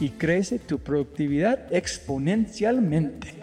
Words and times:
y 0.00 0.10
crece 0.10 0.58
tu 0.58 0.78
productividad 0.78 1.72
exponencialmente. 1.72 3.34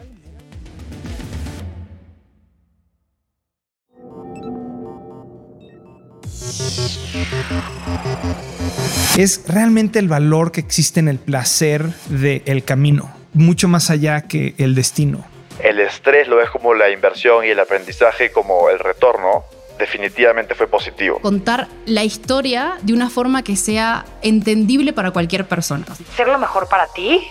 Es 9.18 9.44
realmente 9.48 10.00
el 10.00 10.08
valor 10.08 10.52
que 10.52 10.62
existe 10.62 11.00
en 11.00 11.08
el 11.08 11.20
placer 11.20 11.86
del 12.10 12.64
camino, 12.64 13.12
mucho 13.34 13.68
más 13.68 13.90
allá 13.90 14.22
que 14.22 14.56
el 14.58 14.76
destino 14.76 15.26
el 15.64 15.80
estrés 15.80 16.28
lo 16.28 16.36
ves 16.36 16.50
como 16.50 16.74
la 16.74 16.90
inversión 16.90 17.46
y 17.46 17.50
el 17.50 17.60
aprendizaje 17.60 18.32
como 18.32 18.70
el 18.70 18.80
retorno, 18.80 19.46
definitivamente 19.78 20.56
fue 20.56 20.68
positivo. 20.68 21.20
Contar 21.20 21.68
la 21.86 22.04
historia 22.04 22.76
de 22.82 22.94
una 22.94 23.10
forma 23.10 23.44
que 23.44 23.56
sea 23.56 24.06
entendible 24.22 24.94
para 24.94 25.12
cualquier 25.12 25.48
persona. 25.48 25.86
Ser 26.16 26.28
lo 26.28 26.38
mejor 26.38 26.68
para 26.68 26.88
ti, 26.88 27.22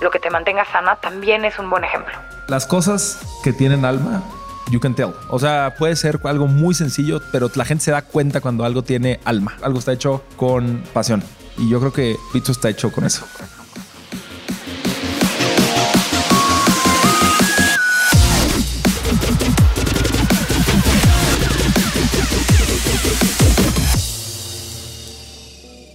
lo 0.00 0.10
que 0.10 0.18
te 0.18 0.30
mantenga 0.30 0.64
sana, 0.64 0.96
también 0.96 1.44
es 1.44 1.58
un 1.58 1.70
buen 1.70 1.84
ejemplo. 1.84 2.12
Las 2.48 2.66
cosas 2.66 3.20
que 3.42 3.52
tienen 3.52 3.84
alma, 3.84 4.22
you 4.70 4.80
can 4.80 4.94
tell. 4.94 5.12
O 5.28 5.38
sea, 5.38 5.74
puede 5.76 5.96
ser 5.96 6.20
algo 6.24 6.46
muy 6.46 6.74
sencillo, 6.74 7.20
pero 7.32 7.50
la 7.54 7.64
gente 7.64 7.84
se 7.84 7.90
da 7.90 8.02
cuenta 8.02 8.40
cuando 8.40 8.64
algo 8.64 8.82
tiene 8.82 9.20
alma. 9.24 9.56
Algo 9.62 9.78
está 9.78 9.92
hecho 9.92 10.24
con 10.36 10.82
pasión. 10.92 11.22
Y 11.58 11.68
yo 11.68 11.80
creo 11.80 11.92
que 11.92 12.16
Pizzo 12.32 12.52
está 12.52 12.68
hecho 12.68 12.92
con 12.92 13.04
eso. 13.04 13.26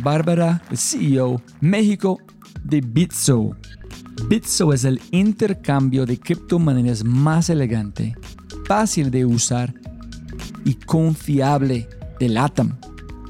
Bárbara, 0.00 0.62
CEO 0.74 1.42
México 1.60 2.18
de 2.64 2.80
Bitso. 2.80 3.56
Bitso 4.28 4.72
es 4.72 4.84
el 4.84 5.00
intercambio 5.10 6.06
de 6.06 6.18
criptomonedas 6.18 7.04
más 7.04 7.50
elegante, 7.50 8.16
fácil 8.66 9.10
de 9.10 9.24
usar 9.24 9.74
y 10.64 10.74
confiable 10.74 11.88
de 12.18 12.28
LATAM. 12.28 12.78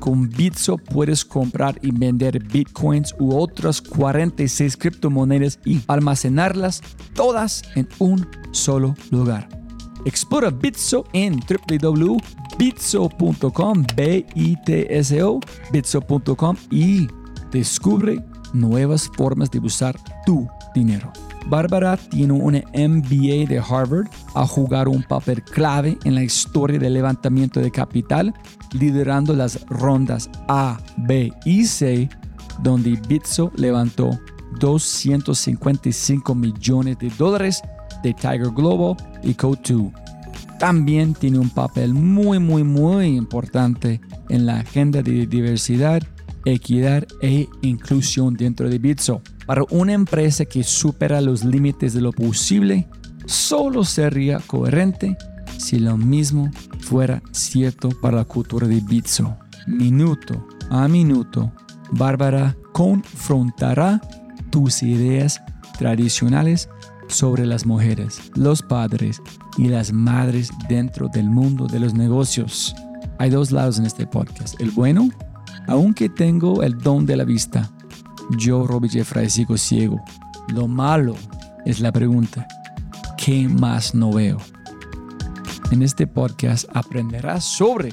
Con 0.00 0.28
Bitso 0.28 0.78
puedes 0.78 1.24
comprar 1.24 1.78
y 1.80 1.92
vender 1.92 2.42
bitcoins 2.42 3.14
u 3.20 3.36
otras 3.36 3.80
46 3.80 4.76
criptomonedas 4.76 5.60
y 5.64 5.80
almacenarlas 5.86 6.82
todas 7.14 7.62
en 7.76 7.88
un 8.00 8.26
solo 8.50 8.94
lugar. 9.10 9.61
Explora 10.04 10.50
Bitso 10.50 11.04
en 11.12 11.40
www.bitso.com, 11.40 13.84
b 13.94 14.26
i 14.34 14.56
t 14.64 14.98
s 14.98 15.22
o 15.22 15.38
bitso.com 15.70 16.56
y 16.70 17.06
descubre 17.50 18.24
nuevas 18.52 19.08
formas 19.08 19.50
de 19.50 19.60
usar 19.60 19.96
tu 20.26 20.48
dinero. 20.74 21.10
Bárbara 21.46 21.96
tiene 21.96 22.32
un 22.32 22.54
MBA 22.54 23.48
de 23.48 23.58
Harvard, 23.58 24.08
ha 24.34 24.46
jugado 24.46 24.90
un 24.90 25.02
papel 25.02 25.42
clave 25.42 25.98
en 26.04 26.14
la 26.14 26.22
historia 26.22 26.78
del 26.78 26.94
levantamiento 26.94 27.60
de 27.60 27.70
capital, 27.70 28.34
liderando 28.72 29.34
las 29.34 29.64
rondas 29.66 30.30
A, 30.48 30.78
B 30.98 31.32
y 31.44 31.64
C, 31.64 32.08
donde 32.60 32.98
Bitso 33.08 33.50
levantó 33.56 34.10
255 34.60 36.34
millones 36.34 36.98
de 36.98 37.10
dólares 37.10 37.62
de 38.02 38.14
Tiger 38.14 38.50
Global 38.50 38.96
y 39.22 39.34
Co2. 39.34 39.92
También 40.58 41.14
tiene 41.14 41.38
un 41.38 41.50
papel 41.50 41.92
muy, 41.92 42.38
muy, 42.38 42.62
muy 42.62 43.06
importante 43.06 44.00
en 44.28 44.46
la 44.46 44.60
agenda 44.60 45.02
de 45.02 45.26
diversidad, 45.26 46.02
equidad 46.44 47.06
e 47.20 47.48
inclusión 47.62 48.34
dentro 48.34 48.68
de 48.68 48.78
Bitso. 48.78 49.22
Para 49.46 49.64
una 49.70 49.92
empresa 49.92 50.44
que 50.44 50.62
supera 50.62 51.20
los 51.20 51.44
límites 51.44 51.94
de 51.94 52.00
lo 52.00 52.12
posible, 52.12 52.88
solo 53.26 53.84
sería 53.84 54.38
coherente 54.38 55.16
si 55.58 55.78
lo 55.78 55.96
mismo 55.96 56.50
fuera 56.80 57.22
cierto 57.32 57.90
para 58.00 58.18
la 58.18 58.24
cultura 58.24 58.66
de 58.66 58.80
Bitso. 58.80 59.36
Minuto 59.66 60.46
a 60.70 60.88
minuto, 60.88 61.52
Bárbara 61.90 62.56
confrontará 62.72 64.00
tus 64.50 64.82
ideas 64.82 65.40
tradicionales 65.78 66.68
sobre 67.12 67.46
las 67.46 67.66
mujeres, 67.66 68.30
los 68.34 68.62
padres 68.62 69.20
y 69.58 69.68
las 69.68 69.92
madres 69.92 70.50
dentro 70.68 71.08
del 71.08 71.28
mundo 71.28 71.66
de 71.66 71.78
los 71.78 71.94
negocios. 71.94 72.74
Hay 73.18 73.30
dos 73.30 73.52
lados 73.52 73.78
en 73.78 73.86
este 73.86 74.06
podcast. 74.06 74.60
El 74.60 74.70
bueno, 74.70 75.08
aunque 75.68 76.08
tengo 76.08 76.62
el 76.62 76.78
don 76.78 77.06
de 77.06 77.16
la 77.16 77.24
vista, 77.24 77.70
yo, 78.38 78.66
Robbie 78.66 78.88
Jeffrey, 78.90 79.28
sigo 79.28 79.56
ciego. 79.56 80.00
Lo 80.48 80.66
malo 80.66 81.14
es 81.64 81.80
la 81.80 81.92
pregunta, 81.92 82.46
¿qué 83.16 83.48
más 83.48 83.94
no 83.94 84.12
veo? 84.12 84.38
En 85.70 85.82
este 85.82 86.06
podcast 86.06 86.64
aprenderás 86.72 87.44
sobre 87.44 87.92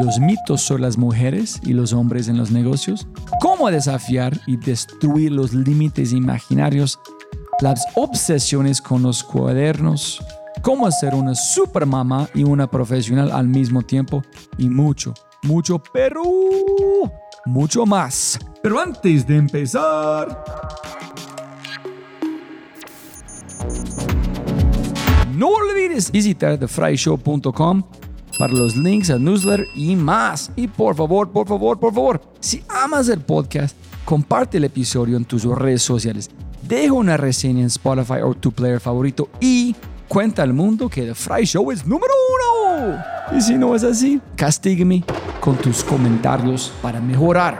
los 0.00 0.18
mitos 0.20 0.62
sobre 0.62 0.82
las 0.82 0.96
mujeres 0.96 1.60
y 1.64 1.72
los 1.72 1.92
hombres 1.92 2.28
en 2.28 2.36
los 2.36 2.50
negocios, 2.50 3.06
cómo 3.40 3.70
desafiar 3.70 4.40
y 4.46 4.56
destruir 4.56 5.32
los 5.32 5.52
límites 5.52 6.12
imaginarios, 6.12 6.98
las 7.60 7.84
obsesiones 7.94 8.80
con 8.80 9.02
los 9.02 9.22
cuadernos, 9.22 10.24
cómo 10.62 10.90
ser 10.90 11.14
una 11.14 11.34
supermama 11.34 12.28
y 12.34 12.44
una 12.44 12.70
profesional 12.70 13.30
al 13.30 13.48
mismo 13.48 13.82
tiempo 13.82 14.22
y 14.58 14.68
mucho, 14.68 15.14
mucho, 15.42 15.82
pero 15.92 16.22
mucho 17.44 17.86
más. 17.86 18.38
Pero 18.62 18.80
antes 18.80 19.26
de 19.26 19.36
empezar... 19.36 20.44
No 25.34 25.48
olvides 25.48 26.10
visitar 26.10 26.58
thefryshow.com 26.58 27.82
para 28.38 28.52
los 28.52 28.76
links 28.76 29.10
al 29.10 29.24
newsletter 29.24 29.66
y 29.74 29.96
más. 29.96 30.50
Y 30.56 30.66
por 30.66 30.94
favor, 30.94 31.30
por 31.30 31.46
favor, 31.48 31.78
por 31.78 31.94
favor, 31.94 32.20
si 32.40 32.62
amas 32.68 33.08
el 33.08 33.20
podcast, 33.20 33.76
comparte 34.04 34.58
el 34.58 34.64
episodio 34.64 35.16
en 35.16 35.24
tus 35.24 35.44
redes 35.44 35.82
sociales. 35.82 36.30
Deja 36.70 36.92
una 36.92 37.16
reseña 37.16 37.62
en 37.62 37.66
Spotify 37.66 38.20
o 38.22 38.32
tu 38.32 38.52
player 38.52 38.78
favorito 38.78 39.28
y 39.40 39.74
cuenta 40.06 40.44
al 40.44 40.52
mundo 40.52 40.88
que 40.88 41.02
The 41.02 41.16
Fry 41.16 41.44
Show 41.44 41.72
es 41.72 41.84
número 41.84 42.12
uno. 42.32 42.96
Y 43.36 43.40
si 43.40 43.54
no 43.54 43.74
es 43.74 43.82
así, 43.82 44.20
castígame 44.36 45.02
con 45.40 45.56
tus 45.56 45.82
comentarios 45.82 46.72
para 46.80 47.00
mejorar. 47.00 47.58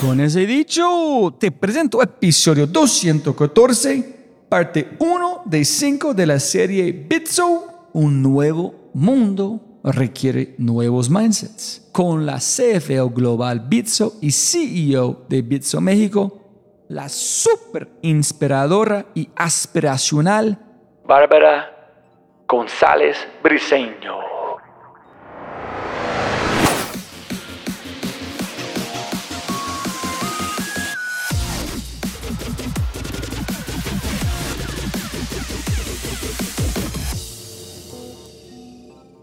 Con 0.00 0.20
ese 0.20 0.46
dicho, 0.46 1.34
te 1.40 1.50
presento 1.50 2.00
episodio 2.00 2.68
214 2.68 4.14
parte 4.48 4.90
1 5.00 5.42
de 5.46 5.64
5 5.64 6.14
de 6.14 6.26
la 6.26 6.38
serie 6.38 6.92
Bitso, 6.92 7.88
un 7.92 8.22
nuevo 8.22 8.90
mundo 8.94 9.80
requiere 9.82 10.54
nuevos 10.58 11.10
mindsets. 11.10 11.82
Con 11.90 12.26
la 12.26 12.38
CFO 12.38 13.10
Global 13.10 13.58
Bitso 13.58 14.18
y 14.20 14.30
CEO 14.30 15.26
de 15.28 15.42
Bitso 15.42 15.80
México, 15.80 16.45
la 16.88 17.08
super 17.08 17.88
inspiradora 18.02 19.06
y 19.14 19.28
aspiracional 19.36 20.58
Bárbara 21.04 21.72
González 22.48 23.16
Briseño. 23.42 24.26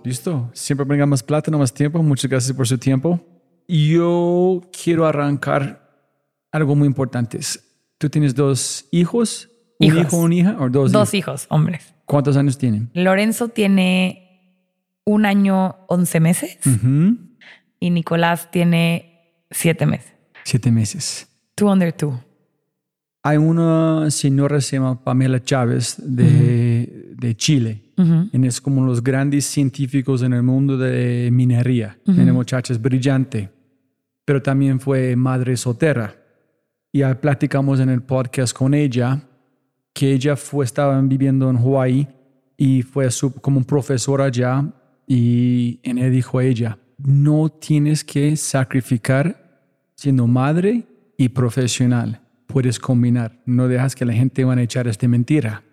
Listo. 0.03 0.49
Siempre 0.53 0.85
venga 0.85 1.05
más 1.05 1.23
plata, 1.23 1.49
no 1.49 1.57
más 1.57 1.73
tiempo. 1.73 2.03
Muchas 2.03 2.29
gracias 2.29 2.55
por 2.55 2.67
su 2.67 2.77
tiempo. 2.77 3.19
Yo 3.67 4.61
quiero 4.83 5.05
arrancar 5.05 5.82
algo 6.53 6.75
muy 6.75 6.87
importante. 6.87 7.39
¿Tú 7.97 8.09
tienes 8.09 8.33
dos 8.35 8.85
hijos? 8.91 9.49
¿Un 9.79 9.87
Hijos. 9.87 9.99
hijo, 10.01 10.17
una 10.17 10.35
hija? 10.35 10.57
¿O 10.59 10.69
dos, 10.69 10.91
Dos 10.91 11.13
hijos, 11.13 11.45
hombres. 11.49 11.93
¿Cuántos 12.05 12.37
años 12.37 12.57
tienen? 12.57 12.89
Lorenzo 12.93 13.49
tiene 13.49 14.59
un 15.03 15.25
año, 15.25 15.75
once 15.87 16.19
meses 16.21 16.57
Ujú. 16.65 17.17
y 17.79 17.89
Nicolás 17.89 18.49
tiene 18.51 19.35
siete 19.51 19.85
meses. 19.85 20.13
Siete 20.45 20.71
meses. 20.71 21.27
Two 21.55 21.69
under 21.71 21.91
two. 21.91 22.19
Hay 23.23 23.37
una 23.37 24.09
señora 24.11 24.59
se 24.61 24.75
llama 24.77 25.01
Pamela 25.03 25.41
Chávez 25.43 25.95
de, 25.97 27.13
de 27.17 27.35
Chile. 27.35 27.93
Ujú. 27.97 28.29
Y 28.31 28.47
es 28.47 28.59
como 28.61 28.85
los 28.85 29.01
grandes 29.03 29.45
científicos 29.45 30.21
en 30.23 30.33
el 30.33 30.43
mundo 30.43 30.77
de 30.77 31.29
minería. 31.31 31.97
Una 32.05 32.33
muchacha 32.33 32.73
es 32.73 32.81
brillante, 32.81 33.49
pero 34.25 34.41
también 34.41 34.79
fue 34.79 35.15
madre 35.15 35.55
soltera. 35.57 36.15
Ya 36.95 37.19
platicamos 37.19 37.79
en 37.79 37.89
el 37.89 38.03
podcast 38.03 38.55
con 38.55 38.75
ella 38.75 39.19
que 39.93 40.13
ella 40.13 40.35
fue, 40.35 40.63
estaba 40.63 41.01
viviendo 41.01 41.49
en 41.49 41.57
Hawaii 41.57 42.07
y 42.55 42.83
fue 42.83 43.09
como 43.41 43.57
un 43.57 43.63
profesor 43.63 44.21
allá 44.21 44.63
y 45.07 45.79
en 45.81 45.97
él 45.97 46.11
dijo 46.11 46.37
a 46.37 46.43
ella, 46.43 46.77
no 46.99 47.49
tienes 47.49 48.03
que 48.03 48.35
sacrificar 48.37 49.63
siendo 49.95 50.27
madre 50.27 50.85
y 51.17 51.29
profesional. 51.29 52.21
Puedes 52.45 52.77
combinar, 52.77 53.41
no 53.47 53.67
dejas 53.67 53.95
que 53.95 54.05
la 54.05 54.13
gente 54.13 54.43
van 54.43 54.59
a 54.59 54.63
echar 54.63 54.87
esta 54.87 55.07
mentira. 55.07 55.63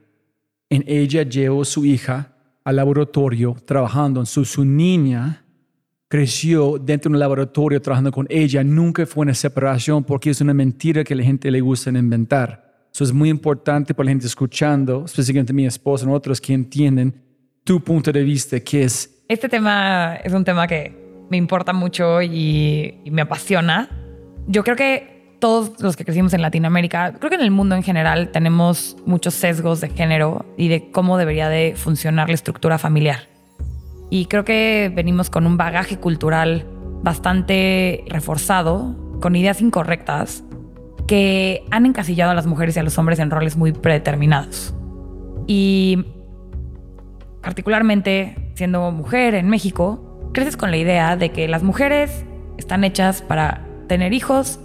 En 0.71 0.85
ella 0.87 1.23
llevó 1.23 1.67
su 1.67 1.85
hija 1.85 2.35
al 2.65 2.77
laboratorio 2.77 3.57
trabajando. 3.67 4.25
Su, 4.25 4.47
su 4.47 4.65
niña 4.65 5.45
creció 6.11 6.77
dentro 6.77 7.09
de 7.09 7.15
un 7.15 7.21
laboratorio 7.21 7.81
trabajando 7.81 8.11
con 8.11 8.27
ella. 8.29 8.65
Nunca 8.65 9.07
fue 9.07 9.23
una 9.23 9.33
separación 9.33 10.03
porque 10.03 10.31
es 10.31 10.41
una 10.41 10.53
mentira 10.53 11.05
que 11.05 11.15
la 11.15 11.23
gente 11.23 11.49
le 11.53 11.61
gusta 11.61 11.91
inventar. 11.91 12.89
Eso 12.93 13.05
es 13.05 13.13
muy 13.13 13.29
importante 13.29 13.95
para 13.95 14.07
la 14.07 14.11
gente 14.11 14.27
escuchando, 14.27 15.05
específicamente 15.05 15.53
mi 15.53 15.67
esposa 15.67 16.07
y 16.07 16.13
otros 16.13 16.41
que 16.41 16.53
entienden 16.53 17.15
tu 17.63 17.85
punto 17.85 18.11
de 18.11 18.25
vista, 18.25 18.59
que 18.59 18.83
es 18.83 19.23
Este 19.29 19.49
tema 19.49 20.17
es 20.25 20.33
un 20.33 20.45
tema 20.45 20.67
que 20.67 20.93
me 21.31 21.37
importa 21.37 21.73
mucho 21.73 22.21
y, 22.21 22.99
y 23.05 23.11
me 23.13 23.23
apasiona. 23.23 23.89
Yo 24.49 24.65
creo 24.65 24.75
que 24.75 25.37
todos 25.39 25.81
los 25.81 25.97
que 25.97 26.05
crecimos 26.05 26.35
en 26.35 26.43
Latinoamérica, 26.43 27.15
creo 27.21 27.31
que 27.31 27.37
en 27.37 27.43
el 27.43 27.53
mundo 27.53 27.77
en 27.77 27.85
general 27.85 28.33
tenemos 28.33 28.97
muchos 29.07 29.35
sesgos 29.35 29.81
de 29.81 29.91
género 29.91 30.45
y 30.57 30.67
de 30.67 30.91
cómo 30.91 31.19
debería 31.19 31.49
de 31.49 31.75
funcionar 31.77 32.27
la 32.27 32.35
estructura 32.35 32.79
familiar. 32.79 33.30
Y 34.11 34.27
creo 34.27 34.45
que 34.45 34.93
venimos 34.95 35.31
con 35.31 35.47
un 35.47 35.57
bagaje 35.57 35.99
cultural 35.99 36.67
bastante 37.03 38.05
reforzado, 38.09 38.97
con 39.21 39.37
ideas 39.37 39.61
incorrectas, 39.61 40.45
que 41.07 41.65
han 41.71 41.87
encasillado 41.87 42.33
a 42.33 42.35
las 42.35 42.47
mujeres 42.47 42.77
y 42.77 42.81
a 42.81 42.83
los 42.83 42.99
hombres 42.99 43.19
en 43.21 43.31
roles 43.31 43.57
muy 43.57 43.73
predeterminados. 43.73 44.75
Y 45.47 46.05
particularmente 47.41 48.53
siendo 48.55 48.91
mujer 48.91 49.35
en 49.35 49.49
México, 49.49 50.31
creces 50.33 50.57
con 50.57 50.71
la 50.71 50.77
idea 50.77 51.17
de 51.17 51.31
que 51.31 51.49
las 51.49 51.63
mujeres 51.63 52.25
están 52.59 52.85
hechas 52.85 53.23
para 53.23 53.67
tener 53.89 54.13
hijos, 54.13 54.61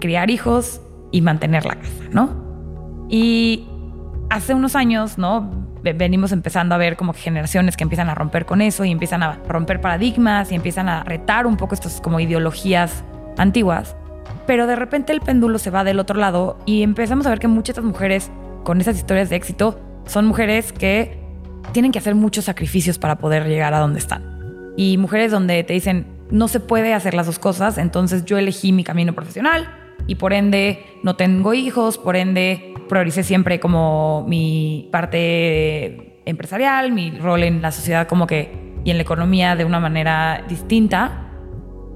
criar 0.00 0.30
hijos 0.30 0.80
y 1.12 1.20
mantener 1.20 1.64
la 1.64 1.76
casa, 1.76 2.04
¿no? 2.12 3.06
Y 3.08 3.66
hace 4.30 4.54
unos 4.54 4.74
años, 4.74 5.16
¿no? 5.16 5.69
Ve- 5.82 5.92
Venimos 5.92 6.32
empezando 6.32 6.74
a 6.74 6.78
ver 6.78 6.96
como 6.96 7.12
generaciones 7.12 7.76
que 7.76 7.84
empiezan 7.84 8.08
a 8.08 8.14
romper 8.14 8.46
con 8.46 8.60
eso 8.60 8.84
y 8.84 8.90
empiezan 8.90 9.22
a 9.22 9.38
romper 9.48 9.80
paradigmas 9.80 10.52
y 10.52 10.54
empiezan 10.54 10.88
a 10.88 11.04
retar 11.04 11.46
un 11.46 11.56
poco 11.56 11.74
estas 11.74 12.00
como 12.00 12.20
ideologías 12.20 13.04
antiguas. 13.38 13.96
Pero 14.46 14.66
de 14.66 14.76
repente 14.76 15.12
el 15.12 15.20
péndulo 15.20 15.58
se 15.58 15.70
va 15.70 15.84
del 15.84 15.98
otro 15.98 16.18
lado 16.18 16.58
y 16.66 16.82
empezamos 16.82 17.26
a 17.26 17.30
ver 17.30 17.38
que 17.38 17.48
muchas 17.48 17.76
de 17.76 17.80
estas 17.80 17.84
mujeres 17.84 18.30
con 18.64 18.80
esas 18.80 18.96
historias 18.96 19.30
de 19.30 19.36
éxito 19.36 19.80
son 20.06 20.26
mujeres 20.26 20.72
que 20.72 21.18
tienen 21.72 21.92
que 21.92 21.98
hacer 21.98 22.14
muchos 22.14 22.46
sacrificios 22.46 22.98
para 22.98 23.16
poder 23.18 23.46
llegar 23.46 23.74
a 23.74 23.78
donde 23.78 23.98
están. 23.98 24.24
Y 24.76 24.96
mujeres 24.98 25.30
donde 25.30 25.62
te 25.64 25.72
dicen, 25.72 26.06
no 26.30 26.48
se 26.48 26.60
puede 26.60 26.94
hacer 26.94 27.14
las 27.14 27.26
dos 27.26 27.38
cosas, 27.38 27.78
entonces 27.78 28.24
yo 28.24 28.38
elegí 28.38 28.72
mi 28.72 28.84
camino 28.84 29.12
profesional 29.12 29.68
y 30.06 30.16
por 30.16 30.32
ende 30.32 30.84
no 31.02 31.16
tengo 31.16 31.54
hijos, 31.54 31.98
por 31.98 32.16
ende 32.16 32.74
prioricé 32.88 33.22
siempre 33.22 33.60
como 33.60 34.24
mi 34.28 34.88
parte 34.90 36.20
empresarial, 36.26 36.92
mi 36.92 37.10
rol 37.12 37.42
en 37.44 37.62
la 37.62 37.72
sociedad 37.72 38.06
como 38.08 38.26
que 38.26 38.70
y 38.84 38.90
en 38.90 38.96
la 38.96 39.02
economía 39.02 39.56
de 39.56 39.64
una 39.64 39.78
manera 39.80 40.44
distinta. 40.48 41.28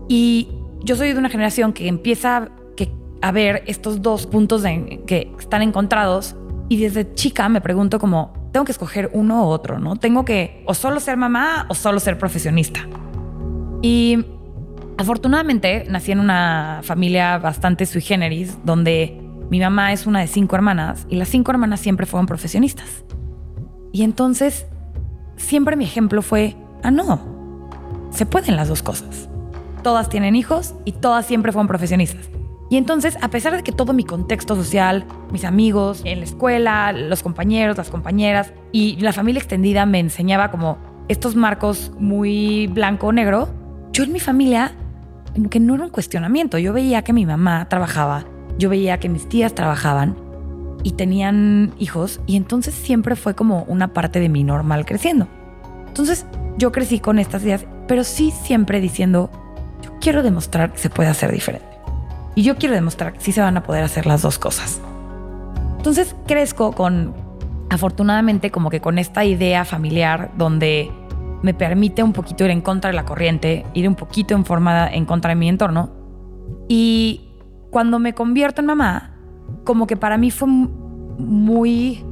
Y 0.09 0.49
yo 0.83 0.97
soy 0.97 1.13
de 1.13 1.19
una 1.19 1.31
generación 1.31 1.73
que 1.73 1.89
empieza 1.89 2.51
que, 2.77 2.91
a 3.23 3.33
ver 3.33 3.63
estos 3.67 4.03
dos 4.03 4.27
puntos 4.27 4.63
de- 4.63 5.03
que 5.07 5.33
están 5.39 5.63
encontrados 5.63 6.37
y 6.69 6.77
desde 6.79 7.15
chica 7.15 7.49
me 7.49 7.61
pregunto 7.61 7.99
como, 7.99 8.51
tengo 8.53 8.65
que 8.65 8.73
escoger 8.73 9.11
uno 9.15 9.45
u 9.45 9.49
otro, 9.49 9.79
¿no? 9.81 9.97
Tengo 9.97 10.25
que 10.25 10.63
o 10.67 10.75
solo 10.75 11.01
ser 11.01 11.17
mamá 11.17 11.67
o 11.69 11.75
solo 11.75 11.99
ser 12.01 12.19
profesionista. 12.19 12.81
Y 13.83 14.25
afortunadamente 14.99 15.85
nací 15.89 16.13
en 16.13 16.21
una 16.21 16.81
familia 16.83 17.39
bastante 17.39 17.87
sui 17.87 18.01
generis, 18.01 18.59
donde 18.65 19.21
mi 19.51 19.61
mamá 19.61 19.93
es 19.93 20.07
una 20.07 20.21
de 20.21 20.27
cinco 20.27 20.57
hermanas 20.57 21.07
y 21.09 21.17
las 21.17 21.29
cinco 21.29 21.51
hermanas 21.51 21.81
siempre 21.81 22.07
fueron 22.07 22.27
profesionistas. 22.27 23.05
Y 23.93 24.03
entonces 24.03 24.67
siempre 25.37 25.77
mi 25.77 25.85
ejemplo 25.85 26.23
fue, 26.23 26.57
ah, 26.83 26.91
no, 26.91 27.69
se 28.11 28.27
pueden 28.27 28.57
las 28.57 28.69
dos 28.69 28.83
cosas. 28.83 29.29
Todas 29.83 30.09
tienen 30.09 30.37
hijos 30.37 30.75
y 30.85 30.93
todas 30.93 31.27
siempre 31.27 31.53
fueron 31.53 31.69
profesionistas. 31.69 32.31
Y 32.71 32.77
entonces, 32.77 33.19
a 33.21 33.29
pesar 33.29 33.55
de 33.55 33.63
que 33.63 33.73
todo 33.73 33.93
mi 33.93 34.05
contexto 34.05 34.57
social, 34.57 35.05
mis 35.31 35.45
amigos, 35.45 36.01
en 36.05 36.21
la 36.21 36.25
escuela, 36.25 36.93
los 36.93 37.23
compañeros, 37.23 37.77
las 37.77 37.91
compañeras 37.91 38.53
y 38.73 38.97
la 38.97 39.13
familia 39.13 39.39
extendida 39.39 39.85
me 39.85 40.01
enseñaba 40.01 40.51
como 40.51 40.79
estos 41.09 41.37
marcos 41.37 41.93
muy 41.99 42.67
blanco 42.69 43.09
o 43.09 43.13
negro, 43.13 43.49
yo 43.93 44.05
en 44.05 44.13
mi 44.13 44.19
familia 44.19 44.73
que 45.51 45.61
no 45.61 45.75
era 45.75 45.85
un 45.85 45.91
cuestionamiento. 45.91 46.59
Yo 46.59 46.73
veía 46.73 47.03
que 47.03 47.13
mi 47.13 47.27
mamá 47.27 47.69
trabajaba, 47.69 48.25
yo 48.59 48.71
veía 48.71 48.99
que 48.99 49.09
mis 49.09 49.29
tías 49.29 49.55
trabajaban 49.55 50.17
y 50.83 50.93
tenían 50.93 51.73
hijos 51.79 52.21
y 52.27 52.37
entonces 52.37 52.75
siempre 52.75 53.17
fue 53.17 53.35
como 53.35 53.65
una 53.65 53.93
parte 53.93 54.21
de 54.21 54.29
mi 54.29 54.45
normal 54.45 54.85
creciendo. 54.87 55.29
Entonces 55.89 56.27
yo 56.59 56.73
crecí 56.73 57.01
con 57.01 57.19
estas 57.19 57.43
ideas 57.43 57.67
pero 57.87 58.05
sí 58.05 58.31
siempre 58.31 58.81
diciendo, 58.81 59.31
yo 59.83 59.91
quiero 60.01 60.23
demostrar 60.23 60.73
que 60.73 60.79
se 60.79 60.91
puede 60.91 61.11
hacer 61.11 61.31
diferente. 61.33 61.67
Y 62.35 62.43
yo 62.43 62.57
quiero 62.57 62.75
demostrar 62.75 63.13
que 63.13 63.21
sí 63.21 63.33
se 63.33 63.41
van 63.41 63.57
a 63.57 63.63
poder 63.63 63.85
hacer 63.85 64.07
las 64.07 64.23
dos 64.23 64.39
cosas. 64.39 64.81
Entonces 65.77 66.17
crezco 66.27 66.73
con, 66.73 67.15
afortunadamente, 67.71 68.51
como 68.51 68.71
que 68.71 68.81
con 68.81 68.99
esta 68.99 69.25
idea 69.25 69.65
familiar 69.65 70.31
donde 70.37 70.91
me 71.45 71.53
permite 71.53 72.03
un 72.03 72.15
poquito 72.15 72.47
ir 72.47 72.51
en 72.51 72.63
contra 72.63 72.89
de 72.89 72.97
la 72.97 73.05
corriente, 73.05 73.67
ir 73.75 73.87
un 73.87 73.97
poquito 73.97 74.35
en 74.35 74.47
forma 74.47 74.89
en 74.89 75.05
contra 75.05 75.29
de 75.29 75.35
mi 75.35 75.51
entorno. 75.51 75.91
Y 76.71 77.35
cuando 77.71 77.99
me 77.99 78.15
convierto 78.15 78.63
en 78.63 78.67
mamá, 78.67 79.15
como 79.63 79.87
que 79.87 79.99
para 79.99 80.17
mí 80.17 80.31
fue 80.31 80.49
muy 80.49 82.03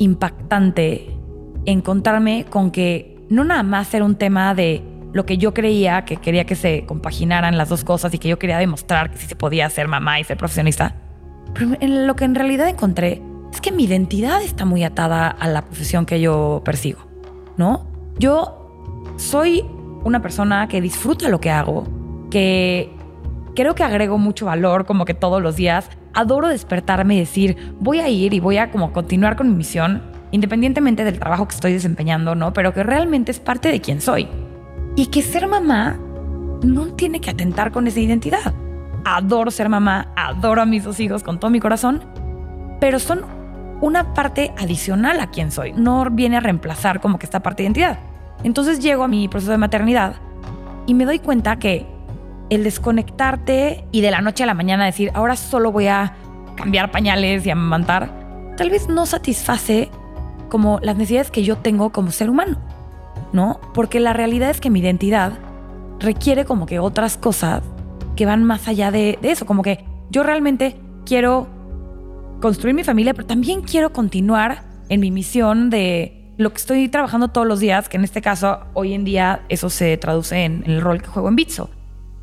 impactante 0.00 1.16
encontrarme 1.64 2.44
con 2.50 2.72
que 2.72 3.24
no 3.30 3.44
nada 3.44 3.62
más 3.62 3.94
era 3.94 4.04
un 4.04 4.16
tema 4.16 4.52
de 4.52 4.82
lo 5.12 5.24
que 5.26 5.38
yo 5.38 5.54
creía, 5.54 6.04
que 6.04 6.16
quería 6.16 6.44
que 6.44 6.56
se 6.56 6.86
compaginaran 6.86 7.56
las 7.56 7.68
dos 7.68 7.84
cosas 7.84 8.12
y 8.14 8.18
que 8.18 8.28
yo 8.28 8.40
quería 8.40 8.58
demostrar 8.58 9.12
que 9.12 9.18
sí 9.18 9.28
se 9.28 9.36
podía 9.36 9.70
ser 9.70 9.86
mamá 9.86 10.18
y 10.18 10.24
ser 10.24 10.36
profesionista, 10.38 10.96
pero 11.54 11.70
en 11.78 12.08
lo 12.08 12.16
que 12.16 12.24
en 12.24 12.34
realidad 12.34 12.68
encontré 12.68 13.22
es 13.52 13.60
que 13.60 13.70
mi 13.70 13.84
identidad 13.84 14.42
está 14.42 14.64
muy 14.64 14.82
atada 14.82 15.28
a 15.28 15.46
la 15.46 15.62
profesión 15.62 16.04
que 16.04 16.20
yo 16.20 16.62
persigo, 16.64 17.06
¿no? 17.56 17.95
Yo 18.18 19.14
soy 19.16 19.64
una 20.04 20.22
persona 20.22 20.68
que 20.68 20.80
disfruta 20.80 21.28
lo 21.28 21.40
que 21.40 21.50
hago, 21.50 21.84
que 22.30 22.92
creo 23.54 23.74
que 23.74 23.82
agrego 23.82 24.18
mucho 24.18 24.46
valor 24.46 24.86
como 24.86 25.04
que 25.04 25.14
todos 25.14 25.42
los 25.42 25.56
días. 25.56 25.90
Adoro 26.14 26.48
despertarme 26.48 27.16
y 27.16 27.18
decir, 27.18 27.74
voy 27.78 28.00
a 28.00 28.08
ir 28.08 28.32
y 28.32 28.40
voy 28.40 28.56
a 28.56 28.70
como 28.70 28.92
continuar 28.92 29.36
con 29.36 29.48
mi 29.50 29.56
misión, 29.56 30.02
independientemente 30.30 31.04
del 31.04 31.18
trabajo 31.18 31.46
que 31.46 31.54
estoy 31.54 31.72
desempeñando, 31.72 32.34
¿no? 32.34 32.52
Pero 32.52 32.72
que 32.72 32.82
realmente 32.82 33.32
es 33.32 33.40
parte 33.40 33.70
de 33.70 33.80
quien 33.80 34.00
soy. 34.00 34.28
Y 34.96 35.06
que 35.06 35.20
ser 35.20 35.46
mamá 35.46 35.98
no 36.62 36.94
tiene 36.94 37.20
que 37.20 37.30
atentar 37.30 37.70
con 37.70 37.86
esa 37.86 38.00
identidad. 38.00 38.54
Adoro 39.04 39.50
ser 39.50 39.68
mamá, 39.68 40.12
adoro 40.16 40.62
a 40.62 40.66
mis 40.66 40.84
dos 40.84 40.98
hijos 41.00 41.22
con 41.22 41.38
todo 41.38 41.50
mi 41.50 41.60
corazón, 41.60 42.02
pero 42.80 42.98
son 42.98 43.24
una 43.80 44.14
parte 44.14 44.52
adicional 44.58 45.20
a 45.20 45.30
quien 45.30 45.50
soy. 45.50 45.72
No 45.72 46.06
viene 46.10 46.36
a 46.36 46.40
reemplazar 46.40 47.00
como 47.00 47.18
que 47.18 47.26
esta 47.26 47.40
parte 47.40 47.62
de 47.62 47.66
identidad. 47.66 47.98
Entonces 48.42 48.80
llego 48.80 49.04
a 49.04 49.08
mi 49.08 49.28
proceso 49.28 49.52
de 49.52 49.58
maternidad 49.58 50.16
y 50.86 50.94
me 50.94 51.04
doy 51.04 51.18
cuenta 51.18 51.58
que 51.58 51.86
el 52.50 52.64
desconectarte 52.64 53.84
y 53.90 54.00
de 54.00 54.10
la 54.10 54.20
noche 54.20 54.44
a 54.44 54.46
la 54.46 54.54
mañana 54.54 54.84
decir, 54.84 55.10
ahora 55.14 55.36
solo 55.36 55.72
voy 55.72 55.88
a 55.88 56.14
cambiar 56.54 56.90
pañales 56.90 57.44
y 57.44 57.50
amamantar, 57.50 58.54
tal 58.56 58.70
vez 58.70 58.88
no 58.88 59.04
satisface 59.04 59.90
como 60.48 60.78
las 60.82 60.96
necesidades 60.96 61.30
que 61.30 61.42
yo 61.42 61.58
tengo 61.58 61.90
como 61.90 62.12
ser 62.12 62.30
humano, 62.30 62.58
¿no? 63.32 63.60
Porque 63.74 64.00
la 64.00 64.12
realidad 64.12 64.50
es 64.50 64.60
que 64.60 64.70
mi 64.70 64.80
identidad 64.80 65.32
requiere 65.98 66.44
como 66.44 66.66
que 66.66 66.78
otras 66.78 67.16
cosas 67.16 67.62
que 68.14 68.26
van 68.26 68.44
más 68.44 68.68
allá 68.68 68.90
de, 68.90 69.18
de 69.20 69.32
eso, 69.32 69.44
como 69.44 69.62
que 69.62 69.84
yo 70.10 70.22
realmente 70.22 70.76
quiero 71.04 71.48
construir 72.40 72.74
mi 72.74 72.84
familia, 72.84 73.14
pero 73.14 73.26
también 73.26 73.62
quiero 73.62 73.92
continuar 73.92 74.64
en 74.88 75.00
mi 75.00 75.10
misión 75.10 75.70
de 75.70 76.34
lo 76.38 76.50
que 76.50 76.58
estoy 76.58 76.88
trabajando 76.88 77.28
todos 77.28 77.46
los 77.46 77.60
días, 77.60 77.88
que 77.88 77.96
en 77.96 78.04
este 78.04 78.20
caso 78.20 78.60
hoy 78.74 78.92
en 78.92 79.04
día 79.04 79.42
eso 79.48 79.70
se 79.70 79.96
traduce 79.96 80.44
en, 80.44 80.62
el 80.66 80.80
rol 80.80 81.00
que 81.00 81.08
juego 81.08 81.28
en 81.28 81.36
Bitso. 81.36 81.70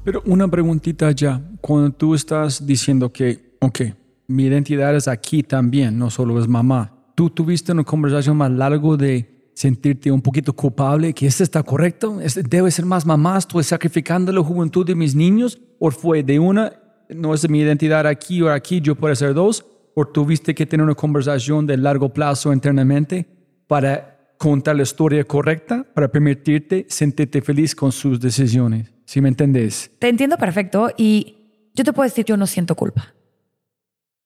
Pero 0.04 0.22
una 0.26 0.48
preguntita 0.48 1.12
ya, 1.12 1.42
cuando 1.62 1.92
tú 1.92 2.14
estás 2.14 2.66
diciendo 2.66 3.12
que, 3.12 3.56
ok, 3.60 3.82
mi 4.28 4.44
identidad 4.44 4.96
es 4.96 5.08
aquí 5.08 5.44
también, 5.44 5.98
no 5.98 6.10
solo 6.10 6.40
es 6.40 6.48
mamá, 6.48 6.94
¿tú 7.16 7.30
tuviste 7.30 7.72
una 7.72 7.84
conversación 7.84 8.38
más 8.38 8.52
largo 8.52 8.98
de 8.98 9.50
sentirte 9.54 10.12
un 10.12 10.22
poquito 10.22 10.54
culpable, 10.54 11.14
que 11.14 11.28
esto 11.28 11.44
está 11.44 11.64
correcto, 11.64 12.20
este 12.22 12.44
debe 12.44 12.72
ser 12.72 12.86
más 12.86 13.06
mamá, 13.06 13.38
estoy 13.38 13.64
sacrificando 13.64 14.32
la 14.32 14.44
juventud 14.44 14.86
de 14.86 14.96
mis 14.96 15.16
niños, 15.16 15.60
o 15.80 15.92
fue 15.92 16.24
de 16.24 16.40
una, 16.40 16.74
no 17.10 17.34
es 17.34 17.48
mi 17.50 17.60
identidad 17.60 18.08
aquí 18.08 18.42
o 18.42 18.52
aquí, 18.52 18.82
yo 18.82 18.96
puedo 18.96 19.16
ser 19.16 19.34
dos, 19.34 19.66
o 19.96 20.06
tuviste 20.06 20.56
que 20.56 20.66
tener 20.66 20.84
una 20.84 20.96
conversación 20.96 21.68
de 21.68 21.78
largo 21.78 22.10
plazo 22.10 22.52
internamente 22.52 23.26
para 23.68 24.36
contar 24.38 24.76
la 24.76 24.84
historia 24.84 25.24
correcta, 25.24 25.86
para 25.94 26.10
permitirte 26.10 26.86
sentirte 26.90 27.42
feliz 27.42 27.76
con 27.76 27.92
sus 27.92 28.20
decisiones. 28.20 28.92
¿Sí 29.06 29.22
me 29.22 29.30
entendés? 29.30 29.92
Te 30.00 30.10
entiendo 30.10 30.38
perfecto 30.38 30.90
y 30.98 31.70
yo 31.74 31.84
te 31.84 31.94
puedo 31.94 32.10
decir, 32.10 32.26
yo 32.26 32.38
no 32.38 32.48
siento 32.48 32.76
culpa. 32.76 33.14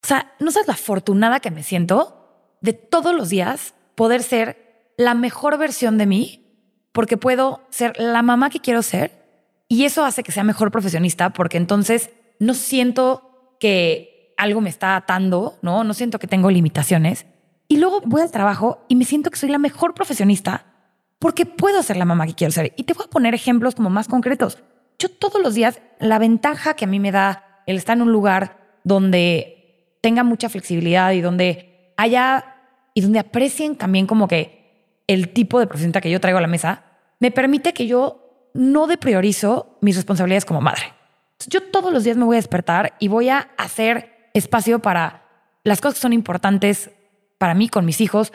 O 0.03 0.07
sea, 0.07 0.33
no 0.39 0.51
sabes 0.51 0.67
la 0.67 0.73
afortunada 0.73 1.39
que 1.39 1.51
me 1.51 1.63
siento 1.63 2.57
de 2.61 2.73
todos 2.73 3.15
los 3.15 3.29
días 3.29 3.73
poder 3.95 4.23
ser 4.23 4.93
la 4.97 5.13
mejor 5.13 5.57
versión 5.57 5.97
de 5.97 6.05
mí, 6.05 6.43
porque 6.91 7.17
puedo 7.17 7.61
ser 7.69 7.93
la 7.99 8.21
mamá 8.21 8.49
que 8.49 8.59
quiero 8.59 8.81
ser 8.81 9.11
y 9.67 9.83
eso 9.83 10.05
hace 10.05 10.23
que 10.23 10.31
sea 10.31 10.43
mejor 10.43 10.71
profesionista, 10.71 11.31
porque 11.31 11.57
entonces 11.57 12.09
no 12.39 12.53
siento 12.53 13.55
que 13.59 14.16
algo 14.37 14.61
me 14.61 14.69
está 14.69 14.95
atando, 14.95 15.57
¿no? 15.61 15.83
No 15.83 15.93
siento 15.93 16.19
que 16.19 16.27
tengo 16.27 16.49
limitaciones 16.49 17.25
y 17.67 17.77
luego 17.77 18.01
voy 18.05 18.21
al 18.21 18.31
trabajo 18.31 18.85
y 18.87 18.95
me 18.95 19.05
siento 19.05 19.29
que 19.29 19.37
soy 19.37 19.49
la 19.49 19.57
mejor 19.57 19.93
profesionista 19.93 20.65
porque 21.19 21.45
puedo 21.45 21.81
ser 21.83 21.97
la 21.97 22.05
mamá 22.05 22.27
que 22.27 22.35
quiero 22.35 22.51
ser. 22.51 22.73
Y 22.77 22.83
te 22.83 22.93
voy 22.93 23.05
a 23.07 23.09
poner 23.09 23.33
ejemplos 23.33 23.75
como 23.75 23.89
más 23.89 24.07
concretos. 24.07 24.59
Yo 24.99 25.09
todos 25.09 25.41
los 25.41 25.55
días, 25.55 25.81
la 25.99 26.19
ventaja 26.19 26.75
que 26.75 26.85
a 26.85 26.87
mí 26.87 26.99
me 26.99 27.11
da 27.11 27.61
el 27.65 27.77
estar 27.77 27.97
en 27.97 28.03
un 28.03 28.11
lugar 28.11 28.79
donde 28.83 29.97
tenga 30.01 30.23
mucha 30.23 30.49
flexibilidad 30.49 31.11
y 31.11 31.21
donde 31.21 31.93
haya 31.97 32.55
y 32.93 33.01
donde 33.01 33.19
aprecien 33.19 33.75
también 33.75 34.07
como 34.07 34.27
que 34.27 35.03
el 35.07 35.29
tipo 35.29 35.59
de 35.59 35.67
profesionista 35.67 36.01
que 36.01 36.09
yo 36.09 36.19
traigo 36.19 36.39
a 36.39 36.41
la 36.41 36.47
mesa, 36.47 36.83
me 37.19 37.31
permite 37.31 37.73
que 37.73 37.87
yo 37.87 38.49
no 38.53 38.87
depriorizo 38.87 39.77
mis 39.81 39.95
responsabilidades 39.95 40.45
como 40.45 40.61
madre. 40.61 40.93
Yo 41.47 41.61
todos 41.61 41.93
los 41.93 42.03
días 42.03 42.17
me 42.17 42.25
voy 42.25 42.35
a 42.35 42.39
despertar 42.39 42.93
y 42.99 43.07
voy 43.07 43.29
a 43.29 43.49
hacer 43.57 44.16
espacio 44.37 44.79
para 44.79 45.23
las 45.63 45.81
cosas 45.81 45.95
que 45.95 46.01
son 46.01 46.13
importantes 46.13 46.91
para 47.37 47.53
mí 47.53 47.69
con 47.69 47.85
mis 47.85 48.01
hijos, 48.01 48.33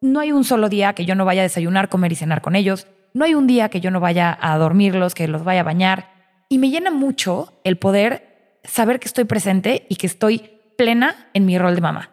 no 0.00 0.20
hay 0.20 0.32
un 0.32 0.44
solo 0.44 0.68
día 0.68 0.94
que 0.94 1.04
yo 1.04 1.14
no 1.14 1.24
vaya 1.24 1.42
a 1.42 1.44
desayunar, 1.44 1.88
comer 1.88 2.12
y 2.12 2.16
cenar 2.16 2.40
con 2.40 2.56
ellos. 2.56 2.86
No 3.12 3.24
hay 3.24 3.34
un 3.34 3.46
día 3.46 3.68
que 3.68 3.80
yo 3.80 3.90
no 3.90 4.00
vaya 4.00 4.36
a 4.40 4.56
dormirlos, 4.56 5.14
que 5.14 5.28
los 5.28 5.44
vaya 5.44 5.60
a 5.60 5.64
bañar. 5.64 6.10
Y 6.48 6.58
me 6.58 6.70
llena 6.70 6.90
mucho 6.90 7.60
el 7.64 7.76
poder 7.76 8.58
saber 8.64 8.98
que 8.98 9.08
estoy 9.08 9.24
presente 9.24 9.86
y 9.88 9.96
que 9.96 10.06
estoy 10.06 10.60
plena 10.78 11.28
en 11.34 11.44
mi 11.44 11.58
rol 11.58 11.74
de 11.74 11.80
mamá. 11.82 12.10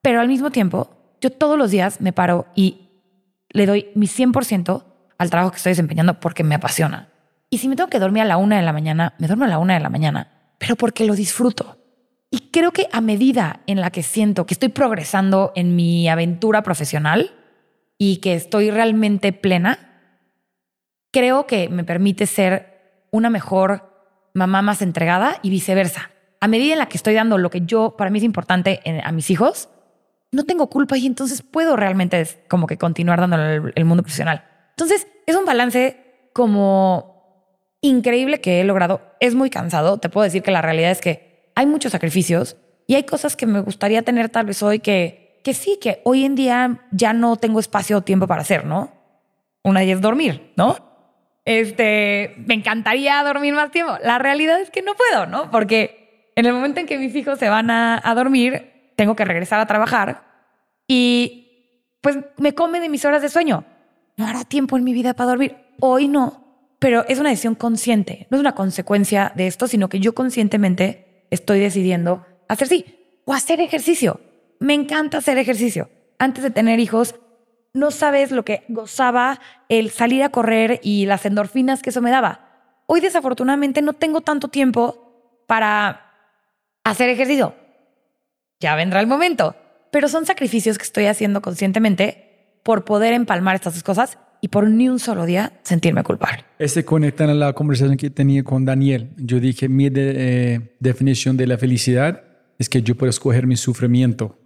Pero 0.00 0.20
al 0.20 0.28
mismo 0.28 0.50
tiempo, 0.50 1.16
yo 1.20 1.30
todos 1.30 1.58
los 1.58 1.70
días 1.70 2.00
me 2.00 2.12
paro 2.12 2.46
y 2.54 2.90
le 3.50 3.66
doy 3.66 3.90
mi 3.94 4.06
100% 4.06 4.84
al 5.18 5.30
trabajo 5.30 5.50
que 5.50 5.56
estoy 5.56 5.70
desempeñando 5.70 6.20
porque 6.20 6.44
me 6.44 6.54
apasiona. 6.54 7.08
Y 7.50 7.58
si 7.58 7.68
me 7.68 7.76
tengo 7.76 7.90
que 7.90 7.98
dormir 7.98 8.22
a 8.22 8.26
la 8.26 8.36
una 8.36 8.56
de 8.56 8.62
la 8.62 8.72
mañana, 8.72 9.14
me 9.18 9.26
duermo 9.26 9.44
a 9.44 9.48
la 9.48 9.58
una 9.58 9.74
de 9.74 9.80
la 9.80 9.90
mañana, 9.90 10.28
pero 10.58 10.76
porque 10.76 11.04
lo 11.04 11.14
disfruto. 11.14 11.78
Y 12.34 12.50
creo 12.50 12.72
que 12.72 12.88
a 12.90 13.00
medida 13.00 13.60
en 13.68 13.80
la 13.80 13.90
que 13.90 14.02
siento 14.02 14.44
que 14.44 14.54
estoy 14.54 14.68
progresando 14.68 15.52
en 15.54 15.76
mi 15.76 16.08
aventura 16.08 16.64
profesional 16.64 17.30
y 17.96 18.16
que 18.16 18.34
estoy 18.34 18.72
realmente 18.72 19.32
plena, 19.32 20.00
creo 21.12 21.46
que 21.46 21.68
me 21.68 21.84
permite 21.84 22.26
ser 22.26 23.06
una 23.12 23.30
mejor 23.30 24.28
mamá 24.34 24.62
más 24.62 24.82
entregada 24.82 25.38
y 25.42 25.50
viceversa. 25.50 26.10
A 26.40 26.48
medida 26.48 26.72
en 26.72 26.80
la 26.80 26.88
que 26.88 26.96
estoy 26.96 27.14
dando 27.14 27.38
lo 27.38 27.50
que 27.50 27.60
yo, 27.60 27.94
para 27.96 28.10
mí 28.10 28.18
es 28.18 28.24
importante 28.24 28.80
a 29.04 29.12
mis 29.12 29.30
hijos, 29.30 29.68
no 30.32 30.42
tengo 30.42 30.68
culpa 30.68 30.98
y 30.98 31.06
entonces 31.06 31.40
puedo 31.40 31.76
realmente 31.76 32.26
como 32.48 32.66
que 32.66 32.78
continuar 32.78 33.20
el, 33.20 33.72
el 33.76 33.84
mundo 33.84 34.02
profesional. 34.02 34.44
Entonces, 34.70 35.06
es 35.26 35.36
un 35.36 35.44
balance 35.44 36.30
como 36.32 37.78
increíble 37.80 38.40
que 38.40 38.60
he 38.60 38.64
logrado. 38.64 39.02
Es 39.20 39.36
muy 39.36 39.50
cansado. 39.50 39.98
Te 39.98 40.08
puedo 40.08 40.24
decir 40.24 40.42
que 40.42 40.50
la 40.50 40.62
realidad 40.62 40.90
es 40.90 41.00
que 41.00 41.33
hay 41.54 41.66
muchos 41.66 41.92
sacrificios 41.92 42.56
y 42.86 42.94
hay 42.94 43.04
cosas 43.04 43.36
que 43.36 43.46
me 43.46 43.60
gustaría 43.60 44.02
tener 44.02 44.28
tal 44.28 44.46
vez 44.46 44.62
hoy 44.62 44.80
que, 44.80 45.40
que 45.42 45.54
sí, 45.54 45.78
que 45.80 46.00
hoy 46.04 46.24
en 46.24 46.34
día 46.34 46.80
ya 46.90 47.12
no 47.12 47.36
tengo 47.36 47.60
espacio 47.60 47.98
o 47.98 48.02
tiempo 48.02 48.26
para 48.26 48.42
hacer, 48.42 48.64
¿no? 48.64 48.92
Una 49.62 49.84
y 49.84 49.90
es 49.90 50.00
dormir, 50.00 50.52
¿no? 50.56 50.76
Este, 51.44 52.34
me 52.46 52.54
encantaría 52.54 53.22
dormir 53.22 53.54
más 53.54 53.70
tiempo. 53.70 53.94
La 54.02 54.18
realidad 54.18 54.60
es 54.60 54.70
que 54.70 54.82
no 54.82 54.94
puedo, 54.94 55.26
¿no? 55.26 55.50
Porque 55.50 56.32
en 56.36 56.46
el 56.46 56.52
momento 56.52 56.80
en 56.80 56.86
que 56.86 56.98
mis 56.98 57.14
hijos 57.14 57.38
se 57.38 57.48
van 57.48 57.70
a, 57.70 58.00
a 58.02 58.14
dormir, 58.14 58.92
tengo 58.96 59.16
que 59.16 59.24
regresar 59.24 59.60
a 59.60 59.66
trabajar 59.66 60.24
y 60.86 61.44
pues 62.00 62.18
me 62.36 62.54
come 62.54 62.80
de 62.80 62.88
mis 62.88 63.04
horas 63.04 63.22
de 63.22 63.28
sueño. 63.28 63.64
No 64.16 64.26
hará 64.26 64.44
tiempo 64.44 64.76
en 64.76 64.84
mi 64.84 64.92
vida 64.92 65.14
para 65.14 65.30
dormir. 65.30 65.56
Hoy 65.80 66.06
no, 66.08 66.44
pero 66.78 67.04
es 67.08 67.18
una 67.18 67.30
decisión 67.30 67.54
consciente, 67.54 68.26
no 68.30 68.36
es 68.36 68.40
una 68.40 68.54
consecuencia 68.54 69.32
de 69.34 69.46
esto, 69.46 69.66
sino 69.66 69.88
que 69.88 70.00
yo 70.00 70.14
conscientemente 70.14 71.03
estoy 71.34 71.60
decidiendo 71.60 72.26
hacer 72.48 72.68
sí 72.68 73.20
o 73.24 73.32
hacer 73.32 73.60
ejercicio. 73.60 74.20
Me 74.60 74.74
encanta 74.74 75.18
hacer 75.18 75.38
ejercicio. 75.38 75.90
Antes 76.18 76.42
de 76.42 76.50
tener 76.50 76.80
hijos, 76.80 77.16
no 77.72 77.90
sabes 77.90 78.30
lo 78.30 78.44
que 78.44 78.64
gozaba 78.68 79.40
el 79.68 79.90
salir 79.90 80.22
a 80.22 80.30
correr 80.30 80.80
y 80.82 81.06
las 81.06 81.26
endorfinas 81.26 81.82
que 81.82 81.90
eso 81.90 82.00
me 82.00 82.10
daba. 82.10 82.48
Hoy 82.86 83.00
desafortunadamente 83.00 83.82
no 83.82 83.94
tengo 83.94 84.20
tanto 84.20 84.48
tiempo 84.48 85.42
para 85.46 86.12
hacer 86.84 87.08
ejercicio. 87.08 87.54
Ya 88.60 88.74
vendrá 88.74 89.00
el 89.00 89.06
momento. 89.06 89.56
Pero 89.90 90.08
son 90.08 90.26
sacrificios 90.26 90.78
que 90.78 90.84
estoy 90.84 91.06
haciendo 91.06 91.40
conscientemente 91.40 92.58
por 92.62 92.84
poder 92.84 93.12
empalmar 93.12 93.54
estas 93.54 93.74
dos 93.74 93.82
cosas 93.82 94.18
y 94.44 94.48
por 94.48 94.68
ni 94.68 94.90
un 94.90 94.98
solo 94.98 95.24
día 95.24 95.52
sentirme 95.62 96.02
culpable. 96.02 96.44
Este 96.58 96.84
conecta 96.84 97.24
a 97.24 97.32
la 97.32 97.54
conversación 97.54 97.96
que 97.96 98.10
tenía 98.10 98.44
con 98.44 98.66
Daniel. 98.66 99.08
Yo 99.16 99.40
dije, 99.40 99.70
mi 99.70 99.88
de- 99.88 100.12
eh, 100.16 100.60
definición 100.80 101.38
de 101.38 101.46
la 101.46 101.56
felicidad 101.56 102.22
es 102.58 102.68
que 102.68 102.82
yo 102.82 102.94
puedo 102.94 103.08
escoger 103.08 103.46
mi 103.46 103.56
sufrimiento. 103.56 104.38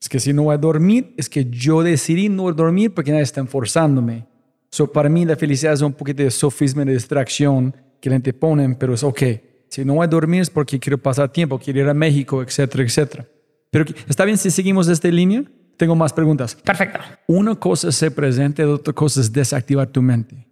Es 0.00 0.08
que 0.08 0.20
si 0.20 0.32
no 0.32 0.44
voy 0.44 0.54
a 0.54 0.58
dormir, 0.58 1.14
es 1.16 1.28
que 1.28 1.46
yo 1.50 1.82
decidí 1.82 2.28
no 2.28 2.52
dormir 2.52 2.94
porque 2.94 3.10
nadie 3.10 3.24
está 3.24 3.44
forzándome. 3.44 4.24
So, 4.70 4.92
para 4.92 5.08
mí 5.08 5.24
la 5.24 5.34
felicidad 5.34 5.72
es 5.72 5.80
un 5.82 5.94
poquito 5.94 6.22
de 6.22 6.30
sofisma 6.30 6.84
de 6.84 6.92
distracción 6.92 7.74
que 8.00 8.08
la 8.08 8.14
gente 8.14 8.32
pone, 8.32 8.76
pero 8.78 8.94
es 8.94 9.02
ok. 9.02 9.22
Si 9.68 9.84
no 9.84 9.94
voy 9.94 10.04
a 10.04 10.06
dormir 10.06 10.42
es 10.42 10.50
porque 10.50 10.78
quiero 10.78 10.96
pasar 10.98 11.32
tiempo, 11.32 11.58
quiero 11.58 11.80
ir 11.80 11.88
a 11.88 11.94
México, 11.94 12.40
etcétera, 12.40 12.84
etcétera. 12.84 13.26
Pero 13.72 13.84
está 14.08 14.24
bien 14.24 14.38
si 14.38 14.48
seguimos 14.52 14.86
esta 14.86 15.08
línea. 15.08 15.42
Tengo 15.80 15.96
más 15.96 16.12
preguntas. 16.12 16.54
Perfecto. 16.56 17.00
Una 17.26 17.54
cosa 17.54 17.88
es 17.88 17.94
ser 17.94 18.14
presente, 18.14 18.62
otra 18.66 18.92
cosa 18.92 19.22
es 19.22 19.32
desactivar 19.32 19.86
tu 19.86 20.02
mente. 20.02 20.46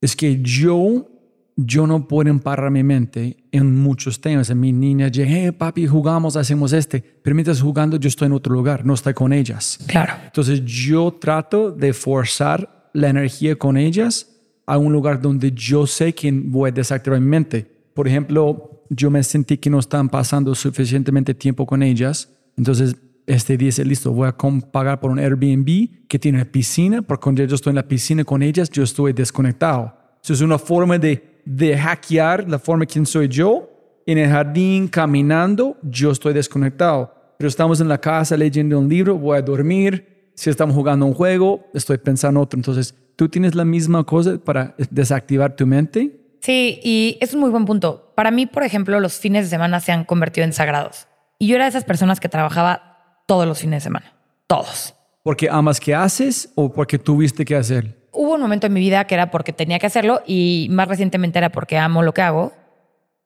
Es 0.00 0.16
que 0.16 0.42
yo, 0.42 1.08
yo 1.54 1.86
no 1.86 2.08
puedo 2.08 2.36
parar 2.40 2.72
mi 2.72 2.82
mente 2.82 3.36
en 3.52 3.72
muchos 3.76 4.20
temas. 4.20 4.50
En 4.50 4.58
mi 4.58 4.72
niña 4.72 5.06
llega, 5.06 5.30
hey, 5.30 5.52
papi, 5.52 5.86
jugamos, 5.86 6.34
hacemos 6.34 6.72
este. 6.72 7.00
Pero 7.22 7.36
mientras 7.36 7.60
jugando, 7.60 7.98
yo 7.98 8.08
estoy 8.08 8.26
en 8.26 8.32
otro 8.32 8.52
lugar, 8.52 8.84
no 8.84 8.94
estoy 8.94 9.14
con 9.14 9.32
ellas. 9.32 9.78
Claro. 9.86 10.14
Entonces 10.24 10.60
yo 10.64 11.16
trato 11.20 11.70
de 11.70 11.92
forzar 11.92 12.90
la 12.94 13.10
energía 13.10 13.54
con 13.54 13.76
ellas 13.76 14.26
a 14.66 14.76
un 14.76 14.92
lugar 14.92 15.22
donde 15.22 15.52
yo 15.52 15.86
sé 15.86 16.12
que 16.16 16.32
voy 16.32 16.70
a 16.70 16.72
desactivar 16.72 17.20
mi 17.20 17.28
mente. 17.28 17.64
Por 17.94 18.08
ejemplo, 18.08 18.84
yo 18.90 19.08
me 19.08 19.22
sentí 19.22 19.56
que 19.56 19.70
no 19.70 19.78
estaban 19.78 20.08
pasando 20.08 20.52
suficientemente 20.52 21.32
tiempo 21.32 21.64
con 21.64 21.80
ellas. 21.80 22.28
Entonces 22.56 22.96
este 23.26 23.56
dice, 23.56 23.84
listo, 23.84 24.12
voy 24.12 24.28
a 24.28 24.36
pagar 24.70 25.00
por 25.00 25.10
un 25.10 25.18
Airbnb 25.18 26.06
que 26.08 26.18
tiene 26.18 26.44
piscina, 26.44 27.02
porque 27.02 27.22
cuando 27.22 27.44
yo 27.44 27.54
estoy 27.54 27.70
en 27.70 27.76
la 27.76 27.88
piscina 27.88 28.24
con 28.24 28.42
ellas, 28.42 28.70
yo 28.70 28.82
estoy 28.82 29.12
desconectado. 29.12 29.96
Eso 30.22 30.32
es 30.32 30.40
una 30.40 30.58
forma 30.58 30.98
de, 30.98 31.40
de 31.44 31.76
hackear 31.76 32.48
la 32.48 32.58
forma 32.58 32.82
de 32.82 32.86
quién 32.88 33.06
soy 33.06 33.28
yo. 33.28 33.70
En 34.06 34.18
el 34.18 34.28
jardín, 34.28 34.88
caminando, 34.88 35.78
yo 35.82 36.10
estoy 36.10 36.34
desconectado. 36.34 37.14
Pero 37.38 37.48
estamos 37.48 37.80
en 37.80 37.88
la 37.88 37.98
casa 37.98 38.36
leyendo 38.36 38.78
un 38.78 38.88
libro, 38.88 39.16
voy 39.16 39.38
a 39.38 39.42
dormir. 39.42 40.30
Si 40.34 40.50
estamos 40.50 40.74
jugando 40.74 41.06
un 41.06 41.14
juego, 41.14 41.66
estoy 41.72 41.98
pensando 41.98 42.40
otro. 42.40 42.58
Entonces, 42.58 42.94
¿tú 43.16 43.28
tienes 43.28 43.54
la 43.54 43.64
misma 43.64 44.04
cosa 44.04 44.38
para 44.38 44.74
desactivar 44.90 45.56
tu 45.56 45.66
mente? 45.66 46.20
Sí, 46.40 46.80
y 46.82 47.16
es 47.20 47.32
un 47.32 47.40
muy 47.40 47.50
buen 47.50 47.64
punto. 47.64 48.12
Para 48.14 48.30
mí, 48.30 48.46
por 48.46 48.64
ejemplo, 48.64 49.00
los 49.00 49.14
fines 49.14 49.46
de 49.46 49.50
semana 49.50 49.80
se 49.80 49.92
han 49.92 50.04
convertido 50.04 50.44
en 50.44 50.52
sagrados. 50.52 51.06
Y 51.38 51.46
yo 51.46 51.56
era 51.56 51.64
de 51.64 51.70
esas 51.70 51.84
personas 51.84 52.20
que 52.20 52.28
trabajaba 52.28 52.93
todos 53.26 53.46
los 53.46 53.58
fines 53.58 53.82
de 53.82 53.84
semana. 53.84 54.12
Todos. 54.46 54.94
¿Porque 55.22 55.48
amas 55.50 55.80
que 55.80 55.94
haces 55.94 56.50
o 56.54 56.72
porque 56.72 56.98
tuviste 56.98 57.44
que 57.44 57.56
hacer? 57.56 58.08
Hubo 58.12 58.34
un 58.34 58.40
momento 58.40 58.66
en 58.66 58.72
mi 58.72 58.80
vida 58.80 59.06
que 59.06 59.14
era 59.14 59.30
porque 59.30 59.52
tenía 59.52 59.78
que 59.78 59.86
hacerlo 59.86 60.22
y 60.26 60.68
más 60.70 60.88
recientemente 60.88 61.38
era 61.38 61.50
porque 61.50 61.78
amo 61.78 62.02
lo 62.02 62.12
que 62.12 62.22
hago. 62.22 62.52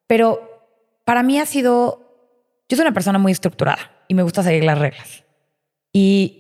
Pero 0.07 0.41
para 1.05 1.23
mí 1.23 1.39
ha 1.39 1.47
sido... 1.47 2.05
Yo 2.69 2.77
soy 2.77 2.83
una 2.83 2.95
persona 2.95 3.19
muy 3.19 3.33
estructurada 3.33 3.91
y 4.09 4.15
me 4.15 4.23
gusta 4.23 4.43
seguir 4.43 4.65
las 4.65 4.79
reglas. 4.79 5.25
Y 5.93 6.39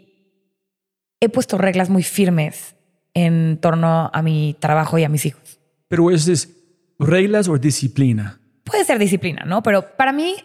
he 1.20 1.28
puesto 1.28 1.58
reglas 1.58 1.90
muy 1.90 2.02
firmes 2.02 2.76
en 3.14 3.58
torno 3.60 4.10
a 4.12 4.22
mi 4.22 4.56
trabajo 4.60 4.98
y 4.98 5.04
a 5.04 5.08
mis 5.08 5.26
hijos. 5.26 5.58
Pero 5.88 6.10
eso 6.10 6.32
es 6.32 6.54
reglas 6.98 7.48
o 7.48 7.58
disciplina. 7.58 8.40
Puede 8.64 8.84
ser 8.84 8.98
disciplina, 8.98 9.44
¿no? 9.44 9.62
Pero 9.62 9.96
para 9.96 10.12
mí, 10.12 10.36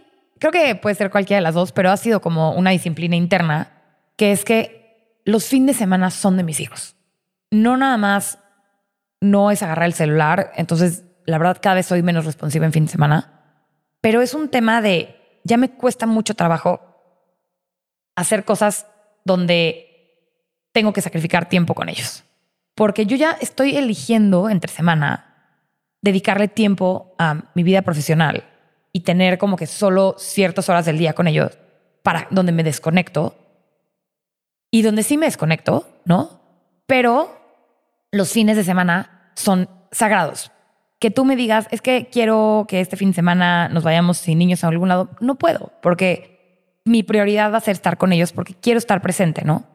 creo 0.44 0.52
que 0.52 0.76
puede 0.76 0.96
ser 0.96 1.10
cualquiera 1.10 1.38
de 1.38 1.44
las 1.44 1.56
dos, 1.56 1.72
pero 1.72 1.90
ha 1.90 1.96
sido 1.96 2.20
como 2.20 2.52
una 2.52 2.72
disciplina 2.72 3.16
interna, 3.16 3.72
que 4.18 4.34
es 4.34 4.44
que 4.44 5.22
los 5.24 5.46
fines 5.46 5.78
de 5.78 5.80
semana 5.80 6.12
son 6.12 6.36
de 6.36 6.44
mis 6.44 6.60
hijos. 6.60 6.98
No 7.50 7.78
nada 7.78 7.96
más 7.96 8.40
no 9.22 9.52
es 9.52 9.64
agarrar 9.64 9.86
el 9.86 9.94
celular, 9.94 10.52
entonces 10.58 11.06
la 11.26 11.38
verdad 11.38 11.60
cada 11.62 11.76
vez 11.76 11.86
soy 11.86 12.04
menos 12.04 12.26
responsiva 12.26 12.66
en 12.66 12.74
fin 12.74 12.86
de 12.88 12.92
semana, 12.92 13.42
pero 14.02 14.22
es 14.22 14.34
un 14.34 14.50
tema 14.50 14.82
de, 14.82 15.40
ya 15.46 15.56
me 15.56 15.70
cuesta 15.70 16.08
mucho 16.08 16.34
trabajo 16.34 16.82
hacer 18.18 18.44
cosas 18.44 18.86
donde 19.24 20.20
tengo 20.74 20.92
que 20.92 21.00
sacrificar 21.00 21.48
tiempo 21.48 21.74
con 21.74 21.88
ellos, 21.88 22.26
porque 22.76 23.06
yo 23.06 23.16
ya 23.16 23.38
estoy 23.40 23.78
eligiendo 23.78 24.50
entre 24.50 24.70
semana 24.70 25.56
dedicarle 26.02 26.50
tiempo 26.50 27.16
a 27.18 27.46
mi 27.56 27.64
vida 27.64 27.82
profesional 27.82 28.44
y 28.94 29.02
tener 29.02 29.38
como 29.40 29.58
que 29.58 29.68
solo 29.68 30.16
ciertas 30.18 30.70
horas 30.70 30.86
del 30.86 31.00
día 31.00 31.14
con 31.14 31.28
ellos 31.28 31.58
para 32.04 32.28
donde 32.30 32.52
me 32.52 32.64
desconecto 32.64 33.36
y 34.72 34.84
donde 34.84 35.04
sí 35.04 35.18
me 35.18 35.26
desconecto, 35.26 35.88
¿no? 36.06 36.40
Pero 36.86 37.36
los 38.12 38.32
fines 38.32 38.56
de 38.56 38.64
semana 38.64 39.32
son 39.36 39.68
sagrados. 39.92 40.52
Que 41.00 41.12
tú 41.12 41.26
me 41.26 41.36
digas, 41.36 41.68
es 41.72 41.82
que 41.82 42.08
quiero 42.12 42.66
que 42.68 42.80
este 42.80 42.96
fin 42.96 43.10
de 43.10 43.16
semana 43.16 43.68
nos 43.70 43.84
vayamos 43.84 44.18
sin 44.18 44.38
niños 44.38 44.64
a 44.64 44.68
algún 44.68 44.90
lado, 44.90 45.10
no 45.20 45.36
puedo, 45.36 45.72
porque 45.82 46.80
mi 46.86 47.04
prioridad 47.04 47.52
va 47.52 47.58
a 47.58 47.62
ser 47.62 47.74
estar 47.74 47.98
con 47.98 48.14
ellos 48.14 48.32
porque 48.32 48.54
quiero 48.54 48.78
estar 48.78 49.02
presente, 49.02 49.44
¿no? 49.44 49.66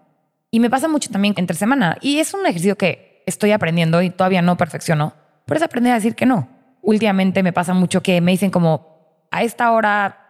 Y 0.50 0.60
me 0.60 0.70
pasa 0.70 0.88
mucho 0.88 1.10
también 1.10 1.34
entre 1.36 1.56
semana. 1.56 1.98
Y 2.00 2.18
es 2.18 2.32
un 2.34 2.46
ejercicio 2.46 2.76
que 2.76 3.22
estoy 3.26 3.52
aprendiendo 3.52 4.00
y 4.00 4.10
todavía 4.10 4.42
no 4.42 4.56
perfecciono, 4.56 5.14
pero 5.44 5.58
es 5.58 5.64
aprender 5.64 5.92
a 5.92 5.96
decir 5.96 6.14
que 6.14 6.26
no. 6.26 6.48
Últimamente 6.82 7.42
me 7.42 7.52
pasa 7.52 7.74
mucho 7.74 8.02
que 8.02 8.20
me 8.20 8.32
dicen 8.32 8.50
como, 8.50 8.97
a 9.30 9.42
esta 9.42 9.72
hora 9.72 10.28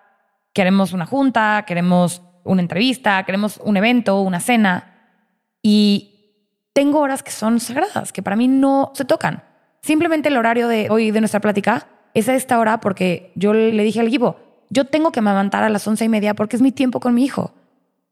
queremos 0.52 0.92
una 0.92 1.06
junta, 1.06 1.64
queremos 1.66 2.22
una 2.44 2.62
entrevista, 2.62 3.22
queremos 3.24 3.60
un 3.62 3.76
evento, 3.76 4.20
una 4.20 4.40
cena. 4.40 4.94
Y 5.62 6.18
tengo 6.72 7.00
horas 7.00 7.22
que 7.22 7.30
son 7.30 7.60
sagradas, 7.60 8.12
que 8.12 8.22
para 8.22 8.36
mí 8.36 8.48
no 8.48 8.92
se 8.94 9.04
tocan. 9.04 9.42
Simplemente 9.82 10.28
el 10.28 10.36
horario 10.36 10.68
de 10.68 10.88
hoy 10.90 11.10
de 11.10 11.20
nuestra 11.20 11.40
plática 11.40 11.86
es 12.14 12.28
a 12.28 12.34
esta 12.34 12.58
hora 12.58 12.80
porque 12.80 13.32
yo 13.34 13.52
le 13.52 13.82
dije 13.82 14.00
al 14.00 14.08
equipo, 14.08 14.36
yo 14.70 14.84
tengo 14.84 15.12
que 15.12 15.20
amamantar 15.20 15.64
a 15.64 15.68
las 15.68 15.86
once 15.86 16.04
y 16.04 16.08
media 16.08 16.34
porque 16.34 16.56
es 16.56 16.62
mi 16.62 16.72
tiempo 16.72 17.00
con 17.00 17.14
mi 17.14 17.24
hijo 17.24 17.54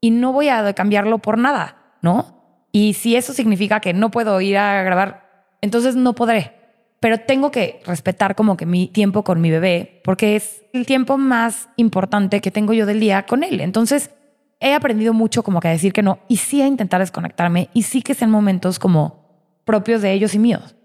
y 0.01 0.11
no 0.11 0.31
voy 0.31 0.49
a 0.49 0.73
cambiarlo 0.73 1.19
por 1.19 1.37
nada, 1.37 1.77
¿no? 2.01 2.37
Y 2.71 2.93
si 2.93 3.15
eso 3.15 3.33
significa 3.33 3.79
que 3.79 3.93
no 3.93 4.11
puedo 4.11 4.39
ir 4.41 4.57
a 4.57 4.83
grabar, 4.83 5.49
entonces 5.61 5.95
no 5.95 6.13
podré. 6.13 6.56
Pero 6.99 7.19
tengo 7.19 7.51
que 7.51 7.81
respetar 7.85 8.35
como 8.35 8.57
que 8.57 8.65
mi 8.65 8.87
tiempo 8.87 9.23
con 9.23 9.39
mi 9.39 9.51
bebé, 9.51 10.01
porque 10.03 10.35
es 10.35 10.63
el 10.73 10.85
tiempo 10.85 11.17
más 11.17 11.69
importante 11.75 12.41
que 12.41 12.51
tengo 12.51 12.73
yo 12.73 12.85
del 12.85 12.99
día 12.99 13.25
con 13.25 13.43
él. 13.43 13.61
Entonces 13.61 14.11
he 14.59 14.73
aprendido 14.73 15.13
mucho 15.13 15.43
como 15.43 15.59
que 15.59 15.67
a 15.67 15.71
decir 15.71 15.93
que 15.93 16.01
no 16.01 16.19
y 16.27 16.37
sí 16.37 16.61
a 16.61 16.67
intentar 16.67 16.99
desconectarme 16.99 17.69
y 17.73 17.83
sí 17.83 18.01
que 18.01 18.15
sean 18.15 18.31
momentos 18.31 18.79
como 18.79 19.27
propios 19.65 20.01
de 20.01 20.13
ellos 20.13 20.33
y 20.33 20.39
míos. 20.39 20.75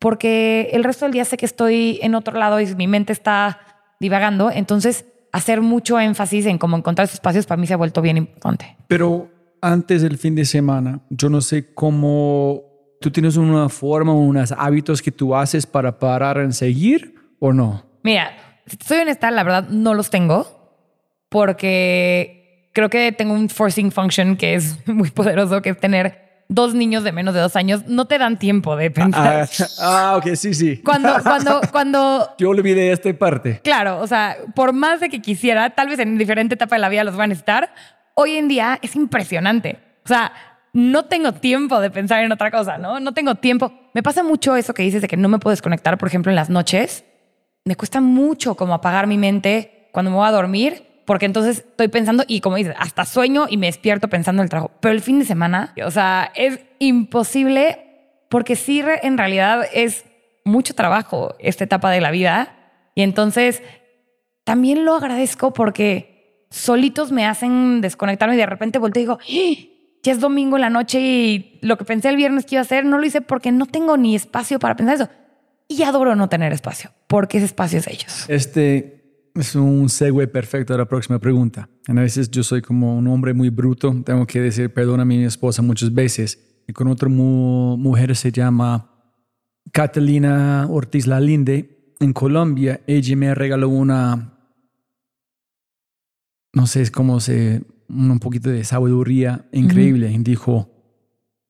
Porque 0.00 0.70
el 0.72 0.82
resto 0.82 1.04
del 1.04 1.12
día 1.12 1.24
sé 1.24 1.36
que 1.36 1.46
estoy 1.46 2.00
en 2.02 2.14
otro 2.14 2.36
lado 2.36 2.58
y 2.60 2.74
mi 2.74 2.88
mente 2.88 3.12
está 3.12 3.60
divagando. 4.00 4.50
Entonces 4.50 5.04
hacer 5.30 5.60
mucho 5.60 6.00
énfasis 6.00 6.46
en 6.46 6.58
cómo 6.58 6.76
encontrar 6.76 7.04
esos 7.04 7.14
espacios 7.14 7.46
para 7.46 7.60
mí 7.60 7.66
se 7.66 7.74
ha 7.74 7.76
vuelto 7.76 8.02
bien 8.02 8.16
importante. 8.16 8.76
Pero 8.88 9.28
antes 9.60 10.02
del 10.02 10.18
fin 10.18 10.34
de 10.34 10.44
semana, 10.44 11.00
yo 11.10 11.28
no 11.28 11.40
sé 11.40 11.72
cómo 11.74 12.62
tú 13.00 13.10
tienes 13.10 13.36
una 13.36 13.68
forma, 13.68 14.12
unos 14.12 14.52
hábitos 14.52 15.00
que 15.00 15.10
tú 15.10 15.34
haces 15.34 15.66
para 15.66 15.98
parar 15.98 16.38
en 16.38 16.52
seguir 16.52 17.14
o 17.38 17.52
no. 17.52 17.84
Mira, 18.02 18.30
si 18.66 18.76
soy 18.84 18.98
honesta, 18.98 19.30
la 19.30 19.42
verdad 19.42 19.68
no 19.70 19.94
los 19.94 20.10
tengo 20.10 20.46
porque 21.30 22.70
creo 22.74 22.90
que 22.90 23.10
tengo 23.12 23.32
un 23.32 23.48
forcing 23.48 23.90
function 23.90 24.36
que 24.36 24.54
es 24.54 24.76
muy 24.86 25.10
poderoso, 25.10 25.62
que 25.62 25.70
es 25.70 25.80
tener 25.80 26.44
dos 26.48 26.74
niños 26.74 27.02
de 27.02 27.12
menos 27.12 27.32
de 27.32 27.40
dos 27.40 27.56
años. 27.56 27.86
No 27.86 28.04
te 28.06 28.18
dan 28.18 28.38
tiempo 28.38 28.76
de 28.76 28.90
pensar. 28.90 29.48
Ah, 29.48 29.66
ah, 29.80 30.16
ok, 30.18 30.34
sí, 30.34 30.52
sí. 30.52 30.82
Cuando, 30.84 31.14
cuando, 31.22 31.60
cuando 31.72 32.34
Yo 32.38 32.50
olvidé 32.50 32.92
esta 32.92 33.12
parte. 33.14 33.60
Claro, 33.64 34.00
o 34.00 34.06
sea, 34.06 34.36
por 34.54 34.74
más 34.74 35.00
de 35.00 35.08
que 35.08 35.22
quisiera, 35.22 35.70
tal 35.70 35.88
vez 35.88 35.98
en 36.00 36.18
diferente 36.18 36.54
etapa 36.54 36.76
de 36.76 36.80
la 36.80 36.90
vida 36.90 37.04
los 37.04 37.16
van 37.16 37.30
a 37.30 37.34
estar, 37.34 37.72
hoy 38.14 38.36
en 38.36 38.48
día 38.48 38.78
es 38.82 38.94
impresionante. 38.94 39.78
O 40.04 40.08
sea, 40.08 40.32
no 40.72 41.04
tengo 41.06 41.32
tiempo 41.32 41.80
de 41.80 41.90
pensar 41.90 42.22
en 42.22 42.32
otra 42.32 42.50
cosa, 42.50 42.78
¿no? 42.78 43.00
No 43.00 43.12
tengo 43.12 43.34
tiempo. 43.34 43.72
Me 43.94 44.02
pasa 44.02 44.22
mucho 44.22 44.56
eso 44.56 44.74
que 44.74 44.82
dices 44.82 45.02
de 45.02 45.08
que 45.08 45.16
no 45.16 45.28
me 45.28 45.38
puedo 45.38 45.52
desconectar, 45.52 45.98
por 45.98 46.08
ejemplo, 46.08 46.30
en 46.30 46.36
las 46.36 46.50
noches. 46.50 47.04
Me 47.64 47.76
cuesta 47.76 48.00
mucho 48.00 48.54
como 48.54 48.74
apagar 48.74 49.06
mi 49.06 49.18
mente 49.18 49.88
cuando 49.92 50.10
me 50.10 50.16
voy 50.16 50.28
a 50.28 50.32
dormir, 50.32 51.02
porque 51.06 51.26
entonces 51.26 51.58
estoy 51.58 51.88
pensando 51.88 52.24
y 52.26 52.40
como 52.40 52.56
dices, 52.56 52.74
hasta 52.78 53.04
sueño 53.04 53.46
y 53.48 53.56
me 53.56 53.66
despierto 53.66 54.08
pensando 54.08 54.42
en 54.42 54.44
el 54.44 54.50
trabajo. 54.50 54.70
Pero 54.80 54.92
el 54.92 55.00
fin 55.00 55.18
de 55.18 55.24
semana, 55.24 55.74
o 55.84 55.90
sea, 55.90 56.30
es 56.34 56.60
imposible 56.78 57.86
porque 58.28 58.54
sí, 58.54 58.82
en 59.02 59.18
realidad 59.18 59.66
es 59.72 60.04
mucho 60.44 60.74
trabajo 60.74 61.34
esta 61.40 61.64
etapa 61.64 61.90
de 61.90 62.00
la 62.00 62.12
vida. 62.12 62.54
Y 62.94 63.02
entonces 63.02 63.62
también 64.44 64.84
lo 64.84 64.94
agradezco 64.94 65.52
porque 65.52 66.46
solitos 66.50 67.12
me 67.12 67.26
hacen 67.26 67.80
desconectarme 67.80 68.34
y 68.34 68.38
de 68.38 68.46
repente 68.46 68.78
volteo 68.78 69.00
y 69.00 69.04
digo, 69.04 69.18
"¡Ah! 69.20 69.69
Ya 70.02 70.12
es 70.12 70.20
domingo 70.20 70.56
en 70.56 70.62
la 70.62 70.70
noche 70.70 71.00
y 71.00 71.58
lo 71.62 71.76
que 71.76 71.84
pensé 71.84 72.08
el 72.08 72.16
viernes 72.16 72.46
que 72.46 72.54
iba 72.56 72.60
a 72.60 72.64
hacer 72.64 72.84
no 72.84 72.98
lo 72.98 73.06
hice 73.06 73.20
porque 73.20 73.52
no 73.52 73.66
tengo 73.66 73.96
ni 73.96 74.14
espacio 74.14 74.58
para 74.58 74.76
pensar 74.76 74.94
eso. 74.96 75.08
Y 75.68 75.82
adoro 75.82 76.16
no 76.16 76.28
tener 76.28 76.52
espacio 76.52 76.90
porque 77.06 77.36
ese 77.38 77.46
espacio 77.46 77.78
es 77.78 77.86
ellos. 77.86 78.24
Este 78.28 79.30
es 79.34 79.54
un 79.54 79.88
segue 79.88 80.26
perfecto 80.26 80.74
a 80.74 80.78
la 80.78 80.86
próxima 80.86 81.18
pregunta. 81.18 81.68
A 81.86 81.92
veces 81.92 82.30
yo 82.30 82.42
soy 82.42 82.62
como 82.62 82.96
un 82.98 83.06
hombre 83.08 83.34
muy 83.34 83.50
bruto, 83.50 83.94
tengo 84.04 84.26
que 84.26 84.40
decir 84.40 84.72
perdón 84.72 85.00
a 85.00 85.04
mi 85.04 85.22
esposa 85.24 85.62
muchas 85.62 85.92
veces. 85.94 86.62
Y 86.66 86.72
con 86.72 86.88
otra 86.88 87.08
mu- 87.08 87.76
mujer 87.76 88.14
se 88.16 88.32
llama 88.32 88.90
Catalina 89.72 90.66
Ortiz 90.68 91.06
Lalinde 91.06 91.94
en 92.00 92.12
Colombia, 92.12 92.80
ella 92.86 93.14
me 93.16 93.34
regaló 93.34 93.68
una, 93.68 94.38
no 96.54 96.66
sé 96.66 96.90
cómo 96.90 97.20
se, 97.20 97.62
un 97.90 98.18
poquito 98.18 98.50
de 98.50 98.64
sabiduría 98.64 99.46
increíble. 99.52 100.10
Y 100.10 100.18
dijo, 100.18 100.68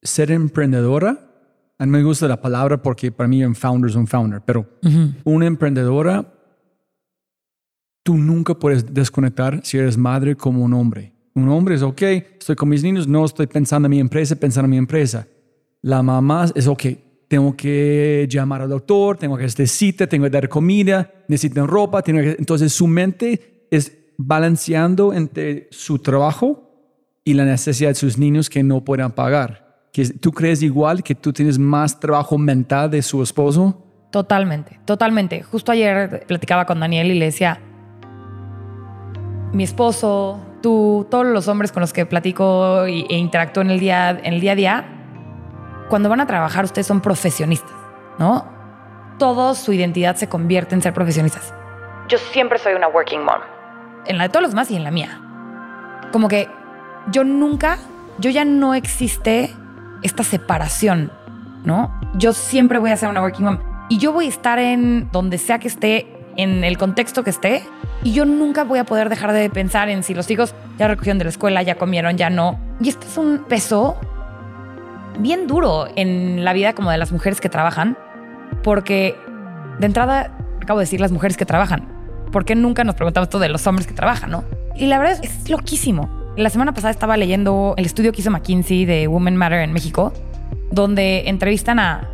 ser 0.02 0.30
emprendedora, 0.30 1.30
a 1.78 1.86
mí 1.86 1.92
me 1.92 2.02
gusta 2.02 2.28
la 2.28 2.40
palabra 2.40 2.82
porque 2.82 3.12
para 3.12 3.28
mí 3.28 3.44
un 3.44 3.54
founder 3.54 3.90
es 3.90 3.96
un 3.96 4.06
founder, 4.06 4.42
pero 4.44 4.66
una 5.24 5.46
emprendedora, 5.46 6.34
tú 8.02 8.16
nunca 8.16 8.54
puedes 8.54 8.92
desconectar 8.92 9.60
si 9.64 9.78
eres 9.78 9.96
madre 9.96 10.36
como 10.36 10.64
un 10.64 10.74
hombre. 10.74 11.12
Un 11.34 11.48
hombre 11.48 11.76
es, 11.76 11.82
ok, 11.82 12.02
estoy 12.02 12.56
con 12.56 12.68
mis 12.68 12.82
niños, 12.82 13.06
no 13.06 13.24
estoy 13.24 13.46
pensando 13.46 13.86
en 13.86 13.90
mi 13.90 14.00
empresa, 14.00 14.36
pensando 14.36 14.66
en 14.66 14.70
mi 14.70 14.76
empresa. 14.76 15.26
La 15.82 16.02
mamá 16.02 16.46
es, 16.54 16.66
ok, 16.66 16.84
tengo 17.28 17.56
que 17.56 18.26
llamar 18.28 18.62
al 18.62 18.70
doctor, 18.70 19.16
tengo 19.16 19.36
que 19.36 19.44
hacer 19.44 19.68
cita, 19.68 20.06
tengo 20.06 20.24
que 20.24 20.30
dar 20.30 20.48
comida, 20.48 21.10
necesitan 21.28 21.68
ropa, 21.68 22.02
tengo 22.02 22.20
que... 22.20 22.36
entonces 22.38 22.72
su 22.72 22.88
mente 22.88 23.66
es 23.70 23.99
balanceando 24.26 25.14
entre 25.14 25.68
su 25.70 25.98
trabajo 25.98 26.70
y 27.24 27.34
la 27.34 27.44
necesidad 27.44 27.90
de 27.90 27.94
sus 27.94 28.18
niños 28.18 28.50
que 28.50 28.62
no 28.62 28.84
puedan 28.84 29.12
pagar. 29.12 29.88
¿Que 29.92 30.06
¿Tú 30.08 30.32
crees 30.32 30.62
igual 30.62 31.02
que 31.02 31.14
tú 31.14 31.32
tienes 31.32 31.58
más 31.58 31.98
trabajo 31.98 32.38
mental 32.38 32.90
de 32.90 33.02
su 33.02 33.22
esposo? 33.22 33.86
Totalmente, 34.12 34.78
totalmente. 34.84 35.42
Justo 35.42 35.72
ayer 35.72 36.24
platicaba 36.26 36.66
con 36.66 36.80
Daniel 36.80 37.10
y 37.10 37.18
le 37.18 37.26
decía, 37.26 37.60
mi 39.52 39.64
esposo, 39.64 40.38
tú, 40.62 41.06
todos 41.10 41.26
los 41.26 41.48
hombres 41.48 41.72
con 41.72 41.80
los 41.80 41.92
que 41.92 42.06
platico 42.06 42.84
e 42.84 43.16
interactúo 43.16 43.62
en 43.62 43.70
el 43.70 43.80
día, 43.80 44.10
en 44.10 44.34
el 44.34 44.40
día 44.40 44.52
a 44.52 44.56
día, 44.56 44.84
cuando 45.88 46.08
van 46.08 46.20
a 46.20 46.26
trabajar 46.26 46.64
ustedes 46.64 46.86
son 46.86 47.00
profesionistas, 47.00 47.74
¿no? 48.18 48.46
Todo 49.18 49.54
su 49.54 49.72
identidad 49.72 50.16
se 50.16 50.28
convierte 50.28 50.74
en 50.74 50.82
ser 50.82 50.92
profesionistas. 50.92 51.54
Yo 52.08 52.18
siempre 52.18 52.58
soy 52.58 52.74
una 52.74 52.88
working 52.88 53.24
mom. 53.24 53.59
En 54.06 54.18
la 54.18 54.24
de 54.24 54.28
todos 54.30 54.42
los 54.42 54.50
demás 54.52 54.70
y 54.70 54.76
en 54.76 54.84
la 54.84 54.90
mía. 54.90 55.20
Como 56.12 56.28
que 56.28 56.48
yo 57.10 57.24
nunca, 57.24 57.78
yo 58.18 58.30
ya 58.30 58.44
no 58.44 58.74
existe 58.74 59.54
esta 60.02 60.22
separación, 60.22 61.12
¿no? 61.64 61.92
Yo 62.14 62.32
siempre 62.32 62.78
voy 62.78 62.90
a 62.90 62.96
ser 62.96 63.08
una 63.08 63.20
working 63.20 63.44
mom. 63.44 63.58
Y 63.88 63.98
yo 63.98 64.12
voy 64.12 64.26
a 64.26 64.28
estar 64.28 64.58
en 64.58 65.10
donde 65.12 65.38
sea 65.38 65.58
que 65.58 65.68
esté, 65.68 66.06
en 66.36 66.64
el 66.64 66.78
contexto 66.78 67.24
que 67.24 67.30
esté, 67.30 67.62
y 68.02 68.12
yo 68.12 68.24
nunca 68.24 68.64
voy 68.64 68.78
a 68.78 68.84
poder 68.84 69.08
dejar 69.08 69.32
de 69.32 69.50
pensar 69.50 69.88
en 69.88 70.02
si 70.02 70.14
los 70.14 70.30
hijos 70.30 70.54
ya 70.78 70.88
recogieron 70.88 71.18
de 71.18 71.24
la 71.24 71.30
escuela, 71.30 71.62
ya 71.62 71.74
comieron, 71.74 72.16
ya 72.16 72.30
no. 72.30 72.58
Y 72.80 72.88
esto 72.88 73.06
es 73.06 73.18
un 73.18 73.44
peso 73.48 73.96
bien 75.18 75.46
duro 75.46 75.86
en 75.96 76.44
la 76.44 76.52
vida 76.52 76.72
como 76.72 76.90
de 76.90 76.98
las 76.98 77.12
mujeres 77.12 77.40
que 77.40 77.48
trabajan, 77.48 77.98
porque 78.62 79.16
de 79.78 79.86
entrada, 79.86 80.32
acabo 80.62 80.78
de 80.78 80.84
decir 80.84 81.00
las 81.00 81.12
mujeres 81.12 81.36
que 81.36 81.44
trabajan, 81.44 81.88
¿por 82.32 82.44
qué 82.44 82.54
nunca 82.54 82.84
nos 82.84 82.94
preguntamos 82.94 83.26
esto 83.26 83.38
de 83.38 83.48
los 83.48 83.66
hombres 83.66 83.86
que 83.86 83.94
trabajan, 83.94 84.30
no? 84.30 84.44
Y 84.76 84.86
la 84.86 84.98
verdad 84.98 85.18
es, 85.22 85.42
es 85.42 85.50
loquísimo. 85.50 86.08
La 86.36 86.50
semana 86.50 86.72
pasada 86.72 86.90
estaba 86.90 87.16
leyendo 87.16 87.74
el 87.76 87.86
estudio 87.86 88.12
que 88.12 88.20
hizo 88.20 88.30
McKinsey 88.30 88.84
de 88.84 89.08
Women 89.08 89.36
Matter 89.36 89.60
en 89.60 89.72
México, 89.72 90.12
donde 90.70 91.28
entrevistan 91.28 91.78
a 91.78 92.08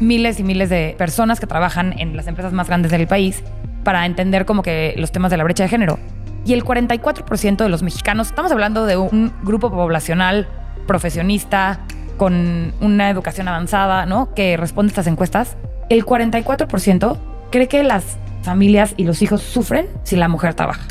miles 0.00 0.40
y 0.40 0.42
miles 0.42 0.70
de 0.70 0.94
personas 0.98 1.40
que 1.40 1.46
trabajan 1.46 1.98
en 1.98 2.16
las 2.16 2.26
empresas 2.26 2.52
más 2.52 2.68
grandes 2.68 2.90
del 2.90 3.06
país 3.06 3.42
para 3.84 4.06
entender 4.06 4.46
como 4.46 4.62
que 4.62 4.94
los 4.96 5.12
temas 5.12 5.30
de 5.30 5.36
la 5.36 5.44
brecha 5.44 5.64
de 5.64 5.68
género. 5.68 5.98
Y 6.44 6.54
el 6.54 6.64
44% 6.64 7.56
de 7.56 7.68
los 7.68 7.82
mexicanos, 7.82 8.28
estamos 8.28 8.50
hablando 8.50 8.86
de 8.86 8.96
un 8.96 9.32
grupo 9.42 9.70
poblacional 9.70 10.48
profesionista, 10.86 11.80
con 12.16 12.72
una 12.80 13.10
educación 13.10 13.48
avanzada, 13.48 14.06
¿no? 14.06 14.34
Que 14.34 14.56
responde 14.56 14.90
a 14.90 14.92
estas 14.92 15.06
encuestas, 15.06 15.56
el 15.88 16.04
44% 16.04 17.16
cree 17.50 17.68
que 17.68 17.82
las 17.82 18.18
familias 18.42 18.94
y 18.96 19.04
los 19.04 19.22
hijos 19.22 19.42
sufren 19.42 19.86
si 20.04 20.16
la 20.16 20.28
mujer 20.28 20.54
trabaja. 20.54 20.86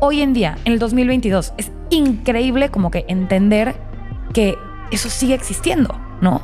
Hoy 0.00 0.22
en 0.22 0.32
día, 0.32 0.58
en 0.64 0.74
el 0.74 0.78
2022, 0.78 1.54
es 1.56 1.72
increíble 1.90 2.68
como 2.68 2.90
que 2.90 3.04
entender 3.08 3.74
que 4.32 4.56
eso 4.90 5.08
sigue 5.08 5.34
existiendo, 5.34 5.98
¿no? 6.20 6.42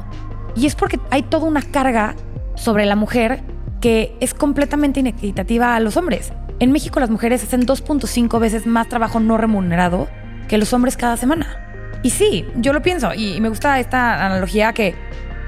Y 0.57 0.66
es 0.66 0.74
porque 0.74 0.98
hay 1.11 1.22
toda 1.22 1.46
una 1.46 1.62
carga 1.62 2.14
sobre 2.55 2.87
la 2.87 2.96
mujer 2.96 3.42
que 3.81 4.16
es 4.20 4.35
completamente 4.35 5.00
inequitativa 5.00 5.74
a 5.77 5.81
los 5.81 5.96
hombres. 5.96 6.33
En 6.59 6.72
México 6.72 7.00
las 7.00 7.11
mujeres 7.11 7.42
hacen 7.42 7.66
2.5 7.66 8.40
veces 8.40 8.66
más 8.66 8.88
trabajo 8.88 9.20
no 9.20 9.37
remunerado 9.37 10.09
que 10.48 10.59
los 10.59 10.72
hombres 10.72 10.96
cada 10.96 11.16
semana. 11.16 12.00
Y 12.03 12.11
sí, 12.11 12.46
yo 12.57 12.72
lo 12.72 12.83
pienso 12.83 13.14
y 13.14 13.40
me 13.40 13.48
gusta 13.48 13.81
esta 13.81 14.24
analogía 14.27 14.72
que 14.72 14.94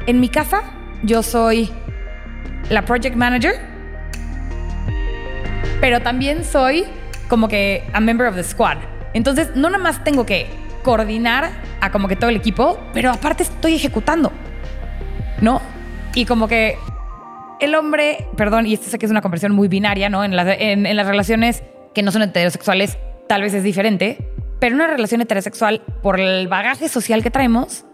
en 0.07 0.21
mi 0.21 0.29
casa 0.29 0.63
yo 1.03 1.23
soy 1.23 1.71
la 2.71 2.85
project 2.85 3.17
manager, 3.17 3.55
pero 5.81 6.01
también 6.01 6.45
soy 6.45 6.85
como 7.29 7.49
que 7.49 7.85
a 7.93 8.01
member 8.01 8.27
of 8.27 8.35
the 8.35 8.45
squad. 8.45 8.79
Entonces, 9.15 9.55
no 9.55 9.71
nada 9.71 9.83
más 9.83 10.05
tengo 10.05 10.27
que 10.27 10.47
coordinar 10.83 11.51
a 11.81 11.91
como 11.91 12.09
que 12.09 12.17
todo 12.17 12.31
el 12.31 12.37
equipo, 12.37 12.79
pero 12.93 13.11
aparte 13.11 13.43
estoy 13.43 13.75
ejecutando. 13.75 14.33
¿No? 15.41 15.61
Y 16.15 16.25
como 16.25 16.49
que 16.49 16.77
el 17.61 17.75
hombre, 17.75 18.27
perdón, 18.37 18.67
y 18.67 18.75
esto 18.75 18.89
sé 18.89 18.99
que 18.99 19.07
es 19.07 19.11
una 19.11 19.23
conversión 19.23 19.53
muy 19.53 19.69
binaria, 19.69 20.09
¿no? 20.09 20.25
En, 20.25 20.35
en, 20.37 20.97
las 20.97 21.07
relaciones 21.07 21.63
que 21.95 22.03
no 22.03 22.13
son 22.13 22.23
heterosexuales, 22.23 22.99
tal 23.29 23.43
vez 23.43 23.55
es 23.55 23.63
diferente, 23.63 24.19
pero 24.61 24.75
en 24.75 24.81
una 24.81 24.91
relación 24.91 25.21
heterosexual, 25.21 25.83
por 26.03 26.21
el 26.21 26.49
bagaje 26.49 26.89
social 26.89 27.23
que 27.23 27.31
traemos, 27.31 27.85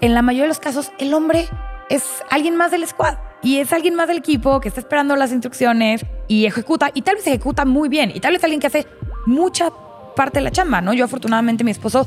en 0.00 0.14
la 0.14 0.22
mayoría 0.22 0.44
de 0.44 0.48
los 0.48 0.60
casos, 0.60 0.92
el 0.98 1.12
hombre 1.14 1.46
es 1.88 2.04
alguien 2.30 2.56
más 2.56 2.70
del 2.70 2.86
squad 2.86 3.16
y 3.42 3.58
es 3.58 3.72
alguien 3.72 3.94
más 3.94 4.08
del 4.08 4.18
equipo 4.18 4.60
que 4.60 4.68
está 4.68 4.80
esperando 4.80 5.16
las 5.16 5.32
instrucciones 5.32 6.04
y 6.28 6.46
ejecuta, 6.46 6.90
y 6.94 7.02
tal 7.02 7.16
vez 7.16 7.26
ejecuta 7.26 7.64
muy 7.64 7.88
bien, 7.88 8.12
y 8.14 8.20
tal 8.20 8.32
vez 8.32 8.44
alguien 8.44 8.60
que 8.60 8.66
hace 8.66 8.86
mucha 9.26 9.70
parte 10.14 10.38
de 10.38 10.44
la 10.44 10.50
chamba, 10.50 10.80
¿no? 10.80 10.92
Yo 10.92 11.04
afortunadamente 11.04 11.64
mi 11.64 11.70
esposo 11.70 12.06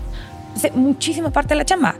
hace 0.55 0.71
muchísima 0.71 1.31
parte 1.31 1.49
de 1.49 1.55
la 1.55 1.65
chamba. 1.65 1.95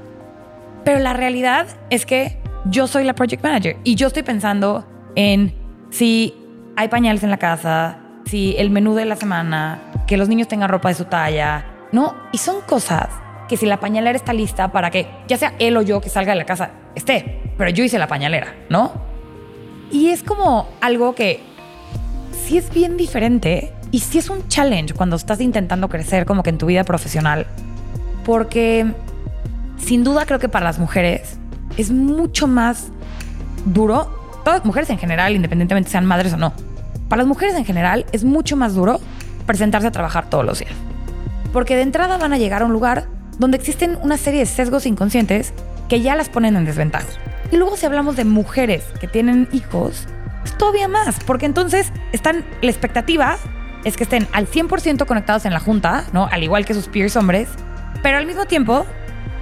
Pero 0.83 0.99
la 0.99 1.13
realidad 1.13 1.67
es 1.89 2.05
que 2.05 2.37
yo 2.65 2.87
soy 2.87 3.03
la 3.03 3.13
project 3.13 3.43
manager 3.43 3.77
y 3.83 3.95
yo 3.95 4.07
estoy 4.07 4.23
pensando 4.23 4.85
en 5.15 5.53
si 5.89 6.33
hay 6.75 6.87
pañales 6.87 7.23
en 7.23 7.29
la 7.29 7.37
casa, 7.37 7.99
si 8.25 8.55
el 8.57 8.69
menú 8.69 8.93
de 8.95 9.05
la 9.05 9.15
semana, 9.15 9.79
que 10.07 10.17
los 10.17 10.29
niños 10.29 10.47
tengan 10.47 10.69
ropa 10.69 10.89
de 10.89 10.95
su 10.95 11.05
talla, 11.05 11.65
¿no? 11.91 12.15
Y 12.31 12.37
son 12.37 12.61
cosas 12.61 13.09
que 13.47 13.57
si 13.57 13.65
la 13.65 13.79
pañalera 13.79 14.15
está 14.15 14.33
lista 14.33 14.71
para 14.71 14.89
que 14.89 15.07
ya 15.27 15.37
sea 15.37 15.53
él 15.59 15.77
o 15.77 15.81
yo 15.81 16.01
que 16.01 16.09
salga 16.09 16.33
de 16.33 16.39
la 16.39 16.45
casa 16.45 16.71
esté, 16.95 17.41
pero 17.57 17.69
yo 17.69 17.83
hice 17.83 17.97
la 17.97 18.07
pañalera, 18.07 18.55
¿no? 18.69 19.12
Y 19.93 20.09
es 20.09 20.23
como 20.23 20.67
algo 20.81 21.13
que 21.13 21.39
sí 22.47 22.57
es 22.57 22.73
bien 22.73 22.97
diferente 22.97 23.71
y 23.91 23.99
sí 23.99 24.17
es 24.17 24.31
un 24.31 24.47
challenge 24.47 24.95
cuando 24.95 25.15
estás 25.15 25.39
intentando 25.39 25.87
crecer 25.87 26.25
como 26.25 26.41
que 26.41 26.49
en 26.49 26.57
tu 26.57 26.65
vida 26.65 26.83
profesional, 26.83 27.45
porque 28.25 28.91
sin 29.77 30.03
duda 30.03 30.25
creo 30.25 30.39
que 30.39 30.49
para 30.49 30.65
las 30.65 30.79
mujeres 30.79 31.37
es 31.77 31.91
mucho 31.91 32.47
más 32.47 32.87
duro, 33.65 34.09
todas 34.43 34.61
las 34.61 34.65
mujeres 34.65 34.89
en 34.89 34.97
general, 34.97 35.35
independientemente 35.35 35.91
sean 35.91 36.07
madres 36.07 36.33
o 36.33 36.37
no, 36.37 36.53
para 37.07 37.21
las 37.21 37.27
mujeres 37.27 37.53
en 37.53 37.63
general 37.63 38.07
es 38.11 38.23
mucho 38.23 38.57
más 38.57 38.73
duro 38.73 38.99
presentarse 39.45 39.89
a 39.89 39.91
trabajar 39.91 40.27
todos 40.27 40.43
los 40.43 40.57
días. 40.57 40.73
Porque 41.53 41.75
de 41.75 41.83
entrada 41.83 42.17
van 42.17 42.33
a 42.33 42.39
llegar 42.39 42.63
a 42.63 42.65
un 42.65 42.73
lugar 42.73 43.05
donde 43.37 43.57
existen 43.57 43.99
una 44.01 44.17
serie 44.17 44.39
de 44.39 44.47
sesgos 44.47 44.87
inconscientes 44.87 45.53
que 45.87 46.01
ya 46.01 46.15
las 46.15 46.29
ponen 46.29 46.55
en 46.55 46.65
desventaja. 46.65 47.05
Y 47.53 47.55
luego 47.55 47.77
si 47.77 47.85
hablamos 47.85 48.15
de 48.15 48.25
mujeres 48.25 48.83
que 48.99 49.07
tienen 49.07 49.47
hijos, 49.51 50.07
es 50.43 50.57
todavía 50.57 50.87
más, 50.87 51.23
porque 51.23 51.45
entonces 51.45 51.93
están, 52.11 52.43
la 52.63 52.71
expectativa 52.71 53.37
es 53.83 53.95
que 53.95 54.05
estén 54.05 54.27
al 54.31 54.47
100% 54.47 55.05
conectados 55.05 55.45
en 55.45 55.53
la 55.53 55.59
junta, 55.59 56.05
¿no? 56.13 56.27
Al 56.31 56.41
igual 56.41 56.65
que 56.65 56.73
sus 56.73 56.87
peers 56.87 57.15
hombres, 57.15 57.49
pero 58.01 58.17
al 58.17 58.25
mismo 58.25 58.45
tiempo 58.45 58.87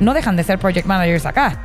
no 0.01 0.13
dejan 0.13 0.35
de 0.35 0.43
ser 0.43 0.59
project 0.59 0.85
managers 0.87 1.25
acá. 1.25 1.57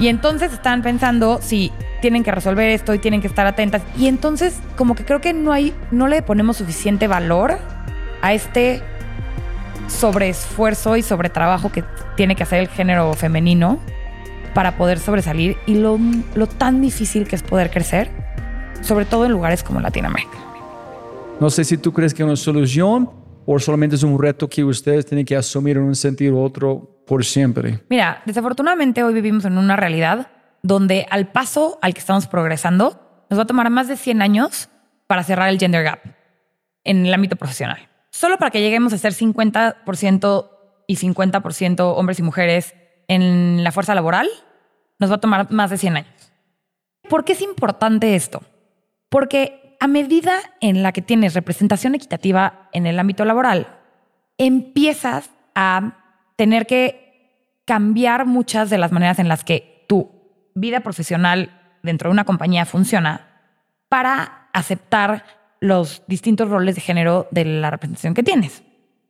Y 0.00 0.08
entonces 0.08 0.52
están 0.52 0.82
pensando 0.82 1.38
si 1.40 1.70
tienen 2.00 2.24
que 2.24 2.32
resolver 2.32 2.68
esto 2.70 2.92
y 2.92 2.98
tienen 2.98 3.20
que 3.20 3.28
estar 3.28 3.46
atentas. 3.46 3.82
Y 3.96 4.08
entonces 4.08 4.58
como 4.76 4.96
que 4.96 5.04
creo 5.04 5.20
que 5.20 5.34
no 5.34 5.52
hay, 5.52 5.72
no 5.92 6.08
le 6.08 6.20
ponemos 6.20 6.56
suficiente 6.56 7.06
valor 7.06 7.60
a 8.22 8.32
este 8.32 8.82
sobreesfuerzo 9.86 10.96
y 10.96 11.02
sobre 11.02 11.30
trabajo 11.30 11.70
que 11.70 11.84
tiene 12.16 12.34
que 12.34 12.42
hacer 12.42 12.58
el 12.58 12.68
género 12.68 13.14
femenino 13.14 13.78
para 14.48 14.76
poder 14.76 14.98
sobresalir 14.98 15.56
y 15.66 15.74
lo, 15.74 15.98
lo 16.34 16.46
tan 16.46 16.80
difícil 16.80 17.26
que 17.26 17.36
es 17.36 17.42
poder 17.42 17.70
crecer, 17.70 18.10
sobre 18.80 19.04
todo 19.04 19.24
en 19.26 19.32
lugares 19.32 19.62
como 19.62 19.80
Latinoamérica. 19.80 20.38
No 21.40 21.50
sé 21.50 21.64
si 21.64 21.78
tú 21.78 21.92
crees 21.92 22.14
que 22.14 22.22
es 22.22 22.26
una 22.26 22.36
solución 22.36 23.10
o 23.46 23.58
solamente 23.58 23.96
es 23.96 24.02
un 24.02 24.20
reto 24.20 24.48
que 24.48 24.64
ustedes 24.64 25.06
tienen 25.06 25.24
que 25.24 25.36
asumir 25.36 25.76
en 25.76 25.84
un 25.84 25.94
sentido 25.94 26.34
u 26.34 26.42
otro 26.42 27.02
por 27.06 27.24
siempre. 27.24 27.80
Mira, 27.88 28.22
desafortunadamente 28.26 29.02
hoy 29.02 29.14
vivimos 29.14 29.44
en 29.44 29.56
una 29.56 29.76
realidad 29.76 30.28
donde 30.62 31.06
al 31.10 31.32
paso 31.32 31.78
al 31.80 31.94
que 31.94 32.00
estamos 32.00 32.26
progresando 32.26 33.24
nos 33.30 33.38
va 33.38 33.44
a 33.44 33.46
tomar 33.46 33.70
más 33.70 33.88
de 33.88 33.96
100 33.96 34.22
años 34.22 34.68
para 35.06 35.22
cerrar 35.22 35.48
el 35.48 35.58
gender 35.58 35.84
gap 35.84 36.00
en 36.84 37.06
el 37.06 37.14
ámbito 37.14 37.36
profesional. 37.36 37.88
Solo 38.10 38.36
para 38.36 38.50
que 38.50 38.60
lleguemos 38.60 38.92
a 38.92 38.98
ser 38.98 39.12
50% 39.12 40.50
y 40.86 40.96
50% 40.96 41.94
hombres 41.96 42.18
y 42.18 42.22
mujeres 42.22 42.74
en 43.08 43.64
la 43.64 43.72
fuerza 43.72 43.94
laboral, 43.94 44.28
nos 44.98 45.10
va 45.10 45.16
a 45.16 45.20
tomar 45.20 45.50
más 45.50 45.70
de 45.70 45.78
100 45.78 45.96
años. 45.96 46.28
¿por 47.08 47.24
qué 47.24 47.32
es 47.32 47.42
importante 47.42 48.14
esto? 48.14 48.42
Porque 49.08 49.76
a 49.80 49.88
medida 49.88 50.38
en 50.60 50.82
la 50.82 50.92
que 50.92 51.02
tienes 51.02 51.34
representación 51.34 51.94
equitativa 51.94 52.68
en 52.72 52.86
el 52.86 52.98
ámbito 52.98 53.24
laboral, 53.24 53.66
empiezas 54.36 55.30
a 55.54 55.96
tener 56.36 56.66
que 56.66 57.62
cambiar 57.64 58.26
muchas 58.26 58.70
de 58.70 58.78
las 58.78 58.92
maneras 58.92 59.18
en 59.18 59.28
las 59.28 59.44
que 59.44 59.84
tu 59.88 60.10
vida 60.54 60.80
profesional 60.80 61.78
dentro 61.82 62.08
de 62.08 62.12
una 62.12 62.24
compañía 62.24 62.66
funciona 62.66 63.42
para 63.88 64.48
aceptar 64.52 65.24
los 65.60 66.02
distintos 66.06 66.48
roles 66.48 66.74
de 66.74 66.80
género 66.80 67.26
de 67.30 67.44
la 67.44 67.70
representación 67.70 68.14
que 68.14 68.22
tienes. 68.22 68.62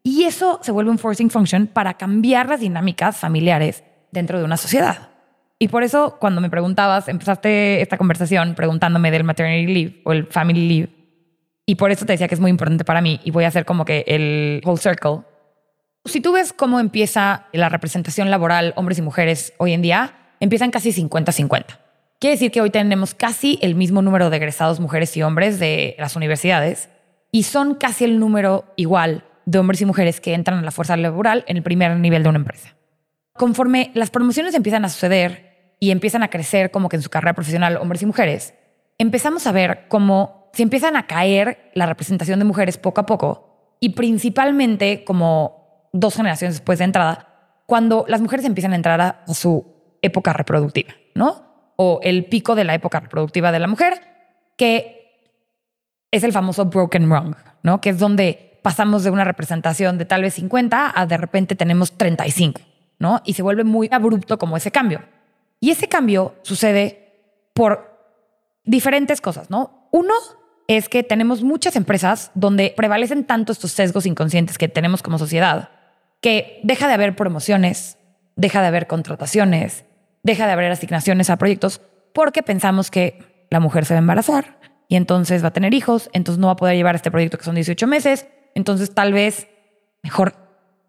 Y 0.02 0.24
eso 0.24 0.60
se 0.62 0.72
vuelve 0.72 0.90
un 0.90 0.98
forcing 0.98 1.30
function 1.30 1.66
para 1.66 1.94
cambiar 1.94 2.48
las 2.48 2.60
dinámicas 2.60 3.18
familiares 3.18 3.84
dentro 4.12 4.38
de 4.38 4.44
una 4.44 4.56
sociedad. 4.56 5.10
Y 5.58 5.68
por 5.68 5.82
eso 5.82 6.16
cuando 6.20 6.40
me 6.40 6.50
preguntabas, 6.50 7.08
empezaste 7.08 7.80
esta 7.80 7.98
conversación 7.98 8.54
preguntándome 8.54 9.10
del 9.10 9.24
maternity 9.24 9.72
leave 9.72 10.02
o 10.04 10.12
el 10.12 10.26
family 10.26 10.68
leave. 10.68 10.88
Y 11.66 11.74
por 11.74 11.90
eso 11.90 12.06
te 12.06 12.12
decía 12.12 12.28
que 12.28 12.34
es 12.34 12.40
muy 12.40 12.50
importante 12.50 12.84
para 12.84 13.00
mí 13.00 13.20
y 13.24 13.30
voy 13.30 13.44
a 13.44 13.48
hacer 13.48 13.64
como 13.64 13.84
que 13.84 14.04
el 14.06 14.62
whole 14.64 14.78
circle. 14.78 15.22
Si 16.04 16.20
tú 16.20 16.32
ves 16.32 16.52
cómo 16.52 16.80
empieza 16.80 17.46
la 17.52 17.68
representación 17.68 18.30
laboral 18.30 18.72
hombres 18.76 18.98
y 18.98 19.02
mujeres 19.02 19.52
hoy 19.58 19.72
en 19.72 19.82
día, 19.82 20.14
empiezan 20.40 20.70
casi 20.70 20.92
50-50. 20.92 21.64
Quiere 22.20 22.34
decir 22.34 22.50
que 22.50 22.60
hoy 22.60 22.70
tenemos 22.70 23.14
casi 23.14 23.58
el 23.60 23.74
mismo 23.74 24.00
número 24.00 24.30
de 24.30 24.36
egresados 24.38 24.80
mujeres 24.80 25.16
y 25.16 25.22
hombres 25.22 25.58
de 25.58 25.94
las 25.98 26.16
universidades 26.16 26.88
y 27.30 27.42
son 27.42 27.74
casi 27.74 28.04
el 28.04 28.18
número 28.18 28.64
igual 28.76 29.24
de 29.44 29.58
hombres 29.58 29.80
y 29.80 29.84
mujeres 29.84 30.20
que 30.20 30.34
entran 30.34 30.58
a 30.58 30.62
la 30.62 30.70
fuerza 30.70 30.96
laboral 30.96 31.44
en 31.48 31.58
el 31.58 31.62
primer 31.62 31.96
nivel 31.96 32.22
de 32.22 32.28
una 32.28 32.38
empresa. 32.38 32.77
Conforme 33.38 33.90
las 33.94 34.10
promociones 34.10 34.54
empiezan 34.54 34.84
a 34.84 34.88
suceder 34.88 35.74
y 35.80 35.90
empiezan 35.90 36.22
a 36.22 36.28
crecer 36.28 36.70
como 36.70 36.88
que 36.88 36.96
en 36.96 37.02
su 37.02 37.08
carrera 37.08 37.34
profesional 37.34 37.76
hombres 37.76 38.02
y 38.02 38.06
mujeres, 38.06 38.54
empezamos 38.98 39.46
a 39.46 39.52
ver 39.52 39.86
cómo 39.88 40.50
se 40.52 40.62
empiezan 40.62 40.96
a 40.96 41.06
caer 41.06 41.70
la 41.74 41.86
representación 41.86 42.38
de 42.38 42.44
mujeres 42.44 42.78
poco 42.78 43.00
a 43.00 43.06
poco 43.06 43.76
y 43.80 43.90
principalmente 43.90 45.04
como 45.04 45.88
dos 45.92 46.16
generaciones 46.16 46.56
después 46.56 46.78
de 46.78 46.86
entrada, 46.86 47.62
cuando 47.66 48.04
las 48.08 48.20
mujeres 48.20 48.44
empiezan 48.44 48.72
a 48.72 48.76
entrar 48.76 49.00
a, 49.00 49.24
su 49.32 49.66
época 50.02 50.32
reproductiva, 50.32 50.94
¿no? 51.14 51.72
o 51.76 52.00
el 52.02 52.24
pico 52.24 52.56
de 52.56 52.64
la 52.64 52.74
época 52.74 52.98
reproductiva 52.98 53.52
de 53.52 53.60
la 53.60 53.68
mujer, 53.68 54.00
que 54.56 54.98
es 56.10 56.24
el 56.24 56.32
famoso 56.32 56.64
broken 56.64 57.08
wrong, 57.08 57.36
¿no? 57.62 57.80
Que 57.80 57.90
es 57.90 57.98
donde 58.00 58.58
pasamos 58.62 59.04
de 59.04 59.10
una 59.10 59.22
representación 59.22 59.96
de 59.96 60.04
tal 60.04 60.22
vez 60.22 60.34
50 60.34 60.92
a 60.94 61.06
de 61.06 61.16
repente 61.16 61.54
tenemos 61.54 61.96
35, 61.96 62.60
Y 63.24 63.34
se 63.34 63.42
vuelve 63.42 63.64
muy 63.64 63.88
abrupto 63.90 64.38
como 64.38 64.56
ese 64.56 64.70
cambio. 64.70 65.02
Y 65.60 65.70
ese 65.70 65.88
cambio 65.88 66.34
sucede 66.42 67.14
por 67.52 67.98
diferentes 68.64 69.20
cosas, 69.20 69.50
¿no? 69.50 69.88
Uno 69.90 70.14
es 70.68 70.88
que 70.88 71.02
tenemos 71.02 71.42
muchas 71.42 71.76
empresas 71.76 72.30
donde 72.34 72.74
prevalecen 72.76 73.24
tanto 73.24 73.52
estos 73.52 73.72
sesgos 73.72 74.04
inconscientes 74.06 74.58
que 74.58 74.68
tenemos 74.68 75.02
como 75.02 75.18
sociedad, 75.18 75.70
que 76.20 76.60
deja 76.62 76.86
de 76.88 76.94
haber 76.94 77.16
promociones, 77.16 77.96
deja 78.36 78.60
de 78.60 78.66
haber 78.68 78.86
contrataciones, 78.86 79.84
deja 80.22 80.46
de 80.46 80.52
haber 80.52 80.70
asignaciones 80.70 81.30
a 81.30 81.36
proyectos 81.36 81.80
porque 82.12 82.42
pensamos 82.42 82.90
que 82.90 83.46
la 83.50 83.60
mujer 83.60 83.86
se 83.86 83.94
va 83.94 83.98
a 83.98 84.02
embarazar 84.02 84.58
y 84.88 84.96
entonces 84.96 85.42
va 85.42 85.48
a 85.48 85.52
tener 85.52 85.72
hijos, 85.72 86.10
entonces 86.12 86.38
no 86.38 86.48
va 86.48 86.54
a 86.54 86.56
poder 86.56 86.76
llevar 86.76 86.94
este 86.94 87.10
proyecto 87.10 87.38
que 87.38 87.44
son 87.44 87.54
18 87.54 87.86
meses, 87.86 88.26
entonces 88.54 88.94
tal 88.94 89.12
vez 89.12 89.48
mejor 90.02 90.34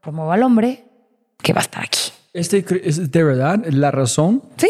promueva 0.01 0.33
al 0.33 0.43
hombre 0.43 0.88
que 1.41 1.53
va 1.53 1.59
a 1.59 1.63
estar 1.63 1.83
aquí. 1.83 1.99
Este 2.33 2.63
es 2.83 3.11
de 3.11 3.23
verdad 3.23 3.65
la 3.71 3.91
razón. 3.91 4.43
Sí. 4.57 4.69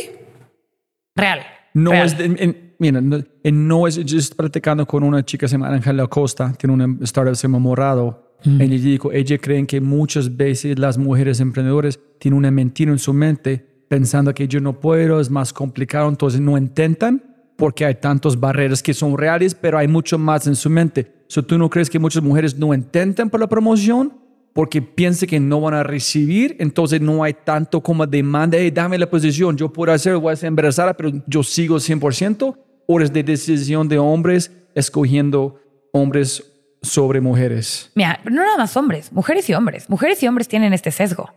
Real. 1.15 1.39
No 1.73 1.91
Real. 1.91 2.05
es, 2.05 2.17
de- 2.17 2.25
en- 2.25 2.73
mira, 2.79 3.01
no, 3.01 3.21
en- 3.43 3.67
no 3.67 3.87
es, 3.87 3.95
yo 4.03 4.17
estoy 4.17 4.35
practicando 4.37 4.85
con 4.85 5.03
una 5.03 5.23
chica 5.23 5.41
que 5.45 5.49
se 5.49 5.53
llama 5.55 5.69
Ángela 5.69 6.07
Costa, 6.07 6.53
tiene 6.57 6.73
una 6.73 6.97
startup 7.05 7.33
que 7.33 7.35
se 7.35 7.43
llama 7.43 7.59
Morado. 7.59 8.35
Mm. 8.45 8.61
Ella 8.61 8.77
dijo, 8.77 9.11
ella 9.11 9.37
creen 9.37 9.67
que 9.67 9.81
muchas 9.81 10.35
veces 10.35 10.79
las 10.79 10.97
mujeres 10.97 11.39
emprendedoras 11.41 11.99
tienen 12.19 12.37
una 12.37 12.51
mentira 12.51 12.91
en 12.91 12.99
su 12.99 13.13
mente 13.13 13.65
pensando 13.89 14.33
que 14.33 14.47
yo 14.47 14.61
no 14.61 14.79
puedo, 14.79 15.19
es 15.19 15.29
más 15.29 15.51
complicado, 15.51 16.07
entonces 16.07 16.39
no 16.39 16.57
intentan 16.57 17.23
porque 17.57 17.83
hay 17.85 17.95
tantas 17.95 18.39
barreras 18.39 18.81
que 18.81 18.93
son 18.93 19.17
reales, 19.17 19.53
pero 19.53 19.77
hay 19.77 19.87
mucho 19.89 20.17
más 20.17 20.47
en 20.47 20.55
su 20.55 20.69
mente. 20.69 21.11
So, 21.27 21.43
¿Tú 21.43 21.57
no 21.57 21.69
crees 21.69 21.89
que 21.89 21.99
muchas 21.99 22.23
mujeres 22.23 22.57
no 22.57 22.73
intentan 22.73 23.29
por 23.29 23.39
la 23.41 23.47
promoción? 23.47 24.13
Porque 24.53 24.81
piensan 24.81 25.29
que 25.29 25.39
no 25.39 25.61
van 25.61 25.73
a 25.73 25.83
recibir, 25.83 26.55
entonces 26.59 27.01
no 27.01 27.23
hay 27.23 27.33
tanto 27.33 27.81
como 27.81 28.05
demanda, 28.05 28.57
hey, 28.59 28.71
dame 28.71 28.97
la 28.97 29.09
posición, 29.09 29.55
yo 29.55 29.71
puedo 29.71 29.91
hacer, 29.91 30.15
voy 30.17 30.33
a 30.33 30.35
ser 30.35 30.47
embarazada, 30.47 30.93
pero 30.95 31.11
yo 31.27 31.43
sigo 31.43 31.77
100%, 31.77 32.57
o 32.87 32.99
es 32.99 33.13
de 33.13 33.23
decisión 33.23 33.87
de 33.87 33.99
hombres 33.99 34.51
escogiendo 34.73 35.61
hombres 35.93 36.43
sobre 36.81 37.21
mujeres. 37.21 37.91
Mira, 37.95 38.19
no 38.25 38.43
nada 38.43 38.57
más 38.57 38.75
hombres, 38.77 39.11
mujeres 39.11 39.49
y 39.49 39.53
hombres. 39.53 39.89
Mujeres 39.89 40.21
y 40.23 40.27
hombres 40.27 40.47
tienen 40.47 40.73
este 40.73 40.91
sesgo. 40.91 41.33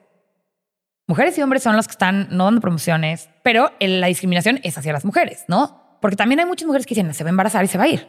Mujeres 1.06 1.36
y 1.36 1.42
hombres 1.42 1.62
son 1.62 1.76
los 1.76 1.88
que 1.88 1.92
están 1.92 2.28
no 2.30 2.44
dando 2.44 2.60
promociones, 2.60 3.28
pero 3.42 3.72
la 3.80 4.06
discriminación 4.06 4.60
es 4.62 4.78
hacia 4.78 4.92
las 4.92 5.04
mujeres, 5.04 5.44
¿no? 5.48 5.98
Porque 6.00 6.16
también 6.16 6.40
hay 6.40 6.46
muchas 6.46 6.66
mujeres 6.66 6.86
que 6.86 6.94
dicen, 6.94 7.12
se 7.12 7.24
va 7.24 7.28
a 7.28 7.32
embarazar 7.32 7.64
y 7.64 7.68
se 7.68 7.76
va 7.76 7.84
a 7.84 7.88
ir. 7.88 8.06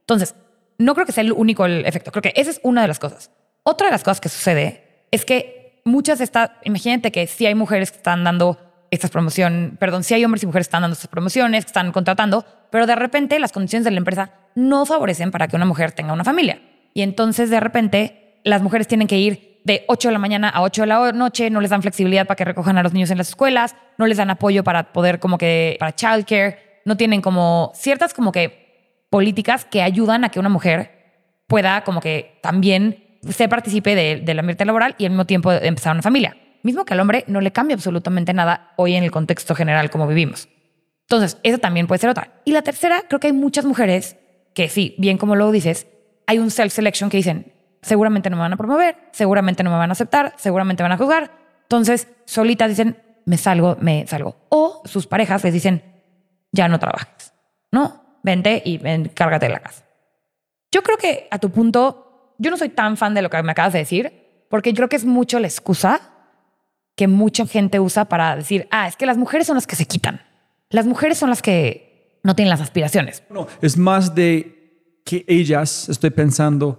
Entonces, 0.00 0.34
no 0.78 0.94
creo 0.94 1.06
que 1.06 1.12
sea 1.12 1.22
el 1.22 1.32
único 1.32 1.66
el 1.66 1.84
efecto. 1.84 2.10
Creo 2.12 2.22
que 2.22 2.32
esa 2.36 2.50
es 2.50 2.60
una 2.62 2.82
de 2.82 2.88
las 2.88 2.98
cosas. 2.98 3.30
Otra 3.68 3.88
de 3.88 3.90
las 3.90 4.04
cosas 4.04 4.20
que 4.20 4.28
sucede 4.28 5.06
es 5.10 5.24
que 5.24 5.80
muchas 5.84 6.18
de 6.18 6.24
estas, 6.24 6.52
imagínate 6.62 7.10
que 7.10 7.26
sí 7.26 7.46
hay 7.46 7.56
mujeres 7.56 7.90
que 7.90 7.96
están 7.96 8.22
dando 8.22 8.60
estas 8.92 9.10
promociones, 9.10 9.72
perdón, 9.80 10.04
sí 10.04 10.14
hay 10.14 10.24
hombres 10.24 10.44
y 10.44 10.46
mujeres 10.46 10.66
que 10.66 10.68
están 10.68 10.82
dando 10.82 10.92
estas 10.92 11.10
promociones, 11.10 11.64
que 11.64 11.70
están 11.70 11.90
contratando, 11.90 12.46
pero 12.70 12.86
de 12.86 12.94
repente 12.94 13.40
las 13.40 13.50
condiciones 13.50 13.84
de 13.84 13.90
la 13.90 13.96
empresa 13.96 14.30
no 14.54 14.86
favorecen 14.86 15.32
para 15.32 15.48
que 15.48 15.56
una 15.56 15.64
mujer 15.64 15.90
tenga 15.90 16.12
una 16.12 16.22
familia. 16.22 16.60
Y 16.94 17.02
entonces 17.02 17.50
de 17.50 17.58
repente 17.58 18.38
las 18.44 18.62
mujeres 18.62 18.86
tienen 18.86 19.08
que 19.08 19.18
ir 19.18 19.60
de 19.64 19.84
8 19.88 20.10
de 20.10 20.12
la 20.12 20.20
mañana 20.20 20.48
a 20.48 20.62
8 20.62 20.82
de 20.82 20.86
la 20.86 21.10
noche, 21.10 21.50
no 21.50 21.60
les 21.60 21.70
dan 21.70 21.82
flexibilidad 21.82 22.24
para 22.24 22.36
que 22.36 22.44
recojan 22.44 22.78
a 22.78 22.84
los 22.84 22.92
niños 22.92 23.10
en 23.10 23.18
las 23.18 23.30
escuelas, 23.30 23.74
no 23.98 24.06
les 24.06 24.18
dan 24.18 24.30
apoyo 24.30 24.62
para 24.62 24.92
poder 24.92 25.18
como 25.18 25.38
que, 25.38 25.76
para 25.80 25.92
childcare, 25.92 26.82
no 26.84 26.96
tienen 26.96 27.20
como 27.20 27.72
ciertas 27.74 28.14
como 28.14 28.30
que 28.30 29.08
políticas 29.10 29.64
que 29.64 29.82
ayudan 29.82 30.22
a 30.22 30.28
que 30.28 30.38
una 30.38 30.50
mujer 30.50 30.92
pueda 31.48 31.82
como 31.82 32.00
que 32.00 32.38
también 32.42 33.05
se 33.30 33.48
participe 33.48 33.94
de- 33.94 34.20
del 34.20 34.38
ambiente 34.38 34.64
laboral 34.64 34.94
y 34.98 35.04
al 35.04 35.10
mismo 35.10 35.24
tiempo 35.26 35.52
empezar 35.52 35.92
una 35.94 36.02
familia. 36.02 36.36
Mismo 36.62 36.84
que 36.84 36.94
al 36.94 37.00
hombre 37.00 37.24
no 37.28 37.40
le 37.40 37.52
cambia 37.52 37.74
absolutamente 37.74 38.32
nada 38.32 38.72
hoy 38.76 38.94
en 38.94 39.04
el 39.04 39.10
contexto 39.10 39.54
general 39.54 39.90
como 39.90 40.06
vivimos. 40.06 40.48
Entonces, 41.02 41.38
esa 41.44 41.58
también 41.58 41.86
puede 41.86 42.00
ser 42.00 42.10
otra. 42.10 42.40
Y 42.44 42.52
la 42.52 42.62
tercera, 42.62 43.02
creo 43.08 43.20
que 43.20 43.28
hay 43.28 43.32
muchas 43.32 43.64
mujeres 43.64 44.16
que 44.54 44.68
sí, 44.68 44.94
bien 44.98 45.18
como 45.18 45.36
lo 45.36 45.50
dices, 45.52 45.86
hay 46.26 46.38
un 46.38 46.50
self-selection 46.50 47.08
que 47.10 47.18
dicen, 47.18 47.52
seguramente 47.82 48.30
no 48.30 48.36
me 48.36 48.42
van 48.42 48.52
a 48.52 48.56
promover, 48.56 48.96
seguramente 49.12 49.62
no 49.62 49.70
me 49.70 49.76
van 49.76 49.90
a 49.90 49.92
aceptar, 49.92 50.32
seguramente 50.36 50.82
van 50.82 50.92
a 50.92 50.96
juzgar. 50.96 51.30
Entonces, 51.62 52.08
solitas 52.24 52.68
dicen, 52.68 53.00
me 53.26 53.36
salgo, 53.38 53.76
me 53.80 54.06
salgo. 54.08 54.36
O 54.48 54.82
sus 54.86 55.06
parejas 55.06 55.44
les 55.44 55.52
dicen, 55.52 55.82
ya 56.50 56.68
no 56.68 56.78
trabajes, 56.80 57.32
¿no? 57.70 58.18
Vente 58.24 58.60
y 58.64 58.78
ven, 58.78 59.08
cárgate 59.14 59.46
de 59.46 59.52
la 59.52 59.60
casa. 59.60 59.84
Yo 60.72 60.82
creo 60.82 60.96
que 60.96 61.28
a 61.30 61.38
tu 61.38 61.50
punto, 61.50 62.05
yo 62.38 62.50
no 62.50 62.56
soy 62.56 62.68
tan 62.70 62.96
fan 62.96 63.14
de 63.14 63.22
lo 63.22 63.30
que 63.30 63.42
me 63.42 63.52
acabas 63.52 63.72
de 63.72 63.80
decir, 63.80 64.12
porque 64.48 64.70
yo 64.72 64.76
creo 64.76 64.88
que 64.88 64.96
es 64.96 65.04
mucho 65.04 65.38
la 65.38 65.46
excusa 65.46 66.00
que 66.94 67.08
mucha 67.08 67.46
gente 67.46 67.78
usa 67.80 68.06
para 68.06 68.36
decir, 68.36 68.66
ah, 68.70 68.88
es 68.88 68.96
que 68.96 69.06
las 69.06 69.18
mujeres 69.18 69.46
son 69.46 69.56
las 69.56 69.66
que 69.66 69.76
se 69.76 69.86
quitan. 69.86 70.22
Las 70.70 70.86
mujeres 70.86 71.18
son 71.18 71.28
las 71.30 71.42
que 71.42 72.20
no 72.24 72.34
tienen 72.34 72.50
las 72.50 72.60
aspiraciones. 72.60 73.22
No, 73.30 73.46
es 73.60 73.76
más 73.76 74.14
de 74.14 75.00
que 75.04 75.24
ellas, 75.28 75.88
estoy 75.88 76.10
pensando, 76.10 76.78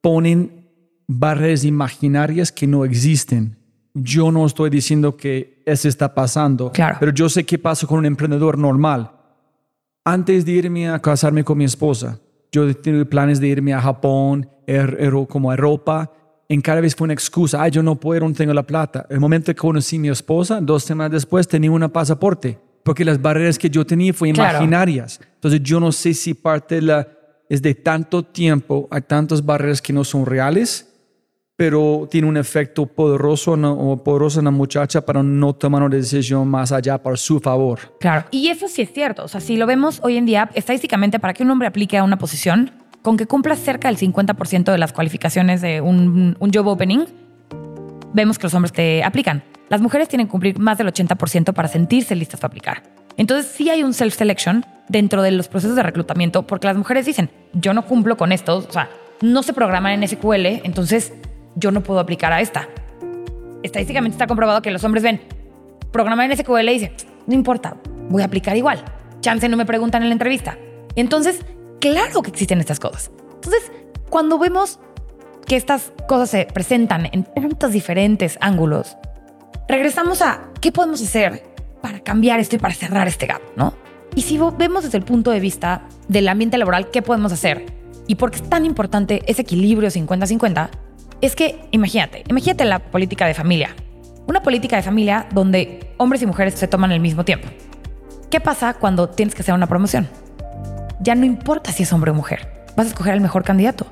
ponen 0.00 0.68
barreras 1.08 1.64
imaginarias 1.64 2.52
que 2.52 2.66
no 2.66 2.84
existen. 2.84 3.56
Yo 3.94 4.30
no 4.30 4.44
estoy 4.44 4.68
diciendo 4.70 5.16
que 5.16 5.62
eso 5.64 5.88
está 5.88 6.14
pasando, 6.14 6.70
Claro. 6.70 6.98
pero 7.00 7.12
yo 7.12 7.28
sé 7.28 7.44
qué 7.46 7.58
pasa 7.58 7.86
con 7.86 7.98
un 8.00 8.06
emprendedor 8.06 8.58
normal. 8.58 9.10
Antes 10.04 10.44
de 10.44 10.52
irme 10.52 10.88
a 10.88 11.00
casarme 11.00 11.42
con 11.42 11.58
mi 11.58 11.64
esposa, 11.64 12.20
yo 12.56 12.74
tenía 12.76 13.04
planes 13.04 13.38
de 13.40 13.48
irme 13.48 13.72
a 13.74 13.80
Japón, 13.80 14.48
er- 14.66 14.96
er- 14.98 15.26
como 15.28 15.50
a 15.50 15.54
Europa. 15.54 16.10
En 16.48 16.60
cada 16.60 16.80
vez 16.80 16.94
fue 16.94 17.04
una 17.06 17.14
excusa. 17.14 17.60
Ay, 17.62 17.70
yo 17.72 17.82
no 17.82 17.96
puedo, 17.96 18.26
no 18.28 18.32
tengo 18.32 18.54
la 18.54 18.62
plata. 18.62 19.04
El 19.10 19.20
momento 19.20 19.46
que 19.52 19.56
conocí 19.56 19.96
a 19.96 20.00
mi 20.00 20.08
esposa, 20.08 20.60
dos 20.60 20.84
semanas 20.84 21.12
después 21.12 21.46
tenía 21.48 21.70
un 21.70 21.88
pasaporte. 21.90 22.58
Porque 22.84 23.04
las 23.04 23.20
barreras 23.20 23.58
que 23.58 23.68
yo 23.68 23.84
tenía 23.84 24.12
fueron 24.14 24.34
Claro. 24.36 24.58
imaginarias. 24.58 25.20
Entonces 25.34 25.60
yo 25.62 25.80
no 25.80 25.90
sé 25.90 26.14
si 26.14 26.34
parte 26.34 26.76
de 26.76 26.82
la, 26.82 27.08
es 27.48 27.60
de 27.62 27.74
tanto 27.74 28.22
tiempo, 28.22 28.86
hay 28.92 29.02
tantas 29.02 29.44
barreras 29.44 29.82
que 29.82 29.92
no 29.92 30.04
son 30.04 30.24
reales, 30.24 30.88
pero 31.56 32.06
tiene 32.10 32.28
un 32.28 32.36
efecto 32.36 32.84
poderoso 32.84 33.52
o 33.52 34.04
poderoso 34.04 34.40
en 34.40 34.44
la 34.44 34.50
muchacha 34.50 35.00
para 35.00 35.22
no 35.22 35.54
tomar 35.54 35.82
una 35.82 35.96
decisión 35.96 36.46
más 36.48 36.70
allá 36.70 36.98
por 37.02 37.16
su 37.16 37.40
favor. 37.40 37.96
Claro. 37.98 38.26
Y 38.30 38.48
eso 38.48 38.68
sí 38.68 38.82
es 38.82 38.92
cierto. 38.92 39.24
O 39.24 39.28
sea, 39.28 39.40
si 39.40 39.56
lo 39.56 39.66
vemos 39.66 40.00
hoy 40.02 40.18
en 40.18 40.26
día, 40.26 40.50
estadísticamente, 40.54 41.18
para 41.18 41.32
que 41.32 41.42
un 41.42 41.50
hombre 41.50 41.66
aplique 41.66 41.96
a 41.96 42.04
una 42.04 42.18
posición, 42.18 42.72
con 43.00 43.16
que 43.16 43.26
cumpla 43.26 43.56
cerca 43.56 43.88
del 43.88 43.96
50% 43.96 44.70
de 44.70 44.78
las 44.78 44.92
cualificaciones 44.92 45.62
de 45.62 45.80
un, 45.80 46.36
un 46.38 46.52
job 46.52 46.66
opening, 46.66 47.06
vemos 48.12 48.38
que 48.38 48.44
los 48.44 48.54
hombres 48.54 48.72
te 48.72 49.02
aplican. 49.02 49.42
Las 49.70 49.80
mujeres 49.80 50.08
tienen 50.08 50.26
que 50.26 50.32
cumplir 50.32 50.58
más 50.58 50.76
del 50.76 50.88
80% 50.88 51.54
para 51.54 51.68
sentirse 51.68 52.14
listas 52.14 52.38
para 52.38 52.48
aplicar. 52.48 52.82
Entonces 53.16 53.50
sí 53.50 53.70
hay 53.70 53.82
un 53.82 53.94
self-selection 53.94 54.64
dentro 54.88 55.22
de 55.22 55.30
los 55.30 55.48
procesos 55.48 55.74
de 55.74 55.82
reclutamiento 55.82 56.46
porque 56.46 56.66
las 56.66 56.76
mujeres 56.76 57.06
dicen, 57.06 57.30
yo 57.54 57.72
no 57.72 57.86
cumplo 57.86 58.16
con 58.16 58.30
esto, 58.30 58.58
o 58.58 58.70
sea, 58.72 58.90
no 59.22 59.42
se 59.42 59.54
programan 59.54 60.02
en 60.02 60.08
SQL, 60.08 60.46
entonces 60.64 61.14
yo 61.56 61.70
no 61.72 61.82
puedo 61.82 61.98
aplicar 61.98 62.32
a 62.32 62.40
esta. 62.40 62.68
Estadísticamente 63.62 64.14
está 64.14 64.26
comprobado 64.26 64.62
que 64.62 64.70
los 64.70 64.84
hombres 64.84 65.02
ven 65.02 65.20
programar 65.90 66.30
en 66.30 66.36
SQL 66.36 66.68
y 66.68 66.72
dicen, 66.74 66.92
no 67.26 67.34
importa, 67.34 67.76
voy 68.08 68.22
a 68.22 68.26
aplicar 68.26 68.56
igual. 68.56 68.84
Chance 69.20 69.48
no 69.48 69.56
me 69.56 69.66
preguntan 69.66 70.02
en 70.02 70.10
la 70.10 70.12
entrevista. 70.12 70.56
Entonces, 70.94 71.40
claro 71.80 72.22
que 72.22 72.30
existen 72.30 72.60
estas 72.60 72.78
cosas. 72.78 73.10
Entonces, 73.34 73.72
cuando 74.08 74.38
vemos 74.38 74.78
que 75.46 75.56
estas 75.56 75.92
cosas 76.06 76.30
se 76.30 76.46
presentan 76.46 77.08
en 77.10 77.24
tantos 77.24 77.72
diferentes 77.72 78.38
ángulos, 78.40 78.96
regresamos 79.68 80.22
a 80.22 80.50
qué 80.60 80.70
podemos 80.70 81.02
hacer 81.02 81.42
para 81.80 82.00
cambiar 82.00 82.40
esto 82.40 82.56
y 82.56 82.58
para 82.58 82.74
cerrar 82.74 83.08
este 83.08 83.26
gap, 83.26 83.40
¿no? 83.56 83.74
Y 84.14 84.22
si 84.22 84.38
vemos 84.58 84.84
desde 84.84 84.98
el 84.98 85.04
punto 85.04 85.30
de 85.30 85.40
vista 85.40 85.82
del 86.08 86.28
ambiente 86.28 86.58
laboral, 86.58 86.90
¿qué 86.90 87.02
podemos 87.02 87.32
hacer? 87.32 87.66
Y 88.06 88.14
por 88.14 88.30
qué 88.30 88.36
es 88.36 88.48
tan 88.48 88.64
importante 88.64 89.22
ese 89.26 89.42
equilibrio 89.42 89.90
50-50, 89.90 90.70
es 91.20 91.34
que 91.34 91.68
imagínate, 91.70 92.24
imagínate 92.28 92.64
la 92.64 92.78
política 92.78 93.26
de 93.26 93.34
familia. 93.34 93.74
Una 94.26 94.42
política 94.42 94.76
de 94.76 94.82
familia 94.82 95.26
donde 95.32 95.92
hombres 95.96 96.22
y 96.22 96.26
mujeres 96.26 96.54
se 96.54 96.68
toman 96.68 96.92
el 96.92 97.00
mismo 97.00 97.24
tiempo. 97.24 97.48
¿Qué 98.30 98.40
pasa 98.40 98.74
cuando 98.74 99.08
tienes 99.08 99.34
que 99.34 99.42
hacer 99.42 99.54
una 99.54 99.66
promoción? 99.66 100.08
Ya 101.00 101.14
no 101.14 101.24
importa 101.24 101.72
si 101.72 101.84
es 101.84 101.92
hombre 101.92 102.10
o 102.10 102.14
mujer, 102.14 102.64
vas 102.76 102.86
a 102.86 102.90
escoger 102.90 103.12
al 103.12 103.20
mejor 103.20 103.44
candidato. 103.44 103.86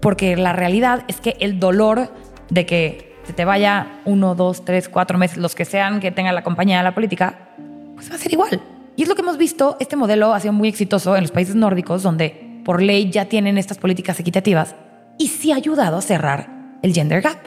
Porque 0.00 0.36
la 0.36 0.52
realidad 0.52 1.04
es 1.08 1.20
que 1.20 1.36
el 1.40 1.58
dolor 1.58 2.12
de 2.50 2.66
que 2.66 3.16
se 3.24 3.32
te 3.32 3.44
vaya 3.44 4.00
uno, 4.04 4.34
dos, 4.34 4.64
tres, 4.64 4.88
cuatro 4.88 5.16
meses, 5.16 5.38
los 5.38 5.54
que 5.54 5.64
sean 5.64 6.00
que 6.00 6.10
tenga 6.10 6.30
la 6.32 6.44
compañía 6.44 6.78
de 6.78 6.84
la 6.84 6.94
política, 6.94 7.48
pues 7.94 8.10
va 8.10 8.16
a 8.16 8.18
ser 8.18 8.32
igual. 8.32 8.60
Y 8.96 9.02
es 9.02 9.08
lo 9.08 9.14
que 9.14 9.22
hemos 9.22 9.38
visto, 9.38 9.76
este 9.80 9.96
modelo 9.96 10.34
ha 10.34 10.40
sido 10.40 10.52
muy 10.52 10.68
exitoso 10.68 11.16
en 11.16 11.22
los 11.22 11.32
países 11.32 11.54
nórdicos, 11.54 12.02
donde 12.02 12.60
por 12.64 12.82
ley 12.82 13.10
ya 13.10 13.24
tienen 13.24 13.56
estas 13.56 13.78
políticas 13.78 14.20
equitativas 14.20 14.76
y 15.18 15.28
sí 15.28 15.52
ha 15.52 15.56
ayudado 15.56 15.96
a 15.96 16.02
cerrar 16.02 16.78
el 16.82 16.92
gender 16.92 17.22
gap. 17.22 17.38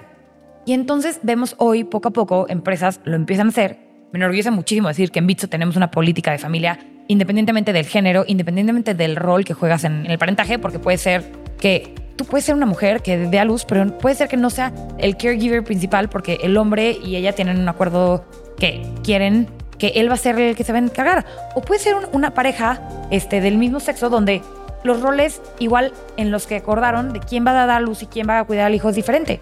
Y 0.66 0.74
entonces 0.74 1.20
vemos 1.24 1.56
hoy, 1.60 1.84
poco 1.84 2.10
a 2.10 2.12
poco, 2.12 2.46
empresas 2.50 3.00
lo 3.06 3.16
empiezan 3.16 3.48
a 3.48 3.50
hacer. 3.52 3.80
Me 4.12 4.20
enorgullece 4.20 4.52
muchísimo 4.52 4.88
decir 4.88 5.12
que 5.12 5.20
en 5.20 5.28
Bitso 5.28 5.48
tenemos 5.48 5.76
una 5.76 5.92
política 5.92 6.32
de 6.32 6.38
familia 6.38 6.80
independientemente 7.08 7.74
del 7.74 7.86
género, 7.86 8.26
independientemente 8.28 8.94
del 8.94 9.16
rol 9.16 9.46
que 9.46 9.54
juegas 9.54 9.84
en 9.86 10.06
el 10.06 10.18
parentaje, 10.18 10.60
porque 10.60 10.80
puede 10.80 10.98
ser 10.98 11.24
que 11.60 11.96
tú 12.18 12.26
puedes 12.26 12.46
ser 12.46 12.56
una 12.56 12.66
mujer 12.66 13.02
que 13.02 13.18
dé 13.18 13.40
a 13.40 13.46
luz, 13.46 13.66
pero 13.66 13.98
puede 13.98 14.16
ser 14.16 14.28
que 14.28 14.38
no 14.38 14.50
sea 14.50 14.74
el 14.98 15.16
caregiver 15.16 15.64
principal 15.64 16.10
porque 16.10 16.40
el 16.44 16.58
hombre 16.58 16.98
y 17.02 17.16
ella 17.16 17.34
tienen 17.34 17.60
un 17.60 17.70
acuerdo 17.70 18.26
que 18.58 18.82
quieren 19.04 19.48
que 19.78 19.90
él 19.96 20.10
va 20.10 20.16
a 20.16 20.18
ser 20.18 20.40
el 20.40 20.56
que 20.56 20.64
se 20.64 20.72
va 20.72 20.80
a 20.80 20.82
encargar. 20.82 21.26
O 21.56 21.62
puede 21.62 21.80
ser 21.80 21.96
una 22.12 22.34
pareja 22.34 22.82
este, 23.12 23.42
del 23.42 23.58
mismo 23.58 23.80
sexo 23.80 24.10
donde 24.10 24.42
los 24.84 25.02
roles 25.02 25.42
igual 25.60 25.94
en 26.18 26.32
los 26.32 26.48
que 26.48 26.58
acordaron 26.58 27.14
de 27.14 27.20
quién 27.20 27.46
va 27.46 27.64
a 27.64 27.66
dar 27.66 27.82
luz 27.82 28.04
y 28.04 28.08
quién 28.08 28.28
va 28.28 28.40
a 28.40 28.44
cuidar 28.46 28.68
al 28.68 28.76
hijo 28.76 28.90
es 28.90 28.96
diferente. 28.96 29.42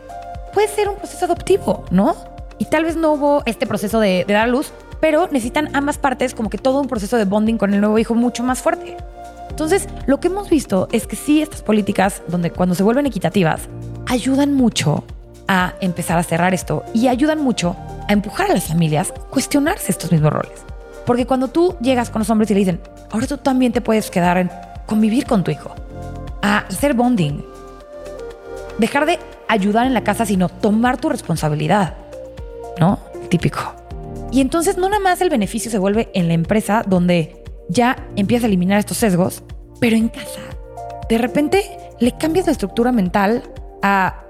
Puede 0.54 0.68
ser 0.68 0.88
un 0.88 0.96
proceso 0.96 1.26
adoptivo, 1.26 1.86
¿no? 1.92 2.16
Y 2.58 2.66
tal 2.66 2.86
vez 2.86 2.96
no 2.96 3.14
hubo 3.14 3.44
este 3.46 3.68
proceso 3.68 4.00
de, 4.00 4.26
dar 4.28 4.48
luz, 4.48 4.72
pero 5.02 5.28
necesitan 5.28 5.70
ambas 5.76 5.98
partes 5.98 6.34
como 6.34 6.50
que 6.50 6.58
todo 6.58 6.80
un 6.80 6.88
proceso 6.88 7.18
de 7.18 7.26
bonding 7.26 7.58
con 7.58 7.74
el 7.74 7.82
nuevo 7.82 8.00
hijo 8.00 8.16
mucho 8.16 8.44
más 8.44 8.62
fuerte. 8.62 8.96
Entonces, 9.50 9.88
lo 10.06 10.20
que 10.20 10.28
hemos 10.28 10.50
visto 10.50 10.88
es 10.92 11.08
que 11.08 11.16
sí, 11.16 11.42
estas 11.42 11.62
políticas, 11.62 12.22
donde 12.28 12.52
cuando 12.52 12.76
se 12.76 12.84
vuelven 12.84 13.06
equitativas, 13.06 13.62
ayudan 14.08 14.54
mucho 14.54 15.04
a 15.48 15.74
empezar 15.82 16.18
a 16.18 16.24
cerrar 16.24 16.54
esto 16.54 16.84
y 16.94 17.08
ayudan 17.08 17.42
mucho 17.42 17.76
a 18.08 18.14
empujar 18.14 18.50
a 18.50 18.54
las 18.54 18.68
familias 18.68 19.12
a 19.16 19.20
cuestionarse 19.30 19.92
estos 19.92 20.12
mismos 20.12 20.34
roles. 20.34 20.66
Porque 21.06 21.26
cuando 21.26 21.50
tú 21.50 21.76
llegas 21.82 22.10
con 22.10 22.20
los 22.20 22.30
hombres 22.30 22.50
y 22.50 22.54
le 22.56 22.60
dicen, 22.62 22.82
ahora 23.12 23.28
tú 23.28 23.38
también 23.38 23.72
te 23.72 23.82
puedes 23.82 24.10
quedar 24.10 24.38
en 24.38 24.50
convivir 24.86 25.26
con 25.26 25.44
tu 25.44 25.52
hijo, 25.52 25.74
a 26.42 26.60
hacer 26.60 26.94
bonding, 26.94 27.44
dejar 28.78 29.06
de 29.06 29.20
ayudar 29.48 29.86
en 29.86 29.94
la 29.94 30.04
casa, 30.04 30.26
sino 30.26 30.50
tomar 30.50 30.98
tu 30.98 31.10
responsabilidad, 31.10 31.96
¿no? 32.80 33.00
Típico. 33.30 33.60
Y 34.32 34.42
entonces 34.42 34.78
no 34.78 34.90
nada 34.90 35.02
más 35.02 35.22
el 35.22 35.30
beneficio 35.30 35.72
se 35.72 35.80
vuelve 35.80 36.10
en 36.14 36.28
la 36.28 36.34
empresa 36.34 36.84
donde 36.86 37.44
ya 37.70 37.96
empiezas 38.16 38.46
a 38.46 38.48
eliminar 38.48 38.80
estos 38.80 38.98
sesgos, 38.98 39.44
pero 39.80 39.96
en 39.96 40.10
casa, 40.10 40.42
de 41.10 41.18
repente 41.18 41.64
le 42.00 42.12
cambias 42.18 42.46
la 42.46 42.52
estructura 42.52 42.92
mental 42.92 43.44
a 43.82 44.24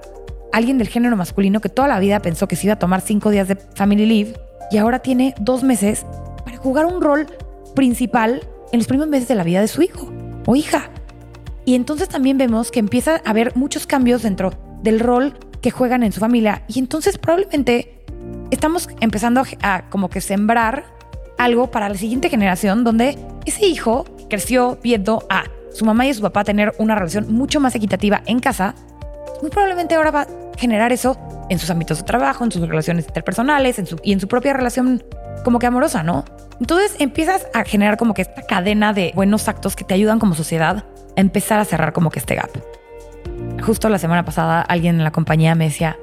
alguien 0.54 0.78
del 0.78 0.88
género 0.88 1.18
masculino 1.18 1.60
que 1.60 1.70
toda 1.70 1.88
la 1.88 2.00
vida 2.00 2.20
pensó 2.22 2.48
que 2.48 2.56
se 2.56 2.68
iba 2.68 2.76
a 2.76 2.80
tomar 2.80 3.02
cinco 3.02 3.30
días 3.30 3.48
de 3.48 3.56
family 3.56 4.06
leave 4.06 4.34
y 4.72 4.78
ahora 4.78 5.00
tiene 5.00 5.36
dos 5.40 5.64
meses 5.64 6.06
para 6.44 6.58
jugar 6.58 6.86
un 6.86 7.02
rol 7.02 7.28
principal 7.76 8.42
en 8.72 8.80
los 8.80 8.88
primeros 8.88 9.10
meses 9.10 9.28
de 9.28 9.36
la 9.36 9.44
vida 9.44 9.62
de 9.62 9.68
su 9.68 9.82
hijo 9.82 10.12
o 10.46 10.56
hija. 10.56 10.90
Y 11.66 11.76
entonces 11.76 12.10
también 12.10 12.38
vemos 12.38 12.72
que 12.72 12.80
empieza 12.80 13.22
a 13.26 13.30
haber 13.30 13.56
muchos 13.56 13.88
cambios 13.88 14.24
dentro 14.24 14.52
del 14.82 15.00
rol 15.00 15.38
que 15.62 15.72
juegan 15.72 16.04
en 16.04 16.12
su 16.12 16.20
familia 16.20 16.64
y 16.68 16.78
entonces 16.78 17.18
probablemente 17.18 18.04
estamos 18.52 18.88
empezando 19.00 19.44
a, 19.62 19.90
como 19.90 20.10
que 20.10 20.22
sembrar 20.22 20.86
algo 21.40 21.72
para 21.72 21.90
la 21.90 21.96
siguiente 21.96 22.30
generación 22.30 22.84
donde 22.84 23.18
ese 23.46 23.66
hijo 23.66 24.06
creció 24.30 24.78
viendo 24.84 25.26
a 25.30 25.46
su 25.74 25.84
mamá 25.86 26.06
y 26.06 26.12
a 26.12 26.14
su 26.14 26.22
papá 26.22 26.44
tener 26.44 26.74
una 26.78 26.96
relación 26.96 27.34
mucho 27.34 27.60
más 27.60 27.76
equitativa 27.76 28.22
en 28.28 28.40
casa, 28.40 28.76
muy 29.42 29.50
probablemente 29.50 29.96
ahora 29.96 30.12
va 30.12 30.28
generar 30.58 30.92
eso 30.92 31.18
en 31.50 31.60
sus 31.60 31.70
ámbitos 31.70 32.00
de 32.00 32.04
trabajo, 32.04 32.44
en 32.44 32.52
sus 32.52 32.68
relaciones 32.68 33.06
interpersonales 33.08 33.80
en 33.80 33.86
su, 33.86 34.00
y 34.04 34.14
en 34.14 34.20
su 34.20 34.28
propia 34.28 34.54
relación 34.54 35.04
como 35.44 35.60
que 35.60 35.68
amorosa, 35.68 36.04
¿no? 36.04 36.26
Entonces 36.60 36.96
empiezas 37.00 37.48
a 37.54 37.64
generar 37.64 37.98
como 37.98 38.14
que 38.14 38.22
esta 38.22 38.42
cadena 38.44 38.94
de 38.94 39.12
buenos 39.16 39.48
actos 39.48 39.76
que 39.76 39.84
te 39.84 39.94
ayudan 39.94 40.20
como 40.20 40.36
sociedad 40.36 40.86
a 41.16 41.22
empezar 41.22 41.60
a 41.60 41.66
cerrar 41.66 41.94
como 41.94 42.10
que 42.10 42.20
este 42.20 42.36
gap. 42.36 42.50
Justo 43.64 43.90
la 43.90 44.00
semana 44.00 44.24
pasada 44.24 44.62
alguien 44.62 44.96
en 44.96 45.04
la 45.04 45.12
compañía 45.12 45.56
me 45.56 45.66
decía, 45.66 45.98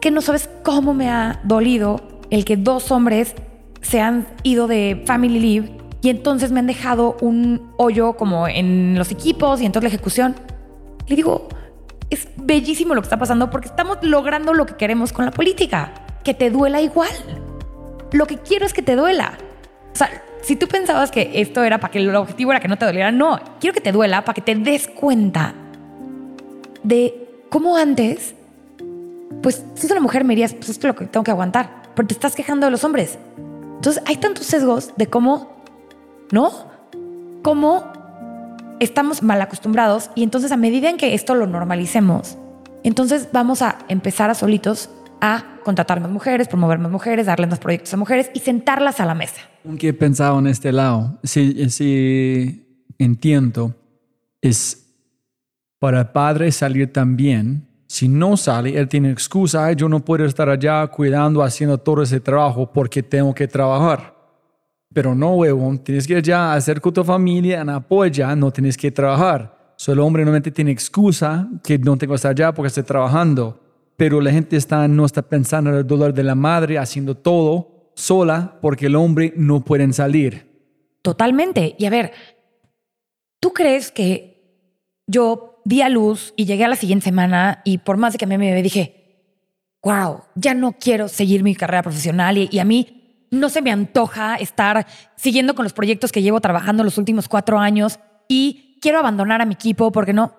que 0.00 0.10
no 0.10 0.20
sabes 0.20 0.48
cómo 0.62 0.94
me 0.94 1.10
ha 1.10 1.40
dolido 1.44 2.00
el 2.30 2.44
que 2.44 2.56
dos 2.56 2.90
hombres 2.90 3.34
se 3.80 4.00
han 4.00 4.26
ido 4.42 4.66
de 4.66 5.02
family 5.06 5.38
leave 5.38 5.76
y 6.02 6.10
entonces 6.10 6.52
me 6.52 6.60
han 6.60 6.66
dejado 6.66 7.16
un 7.20 7.72
hoyo 7.78 8.16
como 8.16 8.46
en 8.46 8.96
los 8.96 9.10
equipos 9.10 9.60
y 9.60 9.66
en 9.66 9.72
toda 9.72 9.82
la 9.82 9.88
ejecución. 9.88 10.36
Le 11.08 11.16
digo, 11.16 11.48
es 12.10 12.28
bellísimo 12.36 12.94
lo 12.94 13.00
que 13.00 13.06
está 13.06 13.18
pasando 13.18 13.50
porque 13.50 13.68
estamos 13.68 13.98
logrando 14.02 14.54
lo 14.54 14.66
que 14.66 14.74
queremos 14.76 15.12
con 15.12 15.24
la 15.24 15.30
política, 15.30 15.92
que 16.22 16.34
te 16.34 16.50
duela 16.50 16.80
igual. 16.80 17.10
Lo 18.12 18.26
que 18.26 18.38
quiero 18.38 18.66
es 18.66 18.72
que 18.72 18.82
te 18.82 18.96
duela. 18.96 19.38
O 19.92 19.96
sea, 19.96 20.22
si 20.42 20.56
tú 20.56 20.68
pensabas 20.68 21.10
que 21.10 21.32
esto 21.34 21.64
era 21.64 21.78
para 21.78 21.90
que 21.90 21.98
el 21.98 22.14
objetivo 22.14 22.52
era 22.52 22.60
que 22.60 22.68
no 22.68 22.78
te 22.78 22.84
doliera, 22.84 23.10
no, 23.10 23.40
quiero 23.60 23.74
que 23.74 23.80
te 23.80 23.92
duela 23.92 24.24
para 24.24 24.34
que 24.34 24.42
te 24.42 24.54
des 24.54 24.86
cuenta 24.88 25.54
de 26.82 27.42
cómo 27.50 27.76
antes, 27.76 28.34
pues 29.42 29.64
si 29.74 29.86
es 29.86 29.90
una 29.90 30.00
mujer 30.00 30.24
me 30.24 30.34
dirías, 30.34 30.54
pues 30.54 30.68
esto 30.68 30.86
es 30.86 30.94
lo 30.94 30.98
que 30.98 31.06
tengo 31.06 31.24
que 31.24 31.32
aguantar, 31.32 31.82
pero 31.94 32.06
te 32.06 32.14
estás 32.14 32.34
quejando 32.36 32.66
de 32.66 32.70
los 32.70 32.84
hombres. 32.84 33.18
Entonces 33.76 34.02
hay 34.06 34.16
tantos 34.16 34.46
sesgos 34.46 34.92
de 34.96 35.08
cómo, 35.08 35.56
¿no? 36.30 36.52
Cómo 37.42 37.92
estamos 38.80 39.22
mal 39.22 39.40
acostumbrados 39.40 40.10
y 40.14 40.22
entonces 40.22 40.52
a 40.52 40.56
medida 40.56 40.90
en 40.90 40.96
que 40.96 41.14
esto 41.14 41.34
lo 41.34 41.46
normalicemos, 41.46 42.36
entonces 42.84 43.28
vamos 43.32 43.62
a 43.62 43.78
empezar 43.88 44.30
a 44.30 44.34
solitos 44.34 44.90
a 45.20 45.58
contratar 45.64 46.00
más 46.00 46.10
mujeres, 46.10 46.46
promover 46.48 46.78
más 46.78 46.90
mujeres, 46.90 47.26
darle 47.26 47.46
más 47.46 47.58
proyectos 47.58 47.92
a 47.94 47.96
mujeres 47.96 48.30
y 48.34 48.40
sentarlas 48.40 49.00
a 49.00 49.06
la 49.06 49.14
mesa. 49.14 49.40
Que 49.78 49.88
he 49.88 49.92
pensado 49.92 50.38
en 50.38 50.46
este 50.46 50.72
lado, 50.72 51.18
si, 51.24 51.68
si 51.70 52.84
entiendo, 52.98 53.74
es 54.40 54.86
para 55.78 56.00
el 56.00 56.08
padre 56.08 56.52
salir 56.52 56.92
también. 56.92 57.66
Si 57.88 58.08
no 58.08 58.36
sale, 58.36 58.78
él 58.78 58.88
tiene 58.88 59.10
excusa, 59.10 59.72
yo 59.72 59.88
no 59.88 60.04
puedo 60.04 60.24
estar 60.24 60.48
allá 60.48 60.86
cuidando, 60.88 61.42
haciendo 61.42 61.78
todo 61.78 62.02
ese 62.02 62.20
trabajo 62.20 62.72
porque 62.72 63.02
tengo 63.02 63.34
que 63.34 63.48
trabajar. 63.48 64.15
Pero 64.92 65.14
no, 65.14 65.34
huevón, 65.34 65.78
tienes 65.78 66.06
que 66.06 66.16
allá, 66.16 66.54
hacer 66.54 66.80
con 66.80 66.92
tu 66.92 67.04
familia, 67.04 67.60
en 67.60 67.68
apoya, 67.68 68.34
no 68.34 68.50
tienes 68.50 68.76
que 68.76 68.90
trabajar. 68.90 69.74
Solo 69.76 70.02
el 70.02 70.06
hombre 70.06 70.22
normalmente 70.22 70.50
tiene 70.50 70.70
excusa 70.70 71.48
que 71.62 71.78
no 71.78 71.96
tengo 71.96 72.12
que 72.12 72.16
estar 72.16 72.30
allá 72.30 72.52
porque 72.52 72.68
estoy 72.68 72.84
trabajando. 72.84 73.60
Pero 73.96 74.20
la 74.20 74.30
gente 74.30 74.56
está, 74.56 74.88
no 74.88 75.04
está 75.04 75.22
pensando 75.22 75.70
en 75.70 75.76
el 75.76 75.86
dolor 75.86 76.14
de 76.14 76.22
la 76.22 76.34
madre, 76.34 76.78
haciendo 76.78 77.16
todo 77.16 77.90
sola 77.94 78.58
porque 78.60 78.86
el 78.86 78.96
hombre 78.96 79.32
no 79.36 79.64
puede 79.64 79.90
salir. 79.92 80.46
Totalmente. 81.02 81.74
Y 81.78 81.86
a 81.86 81.90
ver, 81.90 82.12
¿tú 83.40 83.52
crees 83.52 83.90
que 83.90 84.36
yo 85.06 85.60
di 85.64 85.82
a 85.82 85.88
luz 85.88 86.32
y 86.36 86.46
llegué 86.46 86.64
a 86.64 86.68
la 86.68 86.76
siguiente 86.76 87.04
semana 87.04 87.62
y 87.64 87.78
por 87.78 87.96
más 87.96 88.12
de 88.12 88.18
que 88.18 88.24
a 88.24 88.28
mí 88.28 88.38
me 88.38 88.62
dije, 88.62 88.96
wow, 89.82 90.22
ya 90.34 90.54
no 90.54 90.72
quiero 90.72 91.08
seguir 91.08 91.42
mi 91.42 91.54
carrera 91.54 91.82
profesional 91.82 92.38
y, 92.38 92.58
a 92.58 92.64
mí 92.64 93.05
no 93.30 93.48
se 93.48 93.62
me 93.62 93.70
antoja 93.70 94.36
estar 94.36 94.86
siguiendo 95.16 95.54
con 95.54 95.64
los 95.64 95.72
proyectos 95.72 96.12
que 96.12 96.22
llevo 96.22 96.40
trabajando 96.40 96.84
los 96.84 96.98
últimos 96.98 97.28
cuatro 97.28 97.58
años 97.58 97.98
y 98.28 98.78
quiero 98.80 98.98
abandonar 98.98 99.40
a 99.42 99.46
mi 99.46 99.54
equipo 99.54 99.92
porque 99.92 100.12
no. 100.12 100.34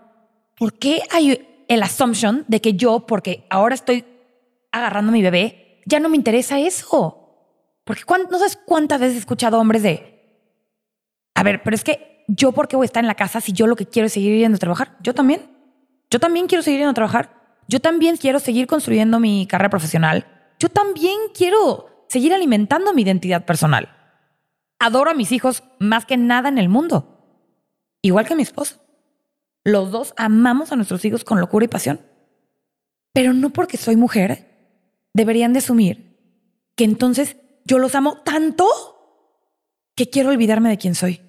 ¿Por 0.57 0.73
qué 0.73 1.01
hay 1.11 1.65
el 1.67 1.83
assumption 1.83 2.45
de 2.47 2.61
que 2.61 2.73
yo, 2.73 3.05
porque 3.05 3.45
ahora 3.49 3.75
estoy 3.75 4.05
agarrando 4.71 5.09
a 5.09 5.13
mi 5.13 5.21
bebé, 5.21 5.81
ya 5.85 5.99
no 5.99 6.09
me 6.09 6.17
interesa 6.17 6.59
eso? 6.59 7.23
Porque 7.83 8.03
no 8.29 8.37
sabes 8.37 8.59
cuántas 8.65 8.99
veces 8.99 9.15
he 9.15 9.19
escuchado 9.19 9.59
hombres 9.59 9.83
de, 9.83 10.17
a 11.33 11.43
ver, 11.43 11.61
pero 11.63 11.75
es 11.75 11.83
que 11.83 12.25
yo 12.27 12.51
por 12.51 12.67
qué 12.67 12.75
voy 12.75 12.85
a 12.85 12.87
estar 12.87 13.03
en 13.03 13.07
la 13.07 13.15
casa 13.15 13.41
si 13.41 13.53
yo 13.53 13.67
lo 13.67 13.75
que 13.75 13.85
quiero 13.85 14.07
es 14.07 14.13
seguir 14.13 14.37
yendo 14.37 14.57
a 14.57 14.59
trabajar. 14.59 14.97
Yo 15.01 15.13
también. 15.13 15.49
Yo 16.09 16.19
también 16.19 16.47
quiero 16.47 16.61
seguir 16.61 16.79
yendo 16.79 16.91
a 16.91 16.95
trabajar. 16.95 17.37
Yo 17.67 17.79
también 17.79 18.17
quiero 18.17 18.39
seguir 18.39 18.67
construyendo 18.67 19.19
mi 19.19 19.45
carrera 19.45 19.69
profesional. 19.69 20.25
Yo 20.59 20.69
también 20.69 21.15
quiero 21.33 21.96
seguir 22.07 22.33
alimentando 22.33 22.93
mi 22.93 23.01
identidad 23.01 23.45
personal. 23.45 23.89
Adoro 24.79 25.11
a 25.11 25.15
mis 25.15 25.31
hijos 25.31 25.63
más 25.79 26.05
que 26.05 26.17
nada 26.17 26.49
en 26.49 26.57
el 26.57 26.69
mundo. 26.69 27.17
Igual 28.01 28.27
que 28.27 28.35
mi 28.35 28.43
esposo. 28.43 28.81
Los 29.63 29.91
dos 29.91 30.13
amamos 30.17 30.71
a 30.71 30.75
nuestros 30.75 31.03
hijos 31.03 31.23
con 31.23 31.39
locura 31.39 31.65
y 31.65 31.67
pasión. 31.67 32.01
Pero 33.13 33.33
no 33.33 33.49
porque 33.49 33.77
soy 33.77 33.95
mujer, 33.95 35.09
deberían 35.13 35.53
de 35.53 35.59
asumir 35.59 36.07
que 36.75 36.83
entonces 36.83 37.37
yo 37.65 37.79
los 37.79 37.95
amo 37.95 38.21
tanto 38.23 38.65
que 39.95 40.09
quiero 40.09 40.29
olvidarme 40.29 40.69
de 40.69 40.77
quién 40.77 40.95
soy. 40.95 41.21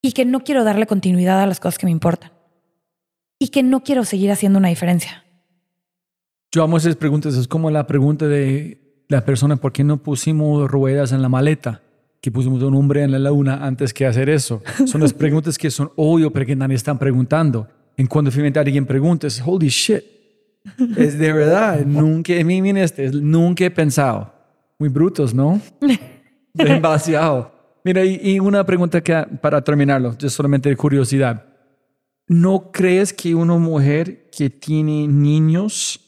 Y 0.00 0.12
que 0.12 0.24
no 0.24 0.40
quiero 0.42 0.64
darle 0.64 0.86
continuidad 0.86 1.40
a 1.40 1.46
las 1.46 1.60
cosas 1.60 1.78
que 1.78 1.86
me 1.86 1.92
importan. 1.92 2.32
Y 3.38 3.48
que 3.48 3.62
no 3.62 3.84
quiero 3.84 4.04
seguir 4.04 4.32
haciendo 4.32 4.58
una 4.58 4.68
diferencia. 4.68 5.24
Yo 6.50 6.64
amo 6.64 6.76
esas 6.76 6.96
preguntas. 6.96 7.34
Es 7.36 7.46
como 7.46 7.70
la 7.70 7.86
pregunta 7.86 8.26
de 8.26 8.81
la 9.12 9.24
persona, 9.24 9.56
¿por 9.56 9.72
qué 9.72 9.84
no 9.84 9.98
pusimos 9.98 10.68
ruedas 10.70 11.12
en 11.12 11.22
la 11.22 11.28
maleta? 11.28 11.82
Que 12.20 12.30
pusimos 12.30 12.62
un 12.62 12.74
hombre 12.74 13.02
en 13.02 13.12
la 13.12 13.18
luna 13.18 13.64
antes 13.64 13.92
que 13.92 14.06
hacer 14.06 14.28
eso. 14.28 14.62
Son 14.86 15.00
las 15.00 15.12
preguntas 15.22 15.58
que 15.58 15.70
son 15.70 15.92
obvio, 15.96 16.32
pero 16.32 16.46
que 16.46 16.56
nadie 16.56 16.76
está 16.76 16.98
preguntando. 16.98 17.68
En 17.96 18.06
cuando 18.06 18.30
finalmente 18.30 18.58
alguien 18.58 18.86
pregunta, 18.86 19.26
es 19.26 19.42
holy 19.44 19.68
shit. 19.68 20.02
Es 20.96 21.18
de 21.18 21.32
verdad, 21.32 21.80
nunca, 21.86 22.32
miren 22.44 22.78
este, 22.78 23.10
nunca 23.10 23.64
he 23.64 23.70
pensado. 23.70 24.32
Muy 24.78 24.88
brutos, 24.88 25.34
¿no? 25.34 25.60
Demasiado. 26.54 27.52
Mira, 27.84 28.04
y, 28.04 28.20
y 28.22 28.40
una 28.40 28.64
pregunta 28.64 29.00
que 29.00 29.14
para 29.40 29.62
terminarlo, 29.62 30.16
yo 30.16 30.30
solamente 30.30 30.68
de 30.68 30.76
curiosidad. 30.76 31.44
¿No 32.28 32.70
crees 32.72 33.12
que 33.12 33.34
una 33.34 33.58
mujer 33.58 34.30
que 34.30 34.48
tiene 34.48 35.06
niños 35.06 36.00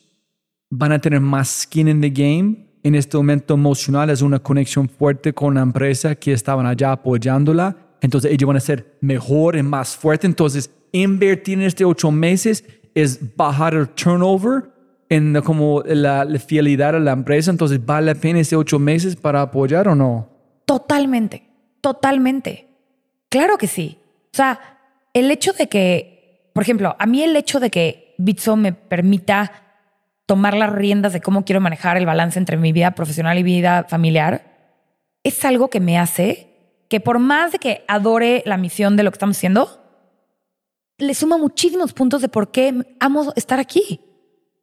van 0.70 0.92
a 0.92 1.00
tener 1.00 1.20
más 1.20 1.62
skin 1.62 1.88
in 1.88 2.00
the 2.00 2.10
game 2.10 2.64
en 2.84 2.94
este 2.94 3.16
momento 3.16 3.54
emocional? 3.54 4.10
Es 4.10 4.22
una 4.22 4.38
conexión 4.38 4.88
fuerte 4.88 5.32
con 5.32 5.54
la 5.54 5.62
empresa 5.62 6.14
que 6.14 6.32
estaban 6.32 6.66
allá 6.66 6.92
apoyándola. 6.92 7.76
Entonces 8.00 8.30
ellos 8.30 8.46
van 8.46 8.58
a 8.58 8.60
ser 8.60 8.96
mejor 9.00 9.56
y 9.56 9.62
más 9.64 9.96
fuerte. 9.96 10.28
Entonces 10.28 10.70
invertir 10.92 11.58
en 11.58 11.64
este 11.64 11.84
ocho 11.84 12.12
meses 12.12 12.64
es 12.94 13.36
bajar 13.36 13.74
el 13.74 13.88
turnover 13.88 14.70
en 15.08 15.40
como 15.42 15.82
la, 15.84 16.24
la 16.24 16.38
fidelidad 16.38 16.94
a 16.94 17.00
la 17.00 17.12
empresa. 17.12 17.50
Entonces 17.50 17.84
vale 17.84 18.06
la 18.06 18.14
pena 18.14 18.38
este 18.38 18.54
ocho 18.54 18.78
meses 18.78 19.16
para 19.16 19.42
apoyar 19.42 19.88
o 19.88 19.94
no? 19.94 20.28
Totalmente, 20.66 21.48
totalmente. 21.80 22.68
Claro 23.28 23.58
que 23.58 23.66
sí. 23.66 23.98
O 24.32 24.36
sea, 24.36 24.60
el 25.12 25.30
hecho 25.30 25.52
de 25.52 25.68
que, 25.68 26.50
por 26.52 26.62
ejemplo, 26.62 26.94
a 26.98 27.06
mí 27.06 27.22
el 27.22 27.36
hecho 27.36 27.60
de 27.60 27.70
que 27.70 28.14
Bitso 28.18 28.56
me 28.56 28.72
permita 28.72 29.63
tomar 30.26 30.54
las 30.54 30.72
riendas 30.72 31.12
de 31.12 31.20
cómo 31.20 31.44
quiero 31.44 31.60
manejar 31.60 31.96
el 31.96 32.06
balance 32.06 32.38
entre 32.38 32.56
mi 32.56 32.72
vida 32.72 32.92
profesional 32.92 33.38
y 33.38 33.42
vida 33.42 33.84
familiar 33.88 34.54
es 35.22 35.44
algo 35.44 35.68
que 35.68 35.80
me 35.80 35.98
hace 35.98 36.54
que 36.88 37.00
por 37.00 37.18
más 37.18 37.52
de 37.52 37.58
que 37.58 37.84
adore 37.88 38.42
la 38.46 38.58
misión 38.58 38.96
de 38.96 39.02
lo 39.02 39.10
que 39.10 39.16
estamos 39.16 39.36
haciendo, 39.36 39.80
le 40.98 41.14
suma 41.14 41.38
muchísimos 41.38 41.92
puntos 41.92 42.22
de 42.22 42.28
por 42.28 42.50
qué 42.50 42.96
amo 43.00 43.32
estar 43.36 43.58
aquí. 43.58 44.00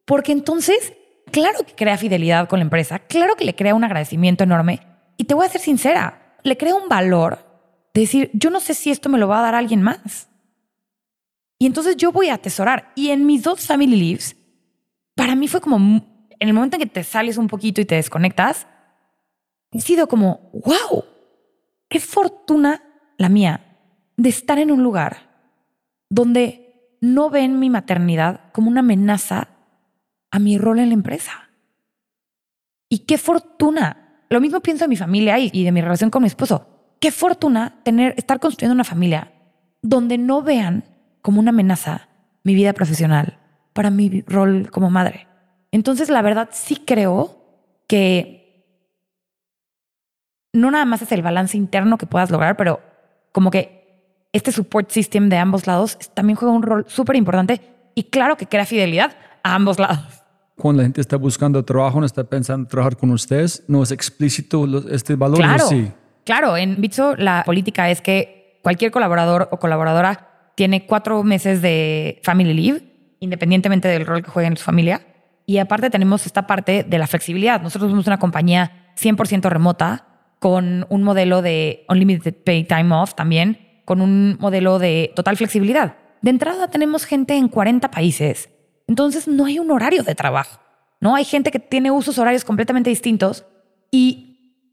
Porque 0.06 0.32
entonces, 0.32 0.94
claro 1.30 1.58
que 1.66 1.74
crea 1.74 1.98
fidelidad 1.98 2.48
con 2.48 2.60
la 2.60 2.64
empresa, 2.64 3.00
claro 3.00 3.36
que 3.36 3.44
le 3.44 3.54
crea 3.54 3.74
un 3.74 3.84
agradecimiento 3.84 4.44
enorme. 4.44 4.80
Y 5.16 5.24
te 5.24 5.34
voy 5.34 5.46
a 5.46 5.50
ser 5.50 5.60
sincera, 5.60 6.36
le 6.42 6.56
crea 6.56 6.74
un 6.74 6.88
valor 6.88 7.38
de 7.92 8.00
decir, 8.02 8.30
yo 8.32 8.50
no 8.50 8.60
sé 8.60 8.74
si 8.74 8.90
esto 8.90 9.08
me 9.08 9.18
lo 9.18 9.28
va 9.28 9.40
a 9.40 9.42
dar 9.42 9.54
alguien 9.54 9.82
más. 9.82 10.28
Y 11.58 11.66
entonces 11.66 11.96
yo 11.96 12.12
voy 12.12 12.28
a 12.28 12.34
atesorar. 12.34 12.92
Y 12.94 13.10
en 13.10 13.26
mis 13.26 13.42
dos 13.42 13.66
family 13.66 13.96
leaves, 13.96 14.36
para 15.22 15.36
mí 15.36 15.46
fue 15.46 15.60
como, 15.60 15.76
en 15.76 16.48
el 16.48 16.52
momento 16.52 16.74
en 16.74 16.82
que 16.82 16.88
te 16.88 17.04
sales 17.04 17.36
un 17.36 17.46
poquito 17.46 17.80
y 17.80 17.84
te 17.84 17.94
desconectas, 17.94 18.66
he 19.70 19.80
sido 19.80 20.08
como, 20.08 20.50
wow, 20.52 21.04
qué 21.88 22.00
fortuna 22.00 22.82
la 23.18 23.28
mía 23.28 23.78
de 24.16 24.28
estar 24.28 24.58
en 24.58 24.72
un 24.72 24.82
lugar 24.82 25.30
donde 26.10 26.96
no 27.00 27.30
ven 27.30 27.60
mi 27.60 27.70
maternidad 27.70 28.50
como 28.52 28.68
una 28.68 28.80
amenaza 28.80 29.50
a 30.32 30.40
mi 30.40 30.58
rol 30.58 30.80
en 30.80 30.88
la 30.88 30.94
empresa. 30.94 31.50
Y 32.88 33.06
qué 33.06 33.16
fortuna. 33.16 34.24
Lo 34.28 34.40
mismo 34.40 34.58
pienso 34.58 34.86
de 34.86 34.88
mi 34.88 34.96
familia 34.96 35.38
y 35.38 35.62
de 35.62 35.70
mi 35.70 35.82
relación 35.82 36.10
con 36.10 36.22
mi 36.22 36.26
esposo. 36.26 36.66
Qué 36.98 37.12
fortuna 37.12 37.78
tener, 37.84 38.14
estar 38.16 38.40
construyendo 38.40 38.74
una 38.74 38.82
familia 38.82 39.32
donde 39.82 40.18
no 40.18 40.42
vean 40.42 40.82
como 41.20 41.38
una 41.38 41.50
amenaza 41.50 42.08
mi 42.42 42.56
vida 42.56 42.72
profesional 42.72 43.38
para 43.72 43.90
mi 43.90 44.22
rol 44.26 44.70
como 44.70 44.90
madre. 44.90 45.26
Entonces, 45.70 46.08
la 46.08 46.22
verdad, 46.22 46.50
sí 46.52 46.76
creo 46.76 47.38
que 47.86 48.42
no 50.52 50.70
nada 50.70 50.84
más 50.84 51.02
es 51.02 51.12
el 51.12 51.22
balance 51.22 51.56
interno 51.56 51.98
que 51.98 52.06
puedas 52.06 52.30
lograr, 52.30 52.56
pero 52.56 52.80
como 53.32 53.50
que 53.50 53.82
este 54.32 54.52
support 54.52 54.90
system 54.90 55.28
de 55.28 55.36
ambos 55.36 55.66
lados 55.66 55.98
también 56.14 56.36
juega 56.36 56.54
un 56.54 56.62
rol 56.62 56.84
súper 56.88 57.16
importante 57.16 57.60
y 57.94 58.04
claro 58.04 58.36
que 58.36 58.46
crea 58.46 58.66
fidelidad 58.66 59.16
a 59.42 59.54
ambos 59.54 59.78
lados. 59.78 60.22
Cuando 60.56 60.82
la 60.82 60.86
gente 60.86 61.00
está 61.00 61.16
buscando 61.16 61.64
trabajo, 61.64 61.98
no 62.00 62.06
está 62.06 62.24
pensando 62.24 62.64
en 62.64 62.68
trabajar 62.68 62.96
con 62.96 63.10
ustedes, 63.10 63.64
no 63.68 63.82
es 63.82 63.90
explícito 63.90 64.66
este 64.90 65.16
valor. 65.16 65.38
¿o 65.38 65.42
Claro, 65.42 65.66
sí? 65.66 65.90
claro. 66.24 66.56
En 66.56 66.80
Bitso 66.80 67.16
la 67.16 67.42
política 67.44 67.90
es 67.90 68.00
que 68.00 68.60
cualquier 68.62 68.90
colaborador 68.90 69.48
o 69.50 69.58
colaboradora 69.58 70.52
tiene 70.54 70.86
cuatro 70.86 71.22
meses 71.24 71.62
de 71.62 72.20
family 72.22 72.54
leave, 72.54 72.91
independientemente 73.22 73.88
del 73.88 74.04
rol 74.04 74.22
que 74.22 74.30
juegue 74.30 74.48
en 74.48 74.56
su 74.56 74.64
familia. 74.64 75.00
Y 75.46 75.58
aparte 75.58 75.90
tenemos 75.90 76.26
esta 76.26 76.46
parte 76.46 76.82
de 76.82 76.98
la 76.98 77.06
flexibilidad. 77.06 77.62
Nosotros 77.62 77.90
somos 77.90 78.06
una 78.06 78.18
compañía 78.18 78.92
100% 79.00 79.48
remota 79.48 80.06
con 80.40 80.86
un 80.88 81.02
modelo 81.04 81.40
de 81.40 81.84
unlimited 81.88 82.34
pay 82.44 82.64
time 82.64 82.92
off 82.94 83.14
también, 83.14 83.80
con 83.84 84.00
un 84.00 84.36
modelo 84.40 84.80
de 84.80 85.12
total 85.14 85.36
flexibilidad. 85.36 85.96
De 86.20 86.30
entrada 86.30 86.68
tenemos 86.68 87.04
gente 87.04 87.36
en 87.36 87.48
40 87.48 87.90
países, 87.92 88.50
entonces 88.88 89.28
no 89.28 89.46
hay 89.46 89.60
un 89.60 89.70
horario 89.70 90.02
de 90.02 90.16
trabajo. 90.16 90.60
No 91.00 91.14
hay 91.14 91.24
gente 91.24 91.52
que 91.52 91.60
tiene 91.60 91.92
usos 91.92 92.18
horarios 92.18 92.44
completamente 92.44 92.90
distintos 92.90 93.44
y 93.90 94.66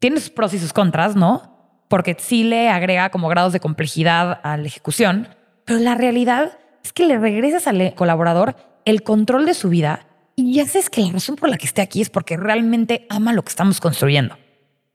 tiene 0.00 0.18
sus 0.18 0.30
pros 0.30 0.52
y 0.54 0.58
sus 0.58 0.72
contras, 0.72 1.14
¿no? 1.14 1.84
Porque 1.88 2.16
sí 2.18 2.42
le 2.42 2.68
agrega 2.68 3.10
como 3.10 3.28
grados 3.28 3.52
de 3.52 3.60
complejidad 3.60 4.40
a 4.42 4.56
la 4.56 4.66
ejecución, 4.66 5.28
pero 5.64 5.78
la 5.78 5.94
realidad 5.94 6.58
es 6.82 6.92
que 6.92 7.06
le 7.06 7.18
regresas 7.18 7.66
al 7.66 7.94
colaborador 7.94 8.56
el 8.84 9.02
control 9.02 9.46
de 9.46 9.54
su 9.54 9.68
vida 9.68 10.06
y 10.34 10.54
ya 10.54 10.66
sabes 10.66 10.90
que 10.90 11.02
la 11.02 11.12
razón 11.12 11.36
por 11.36 11.48
la 11.48 11.58
que 11.58 11.66
esté 11.66 11.82
aquí 11.82 12.00
es 12.00 12.10
porque 12.10 12.36
realmente 12.36 13.06
ama 13.10 13.32
lo 13.32 13.42
que 13.42 13.50
estamos 13.50 13.80
construyendo. 13.80 14.36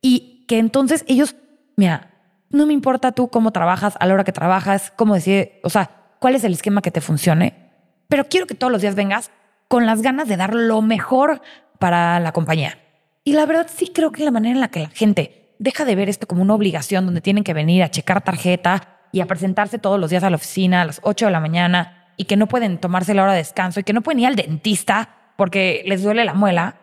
Y 0.01 0.45
que 0.47 0.57
entonces 0.57 1.05
ellos, 1.07 1.35
mira, 1.75 2.13
no 2.49 2.65
me 2.65 2.73
importa 2.73 3.11
tú 3.11 3.27
cómo 3.29 3.51
trabajas, 3.51 3.95
a 3.99 4.05
la 4.05 4.13
hora 4.13 4.23
que 4.23 4.31
trabajas, 4.31 4.91
cómo 4.95 5.15
decir, 5.15 5.59
o 5.63 5.69
sea, 5.69 5.91
cuál 6.19 6.35
es 6.35 6.43
el 6.43 6.53
esquema 6.53 6.81
que 6.81 6.91
te 6.91 7.01
funcione, 7.01 7.71
pero 8.07 8.25
quiero 8.25 8.47
que 8.47 8.55
todos 8.55 8.71
los 8.71 8.81
días 8.81 8.95
vengas 8.95 9.31
con 9.67 9.85
las 9.85 10.01
ganas 10.01 10.27
de 10.27 10.37
dar 10.37 10.53
lo 10.53 10.81
mejor 10.81 11.41
para 11.77 12.19
la 12.19 12.31
compañía. 12.31 12.79
Y 13.23 13.33
la 13.33 13.45
verdad 13.45 13.67
sí 13.73 13.89
creo 13.93 14.11
que 14.11 14.23
la 14.23 14.31
manera 14.31 14.55
en 14.55 14.61
la 14.61 14.69
que 14.69 14.81
la 14.81 14.89
gente 14.89 15.55
deja 15.59 15.85
de 15.85 15.95
ver 15.95 16.09
esto 16.09 16.27
como 16.27 16.41
una 16.41 16.53
obligación 16.53 17.05
donde 17.05 17.21
tienen 17.21 17.43
que 17.43 17.53
venir 17.53 17.83
a 17.83 17.91
checar 17.91 18.23
tarjeta 18.23 18.96
y 19.11 19.21
a 19.21 19.25
presentarse 19.25 19.79
todos 19.79 19.99
los 19.99 20.09
días 20.09 20.23
a 20.23 20.29
la 20.29 20.35
oficina 20.35 20.81
a 20.81 20.85
las 20.85 20.99
8 21.03 21.25
de 21.25 21.31
la 21.31 21.39
mañana 21.39 22.13
y 22.17 22.25
que 22.25 22.35
no 22.35 22.47
pueden 22.47 22.79
tomarse 22.79 23.13
la 23.13 23.23
hora 23.23 23.33
de 23.33 23.39
descanso 23.39 23.79
y 23.79 23.83
que 23.83 23.93
no 23.93 24.01
pueden 24.01 24.19
ir 24.19 24.27
al 24.27 24.35
dentista 24.35 25.33
porque 25.37 25.83
les 25.85 26.03
duele 26.03 26.25
la 26.25 26.33
muela. 26.33 26.79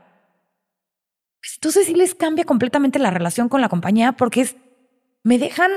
Pues 1.41 1.55
entonces 1.57 1.87
sí 1.87 1.95
les 1.95 2.15
cambia 2.15 2.45
completamente 2.45 2.99
la 2.99 3.11
relación 3.11 3.49
con 3.49 3.61
la 3.61 3.69
compañía 3.69 4.13
porque 4.13 4.43
es, 4.43 4.57
me 5.25 5.39
dejan 5.39 5.71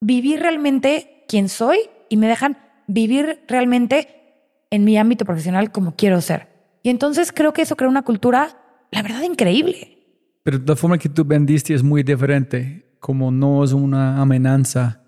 vivir 0.00 0.40
realmente 0.40 1.24
quién 1.28 1.48
soy 1.48 1.78
y 2.08 2.16
me 2.16 2.28
dejan 2.28 2.56
vivir 2.86 3.44
realmente 3.48 4.22
en 4.70 4.84
mi 4.84 4.96
ámbito 4.96 5.24
profesional 5.24 5.72
como 5.72 5.96
quiero 5.96 6.20
ser. 6.20 6.48
Y 6.82 6.90
entonces 6.90 7.32
creo 7.32 7.52
que 7.52 7.62
eso 7.62 7.76
crea 7.76 7.90
una 7.90 8.02
cultura, 8.02 8.56
la 8.90 9.02
verdad, 9.02 9.22
increíble. 9.22 9.98
Pero 10.42 10.58
la 10.64 10.76
forma 10.76 10.98
que 10.98 11.08
tú 11.08 11.24
vendiste 11.24 11.74
es 11.74 11.82
muy 11.82 12.02
diferente, 12.02 12.96
como 12.98 13.30
no 13.30 13.62
es 13.62 13.72
una 13.72 14.20
amenaza 14.20 15.01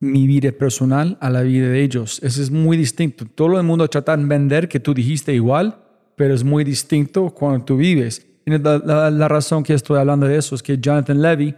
mi 0.00 0.26
vida 0.26 0.52
personal 0.52 1.16
a 1.20 1.30
la 1.30 1.42
vida 1.42 1.68
de 1.68 1.82
ellos. 1.82 2.20
Eso 2.22 2.42
es 2.42 2.50
muy 2.50 2.76
distinto. 2.76 3.24
Todo 3.34 3.58
el 3.58 3.64
mundo 3.64 3.88
trata 3.88 4.16
de 4.16 4.24
vender 4.24 4.68
que 4.68 4.80
tú 4.80 4.92
dijiste 4.94 5.32
igual, 5.32 5.78
pero 6.16 6.34
es 6.34 6.44
muy 6.44 6.64
distinto 6.64 7.30
cuando 7.30 7.64
tú 7.64 7.76
vives. 7.76 8.26
Y 8.44 8.50
la, 8.58 9.28
razón 9.28 9.62
que 9.62 9.74
estoy 9.74 9.98
hablando 9.98 10.26
de 10.26 10.36
eso 10.36 10.54
es 10.54 10.62
que 10.62 10.78
Jonathan 10.78 11.20
Levy, 11.20 11.54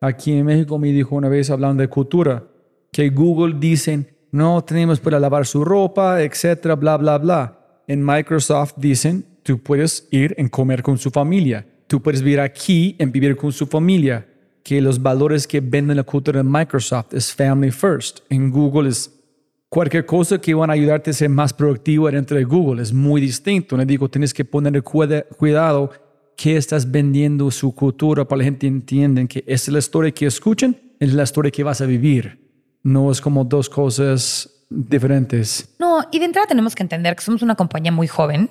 aquí 0.00 0.32
en 0.32 0.46
México, 0.46 0.78
me 0.78 0.92
dijo 0.92 1.14
una 1.14 1.28
vez 1.28 1.50
hablando 1.50 1.82
de 1.82 1.88
cultura, 1.88 2.44
que 2.92 3.10
Google 3.10 3.56
dicen, 3.58 4.08
no 4.32 4.62
tenemos 4.64 5.00
para 5.00 5.20
lavar 5.20 5.46
su 5.46 5.64
ropa, 5.64 6.22
etcétera, 6.22 6.76
bla, 6.76 6.96
bla, 6.96 7.18
bla. 7.18 7.82
En 7.86 8.04
Microsoft 8.04 8.74
dicen, 8.76 9.24
tú 9.42 9.58
puedes 9.58 10.08
ir 10.10 10.34
en 10.38 10.48
comer 10.48 10.82
con 10.82 10.96
su 10.96 11.10
familia. 11.10 11.66
tú 11.86 12.00
puedes 12.00 12.22
vivir 12.22 12.38
aquí 12.38 12.94
en 13.00 13.10
vivir 13.10 13.36
con 13.36 13.50
su 13.50 13.66
familia, 13.66 14.24
que 14.62 14.80
los 14.80 15.00
valores 15.00 15.46
que 15.46 15.60
venden 15.60 15.96
la 15.96 16.02
cultura 16.02 16.42
de 16.42 16.48
Microsoft 16.48 17.14
es 17.14 17.34
family 17.34 17.70
first. 17.70 18.20
En 18.28 18.50
Google 18.50 18.88
es 18.88 19.10
cualquier 19.68 20.04
cosa 20.04 20.38
que 20.38 20.52
van 20.52 20.70
a 20.70 20.74
ayudarte 20.74 21.10
a 21.10 21.12
ser 21.14 21.30
más 21.30 21.52
productivo 21.52 22.10
dentro 22.10 22.36
de 22.36 22.44
Google. 22.44 22.82
Es 22.82 22.92
muy 22.92 23.20
distinto. 23.20 23.76
Le 23.76 23.86
digo, 23.86 24.08
tienes 24.08 24.34
que 24.34 24.44
poner 24.44 24.82
cuidado 24.82 25.90
que 26.36 26.56
estás 26.56 26.90
vendiendo 26.90 27.50
su 27.50 27.74
cultura 27.74 28.24
para 28.24 28.38
que 28.38 28.38
la 28.38 28.44
gente 28.44 28.66
entienda 28.66 29.26
que 29.26 29.44
es 29.46 29.68
la 29.68 29.78
historia 29.78 30.10
que 30.10 30.26
escuchen, 30.26 30.94
es 30.98 31.12
la 31.14 31.22
historia 31.22 31.50
que 31.50 31.62
vas 31.62 31.80
a 31.80 31.86
vivir. 31.86 32.38
No 32.82 33.10
es 33.10 33.20
como 33.20 33.44
dos 33.44 33.68
cosas 33.68 34.64
diferentes. 34.70 35.74
No, 35.78 36.02
y 36.10 36.18
de 36.18 36.24
entrada 36.24 36.46
tenemos 36.46 36.74
que 36.74 36.82
entender 36.82 37.14
que 37.14 37.22
somos 37.22 37.42
una 37.42 37.56
compañía 37.56 37.92
muy 37.92 38.06
joven, 38.06 38.48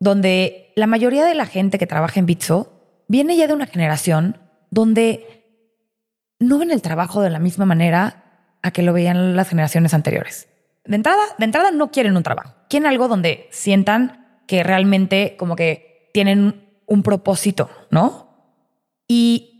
donde 0.00 0.72
la 0.74 0.86
mayoría 0.86 1.24
de 1.24 1.34
la 1.34 1.46
gente 1.46 1.78
que 1.78 1.86
trabaja 1.86 2.18
en 2.18 2.26
Bitso 2.26 2.72
viene 3.06 3.36
ya 3.36 3.46
de 3.46 3.54
una 3.54 3.66
generación 3.66 4.38
donde 4.70 5.39
no 6.40 6.58
ven 6.58 6.72
el 6.72 6.82
trabajo 6.82 7.20
de 7.20 7.30
la 7.30 7.38
misma 7.38 7.66
manera 7.66 8.24
a 8.62 8.70
que 8.72 8.82
lo 8.82 8.92
veían 8.92 9.36
las 9.36 9.48
generaciones 9.48 9.94
anteriores. 9.94 10.48
De 10.84 10.96
entrada, 10.96 11.22
de 11.38 11.44
entrada 11.44 11.70
no 11.70 11.90
quieren 11.90 12.16
un 12.16 12.22
trabajo. 12.22 12.54
Quieren 12.68 12.88
algo 12.88 13.06
donde 13.06 13.48
sientan 13.52 14.42
que 14.46 14.62
realmente 14.62 15.36
como 15.38 15.54
que 15.54 16.10
tienen 16.12 16.68
un 16.86 17.02
propósito, 17.02 17.70
¿no? 17.90 18.56
Y 19.06 19.50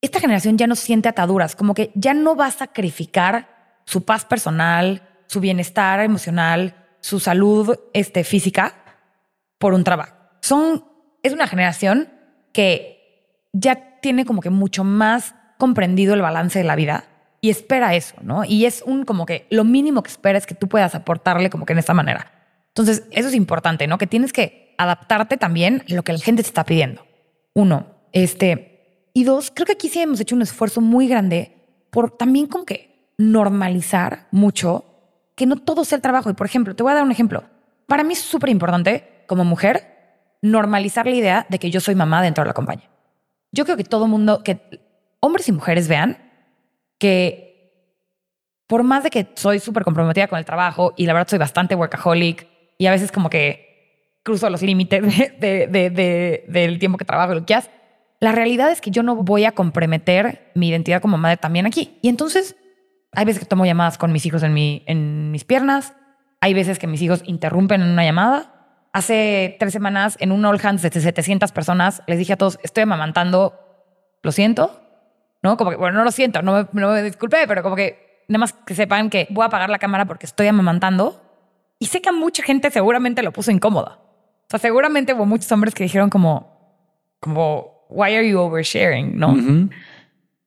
esta 0.00 0.20
generación 0.20 0.58
ya 0.58 0.66
no 0.66 0.74
siente 0.74 1.08
ataduras, 1.08 1.54
como 1.54 1.74
que 1.74 1.92
ya 1.94 2.14
no 2.14 2.34
va 2.34 2.46
a 2.46 2.50
sacrificar 2.50 3.80
su 3.84 4.04
paz 4.04 4.24
personal, 4.24 5.02
su 5.26 5.40
bienestar 5.40 6.00
emocional, 6.00 6.74
su 7.00 7.20
salud 7.20 7.78
este, 7.92 8.24
física 8.24 8.74
por 9.58 9.74
un 9.74 9.84
trabajo. 9.84 10.14
Son, 10.40 10.84
es 11.22 11.32
una 11.32 11.46
generación 11.46 12.08
que 12.52 13.40
ya 13.52 14.00
tiene 14.00 14.24
como 14.24 14.40
que 14.40 14.50
mucho 14.50 14.84
más 14.84 15.34
comprendido 15.58 16.14
el 16.14 16.22
balance 16.22 16.58
de 16.58 16.64
la 16.64 16.76
vida 16.76 17.04
y 17.40 17.50
espera 17.50 17.94
eso, 17.94 18.16
¿no? 18.22 18.44
Y 18.44 18.64
es 18.64 18.82
un 18.86 19.04
como 19.04 19.26
que 19.26 19.46
lo 19.50 19.64
mínimo 19.64 20.02
que 20.02 20.10
espera 20.10 20.38
es 20.38 20.46
que 20.46 20.54
tú 20.54 20.68
puedas 20.68 20.94
aportarle 20.94 21.50
como 21.50 21.66
que 21.66 21.74
en 21.74 21.78
esta 21.78 21.94
manera. 21.94 22.32
Entonces, 22.68 23.04
eso 23.10 23.28
es 23.28 23.34
importante, 23.34 23.86
¿no? 23.86 23.98
Que 23.98 24.06
tienes 24.06 24.32
que 24.32 24.74
adaptarte 24.78 25.36
también 25.36 25.84
a 25.88 25.94
lo 25.94 26.02
que 26.02 26.12
la 26.12 26.18
gente 26.18 26.42
te 26.42 26.48
está 26.48 26.64
pidiendo. 26.64 27.06
Uno, 27.52 27.86
este, 28.12 29.10
y 29.12 29.24
dos, 29.24 29.52
creo 29.54 29.66
que 29.66 29.72
aquí 29.72 29.88
sí 29.88 30.00
hemos 30.00 30.20
hecho 30.20 30.34
un 30.34 30.42
esfuerzo 30.42 30.80
muy 30.80 31.06
grande 31.06 31.54
por 31.90 32.10
también 32.10 32.46
como 32.46 32.64
que 32.64 33.12
normalizar 33.18 34.26
mucho 34.32 34.84
que 35.36 35.46
no 35.46 35.56
todo 35.56 35.84
sea 35.84 35.96
el 35.96 36.02
trabajo. 36.02 36.30
Y 36.30 36.34
por 36.34 36.46
ejemplo, 36.46 36.74
te 36.74 36.82
voy 36.82 36.92
a 36.92 36.96
dar 36.96 37.04
un 37.04 37.12
ejemplo. 37.12 37.44
Para 37.86 38.04
mí 38.04 38.14
es 38.14 38.20
súper 38.20 38.50
importante 38.50 39.24
como 39.26 39.44
mujer 39.44 39.94
normalizar 40.42 41.06
la 41.06 41.12
idea 41.12 41.46
de 41.48 41.58
que 41.58 41.70
yo 41.70 41.80
soy 41.80 41.94
mamá 41.94 42.22
dentro 42.22 42.42
de 42.42 42.48
la 42.48 42.54
compañía. 42.54 42.90
Yo 43.52 43.64
creo 43.64 43.76
que 43.76 43.84
todo 43.84 44.06
mundo, 44.08 44.42
que 44.42 44.83
hombres 45.24 45.48
y 45.48 45.52
mujeres 45.52 45.88
vean 45.88 46.18
que 46.98 47.44
por 48.66 48.82
más 48.82 49.04
de 49.04 49.10
que 49.10 49.28
soy 49.36 49.58
súper 49.58 49.84
comprometida 49.84 50.28
con 50.28 50.38
el 50.38 50.44
trabajo 50.44 50.92
y 50.96 51.06
la 51.06 51.14
verdad 51.14 51.28
soy 51.28 51.38
bastante 51.38 51.74
workaholic 51.74 52.46
y 52.76 52.86
a 52.86 52.90
veces 52.90 53.10
como 53.10 53.30
que 53.30 54.18
cruzo 54.22 54.50
los 54.50 54.62
límites 54.62 55.02
de, 55.40 56.44
del 56.46 56.78
tiempo 56.78 56.98
que 56.98 57.04
trabajo 57.04 57.32
y 57.32 57.36
lo 57.36 57.46
que 57.46 57.54
haces. 57.54 57.70
La 58.20 58.32
realidad 58.32 58.70
es 58.70 58.80
que 58.80 58.90
yo 58.90 59.02
no 59.02 59.16
voy 59.16 59.44
a 59.44 59.52
comprometer 59.52 60.50
mi 60.54 60.68
identidad 60.68 61.00
como 61.00 61.18
madre 61.18 61.36
también 61.36 61.66
aquí. 61.66 61.98
Y 62.02 62.08
entonces 62.08 62.56
hay 63.12 63.24
veces 63.24 63.40
que 63.40 63.46
tomo 63.46 63.64
llamadas 63.64 63.96
con 63.96 64.12
mis 64.12 64.26
hijos 64.26 64.42
en, 64.42 64.52
mi, 64.52 64.82
en 64.86 65.30
mis 65.30 65.44
piernas, 65.44 65.94
hay 66.40 66.52
veces 66.52 66.78
que 66.78 66.86
mis 66.86 67.00
hijos 67.00 67.22
interrumpen 67.24 67.80
en 67.80 67.88
una 67.88 68.04
llamada. 68.04 68.88
Hace 68.92 69.56
tres 69.58 69.72
semanas 69.72 70.16
en 70.20 70.32
un 70.32 70.44
All 70.44 70.60
Hands 70.62 70.82
de 70.82 70.90
700 70.90 71.52
personas 71.52 72.02
les 72.06 72.18
dije 72.18 72.34
a 72.34 72.36
todos, 72.36 72.58
estoy 72.62 72.82
amamantando, 72.82 73.54
lo 74.22 74.32
siento, 74.32 74.83
¿no? 75.44 75.58
Como 75.58 75.70
que, 75.70 75.76
bueno, 75.76 75.98
no 75.98 76.04
lo 76.04 76.10
siento, 76.10 76.42
no 76.42 76.54
me, 76.54 76.80
no 76.80 76.90
me 76.90 77.02
disculpé, 77.02 77.46
pero 77.46 77.62
como 77.62 77.76
que 77.76 78.24
nada 78.28 78.38
más 78.38 78.54
que 78.54 78.74
sepan 78.74 79.10
que 79.10 79.28
voy 79.30 79.42
a 79.42 79.46
apagar 79.46 79.68
la 79.68 79.78
cámara 79.78 80.06
porque 80.06 80.24
estoy 80.24 80.46
amamantando. 80.46 81.20
Y 81.78 81.86
sé 81.86 82.00
que 82.00 82.08
a 82.08 82.12
mucha 82.12 82.42
gente 82.42 82.70
seguramente 82.70 83.22
lo 83.22 83.30
puso 83.30 83.50
incómoda. 83.50 83.98
O 84.00 84.46
sea, 84.48 84.58
seguramente 84.58 85.12
hubo 85.12 85.26
muchos 85.26 85.52
hombres 85.52 85.74
que 85.74 85.84
dijeron 85.84 86.08
como, 86.08 86.80
como, 87.20 87.86
why 87.90 88.14
are 88.14 88.28
you 88.28 88.38
oversharing? 88.38 89.18
¿No? 89.18 89.36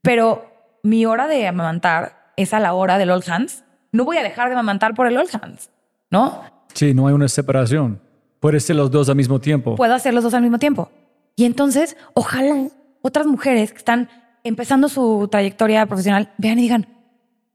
Pero 0.01 0.49
mi 0.81 1.05
hora 1.05 1.27
de 1.27 1.47
amamantar 1.47 2.31
es 2.35 2.53
a 2.53 2.59
la 2.59 2.73
hora 2.73 2.97
del 2.97 3.11
All 3.11 3.23
Hands. 3.27 3.63
No 3.91 4.03
voy 4.03 4.17
a 4.17 4.23
dejar 4.23 4.47
de 4.47 4.53
amamantar 4.53 4.95
por 4.95 5.05
el 5.05 5.15
All 5.15 5.27
Hands, 5.31 5.69
¿no? 6.09 6.41
Sí, 6.73 6.95
no 6.95 7.07
hay 7.07 7.13
una 7.13 7.27
separación. 7.27 8.01
Puedes 8.39 8.65
ser 8.65 8.75
los 8.75 8.89
dos 8.89 9.09
al 9.09 9.15
mismo 9.15 9.39
tiempo. 9.39 9.75
Puedo 9.75 9.93
hacer 9.93 10.15
los 10.15 10.23
dos 10.23 10.33
al 10.33 10.41
mismo 10.41 10.57
tiempo. 10.57 10.89
Y 11.35 11.45
entonces, 11.45 11.97
ojalá 12.15 12.69
otras 13.03 13.27
mujeres 13.27 13.71
que 13.71 13.77
están 13.77 14.09
empezando 14.47 14.89
su 14.89 15.27
trayectoria 15.29 15.85
profesional 15.85 16.33
vean 16.37 16.59
y 16.59 16.63
digan, 16.63 16.87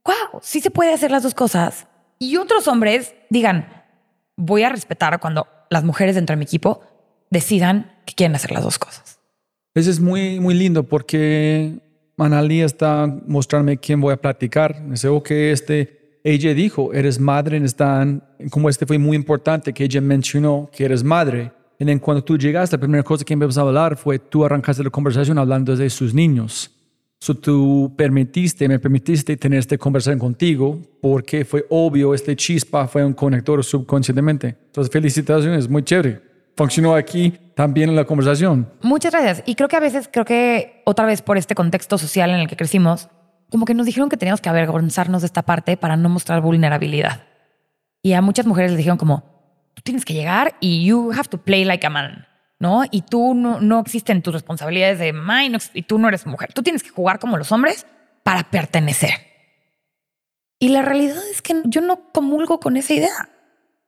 wow, 0.05 0.39
sí 0.41 0.59
se 0.59 0.71
puede 0.71 0.93
hacer 0.93 1.11
las 1.11 1.23
dos 1.23 1.33
cosas. 1.33 1.87
Y 2.19 2.37
otros 2.37 2.67
hombres 2.67 3.13
digan, 3.29 3.67
voy 4.35 4.63
a 4.63 4.69
respetar 4.69 5.19
cuando 5.19 5.47
las 5.69 5.83
mujeres 5.83 6.15
dentro 6.15 6.33
de 6.33 6.37
mi 6.37 6.43
equipo 6.43 6.81
decidan 7.29 7.91
que 8.05 8.13
quieren 8.13 8.35
hacer 8.35 8.51
las 8.51 8.63
dos 8.63 8.79
cosas. 8.79 9.19
Eso 9.73 9.89
es 9.89 9.99
muy, 9.99 10.39
muy 10.39 10.53
lindo 10.53 10.83
porque 10.83 11.79
Manali 12.15 12.61
está 12.61 13.07
mostrarme 13.27 13.77
quién 13.77 13.99
voy 13.99 14.13
a 14.13 14.17
platicar. 14.17 14.81
Deseo 14.83 15.23
que 15.23 15.51
este, 15.51 16.19
ella 16.23 16.53
dijo, 16.53 16.93
eres 16.93 17.19
madre, 17.19 17.57
están, 17.57 18.23
como 18.51 18.69
este 18.69 18.85
fue 18.85 18.97
muy 18.97 19.17
importante 19.17 19.73
que 19.73 19.83
ella 19.83 19.99
mencionó 19.99 20.69
que 20.71 20.85
eres 20.85 21.03
madre. 21.03 21.51
Y 21.79 21.89
en 21.89 21.99
cuando 21.99 22.23
tú 22.23 22.37
llegaste, 22.37 22.77
la 22.77 22.81
primera 22.81 23.03
cosa 23.03 23.25
que 23.25 23.33
empezamos 23.33 23.57
a 23.57 23.61
hablar 23.61 23.97
fue 23.97 24.19
tú 24.19 24.45
arrancaste 24.45 24.83
la 24.83 24.89
conversación 24.89 25.37
hablando 25.37 25.75
de 25.75 25.89
sus 25.89 26.13
niños. 26.13 26.71
So, 27.23 27.33
tú 27.35 27.93
permitiste, 27.95 28.67
me 28.67 28.79
permitiste 28.79 29.37
tener 29.37 29.59
esta 29.59 29.77
conversación 29.77 30.19
contigo 30.19 30.77
porque 31.01 31.45
fue 31.45 31.65
obvio, 31.69 32.13
este 32.13 32.35
chispa 32.35 32.85
fue 32.85 33.05
un 33.05 33.13
conector 33.13 33.63
subconscientemente. 33.63 34.57
Entonces, 34.65 34.91
felicitaciones, 34.91 35.69
muy 35.69 35.83
chévere. 35.83 36.21
Funcionó 36.57 36.93
aquí 36.93 37.33
también 37.55 37.89
en 37.91 37.95
la 37.95 38.03
conversación. 38.03 38.67
Muchas 38.81 39.13
gracias. 39.13 39.41
Y 39.45 39.55
creo 39.55 39.69
que 39.69 39.77
a 39.77 39.79
veces, 39.79 40.09
creo 40.11 40.25
que 40.25 40.81
otra 40.83 41.05
vez 41.05 41.21
por 41.21 41.37
este 41.37 41.55
contexto 41.55 41.97
social 41.97 42.29
en 42.29 42.41
el 42.41 42.49
que 42.49 42.57
crecimos, 42.57 43.07
como 43.49 43.63
que 43.63 43.73
nos 43.73 43.85
dijeron 43.85 44.09
que 44.09 44.17
teníamos 44.17 44.41
que 44.41 44.49
avergonzarnos 44.49 45.21
de 45.21 45.27
esta 45.27 45.43
parte 45.43 45.77
para 45.77 45.95
no 45.95 46.09
mostrar 46.09 46.41
vulnerabilidad. 46.41 47.23
Y 48.01 48.11
a 48.11 48.21
muchas 48.21 48.45
mujeres 48.45 48.71
les 48.71 48.79
dijeron 48.79 48.97
como, 48.97 49.23
tú 49.75 49.81
tienes 49.81 50.03
que 50.03 50.13
llegar 50.13 50.55
y 50.59 50.83
you 50.83 51.13
have 51.13 51.29
to 51.29 51.37
play 51.37 51.63
like 51.63 51.87
a 51.87 51.89
man. 51.89 52.25
¿No? 52.63 52.83
Y 52.89 53.01
tú 53.01 53.33
no, 53.33 53.59
no 53.59 53.81
existen 53.81 54.21
tus 54.21 54.33
responsabilidades 54.33 54.97
de 54.97 55.11
mamá 55.11 55.43
y, 55.43 55.81
tú 55.81 55.99
no 55.99 56.07
eres 56.07 56.25
mujer. 56.25 56.53
Tú 56.53 56.63
tienes 56.63 56.81
que 56.81 56.91
jugar 56.91 57.19
como 57.19 57.37
los 57.37 57.51
hombres 57.51 57.85
para 58.23 58.49
pertenecer. 58.49 59.11
Y 60.59 60.69
la 60.69 60.81
realidad 60.81 61.21
es 61.29 61.41
que 61.41 61.61
yo 61.65 61.81
no 61.81 62.09
comulgo 62.13 62.61
con 62.61 62.77
esa 62.77 62.93
idea, 62.93 63.29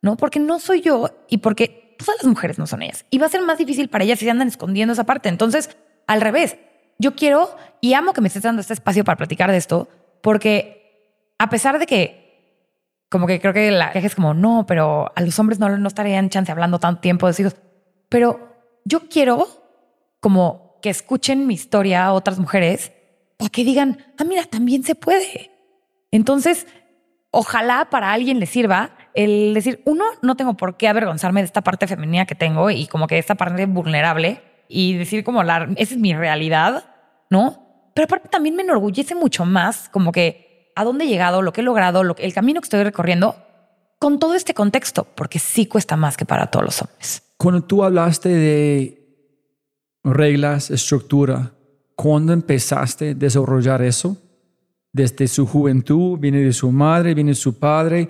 ¿no? 0.01 0.17
Porque 0.17 0.41
no 0.41 0.59
soy 0.59 0.81
yo 0.81 1.09
y 1.29 1.37
porque 1.37 1.95
todas 1.97 2.17
las 2.17 2.27
mujeres 2.27 2.59
no 2.59 2.67
son 2.67 2.81
ellas. 2.81 3.05
Y 3.09 3.17
va 3.17 3.27
a 3.27 3.29
ser 3.29 3.43
más 3.43 3.57
difícil 3.57 3.87
para 3.87 4.03
ellas 4.03 4.19
si 4.19 4.27
andan 4.27 4.49
escondiendo 4.49 4.91
esa 4.91 5.05
parte. 5.05 5.29
Entonces, 5.29 5.77
al 6.05 6.19
revés, 6.19 6.57
yo 6.99 7.15
quiero 7.15 7.55
y 7.79 7.93
amo 7.93 8.11
que 8.11 8.19
me 8.19 8.27
estés 8.27 8.43
dando 8.43 8.59
este 8.59 8.73
espacio 8.73 9.05
para 9.05 9.15
platicar 9.15 9.51
de 9.51 9.57
esto, 9.57 9.87
porque 10.21 11.31
a 11.39 11.49
pesar 11.49 11.79
de 11.79 11.85
que, 11.85 13.07
como 13.09 13.25
que 13.25 13.39
creo 13.39 13.53
que 13.53 13.71
la 13.71 13.93
queja 13.93 14.07
es 14.07 14.15
como, 14.15 14.33
no, 14.33 14.65
pero 14.67 15.13
a 15.15 15.21
los 15.21 15.39
hombres 15.39 15.59
no, 15.59 15.69
no 15.77 15.87
estarían 15.87 16.29
chance 16.29 16.51
hablando 16.51 16.77
tanto 16.77 16.99
tiempo 16.99 17.25
de 17.27 17.31
sus 17.31 17.39
hijos. 17.39 17.55
Pero 18.09 18.54
yo 18.85 19.09
quiero 19.09 19.47
como 20.19 20.79
que 20.81 20.89
escuchen 20.89 21.47
mi 21.47 21.55
historia 21.55 22.05
a 22.05 22.13
otras 22.13 22.39
mujeres 22.39 22.91
para 23.37 23.49
que 23.49 23.63
digan, 23.63 24.13
ah, 24.17 24.23
mira, 24.23 24.45
también 24.45 24.83
se 24.83 24.95
puede. 24.95 25.51
Entonces, 26.11 26.67
ojalá 27.31 27.89
para 27.89 28.13
alguien 28.13 28.39
le 28.39 28.45
sirva 28.45 28.91
el 29.13 29.53
decir, 29.53 29.81
uno, 29.85 30.05
no 30.21 30.35
tengo 30.35 30.55
por 30.55 30.77
qué 30.77 30.87
avergonzarme 30.87 31.41
de 31.41 31.45
esta 31.45 31.61
parte 31.61 31.87
femenina 31.87 32.25
que 32.25 32.35
tengo 32.35 32.69
y 32.69 32.87
como 32.87 33.07
que 33.07 33.17
esta 33.17 33.35
parte 33.35 33.65
vulnerable 33.65 34.41
y 34.67 34.95
decir 34.95 35.23
como, 35.23 35.43
la, 35.43 35.67
esa 35.75 35.95
es 35.95 35.99
mi 35.99 36.13
realidad, 36.13 36.85
¿no? 37.29 37.89
Pero 37.93 38.05
aparte 38.05 38.29
también 38.29 38.55
me 38.55 38.63
enorgullece 38.63 39.15
mucho 39.15 39.45
más 39.45 39.89
como 39.89 40.11
que 40.11 40.71
a 40.75 40.83
dónde 40.83 41.05
he 41.05 41.07
llegado, 41.07 41.41
lo 41.41 41.53
que 41.53 41.61
he 41.61 41.63
logrado, 41.63 42.03
lo 42.03 42.15
el 42.17 42.33
camino 42.33 42.61
que 42.61 42.65
estoy 42.65 42.83
recorriendo 42.83 43.35
con 43.99 44.19
todo 44.19 44.35
este 44.35 44.53
contexto, 44.53 45.07
porque 45.15 45.39
sí 45.39 45.65
cuesta 45.65 45.95
más 45.95 46.17
que 46.17 46.25
para 46.25 46.47
todos 46.47 46.65
los 46.65 46.81
hombres. 46.81 47.24
Cuando 47.37 47.63
tú 47.63 47.83
hablaste 47.83 48.29
de 48.29 49.05
reglas, 50.03 50.71
estructura, 50.71 51.53
¿cuándo 51.95 52.33
empezaste 52.33 53.09
a 53.09 53.13
desarrollar 53.13 53.81
eso? 53.81 54.17
Desde 54.93 55.27
su 55.27 55.45
juventud, 55.45 56.17
viene 56.17 56.39
de 56.39 56.53
su 56.53 56.71
madre, 56.71 57.13
viene 57.13 57.31
de 57.31 57.35
su 57.35 57.59
padre 57.59 58.09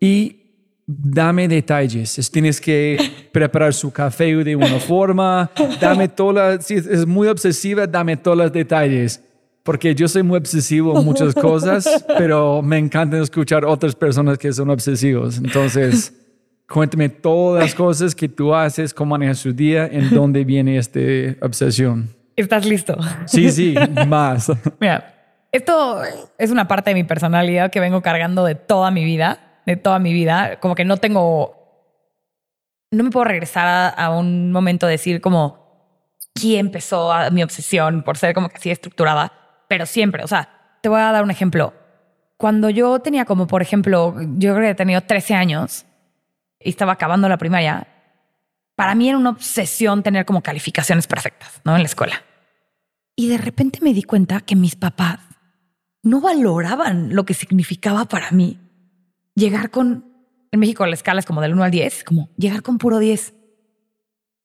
y 0.00 0.42
dame 0.86 1.48
detalles. 1.48 2.30
Tienes 2.30 2.60
que 2.60 2.98
preparar 3.32 3.74
su 3.74 3.92
café 3.92 4.34
de 4.36 4.56
una 4.56 4.78
forma, 4.78 5.50
dame 5.80 6.08
todas, 6.08 6.64
si 6.66 6.74
es 6.74 7.06
muy 7.06 7.28
obsesiva, 7.28 7.86
dame 7.86 8.16
todos 8.16 8.36
los 8.36 8.52
detalles. 8.52 9.22
Porque 9.62 9.94
yo 9.94 10.08
soy 10.08 10.24
muy 10.24 10.38
obsesivo 10.38 10.98
en 10.98 11.04
muchas 11.04 11.34
cosas, 11.34 12.04
pero 12.18 12.62
me 12.62 12.78
encanta 12.78 13.18
escuchar 13.20 13.64
otras 13.64 13.94
personas 13.94 14.38
que 14.38 14.52
son 14.52 14.70
obsesivos. 14.70 15.38
Entonces, 15.38 16.12
Cuéntame 16.68 17.08
todas 17.08 17.64
las 17.64 17.74
cosas 17.74 18.14
que 18.14 18.28
tú 18.28 18.54
haces, 18.54 18.94
cómo 18.94 19.10
manejas 19.10 19.38
su 19.38 19.52
día, 19.52 19.86
en 19.86 20.10
dónde 20.10 20.44
viene 20.44 20.78
esta 20.78 21.00
obsesión. 21.42 22.08
¿Estás 22.34 22.64
listo? 22.64 22.96
Sí, 23.26 23.50
sí, 23.50 23.74
más. 24.06 24.50
Mira, 24.80 25.46
esto 25.52 26.00
es 26.38 26.50
una 26.50 26.66
parte 26.66 26.90
de 26.90 26.94
mi 26.94 27.04
personalidad 27.04 27.70
que 27.70 27.80
vengo 27.80 28.00
cargando 28.00 28.44
de 28.44 28.54
toda 28.54 28.90
mi 28.90 29.04
vida, 29.04 29.60
de 29.66 29.76
toda 29.76 29.98
mi 29.98 30.14
vida. 30.14 30.58
Como 30.60 30.74
que 30.74 30.84
no 30.84 30.96
tengo, 30.96 31.54
no 32.90 33.04
me 33.04 33.10
puedo 33.10 33.24
regresar 33.24 33.66
a, 33.66 33.88
a 33.88 34.10
un 34.10 34.50
momento 34.50 34.86
de 34.86 34.92
decir 34.92 35.20
como 35.20 35.62
quién 36.34 36.66
empezó 36.66 37.12
a 37.12 37.30
mi 37.30 37.42
obsesión 37.42 38.02
por 38.02 38.16
ser 38.16 38.34
como 38.34 38.48
que 38.48 38.56
así 38.56 38.70
estructurada, 38.70 39.32
pero 39.68 39.84
siempre, 39.84 40.24
o 40.24 40.26
sea, 40.26 40.48
te 40.82 40.88
voy 40.88 41.00
a 41.00 41.12
dar 41.12 41.22
un 41.22 41.30
ejemplo. 41.30 41.74
Cuando 42.38 42.70
yo 42.70 42.98
tenía 43.00 43.24
como, 43.24 43.46
por 43.46 43.62
ejemplo, 43.62 44.16
yo 44.36 44.54
creo 44.54 44.66
que 44.66 44.70
he 44.70 44.74
tenido 44.74 45.00
13 45.02 45.34
años 45.34 45.86
estaba 46.64 46.92
acabando 46.92 47.28
la 47.28 47.38
primaria, 47.38 47.86
para 48.74 48.94
mí 48.94 49.08
era 49.08 49.18
una 49.18 49.30
obsesión 49.30 50.02
tener 50.02 50.24
como 50.24 50.42
calificaciones 50.42 51.06
perfectas, 51.06 51.60
¿no? 51.64 51.74
En 51.76 51.82
la 51.82 51.86
escuela. 51.86 52.22
Y 53.16 53.28
de 53.28 53.38
repente 53.38 53.80
me 53.82 53.92
di 53.92 54.02
cuenta 54.02 54.40
que 54.40 54.56
mis 54.56 54.74
papás 54.76 55.20
no 56.02 56.20
valoraban 56.20 57.14
lo 57.14 57.24
que 57.24 57.34
significaba 57.34 58.06
para 58.06 58.30
mí 58.32 58.58
llegar 59.34 59.70
con, 59.70 60.06
en 60.50 60.60
México 60.60 60.84
la 60.86 60.94
escala 60.94 61.20
es 61.20 61.26
como 61.26 61.40
del 61.40 61.52
1 61.52 61.62
al 61.64 61.70
10, 61.70 62.04
como 62.04 62.28
llegar 62.36 62.62
con 62.62 62.78
puro 62.78 62.98
10. 62.98 63.34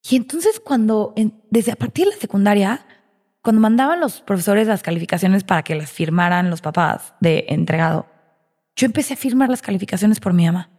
Y 0.09 0.15
entonces 0.15 0.59
cuando, 0.59 1.13
en- 1.17 1.41
desde 1.49 1.71
a 1.71 1.75
partir 1.75 2.05
de 2.05 2.11
la 2.11 2.17
secundaria, 2.17 2.85
cuando 3.41 3.61
mandaban 3.61 3.99
los 3.99 4.21
profesores 4.21 4.67
las 4.67 4.83
calificaciones 4.83 5.43
para 5.43 5.63
que 5.63 5.75
las 5.75 5.91
firmaran 5.91 6.49
los 6.49 6.61
papás 6.61 7.13
de 7.19 7.45
entregado, 7.49 8.07
yo 8.75 8.85
empecé 8.85 9.15
a 9.15 9.17
firmar 9.17 9.49
las 9.49 9.61
calificaciones 9.61 10.19
por 10.19 10.33
mi 10.33 10.45
mamá. 10.45 10.69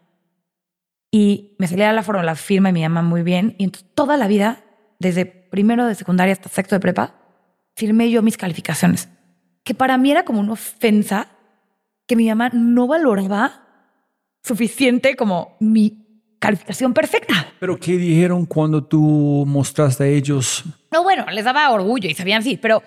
Y 1.11 1.57
me 1.59 1.67
salía 1.67 1.93
la 1.93 2.03
forma, 2.03 2.23
la 2.23 2.35
firma 2.35 2.69
de 2.69 2.75
mi 2.75 2.83
mamá 2.83 3.03
muy 3.03 3.23
bien. 3.23 3.55
Y 3.59 3.65
entonces 3.65 3.89
toda 3.95 4.17
la 4.17 4.27
vida, 4.27 4.65
desde 4.99 5.25
primero 5.25 5.87
de 5.87 5.95
secundaria 5.95 6.33
hasta 6.33 6.49
sexto 6.49 6.75
de 6.77 6.81
prepa, 6.81 7.15
firmé 7.75 8.11
yo 8.11 8.23
mis 8.23 8.37
calificaciones. 8.37 9.09
Que 9.65 9.75
para 9.75 9.97
mí 9.97 10.11
era 10.11 10.25
como 10.25 10.41
una 10.41 10.53
ofensa 10.53 11.29
que 12.07 12.17
mi 12.17 12.29
mamá 12.29 12.51
no 12.53 12.87
valoraba 12.87 13.65
suficiente 14.43 15.17
como 15.17 15.57
mi 15.61 16.07
calificación 16.39 16.95
perfecta. 16.95 17.53
Pero 17.59 17.79
¿qué 17.79 17.93
dijeron 17.97 18.47
cuando 18.47 18.85
tú 18.85 19.45
mostraste 19.47 20.05
a 20.05 20.07
ellos? 20.07 20.65
No, 20.93 21.03
bueno, 21.03 21.27
les 21.31 21.45
daba 21.45 21.71
orgullo 21.71 22.09
y 22.09 22.15
sabían 22.15 22.43
sí, 22.43 22.57
pero 22.61 22.83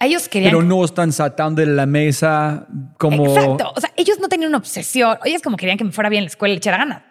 ellos 0.00 0.28
querían... 0.28 0.52
Pero 0.52 0.62
no 0.62 0.84
están 0.84 1.12
saltando 1.12 1.60
de 1.60 1.66
la 1.66 1.86
mesa 1.86 2.66
como... 2.98 3.26
Exacto. 3.26 3.72
O 3.76 3.80
sea, 3.80 3.92
ellos 3.96 4.18
no 4.20 4.28
tenían 4.28 4.48
una 4.48 4.58
obsesión. 4.58 5.18
Ellos 5.24 5.42
como 5.42 5.56
querían 5.56 5.78
que 5.78 5.84
me 5.84 5.92
fuera 5.92 6.08
bien 6.08 6.20
en 6.20 6.24
la 6.24 6.30
escuela 6.30 6.52
y 6.52 6.56
le 6.56 6.58
echara 6.58 6.78
ganas. 6.78 7.02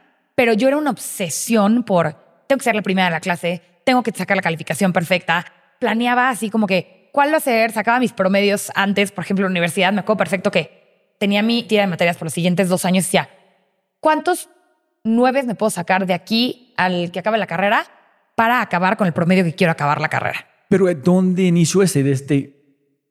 Pero 0.41 0.53
yo 0.53 0.69
era 0.69 0.77
una 0.77 0.89
obsesión 0.89 1.83
por 1.83 2.15
tengo 2.47 2.57
que 2.57 2.63
ser 2.63 2.73
la 2.73 2.81
primera 2.81 3.05
de 3.05 3.11
la 3.11 3.19
clase, 3.19 3.61
tengo 3.83 4.01
que 4.01 4.09
sacar 4.09 4.35
la 4.35 4.41
calificación 4.41 4.91
perfecta. 4.91 5.45
Planeaba 5.79 6.29
así 6.29 6.49
como 6.49 6.65
que 6.65 7.11
cuál 7.13 7.31
va 7.31 7.37
a 7.37 7.41
ser, 7.41 7.71
sacaba 7.71 7.99
mis 7.99 8.11
promedios 8.11 8.71
antes, 8.73 9.11
por 9.11 9.23
ejemplo, 9.23 9.45
en 9.45 9.49
la 9.49 9.53
universidad. 9.53 9.93
Me 9.93 9.99
acuerdo 9.99 10.17
perfecto 10.17 10.49
que 10.49 11.13
tenía 11.19 11.43
mi 11.43 11.61
tira 11.61 11.83
de 11.83 11.89
materias 11.89 12.17
por 12.17 12.25
los 12.25 12.33
siguientes 12.33 12.69
dos 12.69 12.85
años 12.85 13.03
y 13.03 13.07
decía, 13.09 13.29
¿cuántos 13.99 14.49
nueve 15.03 15.43
me 15.43 15.53
puedo 15.53 15.69
sacar 15.69 16.07
de 16.07 16.15
aquí 16.15 16.73
al 16.75 17.11
que 17.11 17.19
acabe 17.19 17.37
la 17.37 17.45
carrera 17.45 17.85
para 18.33 18.61
acabar 18.61 18.97
con 18.97 19.05
el 19.05 19.13
promedio 19.13 19.43
que 19.43 19.53
quiero 19.53 19.69
acabar 19.69 20.01
la 20.01 20.09
carrera? 20.09 20.47
Pero 20.69 20.91
¿dónde 20.95 21.43
inició 21.43 21.83
ese? 21.83 22.01
¿Desde 22.01 22.60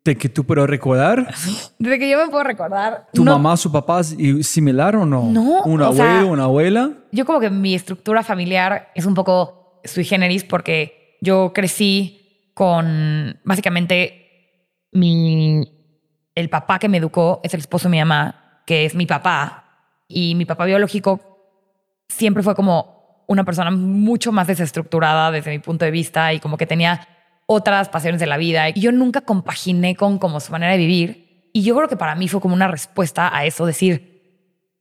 de 0.04 0.16
que 0.16 0.28
tú 0.28 0.44
puedes 0.44 0.68
recordar? 0.68 1.32
Desde 1.78 1.98
que 1.98 2.08
yo 2.10 2.18
me 2.18 2.28
puedo 2.30 2.42
recordar. 2.44 3.08
¿Tu 3.12 3.24
no- 3.24 3.32
mamá, 3.32 3.56
su 3.56 3.70
papá 3.70 4.00
es 4.00 4.46
similar 4.46 4.96
o 4.96 5.04
no? 5.04 5.24
No, 5.30 5.62
¿Un 5.64 5.82
abuelo, 5.82 5.92
sea- 5.94 6.24
una 6.24 6.44
abuela? 6.44 6.90
Yo 7.12 7.26
como 7.26 7.40
que 7.40 7.50
mi 7.50 7.74
estructura 7.74 8.22
familiar 8.22 8.90
es 8.94 9.04
un 9.04 9.14
poco 9.14 9.80
sui 9.84 10.04
generis 10.04 10.44
porque 10.44 11.18
yo 11.20 11.52
crecí 11.54 12.50
con 12.54 13.38
básicamente 13.44 14.26
mi 14.92 15.62
el 16.34 16.48
papá 16.48 16.78
que 16.78 16.88
me 16.88 16.98
educó 16.98 17.40
es 17.42 17.52
el 17.54 17.60
esposo 17.60 17.88
de 17.88 17.92
mi 17.92 17.98
mamá, 17.98 18.62
que 18.66 18.84
es 18.86 18.94
mi 18.94 19.06
papá 19.06 19.64
y 20.08 20.34
mi 20.34 20.44
papá 20.46 20.64
biológico 20.64 21.20
siempre 22.08 22.42
fue 22.42 22.54
como 22.54 23.24
una 23.28 23.44
persona 23.44 23.70
mucho 23.70 24.32
más 24.32 24.46
desestructurada 24.46 25.30
desde 25.30 25.50
mi 25.50 25.58
punto 25.58 25.84
de 25.84 25.90
vista 25.90 26.32
y 26.32 26.40
como 26.40 26.56
que 26.56 26.66
tenía 26.66 27.06
otras 27.52 27.88
pasiones 27.88 28.20
de 28.20 28.26
la 28.26 28.36
vida 28.36 28.68
yo 28.70 28.92
nunca 28.92 29.22
compaginé 29.22 29.96
con 29.96 30.18
como 30.18 30.38
su 30.38 30.52
manera 30.52 30.72
de 30.72 30.78
vivir 30.78 31.50
y 31.52 31.62
yo 31.62 31.74
creo 31.74 31.88
que 31.88 31.96
para 31.96 32.14
mí 32.14 32.28
fue 32.28 32.40
como 32.40 32.54
una 32.54 32.68
respuesta 32.68 33.34
a 33.36 33.44
eso 33.44 33.66
decir 33.66 34.10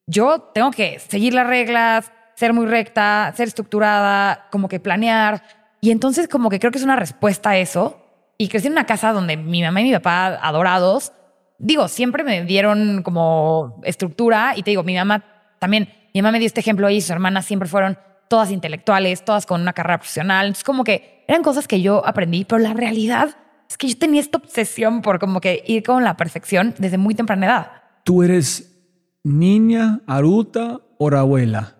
yo 0.09 0.39
tengo 0.55 0.71
que 0.71 0.97
seguir 0.97 1.35
las 1.35 1.45
reglas, 1.45 2.11
ser 2.33 2.51
muy 2.51 2.65
recta, 2.65 3.31
ser 3.37 3.47
estructurada, 3.47 4.47
como 4.51 4.67
que 4.67 4.79
planear. 4.79 5.43
Y 5.81 5.91
entonces 5.91 6.27
como 6.27 6.49
que 6.49 6.59
creo 6.59 6.71
que 6.71 6.79
es 6.79 6.83
una 6.83 6.95
respuesta 6.95 7.51
a 7.51 7.57
eso. 7.57 8.03
Y 8.37 8.47
crecí 8.47 8.67
en 8.67 8.73
una 8.73 8.87
casa 8.87 9.13
donde 9.13 9.37
mi 9.37 9.61
mamá 9.61 9.81
y 9.81 9.83
mi 9.83 9.91
papá, 9.91 10.39
adorados, 10.41 11.13
digo, 11.59 11.87
siempre 11.87 12.23
me 12.23 12.43
dieron 12.43 13.03
como 13.03 13.79
estructura. 13.83 14.53
Y 14.55 14.63
te 14.63 14.71
digo, 14.71 14.81
mi 14.81 14.95
mamá 14.95 15.23
también, 15.59 15.89
mi 16.11 16.23
mamá 16.23 16.31
me 16.31 16.39
dio 16.39 16.47
este 16.47 16.61
ejemplo 16.61 16.89
y 16.89 17.01
sus 17.01 17.11
hermanas 17.11 17.45
siempre 17.45 17.69
fueron 17.69 17.99
todas 18.29 18.51
intelectuales, 18.51 19.25
todas 19.25 19.45
con 19.45 19.61
una 19.61 19.73
carrera 19.73 19.97
profesional. 19.97 20.47
Entonces 20.47 20.63
como 20.63 20.85
que 20.85 21.25
eran 21.27 21.43
cosas 21.43 21.67
que 21.67 21.81
yo 21.81 22.05
aprendí, 22.07 22.45
pero 22.45 22.59
la 22.59 22.73
realidad 22.73 23.35
es 23.69 23.77
que 23.77 23.89
yo 23.89 23.97
tenía 23.97 24.21
esta 24.21 24.37
obsesión 24.37 25.01
por 25.01 25.19
como 25.19 25.41
que 25.41 25.63
ir 25.67 25.83
con 25.83 26.03
la 26.03 26.15
perfección 26.15 26.73
desde 26.77 26.97
muy 26.97 27.13
temprana 27.15 27.45
edad. 27.45 27.71
¿Tú 28.03 28.23
eres 28.23 28.79
niña, 29.23 29.99
adulta 30.07 30.79
o 30.97 31.09
abuela? 31.09 31.75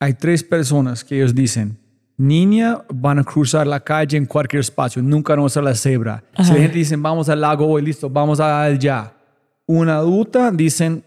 Hay 0.00 0.14
tres 0.14 0.42
personas 0.42 1.04
que 1.04 1.16
ellos 1.16 1.34
dicen, 1.34 1.78
niña 2.18 2.82
van 2.92 3.18
a 3.18 3.24
cruzar 3.24 3.66
la 3.66 3.80
calle 3.80 4.16
en 4.16 4.26
cualquier 4.26 4.60
espacio, 4.60 5.02
nunca 5.02 5.34
vamos 5.34 5.56
a 5.56 5.62
la 5.62 5.74
cebra. 5.74 6.22
Si 6.36 6.52
la 6.52 6.58
gente 6.58 6.78
dice, 6.78 6.96
vamos 6.96 7.28
al 7.28 7.40
lago 7.40 7.66
hoy, 7.66 7.82
listo, 7.82 8.10
vamos 8.10 8.40
allá. 8.40 9.14
Una 9.66 9.96
adulta 9.96 10.50
dicen, 10.50 11.04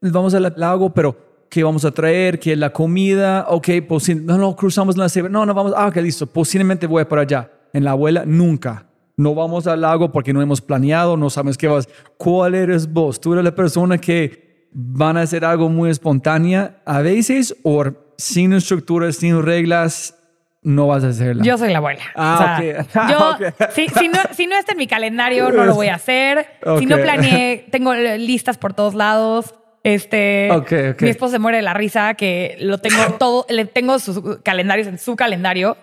vamos 0.00 0.34
al 0.34 0.54
lago, 0.56 0.92
pero 0.92 1.29
¿qué 1.50 1.64
vamos 1.64 1.84
a 1.84 1.90
traer? 1.90 2.38
¿Qué 2.38 2.52
es 2.52 2.58
la 2.58 2.72
comida? 2.72 3.46
Ok, 3.48 3.68
pues 3.86 4.08
no, 4.16 4.38
no, 4.38 4.56
cruzamos 4.56 4.96
la 4.96 5.08
cebra. 5.08 5.28
No, 5.30 5.44
no, 5.44 5.52
vamos, 5.52 5.74
ah, 5.76 5.88
ok, 5.88 5.96
listo, 5.96 6.26
posiblemente 6.26 6.86
voy 6.86 7.04
para 7.04 7.22
allá. 7.22 7.50
En 7.72 7.84
la 7.84 7.90
abuela, 7.90 8.24
nunca. 8.24 8.86
No 9.16 9.34
vamos 9.34 9.66
al 9.66 9.82
lago 9.82 10.10
porque 10.10 10.32
no 10.32 10.40
hemos 10.40 10.60
planeado, 10.60 11.16
no 11.16 11.28
sabes 11.28 11.58
qué 11.58 11.68
vas. 11.68 11.88
¿Cuál 12.16 12.54
eres 12.54 12.90
vos? 12.90 13.20
¿Tú 13.20 13.34
eres 13.34 13.44
la 13.44 13.54
persona 13.54 13.98
que 13.98 14.68
van 14.72 15.16
a 15.16 15.22
hacer 15.22 15.44
algo 15.44 15.68
muy 15.68 15.90
espontánea 15.90 16.80
a 16.86 17.00
veces 17.00 17.54
o 17.62 17.84
sin 18.16 18.52
estructuras, 18.52 19.16
sin 19.16 19.42
reglas, 19.42 20.16
no 20.62 20.86
vas 20.86 21.04
a 21.04 21.08
hacerla? 21.08 21.44
Yo 21.44 21.58
soy 21.58 21.70
la 21.70 21.78
abuela. 21.78 22.00
Ah, 22.14 22.34
O 22.34 22.62
sea, 22.62 22.80
ok. 22.80 22.88
Ah, 22.94 23.36
Yo, 23.60 23.66
si, 23.74 23.88
si 23.88 24.08
no, 24.08 24.18
si 24.32 24.46
no 24.46 24.56
está 24.56 24.72
en 24.72 24.78
mi 24.78 24.86
calendario, 24.86 25.50
no 25.50 25.64
lo 25.64 25.74
voy 25.74 25.88
a 25.88 25.96
hacer. 25.96 26.46
Si 26.78 26.86
no 26.86 26.96
planeé, 26.96 27.66
tengo 27.70 27.92
listas 27.94 28.56
por 28.56 28.72
todos 28.72 28.94
lados. 28.94 29.54
Este, 29.82 30.50
Ok, 30.52 30.72
ok. 30.92 31.02
mi 31.02 31.08
esposo 31.10 31.32
se 31.32 31.38
muere 31.38 31.56
de 31.58 31.62
la 31.62 31.72
risa 31.74 32.14
que 32.14 32.56
lo 32.60 32.78
tengo 32.78 33.02
todo, 33.18 33.46
le 33.48 33.64
tengo 33.64 33.98
sus 33.98 34.38
calendarios 34.42 34.86
en 34.88 34.98
su 34.98 35.16
calendario. 35.16 35.76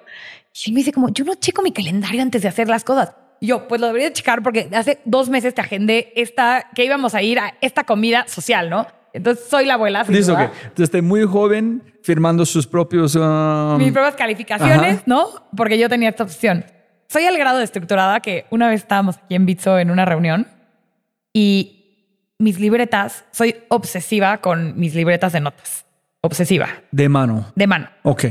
Y 0.66 0.72
me 0.72 0.80
dice 0.80 0.92
como, 0.92 1.10
yo 1.10 1.24
no 1.26 1.36
checo 1.36 1.62
mi 1.62 1.72
calendario 1.72 2.22
antes 2.22 2.42
de 2.42 2.48
hacer 2.48 2.68
las 2.68 2.84
cosas. 2.84 3.14
Y 3.40 3.48
Yo, 3.48 3.68
pues 3.68 3.80
lo 3.80 3.88
debería 3.88 4.08
de 4.10 4.14
checar 4.14 4.42
porque 4.42 4.68
hace 4.74 5.00
dos 5.06 5.30
meses 5.30 5.54
te 5.54 5.62
agendé 5.62 6.12
esta, 6.16 6.68
que 6.74 6.84
íbamos 6.86 7.14
a 7.14 7.22
ir 7.22 7.38
a 7.40 7.54
esta 7.62 7.84
comida 7.84 8.28
social, 8.28 8.70
¿no? 8.70 8.88
Entonces 9.14 9.46
soy 9.48 9.66
la 9.66 9.76
abuela. 9.76 10.04
duda. 10.04 10.46
ok. 10.46 10.52
Desde 10.76 11.02
muy 11.02 11.24
joven, 11.26 11.84
firmando 12.04 12.46
sus 12.46 12.66
propios... 12.68 13.16
um, 13.16 13.78
mis 13.78 13.92
propias 13.92 14.16
calificaciones, 14.16 14.96
Ajá. 14.96 15.04
¿no? 15.06 15.28
Porque 15.56 15.78
yo 15.78 15.90
tenía 15.90 16.10
esta 16.10 16.24
opción. 16.24 16.66
Soy 17.08 17.26
al 17.26 17.38
grado 17.38 17.60
de 17.60 17.64
estructurada 17.64 18.20
que 18.20 18.46
una 18.50 18.68
vez 18.68 18.82
estábamos 18.82 19.18
aquí 19.18 19.36
en 19.36 19.46
Bitso 19.46 19.78
en 19.80 19.92
una 19.92 20.06
reunión 20.06 20.48
y 21.34 21.77
mis 22.40 22.60
libretas, 22.60 23.26
soy 23.32 23.56
obsesiva 23.70 24.38
con 24.40 24.78
mis 24.80 24.94
libretas 24.96 25.34
de 25.34 25.40
notas. 25.42 25.86
Obsesiva, 26.22 26.68
de 26.92 27.10
mano. 27.10 27.52
de 27.56 27.68
mano. 27.68 27.90
Ok. 28.04 28.26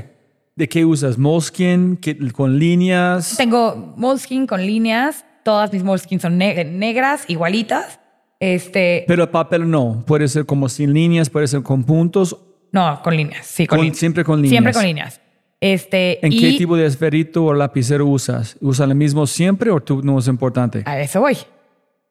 ¿De 0.55 0.69
qué 0.69 0.85
usas? 0.85 1.19
¿Moleskin? 1.19 1.97
¿Qué- 1.97 2.17
¿Con 2.33 2.59
líneas? 2.59 3.35
Tengo 3.37 3.95
Moleskine 3.97 4.47
con 4.47 4.65
líneas, 4.65 5.25
todas 5.45 5.73
mis 5.73 5.83
Moleskine 5.83 6.21
son 6.21 6.39
ne- 6.39 6.65
negras, 6.65 7.25
igualitas. 7.29 8.01
Este, 8.41 9.05
Pero 9.09 9.25
el 9.25 9.29
papel 9.31 9.69
no. 9.69 10.05
Puede 10.07 10.29
ser 10.29 10.47
como 10.47 10.69
sin 10.69 10.93
líneas, 10.93 11.29
puede 11.31 11.47
ser 11.47 11.63
con 11.63 11.85
puntos. 11.85 12.37
no, 12.73 13.01
con 13.03 13.17
líneas, 13.17 13.47
sí, 13.47 13.67
con, 13.67 13.79
Con- 13.79 13.85
líneas. 13.87 13.99
siempre 13.99 14.25
con 14.25 14.37
líneas. 14.43 14.51
Siempre 14.51 14.73
con 14.73 14.85
líneas. 14.85 15.21
Este, 15.61 16.25
¿En 16.25 16.33
y 16.33 16.39
qué 16.41 16.53
tipo 16.59 16.77
de 16.77 16.87
esferito 16.87 17.45
o 17.47 17.55
lapicero 17.55 18.07
usas? 18.07 18.57
¿Usas 18.61 18.89
el 18.89 18.95
mismo 18.95 19.27
siempre 19.27 19.71
o 19.71 19.81
tú 19.81 20.03
no 20.03 20.19
es 20.19 20.29
importante? 20.29 20.83
A 20.87 21.01
eso 21.01 21.21
voy. 21.21 21.37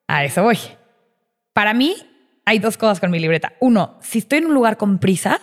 A 0.07 0.23
eso 0.25 0.41
voy. 0.43 0.57
Para 1.55 1.73
mí, 1.73 1.95
hay 2.43 2.59
dos 2.59 2.75
cosas 2.75 2.99
con 2.99 3.11
mi 3.11 3.17
libreta. 3.17 3.53
Uno, 3.61 3.95
si 4.01 4.19
estoy 4.19 4.39
en 4.39 4.47
un 4.47 4.53
lugar 4.53 4.75
con 4.75 4.99
prisa, 4.99 5.39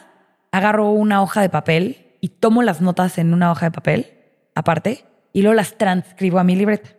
agarro 0.50 0.90
una 0.90 1.22
hoja 1.22 1.40
de 1.40 1.48
papel 1.48 2.18
y 2.20 2.28
tomo 2.28 2.62
las 2.62 2.82
notas 2.82 3.16
en 3.16 3.32
una 3.32 3.50
hoja 3.50 3.64
de 3.64 3.70
papel, 3.70 4.12
aparte, 4.54 5.06
y 5.32 5.40
luego 5.40 5.54
las 5.54 5.78
transcribo 5.78 6.38
a 6.38 6.44
mi 6.44 6.54
libreta. 6.54 6.90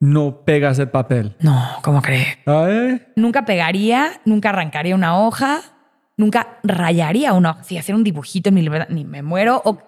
No 0.00 0.46
pegas 0.46 0.78
el 0.78 0.88
papel. 0.88 1.36
No, 1.40 1.68
¿cómo 1.82 2.00
crees? 2.00 2.38
Nunca 3.14 3.44
pegaría, 3.44 4.22
nunca 4.24 4.48
arrancaría 4.48 4.94
una 4.94 5.18
hoja. 5.18 5.60
nunca 6.16 6.58
rayaría 6.62 7.34
uno, 7.34 7.58
si 7.62 7.76
hacer 7.76 7.94
un 7.94 8.04
dibujito 8.04 8.48
en 8.48 8.54
mi 8.54 8.62
libreta, 8.62 8.86
ni 8.88 9.04
me 9.04 9.20
muero. 9.20 9.60
O 9.66 9.82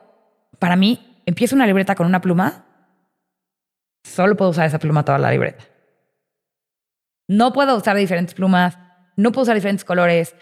para 0.59 0.76
mí, 0.76 1.22
empiezo 1.24 1.57
una 1.57 1.66
libreta 1.66 1.95
con 1.95 2.07
una 2.07 2.20
pluma, 2.20 2.66
solo 4.03 4.37
puedo 4.37 4.51
usar 4.51 4.66
esa 4.66 4.78
pluma 4.78 5.07
toda 5.07 5.16
la 5.16 5.30
libreta. 5.30 5.64
No 7.29 7.53
puedo 7.53 7.77
usar 7.77 7.97
diferentes 7.97 8.35
plumas, 8.35 8.79
no 9.16 9.33
puedo 9.33 9.45
usar 9.45 9.55
diferentes 9.55 9.85
colores. 9.85 10.35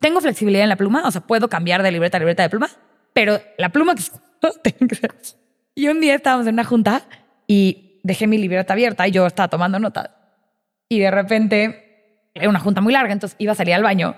Tengo 0.00 0.20
flexibilidad 0.20 0.64
en 0.64 0.70
la 0.70 0.76
pluma, 0.76 1.06
o 1.06 1.10
sea, 1.10 1.20
puedo 1.20 1.48
cambiar 1.48 1.82
de 1.82 1.92
libreta 1.92 2.16
a 2.16 2.20
libreta 2.20 2.42
de 2.42 2.50
pluma, 2.50 2.68
pero 3.12 3.40
la 3.58 3.68
pluma 3.70 3.94
que 3.94 4.02
Y 5.74 5.88
un 5.88 6.00
día 6.00 6.14
estábamos 6.14 6.46
en 6.46 6.54
una 6.54 6.64
junta 6.64 7.02
y 7.46 8.00
dejé 8.02 8.26
mi 8.26 8.38
libreta 8.38 8.72
abierta 8.72 9.06
y 9.06 9.10
yo 9.12 9.26
estaba 9.26 9.48
tomando 9.48 9.78
notas. 9.78 10.10
Y 10.88 10.98
de 10.98 11.10
repente, 11.10 12.30
era 12.34 12.48
una 12.48 12.58
junta 12.58 12.80
muy 12.80 12.92
larga, 12.92 13.12
entonces 13.12 13.36
iba 13.38 13.52
a 13.52 13.56
salir 13.56 13.74
al 13.74 13.82
baño 13.82 14.16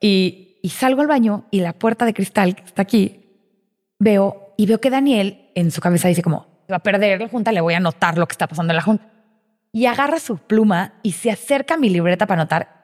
y, 0.00 0.46
salgo 0.68 1.00
al 1.00 1.06
baño 1.06 1.46
y 1.50 1.60
la 1.60 1.72
puerta 1.72 2.04
de 2.04 2.14
cristal 2.14 2.56
está 2.64 2.82
aquí, 2.82 3.24
veo 3.98 4.54
y 4.56 4.66
veo 4.66 4.80
que 4.80 4.90
Daniel 4.90 5.50
en 5.54 5.70
su 5.70 5.80
cabeza 5.80 6.08
dice 6.08 6.22
como, 6.22 6.46
va 6.70 6.76
a 6.76 6.82
perder 6.82 7.20
la 7.20 7.28
junta, 7.28 7.52
le 7.52 7.60
voy 7.60 7.74
a 7.74 7.78
anotar 7.78 8.18
lo 8.18 8.26
que 8.26 8.32
está 8.32 8.46
pasando 8.46 8.72
en 8.72 8.76
la 8.76 8.82
junta. 8.82 9.06
Y 9.72 9.86
agarra 9.86 10.18
su 10.18 10.38
pluma 10.38 10.94
y 11.02 11.12
se 11.12 11.30
acerca 11.30 11.74
a 11.74 11.76
mi 11.76 11.90
libreta 11.90 12.26
para 12.26 12.42
anotar 12.42 12.80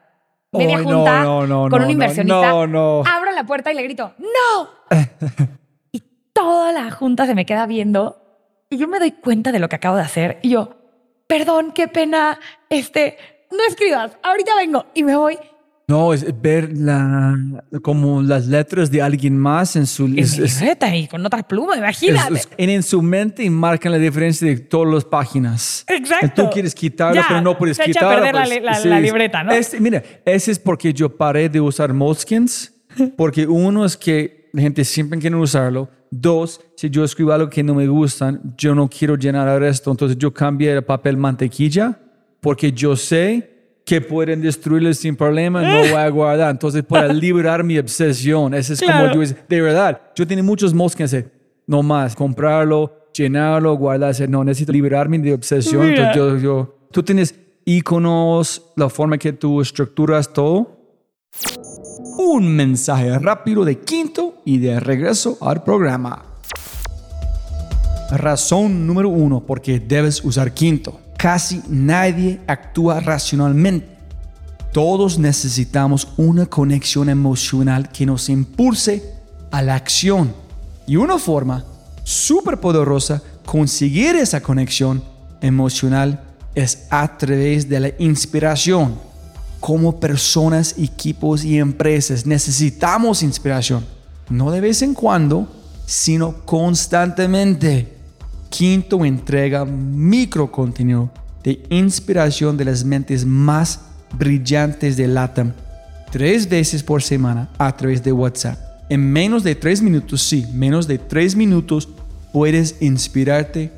media 0.52 0.78
no, 0.78 0.84
junta 0.84 1.22
no, 1.22 1.46
no, 1.46 1.62
con 1.62 1.70
no, 1.70 1.76
un 1.76 1.82
no, 1.82 1.90
inversionista. 1.90 2.50
no, 2.50 2.66
no. 2.66 3.02
Abro 3.06 3.32
la 3.32 3.44
puerta 3.44 3.72
y 3.72 3.74
le 3.74 3.82
grito, 3.82 4.14
¡No! 4.18 4.70
y 5.92 6.02
toda 6.32 6.72
la 6.72 6.90
junta 6.90 7.26
se 7.26 7.34
me 7.34 7.44
queda 7.44 7.66
viendo 7.66 8.22
y 8.70 8.78
yo 8.78 8.88
me 8.88 8.98
doy 8.98 9.12
cuenta 9.12 9.52
de 9.52 9.58
lo 9.58 9.68
que 9.68 9.76
acabo 9.76 9.96
de 9.96 10.02
hacer. 10.02 10.38
Y 10.42 10.50
yo, 10.50 10.76
perdón, 11.26 11.72
qué 11.72 11.88
pena, 11.88 12.38
este, 12.68 13.18
no 13.50 13.64
escribas, 13.68 14.16
ahorita 14.22 14.54
vengo. 14.56 14.86
Y 14.94 15.04
me 15.04 15.16
voy 15.16 15.38
No, 15.88 16.12
es 16.12 16.26
ver 16.42 16.76
la, 16.76 17.38
como 17.80 18.20
las 18.20 18.48
letras 18.48 18.90
de 18.90 19.00
alguien 19.00 19.38
más 19.38 19.76
en 19.76 19.86
su... 19.86 20.06
es- 20.16 20.36
y 20.92 21.06
con 21.06 21.24
otra 21.24 21.46
pluma, 21.46 21.76
imagínate. 21.76 22.34
es- 22.34 22.48
en, 22.56 22.70
en 22.70 22.82
su 22.82 23.00
mente 23.02 23.44
y 23.44 23.50
marcan 23.50 23.92
la 23.92 23.98
diferencia 23.98 24.48
de 24.48 24.56
todas 24.58 24.92
las 24.92 25.04
páginas. 25.04 25.84
Exacto. 25.88 26.42
Tú 26.42 26.50
quieres 26.50 26.74
quitarlo, 26.74 27.14
Ya, 27.14 27.26
pero 27.28 27.40
no 27.40 27.56
puedes 27.56 27.78
quitarlo. 27.78 28.08
perder 28.16 28.34
la 28.34 28.40
pues, 28.42 28.54
li- 28.56 28.60
la- 28.64 28.74
sí. 28.74 28.88
la 28.88 28.98
libreta, 28.98 29.44
¿no? 29.44 29.52
Este- 29.52 29.78
mira, 29.78 30.02
ese 30.24 30.50
es 30.50 30.58
porque 30.58 30.92
yo 30.92 31.08
paré 31.16 31.48
de 31.48 31.60
usar 31.60 31.92
Moleskins, 31.92 32.74
porque 33.16 33.46
uno 33.46 33.84
es 33.84 33.96
que 33.96 34.50
la 34.54 34.62
gente 34.62 34.84
siempre 34.84 35.20
quiere 35.20 35.36
usarlo. 35.36 35.88
Dos, 36.10 36.60
si 36.76 36.90
yo 36.90 37.04
escribo 37.04 37.30
algo 37.32 37.48
que 37.48 37.62
no 37.62 37.76
me 37.76 37.86
gustan, 37.86 38.40
yo 38.56 38.74
no 38.74 38.88
quiero 38.88 39.14
llenar 39.16 39.46
el 39.48 39.60
resto. 39.60 39.92
Entonces 39.92 40.18
yo 40.18 40.34
cambié 40.34 40.72
el 40.72 40.82
papel 40.82 41.16
mantequilla 41.16 41.96
porque 42.40 42.72
yo 42.72 42.96
sé 42.96 43.55
que 43.86 44.00
pueden 44.00 44.42
destruirlo 44.42 44.92
sin 44.94 45.14
problema, 45.14 45.62
no 45.62 45.78
voy 45.78 45.90
a 45.90 46.08
guardar. 46.08 46.50
Entonces, 46.50 46.82
para 46.82 47.06
liberar 47.12 47.62
mi 47.62 47.78
obsesión, 47.78 48.52
ese 48.52 48.72
es 48.74 48.80
Claro. 48.80 49.10
como 49.12 49.22
yo, 49.22 49.34
de 49.48 49.60
verdad, 49.62 50.00
yo 50.16 50.26
tenía 50.26 50.42
muchos 50.42 50.74
eh, 50.74 51.28
no 51.68 51.84
más, 51.84 52.16
comprarlo, 52.16 53.10
llenarlo, 53.14 53.76
guardarse, 53.76 54.26
no, 54.26 54.42
necesito 54.42 54.72
liberarme 54.72 55.20
de 55.20 55.32
obsesión. 55.32 55.88
Mira. 55.88 56.08
Entonces, 56.12 56.42
yo, 56.42 56.64
yo, 56.64 56.78
tú 56.90 57.04
tienes 57.04 57.36
iconos, 57.64 58.72
la 58.74 58.88
forma 58.88 59.18
que 59.18 59.32
tú 59.32 59.60
estructuras 59.60 60.32
todo. 60.32 60.80
Un 62.18 62.56
mensaje 62.56 63.16
rápido 63.20 63.64
de 63.64 63.78
quinto 63.78 64.42
y 64.44 64.58
de 64.58 64.80
regreso 64.80 65.38
al 65.40 65.62
programa. 65.62 66.24
Razón 68.10 68.84
número 68.84 69.10
uno, 69.10 69.44
porque 69.46 69.78
debes 69.78 70.24
usar 70.24 70.52
quinto. 70.52 71.05
Casi 71.16 71.62
nadie 71.68 72.40
actúa 72.46 73.00
racionalmente. 73.00 73.96
Todos 74.72 75.18
necesitamos 75.18 76.08
una 76.18 76.44
conexión 76.46 77.08
emocional 77.08 77.90
que 77.90 78.04
nos 78.04 78.28
impulse 78.28 79.02
a 79.50 79.62
la 79.62 79.74
acción. 79.74 80.34
Y 80.86 80.96
una 80.96 81.18
forma 81.18 81.64
súper 82.04 82.60
poderosa 82.60 83.22
conseguir 83.46 84.16
esa 84.16 84.42
conexión 84.42 85.02
emocional 85.40 86.22
es 86.54 86.86
a 86.90 87.16
través 87.16 87.68
de 87.68 87.80
la 87.80 87.90
inspiración. 87.98 88.98
Como 89.60 89.98
personas, 89.98 90.74
equipos 90.76 91.42
y 91.44 91.58
empresas 91.58 92.26
necesitamos 92.26 93.22
inspiración. 93.22 93.84
No 94.28 94.50
de 94.50 94.60
vez 94.60 94.82
en 94.82 94.92
cuando, 94.92 95.48
sino 95.86 96.44
constantemente. 96.44 97.95
Quinto 98.48 99.04
entrega 99.04 99.64
micro 99.64 100.50
contenido 100.50 101.10
de 101.42 101.62
inspiración 101.70 102.56
de 102.56 102.64
las 102.64 102.84
mentes 102.84 103.24
más 103.24 103.80
brillantes 104.18 104.96
de 104.96 105.08
LATAM 105.08 105.52
tres 106.10 106.48
veces 106.48 106.82
por 106.82 107.02
semana 107.02 107.48
a 107.58 107.76
través 107.76 108.02
de 108.02 108.12
WhatsApp. 108.12 108.58
En 108.88 109.12
menos 109.12 109.42
de 109.42 109.54
tres 109.54 109.82
minutos, 109.82 110.22
sí, 110.22 110.46
menos 110.52 110.86
de 110.86 110.98
tres 110.98 111.36
minutos 111.36 111.88
puedes 112.32 112.80
inspirarte 112.80 113.72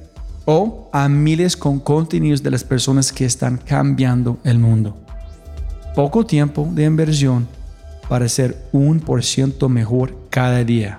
o 0.45 0.89
a 0.93 1.09
miles 1.09 1.57
con 1.57 1.81
contenidos 1.81 2.43
de 2.43 2.51
las 2.51 2.65
personas 2.65 3.13
que 3.13 3.25
están 3.25 3.57
cambiando 3.59 4.39
el 4.45 4.59
mundo. 4.59 4.97
Poco 5.95 6.25
tiempo 6.25 6.69
de 6.73 6.85
inversión 6.85 7.49
para 8.09 8.29
ser 8.29 8.57
un 8.73 9.01
por 9.01 9.25
ciento 9.25 9.69
mejor 9.69 10.15
cada 10.31 10.63
día. 10.65 10.99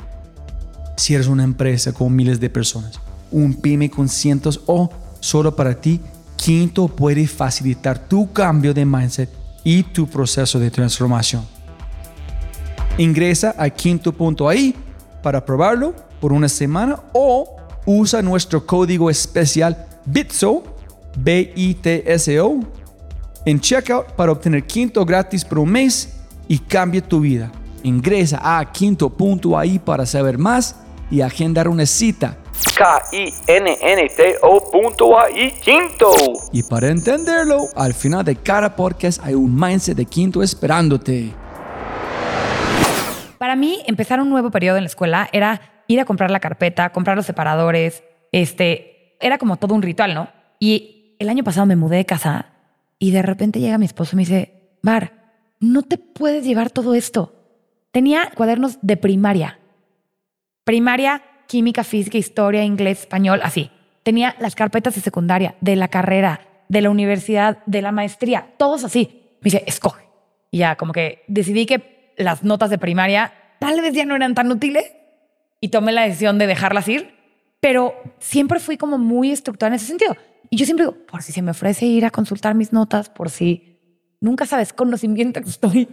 Si 0.97 1.15
eres 1.15 1.27
una 1.27 1.43
empresa 1.43 1.93
con 1.93 2.15
miles 2.15 2.39
de 2.39 2.49
personas, 2.49 2.99
un 3.31 3.53
pyme 3.53 3.89
con 3.89 4.09
cientos 4.09 4.61
o 4.65 4.89
solo 5.19 5.55
para 5.55 5.79
ti, 5.79 5.99
Quinto 6.35 6.87
puede 6.87 7.27
facilitar 7.27 7.99
tu 8.07 8.31
cambio 8.31 8.73
de 8.73 8.85
mindset 8.85 9.29
y 9.63 9.83
tu 9.83 10.07
proceso 10.07 10.57
de 10.57 10.71
transformación. 10.71 11.45
Ingresa 12.97 13.53
a 13.57 13.69
quinto.ai 13.69 14.73
para 15.21 15.43
probarlo 15.43 15.93
por 16.19 16.31
una 16.31 16.47
semana 16.47 16.99
o 17.13 17.57
usa 17.85 18.21
nuestro 18.21 18.65
código 18.65 19.09
especial 19.09 19.85
BITSO, 20.05 20.63
B-I-T-S-O, 21.17 22.59
en 23.45 23.59
checkout 23.59 24.11
para 24.13 24.31
obtener 24.31 24.65
quinto 24.65 25.05
gratis 25.05 25.43
por 25.43 25.59
un 25.59 25.69
mes 25.69 26.19
y 26.47 26.59
cambie 26.59 27.01
tu 27.01 27.19
vida. 27.19 27.51
Ingresa 27.83 28.39
a 28.41 28.71
quinto.ai 28.71 29.79
para 29.79 30.05
saber 30.05 30.37
más 30.37 30.75
y 31.11 31.21
agendar 31.21 31.67
una 31.67 31.85
cita. 31.85 32.37
K-I-N-N-T-O.ai 32.77 34.31
Quinto. 35.61 36.11
Y 36.51 36.63
para 36.63 36.89
entenderlo, 36.89 37.67
al 37.75 37.93
final 37.93 38.23
de 38.23 38.35
cada 38.35 38.75
podcast 38.75 39.21
hay 39.23 39.33
un 39.33 39.53
mindset 39.53 39.97
de 39.97 40.05
quinto 40.05 40.41
esperándote. 40.43 41.33
Para 43.37 43.55
mí, 43.55 43.81
empezar 43.87 44.19
un 44.19 44.29
nuevo 44.29 44.51
periodo 44.51 44.77
en 44.77 44.83
la 44.83 44.89
escuela 44.89 45.29
era 45.31 45.83
ir 45.87 45.99
a 45.99 46.05
comprar 46.05 46.31
la 46.31 46.39
carpeta, 46.39 46.91
comprar 46.91 47.15
los 47.17 47.25
separadores. 47.25 48.03
Este, 48.31 49.17
era 49.19 49.37
como 49.37 49.57
todo 49.57 49.75
un 49.75 49.81
ritual, 49.81 50.13
¿no? 50.13 50.29
Y 50.59 51.15
el 51.19 51.29
año 51.29 51.43
pasado 51.43 51.65
me 51.65 51.75
mudé 51.75 51.97
de 51.97 52.05
casa 52.05 52.53
y 52.99 53.11
de 53.11 53.21
repente 53.21 53.59
llega 53.59 53.77
mi 53.77 53.85
esposo 53.85 54.11
y 54.13 54.17
me 54.17 54.21
dice, 54.21 54.77
Bar, 54.81 55.13
no 55.59 55.83
te 55.83 55.97
puedes 55.97 56.45
llevar 56.45 56.69
todo 56.69 56.93
esto. 56.93 57.35
Tenía 57.91 58.31
cuadernos 58.35 58.77
de 58.81 58.97
primaria. 58.97 59.59
Primaria, 60.63 61.23
química, 61.49 61.83
física, 61.83 62.19
historia, 62.19 62.63
inglés, 62.63 62.99
español, 62.99 63.39
así. 63.43 63.71
Tenía 64.03 64.35
las 64.39 64.53
carpetas 64.53 64.93
de 64.93 65.01
secundaria, 65.01 65.55
de 65.61 65.75
la 65.75 65.87
carrera, 65.87 66.41
de 66.69 66.81
la 66.81 66.91
universidad, 66.91 67.57
de 67.65 67.81
la 67.81 67.91
maestría, 67.91 68.53
todos 68.57 68.83
así. 68.83 69.23
Me 69.41 69.45
dice, 69.45 69.63
escoge. 69.65 70.05
Y 70.51 70.59
ya 70.59 70.75
como 70.75 70.93
que 70.93 71.23
decidí 71.27 71.65
que 71.65 72.13
las 72.17 72.43
notas 72.43 72.69
de 72.69 72.77
primaria 72.77 73.33
tal 73.59 73.81
vez 73.81 73.93
ya 73.93 74.05
no 74.05 74.15
eran 74.15 74.35
tan 74.35 74.51
útiles 74.51 74.93
y 75.59 75.69
tomé 75.69 75.91
la 75.91 76.03
decisión 76.03 76.37
de 76.37 76.45
dejarlas 76.45 76.87
ir, 76.87 77.15
pero 77.59 77.95
siempre 78.19 78.59
fui 78.59 78.77
como 78.77 78.99
muy 78.99 79.31
estructurada 79.31 79.73
en 79.73 79.77
ese 79.77 79.87
sentido. 79.87 80.15
Y 80.51 80.57
yo 80.57 80.65
siempre 80.65 80.85
digo, 80.85 80.97
por 81.07 81.23
si 81.23 81.31
se 81.31 81.41
me 81.41 81.51
ofrece 81.51 81.87
ir 81.87 82.05
a 82.05 82.11
consultar 82.11 82.53
mis 82.53 82.71
notas, 82.71 83.09
por 83.09 83.31
si 83.31 83.79
nunca 84.21 84.45
sabes 84.45 84.71
conocimiento 84.71 85.41
que 85.41 85.49
estoy 85.49 85.87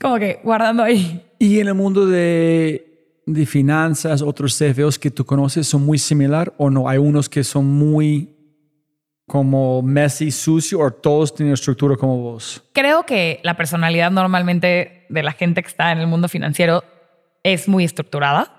como 0.00 0.18
que 0.18 0.40
guardando 0.44 0.84
ahí. 0.84 1.24
Y 1.40 1.58
en 1.58 1.68
el 1.68 1.74
mundo 1.74 2.06
de, 2.06 2.85
de 3.26 3.44
finanzas, 3.44 4.22
otros 4.22 4.56
CFOs 4.56 4.98
que 4.98 5.10
tú 5.10 5.26
conoces 5.26 5.66
son 5.66 5.84
muy 5.84 5.98
similar 5.98 6.54
o 6.56 6.70
no? 6.70 6.88
Hay 6.88 6.98
unos 6.98 7.28
que 7.28 7.42
son 7.44 7.66
muy 7.66 8.32
como 9.26 9.82
messy, 9.82 10.30
sucio 10.30 10.78
o 10.80 10.90
todos 10.92 11.34
tienen 11.34 11.52
estructura 11.52 11.96
como 11.96 12.18
vos. 12.18 12.62
Creo 12.72 13.04
que 13.04 13.40
la 13.42 13.56
personalidad 13.56 14.12
normalmente 14.12 15.04
de 15.08 15.22
la 15.24 15.32
gente 15.32 15.62
que 15.62 15.68
está 15.68 15.90
en 15.90 15.98
el 15.98 16.06
mundo 16.06 16.28
financiero 16.28 16.84
es 17.42 17.68
muy 17.68 17.84
estructurada 17.84 18.52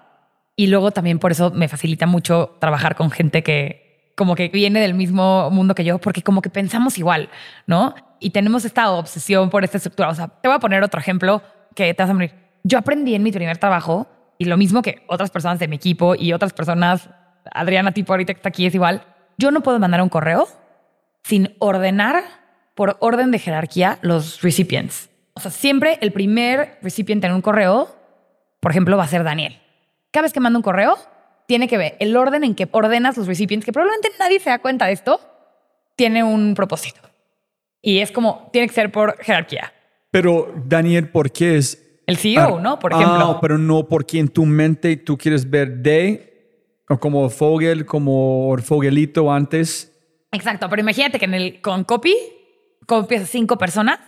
y 0.58 0.68
luego 0.68 0.92
también 0.92 1.20
por 1.20 1.32
eso 1.32 1.52
me 1.52 1.70
facilita 1.70 2.06
mucho 2.06 2.58
trabajar 2.60 2.96
con 2.96 3.10
gente 3.12 3.44
que 3.44 4.12
como 4.18 4.36
que 4.36 4.50
viene 4.50 4.82
del 4.82 4.96
mismo 4.96 5.50
mundo 5.52 5.76
que 5.76 5.86
yo 5.86 6.00
porque 6.00 6.24
como 6.24 6.42
que 6.42 6.50
pensamos 6.50 6.98
igual, 6.98 7.30
¿no? 7.66 7.96
Y 8.20 8.32
tenemos 8.32 8.66
esta 8.66 8.90
obsesión 8.92 9.50
por 9.50 9.64
esta 9.64 9.78
estructura. 9.78 10.10
O 10.10 10.16
sea, 10.16 10.28
te 10.28 10.50
voy 10.50 10.56
a 10.56 10.60
poner 10.60 10.84
otro 10.84 11.00
ejemplo 11.00 11.42
que 11.76 11.94
te 11.94 12.04
vas 12.04 12.10
a 12.10 12.14
morir. 12.14 12.34
Yo 12.64 12.80
aprendí 12.80 13.14
en 13.14 13.24
mi 13.24 13.32
primer 13.32 13.58
trabajo 13.58 14.08
y 14.38 14.46
lo 14.46 14.58
mismo 14.58 14.82
que 14.82 15.04
otras 15.08 15.32
personas 15.32 15.60
de 15.60 15.68
mi 15.68 15.76
equipo 15.76 16.16
y 16.16 16.34
otras 16.34 16.54
personas, 16.54 17.10
Adriana 17.52 17.92
tipo 17.92 18.14
ahorita 18.14 18.34
que 18.34 18.40
está 18.40 18.50
aquí 18.50 18.66
es 18.66 18.76
igual, 18.76 19.04
yo 19.38 19.52
no 19.52 19.62
puedo 19.62 19.80
mandar 19.80 20.02
un 20.02 20.10
correo 20.10 20.48
sin 21.24 21.56
ordenar 21.60 22.24
por 22.76 22.98
orden 23.00 23.32
de 23.32 23.40
jerarquía 23.40 24.00
los 24.02 24.42
recipients. 24.42 25.10
O 25.34 25.40
sea, 25.40 25.52
siempre 25.52 25.98
el 26.02 26.12
primer 26.12 26.80
recipiente 26.82 27.28
en 27.28 27.34
un 27.34 27.42
correo, 27.42 27.96
por 28.60 28.72
ejemplo, 28.72 28.98
va 28.98 29.04
a 29.04 29.08
ser 29.08 29.24
Daniel. 29.24 29.60
Cada 30.12 30.24
vez 30.24 30.34
que 30.34 30.40
manda 30.40 30.58
un 30.58 30.64
correo, 30.64 30.98
tiene 31.48 31.68
que 31.68 31.78
ver 31.78 31.96
el 32.00 32.16
orden 32.16 32.44
en 32.44 32.56
que 32.56 32.68
ordenas 32.72 33.18
los 33.18 33.28
recipientes, 33.28 33.66
que 33.66 33.74
probablemente 33.74 34.10
nadie 34.20 34.40
se 34.40 34.50
da 34.50 34.60
cuenta 34.60 34.86
de 34.86 34.94
esto, 34.94 35.20
tiene 35.96 36.24
un 36.24 36.54
propósito. 36.56 37.02
Y 37.82 38.00
es 38.00 38.12
como, 38.12 38.50
tiene 38.52 38.68
que 38.68 38.74
ser 38.74 38.92
por 38.92 39.18
jerarquía. 39.24 39.74
Pero, 40.12 40.54
Daniel, 40.66 41.10
¿por 41.10 41.32
qué 41.32 41.58
es? 41.58 41.87
El 42.08 42.18
CEO, 42.18 42.58
Ah, 42.58 42.62
¿no? 42.62 42.80
Por 42.80 42.94
ah, 42.94 42.98
ejemplo. 42.98 43.38
pero 43.42 43.58
no 43.58 43.88
porque 43.88 44.18
en 44.20 44.30
tu 44.30 44.46
mente 44.46 44.96
tú 44.98 45.18
quieres 45.18 45.50
ver 45.50 45.78
de, 45.78 46.82
o 46.90 46.98
como 47.00 47.30
Fogel, 47.30 47.86
como 47.86 48.56
Fogelito 48.64 49.32
antes. 49.32 49.94
Exacto, 50.32 50.68
pero 50.70 50.82
imagínate 50.82 51.20
que 51.20 51.26
en 51.26 51.34
el, 51.34 51.62
con 51.62 51.84
copy, 51.84 52.16
copias 52.86 53.24
a 53.24 53.26
cinco 53.26 53.58
personas, 53.58 54.00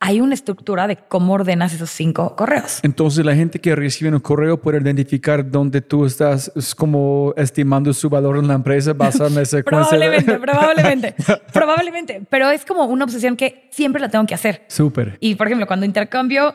hay 0.00 0.20
una 0.20 0.34
estructura 0.34 0.86
de 0.86 0.96
cómo 0.96 1.34
ordenas 1.34 1.72
esos 1.72 1.88
cinco 1.90 2.34
correos. 2.36 2.80
Entonces 2.82 3.24
la 3.24 3.34
gente 3.34 3.58
que 3.58 3.74
recibe 3.74 4.10
un 4.10 4.20
correo 4.20 4.60
puede 4.60 4.78
identificar 4.80 5.50
dónde 5.50 5.80
tú 5.80 6.04
estás 6.04 6.52
es 6.56 6.74
como 6.74 7.32
estimando 7.36 7.92
su 7.94 8.10
valor 8.10 8.36
en 8.38 8.48
la 8.48 8.54
empresa 8.54 8.92
basado 8.92 9.28
en 9.28 9.38
esa 9.42 9.56
secuencia. 9.58 9.90
Probablemente, 9.98 10.38
probablemente, 10.38 11.14
probablemente. 11.52 12.22
Pero 12.28 12.50
es 12.50 12.64
como 12.64 12.84
una 12.86 13.04
obsesión 13.04 13.36
que 13.36 13.68
siempre 13.70 14.00
la 14.00 14.08
tengo 14.10 14.26
que 14.26 14.34
hacer. 14.34 14.64
Súper. 14.68 15.16
Y 15.20 15.34
por 15.36 15.46
ejemplo, 15.46 15.66
cuando 15.66 15.86
intercambio 15.86 16.54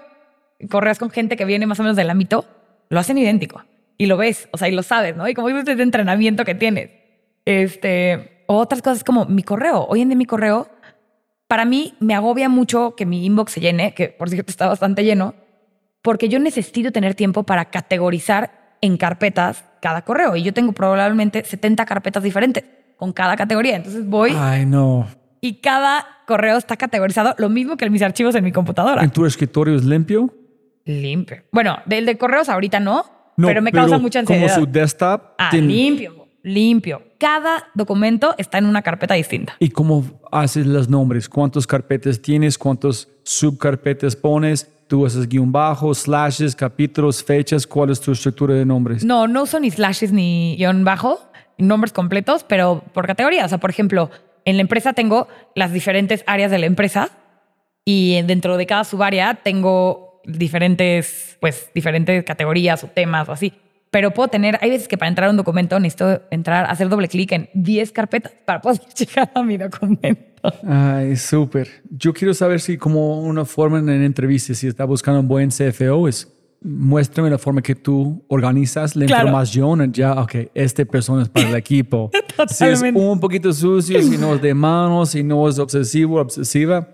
correos 0.69 0.99
con 0.99 1.09
gente 1.09 1.37
que 1.37 1.45
viene 1.45 1.65
más 1.67 1.79
o 1.79 1.83
menos 1.83 1.95
del 1.95 2.09
ámbito, 2.09 2.45
lo 2.89 2.99
hacen 2.99 3.17
idéntico. 3.17 3.63
Y 3.97 4.05
lo 4.05 4.17
ves, 4.17 4.47
o 4.51 4.57
sea, 4.57 4.67
y 4.69 4.71
lo 4.71 4.83
sabes, 4.83 5.15
¿no? 5.15 5.27
Y 5.27 5.33
como 5.33 5.49
dices, 5.49 5.67
este 5.67 5.83
entrenamiento 5.83 6.45
que 6.45 6.55
tienes. 6.55 6.89
Este, 7.45 8.43
otras 8.47 8.81
cosas 8.81 9.03
como 9.03 9.25
mi 9.25 9.43
correo. 9.43 9.85
Hoy 9.89 10.01
en 10.01 10.09
día 10.09 10.17
mi 10.17 10.25
correo, 10.25 10.69
para 11.47 11.65
mí 11.65 11.95
me 11.99 12.15
agobia 12.15 12.47
mucho 12.49 12.95
que 12.95 13.05
mi 13.05 13.25
inbox 13.25 13.53
se 13.53 13.59
llene, 13.59 13.93
que 13.93 14.09
por 14.09 14.29
cierto 14.29 14.51
está 14.51 14.67
bastante 14.67 15.03
lleno, 15.03 15.33
porque 16.01 16.29
yo 16.29 16.39
necesito 16.39 16.91
tener 16.91 17.15
tiempo 17.15 17.43
para 17.43 17.65
categorizar 17.65 18.77
en 18.81 18.97
carpetas 18.97 19.65
cada 19.81 20.03
correo. 20.03 20.35
Y 20.35 20.43
yo 20.43 20.53
tengo 20.53 20.71
probablemente 20.71 21.43
70 21.43 21.85
carpetas 21.85 22.23
diferentes 22.23 22.63
con 22.97 23.11
cada 23.11 23.35
categoría. 23.35 23.75
Entonces 23.75 24.07
voy 24.07 24.33
Ay, 24.37 24.65
no. 24.65 25.07
y 25.41 25.55
cada 25.55 26.05
correo 26.25 26.57
está 26.57 26.77
categorizado 26.77 27.35
lo 27.37 27.49
mismo 27.49 27.75
que 27.75 27.89
mis 27.89 28.01
archivos 28.01 28.35
en 28.35 28.43
mi 28.43 28.51
computadora. 28.51 29.03
¿En 29.03 29.11
tu 29.11 29.25
escritorio 29.25 29.75
es 29.75 29.83
limpio? 29.83 30.33
Limpio. 30.85 31.43
Bueno, 31.51 31.77
del 31.85 32.05
de 32.05 32.17
correos 32.17 32.49
ahorita 32.49 32.79
no, 32.79 33.05
No, 33.37 33.47
pero 33.47 33.61
me 33.61 33.71
causa 33.71 33.97
mucha 33.97 34.19
ansiedad. 34.19 34.53
Como 34.55 34.65
su 34.65 34.71
desktop. 34.71 35.21
Ah, 35.37 35.49
tiene- 35.51 35.67
limpio, 35.67 36.27
limpio. 36.43 37.03
Cada 37.19 37.67
documento 37.73 38.33
está 38.37 38.57
en 38.57 38.65
una 38.65 38.81
carpeta 38.81 39.13
distinta. 39.13 39.55
¿Y 39.59 39.69
cómo 39.69 40.05
haces 40.31 40.65
los 40.65 40.89
nombres? 40.89 41.27
¿Cuántas 41.29 41.67
carpetas 41.67 42.21
tienes? 42.21 42.57
¿Cuántas 42.57 43.07
subcarpetas 43.23 44.15
pones? 44.15 44.71
¿Tú 44.87 45.05
haces 45.05 45.27
guion 45.29 45.51
bajo, 45.51 45.93
slashes, 45.93 46.55
capítulos, 46.55 47.23
fechas? 47.23 47.67
¿Cuál 47.67 47.91
es 47.91 47.99
tu 48.01 48.11
estructura 48.11 48.55
de 48.55 48.65
nombres? 48.65 49.03
No, 49.05 49.27
no 49.27 49.43
uso 49.43 49.59
ni 49.59 49.69
slashes 49.69 50.11
ni 50.11 50.55
guion 50.57 50.83
bajo, 50.83 51.19
nombres 51.57 51.93
completos, 51.93 52.43
pero 52.47 52.83
por 52.93 53.05
categoría. 53.05 53.45
O 53.45 53.49
sea, 53.49 53.59
por 53.59 53.69
ejemplo, 53.69 54.09
en 54.45 54.55
la 54.57 54.61
empresa 54.61 54.93
tengo 54.93 55.27
las 55.55 55.71
diferentes 55.73 56.23
áreas 56.25 56.49
de 56.49 56.57
la 56.57 56.65
empresa 56.65 57.09
y 57.85 58.21
dentro 58.23 58.57
de 58.57 58.65
cada 58.65 58.83
subárea 58.83 59.35
tengo 59.35 60.08
diferentes, 60.37 61.37
pues, 61.39 61.69
diferentes 61.73 62.23
categorías 62.23 62.83
o 62.83 62.87
temas 62.87 63.27
o 63.29 63.31
así. 63.31 63.53
Pero 63.91 64.11
puedo 64.11 64.27
tener, 64.29 64.59
hay 64.61 64.69
veces 64.69 64.87
que 64.87 64.97
para 64.99 65.09
entrar 65.09 65.27
a 65.29 65.31
un 65.31 65.37
documento 65.37 65.79
necesito 65.79 66.21
entrar, 66.29 66.69
hacer 66.69 66.89
doble 66.89 67.07
clic 67.07 67.31
en 67.31 67.49
10 67.55 67.91
carpetas 67.91 68.31
para 68.45 68.61
poder 68.61 68.79
llegar 68.97 69.31
a 69.33 69.41
mi 69.41 69.57
documento. 69.57 70.21
Ay, 70.67 71.15
súper. 71.15 71.67
Yo 71.89 72.13
quiero 72.13 72.33
saber 72.33 72.59
si 72.61 72.77
como 72.77 73.21
una 73.21 73.45
forma 73.45 73.79
en 73.79 73.89
entrevista, 73.89 74.53
si 74.53 74.67
está 74.67 74.85
buscando 74.85 75.19
un 75.21 75.27
buen 75.27 75.49
CFO, 75.49 76.07
es 76.07 76.31
muéstrame 76.61 77.29
la 77.29 77.37
forma 77.37 77.61
que 77.61 77.73
tú 77.73 78.23
organizas 78.27 78.95
la 78.95 79.05
Claro. 79.05 79.23
información. 79.23 79.91
Ya, 79.91 80.13
ok, 80.13 80.35
esta 80.53 80.85
persona 80.85 81.23
es 81.23 81.29
para 81.29 81.49
el 81.49 81.55
equipo. 81.55 82.11
si 82.47 82.65
es 82.65 82.81
un 82.81 83.19
poquito 83.19 83.51
sucio, 83.53 84.01
si 84.03 84.17
no 84.17 84.35
es 84.35 84.41
de 84.41 84.53
manos, 84.53 85.09
si 85.11 85.23
no 85.23 85.47
es 85.49 85.57
obsesivo 85.57 86.19
obsesiva, 86.21 86.87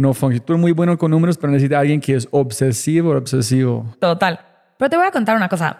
no 0.00 0.14
funciona. 0.14 0.44
Tú 0.44 0.58
muy 0.58 0.72
bueno 0.72 0.96
con 0.98 1.10
números, 1.10 1.38
pero 1.38 1.52
necesita 1.52 1.78
alguien 1.78 2.00
que 2.00 2.14
es 2.14 2.28
obsesivo 2.30 3.10
obsesivo. 3.10 3.94
Total. 4.00 4.40
Pero 4.78 4.90
te 4.90 4.96
voy 4.96 5.06
a 5.06 5.10
contar 5.10 5.36
una 5.36 5.48
cosa. 5.48 5.78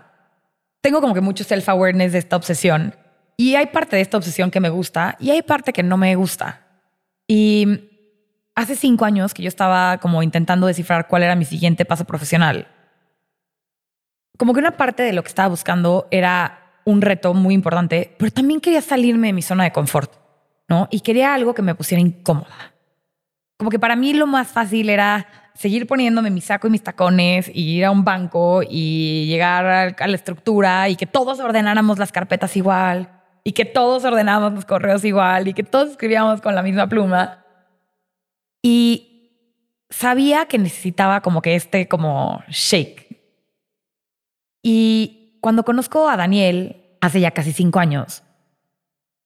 Tengo 0.80 1.00
como 1.00 1.14
que 1.14 1.20
mucho 1.20 1.44
self-awareness 1.44 2.12
de 2.12 2.18
esta 2.18 2.36
obsesión. 2.36 2.94
Y 3.36 3.54
hay 3.54 3.66
parte 3.66 3.96
de 3.96 4.02
esta 4.02 4.18
obsesión 4.18 4.50
que 4.50 4.60
me 4.60 4.68
gusta 4.68 5.16
y 5.18 5.30
hay 5.30 5.42
parte 5.42 5.72
que 5.72 5.82
no 5.82 5.96
me 5.96 6.14
gusta. 6.14 6.66
Y 7.26 7.88
hace 8.54 8.76
cinco 8.76 9.04
años 9.04 9.32
que 9.32 9.42
yo 9.42 9.48
estaba 9.48 9.98
como 9.98 10.22
intentando 10.22 10.66
descifrar 10.66 11.08
cuál 11.08 11.22
era 11.22 11.34
mi 11.34 11.44
siguiente 11.46 11.84
paso 11.84 12.04
profesional. 12.04 12.68
Como 14.36 14.52
que 14.52 14.60
una 14.60 14.76
parte 14.76 15.02
de 15.02 15.12
lo 15.12 15.22
que 15.22 15.28
estaba 15.28 15.48
buscando 15.48 16.06
era 16.10 16.60
un 16.84 17.00
reto 17.00 17.34
muy 17.34 17.54
importante, 17.54 18.14
pero 18.18 18.30
también 18.30 18.60
quería 18.60 18.82
salirme 18.82 19.28
de 19.28 19.32
mi 19.32 19.42
zona 19.42 19.64
de 19.64 19.72
confort, 19.72 20.12
¿no? 20.68 20.88
Y 20.90 21.00
quería 21.00 21.34
algo 21.34 21.54
que 21.54 21.62
me 21.62 21.74
pusiera 21.74 22.00
incómoda. 22.00 22.74
Como 23.60 23.68
que 23.68 23.78
para 23.78 23.94
mí 23.94 24.14
lo 24.14 24.26
más 24.26 24.48
fácil 24.48 24.88
era 24.88 25.26
seguir 25.52 25.86
poniéndome 25.86 26.30
mi 26.30 26.40
saco 26.40 26.66
y 26.66 26.70
mis 26.70 26.82
tacones 26.82 27.50
y 27.52 27.76
ir 27.76 27.84
a 27.84 27.90
un 27.90 28.06
banco 28.06 28.62
y 28.66 29.26
llegar 29.26 29.66
a 30.00 30.06
la 30.06 30.14
estructura 30.14 30.88
y 30.88 30.96
que 30.96 31.04
todos 31.04 31.40
ordenáramos 31.40 31.98
las 31.98 32.10
carpetas 32.10 32.56
igual 32.56 33.20
y 33.44 33.52
que 33.52 33.66
todos 33.66 34.02
ordenáramos 34.06 34.54
los 34.54 34.64
correos 34.64 35.04
igual 35.04 35.46
y 35.46 35.52
que 35.52 35.62
todos 35.62 35.90
escribíamos 35.90 36.40
con 36.40 36.54
la 36.54 36.62
misma 36.62 36.88
pluma. 36.88 37.44
Y 38.62 39.36
sabía 39.90 40.46
que 40.46 40.56
necesitaba 40.56 41.20
como 41.20 41.42
que 41.42 41.54
este 41.54 41.86
como 41.86 42.42
shake. 42.48 43.20
Y 44.62 45.36
cuando 45.42 45.66
conozco 45.66 46.08
a 46.08 46.16
Daniel 46.16 46.96
hace 47.02 47.20
ya 47.20 47.32
casi 47.32 47.52
cinco 47.52 47.78
años, 47.78 48.22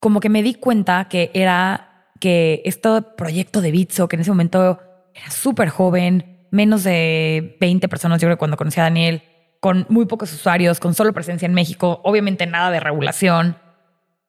como 0.01 0.19
que 0.19 0.29
me 0.29 0.43
di 0.43 0.55
cuenta 0.55 1.05
que 1.09 1.31
era 1.35 1.94
que 2.25 2.63
este 2.65 3.03
proyecto 3.19 3.61
de 3.61 3.71
Bitso, 3.71 4.09
que 4.09 4.17
en 4.17 4.23
ese 4.23 4.31
momento 4.31 4.81
era 5.13 5.31
súper 5.31 5.69
joven, 5.69 6.47
menos 6.51 6.83
de 6.83 7.59
20 7.61 7.87
personas, 7.87 8.19
yo 8.19 8.29
creo, 8.29 8.39
cuando 8.39 8.57
conocí 8.57 8.81
a 8.81 8.85
Daniel, 8.85 9.23
con 9.61 9.85
muy 9.91 10.07
pocos 10.07 10.33
usuarios, 10.33 10.81
con 10.81 10.95
solo 10.95 11.13
presencia 11.13 11.45
en 11.45 11.53
México, 11.53 12.01
obviamente 12.03 12.47
nada 12.47 12.71
de 12.71 12.81
regulación 12.81 13.59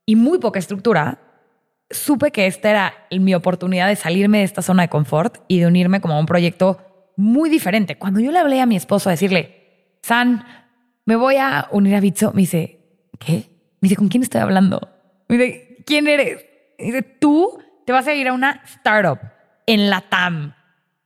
y 0.05 0.17
muy 0.17 0.39
poca 0.39 0.59
estructura, 0.59 1.19
supe 1.89 2.31
que 2.31 2.47
esta 2.47 2.69
era 2.69 2.93
mi 3.17 3.33
oportunidad 3.33 3.87
de 3.87 3.95
salirme 3.95 4.39
de 4.39 4.43
esta 4.43 4.61
zona 4.61 4.83
de 4.83 4.89
confort 4.89 5.37
y 5.47 5.61
de 5.61 5.67
unirme 5.67 6.01
como 6.01 6.15
a 6.15 6.19
un 6.19 6.25
proyecto 6.25 7.13
muy 7.15 7.49
diferente. 7.49 7.97
Cuando 7.97 8.19
yo 8.19 8.33
le 8.33 8.39
hablé 8.39 8.59
a 8.59 8.65
mi 8.65 8.75
esposo 8.75 9.07
a 9.07 9.13
decirle, 9.13 9.95
San, 10.01 10.43
me 11.05 11.15
voy 11.15 11.37
a 11.37 11.69
unir 11.71 11.95
a 11.95 12.01
Bitso, 12.01 12.33
me 12.33 12.41
dice, 12.41 12.77
¿qué? 13.19 13.45
Me 13.79 13.87
dice, 13.87 13.95
¿con 13.95 14.09
quién 14.09 14.21
estoy 14.21 14.41
hablando? 14.41 14.81
Me 15.29 15.37
dice, 15.37 15.77
¿quién 15.85 16.07
eres? 16.07 16.45
Me 16.77 16.87
dice, 16.87 17.01
tú 17.01 17.61
te 17.85 17.91
vas 17.93 18.07
a 18.07 18.13
ir 18.13 18.27
a 18.27 18.33
una 18.33 18.61
startup 18.65 19.19
en 19.65 19.89
la 19.89 20.01
TAM 20.01 20.53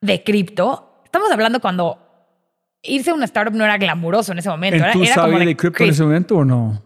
de 0.01 0.23
cripto. 0.23 1.01
Estamos 1.03 1.31
hablando 1.31 1.59
cuando 1.59 1.99
irse 2.81 3.11
a 3.11 3.13
una 3.13 3.25
startup 3.25 3.53
no 3.53 3.65
era 3.65 3.77
glamuroso 3.77 4.31
en 4.31 4.39
ese 4.39 4.49
momento. 4.49 4.83
¿Tú 4.93 5.03
era 5.03 5.13
sabías 5.15 5.39
de 5.39 5.45
de 5.45 5.57
cripto 5.57 5.83
en 5.83 5.89
ese 5.89 6.03
momento 6.03 6.37
o 6.37 6.45
no? 6.45 6.81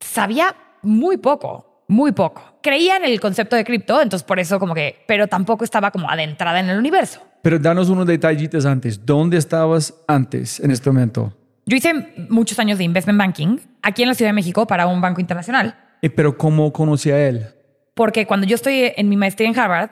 sabía 0.00 0.54
muy 0.82 1.16
poco, 1.16 1.84
muy 1.88 2.12
poco. 2.12 2.42
Creía 2.60 2.96
en 2.96 3.04
el 3.04 3.20
concepto 3.20 3.56
de 3.56 3.64
cripto, 3.64 4.00
entonces 4.02 4.24
por 4.24 4.38
eso 4.40 4.58
como 4.58 4.74
que, 4.74 5.04
pero 5.06 5.26
tampoco 5.28 5.64
estaba 5.64 5.90
como 5.90 6.10
adentrada 6.10 6.60
en 6.60 6.68
el 6.68 6.78
universo. 6.78 7.20
Pero 7.42 7.58
danos 7.58 7.88
unos 7.88 8.06
detallitos 8.06 8.66
antes. 8.66 9.04
¿Dónde 9.06 9.36
estabas 9.36 9.94
antes 10.06 10.60
en 10.60 10.70
este 10.70 10.90
momento? 10.90 11.32
Yo 11.66 11.76
hice 11.76 11.92
muchos 12.28 12.58
años 12.58 12.78
de 12.78 12.84
investment 12.84 13.18
banking 13.18 13.58
aquí 13.82 14.02
en 14.02 14.08
la 14.08 14.14
Ciudad 14.14 14.30
de 14.30 14.34
México 14.34 14.66
para 14.66 14.86
un 14.86 15.00
banco 15.00 15.20
internacional, 15.20 15.76
Eh, 16.02 16.10
pero 16.10 16.36
¿cómo 16.36 16.72
conocí 16.72 17.10
a 17.12 17.28
él? 17.28 17.46
Porque 17.94 18.26
cuando 18.26 18.46
yo 18.46 18.54
estoy 18.54 18.92
en 18.96 19.08
mi 19.08 19.16
maestría 19.16 19.48
en 19.48 19.58
Harvard, 19.58 19.90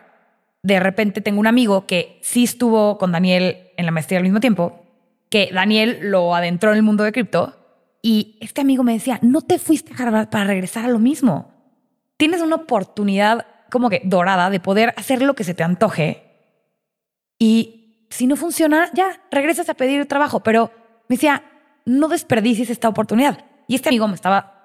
de 0.63 0.81
repente 0.81 1.21
tengo 1.21 1.41
un 1.41 1.47
amigo 1.47 1.87
que 1.87 2.19
sí 2.23 2.45
estuvo 2.45 2.99
con 2.99 3.13
Daniel 3.13 3.71
en 3.77 3.87
la 3.87 3.93
maestría 3.93 4.19
al 4.19 4.25
mismo 4.25 4.41
tiempo, 4.41 4.85
que 5.31 5.51
Daniel 5.53 5.99
lo 6.03 6.35
adentró 6.35 6.71
en 6.71 6.77
el 6.77 6.83
mundo 6.83 7.05
de 7.05 7.13
cripto 7.13 7.57
y 8.03 8.39
este 8.41 8.61
amigo 8.61 8.83
me 8.83 8.93
decía, 8.93 9.19
no 9.23 9.43
te 9.43 9.59
fuiste 9.59 9.93
a 9.93 10.03
Harvard 10.03 10.29
para 10.29 10.45
regresar 10.45 10.85
a 10.85 10.89
lo 10.89 10.99
mismo. 10.99 11.53
Tienes 12.17 12.43
una 12.43 12.57
oportunidad 12.57 13.47
como 13.71 13.89
que 13.89 14.03
dorada 14.05 14.51
de 14.51 14.61
poder 14.61 14.93
hacer 14.97 15.23
lo 15.23 15.35
que 15.35 15.45
se 15.45 15.55
te 15.55 15.63
antoje 15.63 16.31
y 17.39 18.07
si 18.11 18.27
no 18.27 18.37
funciona, 18.37 18.91
ya 18.93 19.23
regresas 19.31 19.69
a 19.71 19.75
pedir 19.75 20.07
trabajo, 20.07 20.41
pero 20.41 20.73
me 21.09 21.17
decía, 21.17 21.45
no 21.87 22.09
desperdicies 22.09 22.69
esta 22.69 22.89
oportunidad. 22.89 23.45
Y 23.67 23.77
este 23.77 23.89
amigo 23.89 24.07
me 24.09 24.15
estaba 24.15 24.60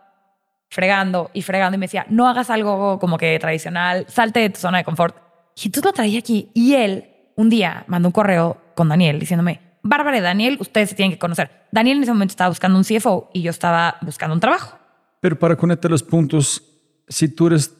fregando 0.76 1.32
y 1.34 1.41
fregando 1.41 1.78
y 1.78 1.80
me 1.80 1.86
decía, 1.86 2.05
no 2.09 2.28
hagas 2.28 2.49
algo 2.49 2.99
como 2.99 3.17
que 3.17 3.39
tradicional, 3.39 4.05
salte 4.09 4.41
de 4.41 4.49
tu 4.49 4.59
zona 4.59 4.80
de 4.80 4.84
confort. 4.84 5.15
Y 5.55 5.67
entonces 5.67 5.86
lo 5.86 5.93
traía 5.93 6.19
aquí 6.19 6.49
y 6.53 6.73
él 6.73 7.05
un 7.38 7.49
día 7.49 7.86
mandó 7.88 8.09
un 8.09 8.11
correo 8.11 8.57
con 8.76 8.89
Daniel 8.89 9.17
diciéndome, 9.17 9.61
Bárbara 9.84 10.17
y 10.17 10.21
Daniel, 10.21 10.57
ustedes 10.59 10.89
se 10.89 10.95
tienen 10.95 11.13
que 11.13 11.17
conocer. 11.17 11.49
Daniel 11.71 11.97
en 11.97 12.03
ese 12.03 12.11
momento 12.11 12.34
estaba 12.34 12.49
buscando 12.49 12.78
un 12.78 12.84
CFO 12.84 13.30
y 13.34 13.41
yo 13.41 13.51
estaba 13.51 13.95
buscando 14.01 14.34
un 14.34 14.41
trabajo. 14.41 14.78
Pero 15.21 15.39
para 15.39 15.55
conectar 15.55 15.89
los 15.89 16.03
puntos, 16.03 16.61
si 17.07 17.30
tú 17.30 17.47
eres 17.47 17.73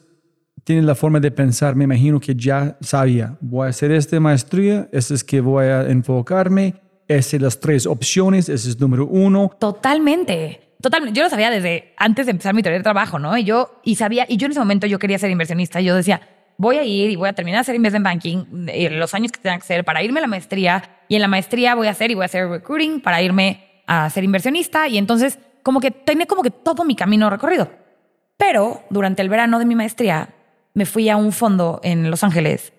tienes 0.64 0.84
la 0.86 0.94
forma 0.94 1.20
de 1.20 1.30
pensar, 1.30 1.76
me 1.76 1.84
imagino 1.84 2.18
que 2.18 2.34
ya 2.34 2.78
sabía, 2.80 3.36
voy 3.42 3.66
a 3.66 3.70
hacer 3.70 3.92
esta 3.92 4.18
maestría, 4.18 4.88
esta 4.90 5.12
es 5.12 5.22
que 5.22 5.42
voy 5.42 5.66
a 5.66 5.82
enfocarme, 5.82 6.74
esas 7.06 7.32
son 7.32 7.42
las 7.42 7.60
tres 7.60 7.86
opciones, 7.86 8.48
ese 8.48 8.70
es 8.70 8.80
número 8.80 9.06
uno. 9.06 9.50
Totalmente. 9.60 10.65
Totalmente. 10.86 11.18
Yo 11.18 11.24
lo 11.24 11.30
sabía 11.30 11.50
desde 11.50 11.94
antes 11.96 12.26
de 12.26 12.30
empezar 12.30 12.54
mi 12.54 12.62
teoría 12.62 12.78
de 12.78 12.84
trabajo, 12.84 13.18
¿no? 13.18 13.36
Y 13.36 13.42
yo, 13.42 13.80
y 13.82 13.96
sabía, 13.96 14.24
y 14.28 14.36
yo 14.36 14.46
en 14.46 14.52
ese 14.52 14.60
momento 14.60 14.86
yo 14.86 15.00
quería 15.00 15.18
ser 15.18 15.32
inversionista. 15.32 15.80
Yo 15.80 15.96
decía, 15.96 16.20
voy 16.58 16.76
a 16.76 16.84
ir 16.84 17.10
y 17.10 17.16
voy 17.16 17.28
a 17.28 17.32
terminar 17.32 17.56
de 17.58 17.60
hacer 17.62 17.74
investment 17.74 18.04
banking 18.04 18.68
eh, 18.68 18.88
los 18.90 19.12
años 19.12 19.32
que 19.32 19.40
tenga 19.40 19.58
que 19.58 19.64
ser 19.64 19.84
para 19.84 20.04
irme 20.04 20.20
a 20.20 20.22
la 20.22 20.28
maestría. 20.28 21.00
Y 21.08 21.16
en 21.16 21.22
la 21.22 21.26
maestría 21.26 21.74
voy 21.74 21.88
a 21.88 21.90
hacer 21.90 22.12
y 22.12 22.14
voy 22.14 22.22
a 22.22 22.26
hacer 22.26 22.48
recruiting 22.48 23.00
para 23.00 23.20
irme 23.20 23.82
a 23.88 24.08
ser 24.10 24.22
inversionista. 24.22 24.86
Y 24.86 24.96
entonces, 24.96 25.40
como 25.64 25.80
que 25.80 25.90
tenía 25.90 26.26
como 26.26 26.44
que 26.44 26.52
todo 26.52 26.84
mi 26.84 26.94
camino 26.94 27.28
recorrido. 27.30 27.68
Pero 28.36 28.84
durante 28.88 29.22
el 29.22 29.28
verano 29.28 29.58
de 29.58 29.64
mi 29.64 29.74
maestría, 29.74 30.36
me 30.72 30.86
fui 30.86 31.08
a 31.08 31.16
un 31.16 31.32
fondo 31.32 31.80
en 31.82 32.12
Los 32.12 32.22
Ángeles 32.22 32.72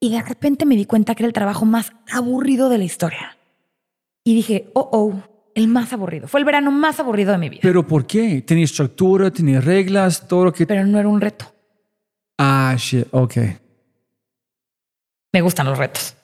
y 0.00 0.10
de 0.10 0.20
repente 0.20 0.66
me 0.66 0.74
di 0.74 0.84
cuenta 0.84 1.14
que 1.14 1.22
era 1.22 1.28
el 1.28 1.32
trabajo 1.32 1.64
más 1.64 1.92
aburrido 2.10 2.68
de 2.70 2.78
la 2.78 2.84
historia. 2.84 3.38
Y 4.24 4.34
dije, 4.34 4.68
oh, 4.74 4.88
oh, 4.92 5.35
el 5.56 5.68
más 5.68 5.92
aburrido. 5.92 6.28
Fue 6.28 6.38
el 6.38 6.44
verano 6.44 6.70
más 6.70 7.00
aburrido 7.00 7.32
de 7.32 7.38
mi 7.38 7.48
vida. 7.48 7.60
¿Pero 7.62 7.84
por 7.84 8.06
qué? 8.06 8.42
Tenía 8.42 8.64
estructura, 8.64 9.30
tenía 9.30 9.60
reglas, 9.60 10.28
todo 10.28 10.44
lo 10.44 10.52
que... 10.52 10.66
Pero 10.66 10.86
no 10.86 10.98
era 10.98 11.08
un 11.08 11.20
reto. 11.20 11.46
Ah, 12.38 12.74
shit, 12.78 13.06
ok. 13.10 13.36
Me 15.32 15.40
gustan 15.40 15.66
los 15.66 15.78
retos. 15.78 16.14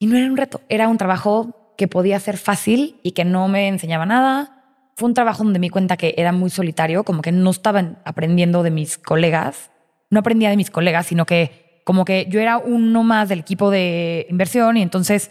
Y 0.00 0.06
no 0.06 0.16
era 0.16 0.26
un 0.26 0.36
reto, 0.36 0.60
era 0.68 0.88
un 0.88 0.98
trabajo 0.98 1.74
que 1.78 1.86
podía 1.86 2.18
ser 2.18 2.36
fácil 2.36 2.98
y 3.04 3.12
que 3.12 3.24
no 3.24 3.46
me 3.46 3.68
enseñaba 3.68 4.06
nada. 4.06 4.90
Fue 4.96 5.08
un 5.08 5.14
trabajo 5.14 5.44
donde 5.44 5.60
me 5.60 5.66
di 5.66 5.70
cuenta 5.70 5.96
que 5.96 6.14
era 6.16 6.32
muy 6.32 6.50
solitario, 6.50 7.04
como 7.04 7.22
que 7.22 7.30
no 7.30 7.50
estaban 7.50 7.98
aprendiendo 8.04 8.64
de 8.64 8.72
mis 8.72 8.98
colegas. 8.98 9.70
No 10.10 10.18
aprendía 10.18 10.50
de 10.50 10.56
mis 10.56 10.70
colegas, 10.70 11.06
sino 11.06 11.26
que 11.26 11.80
como 11.84 12.04
que 12.04 12.26
yo 12.28 12.40
era 12.40 12.58
uno 12.58 13.04
más 13.04 13.28
del 13.28 13.40
equipo 13.40 13.70
de 13.70 14.26
inversión 14.30 14.76
y 14.76 14.82
entonces 14.82 15.30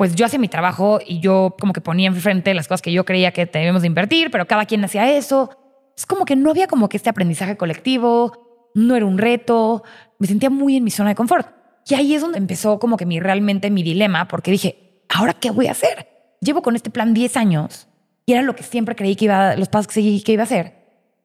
pues 0.00 0.14
yo 0.14 0.24
hacía 0.24 0.38
mi 0.38 0.48
trabajo 0.48 0.98
y 1.06 1.20
yo 1.20 1.54
como 1.60 1.74
que 1.74 1.82
ponía 1.82 2.08
enfrente 2.08 2.54
las 2.54 2.66
cosas 2.66 2.80
que 2.80 2.90
yo 2.90 3.04
creía 3.04 3.32
que 3.32 3.44
debíamos 3.44 3.82
de 3.82 3.88
invertir, 3.88 4.30
pero 4.30 4.46
cada 4.46 4.64
quien 4.64 4.82
hacía 4.82 5.14
eso. 5.14 5.50
Es 5.94 6.06
como 6.06 6.24
que 6.24 6.36
no 6.36 6.48
había 6.48 6.68
como 6.68 6.88
que 6.88 6.96
este 6.96 7.10
aprendizaje 7.10 7.58
colectivo, 7.58 8.32
no 8.74 8.96
era 8.96 9.04
un 9.04 9.18
reto, 9.18 9.82
me 10.18 10.26
sentía 10.26 10.48
muy 10.48 10.78
en 10.78 10.84
mi 10.84 10.90
zona 10.90 11.10
de 11.10 11.16
confort. 11.16 11.48
Y 11.86 11.96
ahí 11.96 12.14
es 12.14 12.22
donde 12.22 12.38
empezó 12.38 12.78
como 12.78 12.96
que 12.96 13.04
mi, 13.04 13.20
realmente 13.20 13.70
mi 13.70 13.82
dilema, 13.82 14.26
porque 14.26 14.50
dije, 14.50 15.04
¿ahora 15.10 15.34
qué 15.34 15.50
voy 15.50 15.66
a 15.66 15.72
hacer? 15.72 16.08
Llevo 16.40 16.62
con 16.62 16.76
este 16.76 16.88
plan 16.88 17.12
10 17.12 17.36
años 17.36 17.86
y 18.24 18.32
era 18.32 18.40
lo 18.40 18.56
que 18.56 18.62
siempre 18.62 18.96
creí 18.96 19.16
que 19.16 19.26
iba, 19.26 19.54
los 19.56 19.68
pasos 19.68 19.88
que 19.88 19.92
seguí 19.92 20.22
que 20.22 20.32
iba 20.32 20.44
a 20.44 20.44
hacer. 20.44 20.76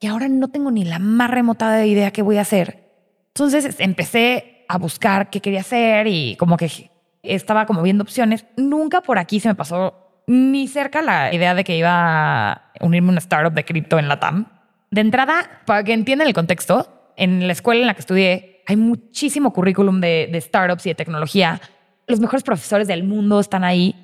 Y 0.02 0.08
ahora 0.08 0.28
no 0.28 0.50
tengo 0.50 0.70
ni 0.70 0.84
la 0.84 1.00
más 1.00 1.32
remota 1.32 1.86
idea 1.86 2.12
qué 2.12 2.22
voy 2.22 2.40
a 2.40 2.42
hacer. 2.42 2.92
Entonces 3.28 3.78
empecé 3.80 4.66
a 4.68 4.78
buscar 4.78 5.30
qué 5.30 5.40
quería 5.40 5.62
hacer 5.62 6.08
y 6.08 6.36
como 6.36 6.58
que 6.58 6.92
estaba 7.28 7.66
como 7.66 7.82
viendo 7.82 8.04
opciones. 8.04 8.46
Nunca 8.58 9.02
por 9.02 9.18
aquí 9.18 9.40
se 9.40 9.48
me 9.48 9.56
pasó 9.56 10.24
ni 10.28 10.68
cerca 10.68 11.02
la 11.02 11.34
idea 11.34 11.54
de 11.54 11.64
que 11.64 11.78
iba 11.78 12.52
a 12.52 12.72
unirme 12.82 13.10
a 13.10 13.12
una 13.12 13.20
startup 13.20 13.54
de 13.54 13.66
cripto 13.66 14.00
en 14.00 14.08
la 14.08 14.20
TAM. 14.20 14.48
De 14.92 15.02
entrada, 15.02 15.62
para 15.66 15.84
que 15.84 15.94
entiendan 15.94 16.28
el 16.28 16.34
contexto, 16.34 17.14
en 17.18 17.48
la 17.48 17.54
escuela 17.54 17.82
en 17.82 17.88
la 17.88 17.94
que 17.94 18.00
estudié 18.02 18.64
hay 18.68 18.78
muchísimo 18.78 19.54
currículum 19.54 20.02
de, 20.02 20.40
startups 20.42 20.86
y 20.86 20.90
de 20.90 20.96
tecnología. 20.96 21.62
Los 22.08 22.20
mejores 22.20 22.44
profesores 22.44 22.88
del 22.88 23.04
mundo 23.04 23.40
están 23.40 23.64
ahí. 23.64 23.96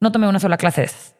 No 0.00 0.10
tomé 0.10 0.28
una 0.28 0.40
sola 0.40 0.56
clase 0.56 0.80
de 0.80 0.86
esas. 0.86 1.14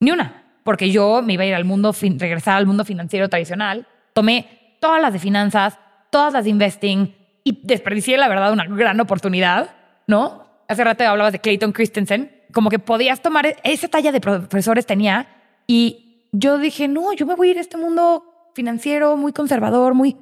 Ni 0.00 0.10
una. 0.10 0.60
Porque 0.62 0.90
yo 0.90 1.20
me 1.22 1.34
iba 1.34 1.42
a 1.42 1.46
ir 1.46 1.54
al 1.54 1.64
mundo, 1.64 1.94
regresar 2.16 2.56
al 2.56 2.66
mundo 2.66 2.84
financiero 2.84 3.28
tradicional. 3.28 3.86
Tomé 4.12 4.76
todas 4.80 5.02
las 5.02 5.12
de 5.12 5.18
finanzas, 5.18 5.78
todas 6.10 6.32
las 6.32 6.44
de 6.44 6.50
investing 6.50 7.14
y 7.42 7.60
desperdicié, 7.62 8.16
la 8.16 8.28
verdad, 8.28 8.52
una 8.52 8.64
gran 8.64 9.00
oportunidad 9.00 9.70
¿no? 10.06 10.44
Hace 10.68 10.84
rato 10.84 11.04
hablabas 11.04 11.32
de 11.32 11.40
Clayton 11.40 11.72
Christensen, 11.72 12.30
como 12.52 12.70
que 12.70 12.78
podías 12.78 13.20
tomar 13.20 13.56
esa 13.64 13.88
talla 13.88 14.12
de 14.12 14.20
profesores 14.20 14.86
tenía 14.86 15.26
y 15.66 16.28
yo 16.32 16.58
dije, 16.58 16.88
no, 16.88 17.12
yo 17.12 17.26
me 17.26 17.34
voy 17.34 17.48
a 17.48 17.50
ir 17.52 17.58
a 17.58 17.60
este 17.60 17.76
mundo 17.76 18.50
financiero 18.54 19.16
muy 19.16 19.32
conservador, 19.32 19.94
muy... 19.94 20.16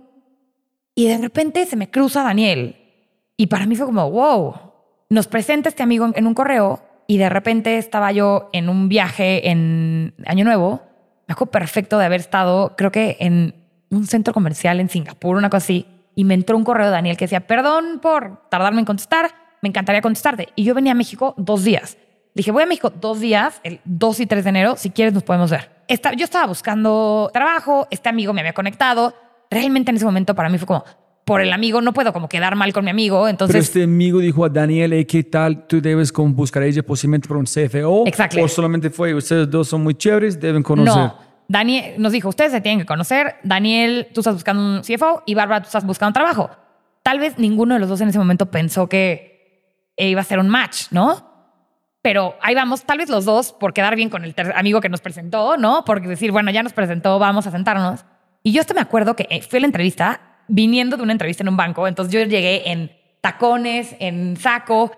Y 0.95 1.07
de 1.09 1.19
repente 1.19 1.65
se 1.67 1.77
me 1.77 1.91
cruza 1.91 2.23
Daniel 2.23 2.77
y 3.37 3.47
para 3.47 3.67
mí 3.67 3.77
fue 3.77 3.87
como, 3.87 4.11
wow, 4.11 4.55
nos 5.09 5.27
presenta 5.27 5.69
este 5.69 5.83
amigo 5.83 6.11
en 6.15 6.27
un 6.27 6.35
correo 6.35 6.83
y 7.07 7.19
de 7.19 7.29
repente 7.29 7.79
estaba 7.79 8.13
yo 8.13 8.51
en 8.53 8.69
un 8.69 8.89
viaje 8.89 9.51
en 9.51 10.15
Año 10.27 10.45
Nuevo, 10.45 10.83
me 11.27 11.33
acuerdo 11.33 11.51
perfecto 11.51 11.99
de 11.99 12.07
haber 12.07 12.21
estado, 12.21 12.75
creo 12.77 12.91
que 12.91 13.17
en 13.21 13.55
un 13.91 14.07
centro 14.07 14.35
comercial 14.35 14.81
en 14.81 14.89
Singapur, 14.89 15.37
una 15.37 15.51
cosa 15.51 15.65
así, 15.65 15.87
y 16.15 16.25
me 16.25 16.35
entró 16.35 16.57
un 16.57 16.65
correo 16.65 16.87
de 16.87 16.93
Daniel 16.93 17.17
que 17.17 17.25
decía, 17.25 17.47
perdón 17.47 18.01
por 18.01 18.49
tardarme 18.49 18.81
en 18.81 18.87
contestar, 18.87 19.31
me 19.63 19.69
encantaría 19.69 20.03
contestarte. 20.03 20.49
Y 20.57 20.65
yo 20.65 20.75
venía 20.75 20.93
a 20.93 20.95
México 20.95 21.35
dos 21.39 21.65
días. 21.65 21.97
Dije, 22.35 22.51
voy 22.51 22.65
a 22.65 22.67
México 22.67 22.91
dos 22.91 23.21
días, 23.21 23.61
el 23.63 23.81
2 23.85 24.21
y 24.21 24.27
3 24.27 24.45
de 24.45 24.51
enero, 24.51 24.77
si 24.77 24.91
quieres 24.91 25.15
nos 25.15 25.23
podemos 25.23 25.51
ver. 25.51 25.71
yo 26.17 26.25
estaba 26.25 26.47
buscando 26.47 27.31
trabajo, 27.33 27.87
este 27.91 28.09
amigo 28.09 28.33
me 28.33 28.41
había 28.41 28.55
conectado. 28.55 29.15
Realmente 29.51 29.91
en 29.91 29.97
ese 29.97 30.07
momento 30.07 30.35
para 30.35 30.49
mí 30.49 30.57
fue 30.57 30.67
como, 30.67 30.85
por 31.27 31.43
el 31.43 31.53
amigo 31.53 31.83
no 31.83 31.93
puedo 31.93 32.13
como 32.13 32.29
quedar 32.29 32.57
mal 32.57 32.73
con 32.73 32.85
mi 32.85 32.91
amigo, 32.91 33.29
entonces... 33.29 33.53
Pero 33.53 33.63
este 33.63 33.83
amigo 33.83 34.19
dijo 34.19 34.47
a 34.47 34.49
Daniel, 34.49 35.07
¿qué 35.07 35.23
tal? 35.25 35.67
Tú 35.67 35.83
debes 35.83 36.11
buscar 36.13 36.63
a 36.63 36.67
ella 36.67 36.83
posiblemente 36.83 37.29
por 37.29 37.37
un 37.37 37.45
CFO. 37.45 38.07
Exacto. 38.07 38.43
O 38.43 38.49
solamente 38.49 38.89
fue, 38.89 39.15
ustedes 39.15 39.51
dos 39.51 39.69
son 39.69 39.83
muy 39.83 39.95
chéveres, 39.95 40.41
deben 40.41 40.63
conocer. 40.63 40.97
No, 40.97 41.19
Daniel 41.49 41.95
nos 41.99 42.13
dijo, 42.13 42.31
ustedes 42.31 42.51
se 42.53 42.63
tienen 42.63 42.81
que 42.81 42.87
conocer. 42.87 43.37
Daniel, 43.43 44.09
tú 44.15 44.21
estás 44.21 44.35
buscando 44.35 44.63
un 44.63 44.81
CFO 44.81 45.23
y 45.27 45.35
Bárbara, 45.35 45.61
tú 45.61 45.67
estás 45.67 45.85
buscando 45.85 46.15
trabajo. 46.15 46.51
Tal 47.03 47.19
vez 47.19 47.39
ninguno 47.39 47.75
de 47.75 47.81
los 47.81 47.91
dos 47.91 48.01
en 48.01 48.09
ese 48.09 48.19
momento 48.19 48.51
pensó 48.51 48.89
que 48.89 49.32
iba 50.09 50.21
a 50.21 50.25
ser 50.25 50.39
un 50.39 50.49
match, 50.49 50.87
¿no? 50.91 51.33
Pero 52.03 52.37
ahí 52.43 52.55
vamos, 52.55 52.85
tal 52.85 52.99
vez 52.99 53.09
los 53.09 53.25
dos 53.25 53.53
por 53.53 53.73
quedar 53.73 53.95
bien 53.95 54.11
con 54.11 54.25
el 54.25 54.35
amigo 54.55 54.81
que 54.81 54.89
nos 54.89 55.01
presentó, 55.01 55.57
¿no? 55.57 55.85
Porque 55.85 56.09
decir, 56.09 56.33
bueno, 56.33 56.51
ya 56.51 56.63
nos 56.63 56.73
presentó, 56.73 57.19
vamos 57.19 57.47
a 57.47 57.53
sentarnos. 57.53 58.05
Y 58.43 58.53
yo 58.53 58.61
hasta 58.61 58.75
me 58.75 58.81
acuerdo 58.81 59.15
que 59.15 59.27
eh, 59.31 59.41
fui 59.43 59.59
a 59.59 59.61
la 59.61 59.67
entrevista 59.67 60.21
viniendo 60.49 60.97
de 60.97 61.05
una 61.05 61.13
entrevista 61.13 61.45
en 61.45 61.49
un 61.49 61.57
banco, 61.57 61.87
entonces 61.87 62.13
yo 62.13 62.21
llegué 62.25 62.71
en 62.73 62.91
tacones, 63.21 63.95
en 64.01 64.37
saco. 64.37 64.91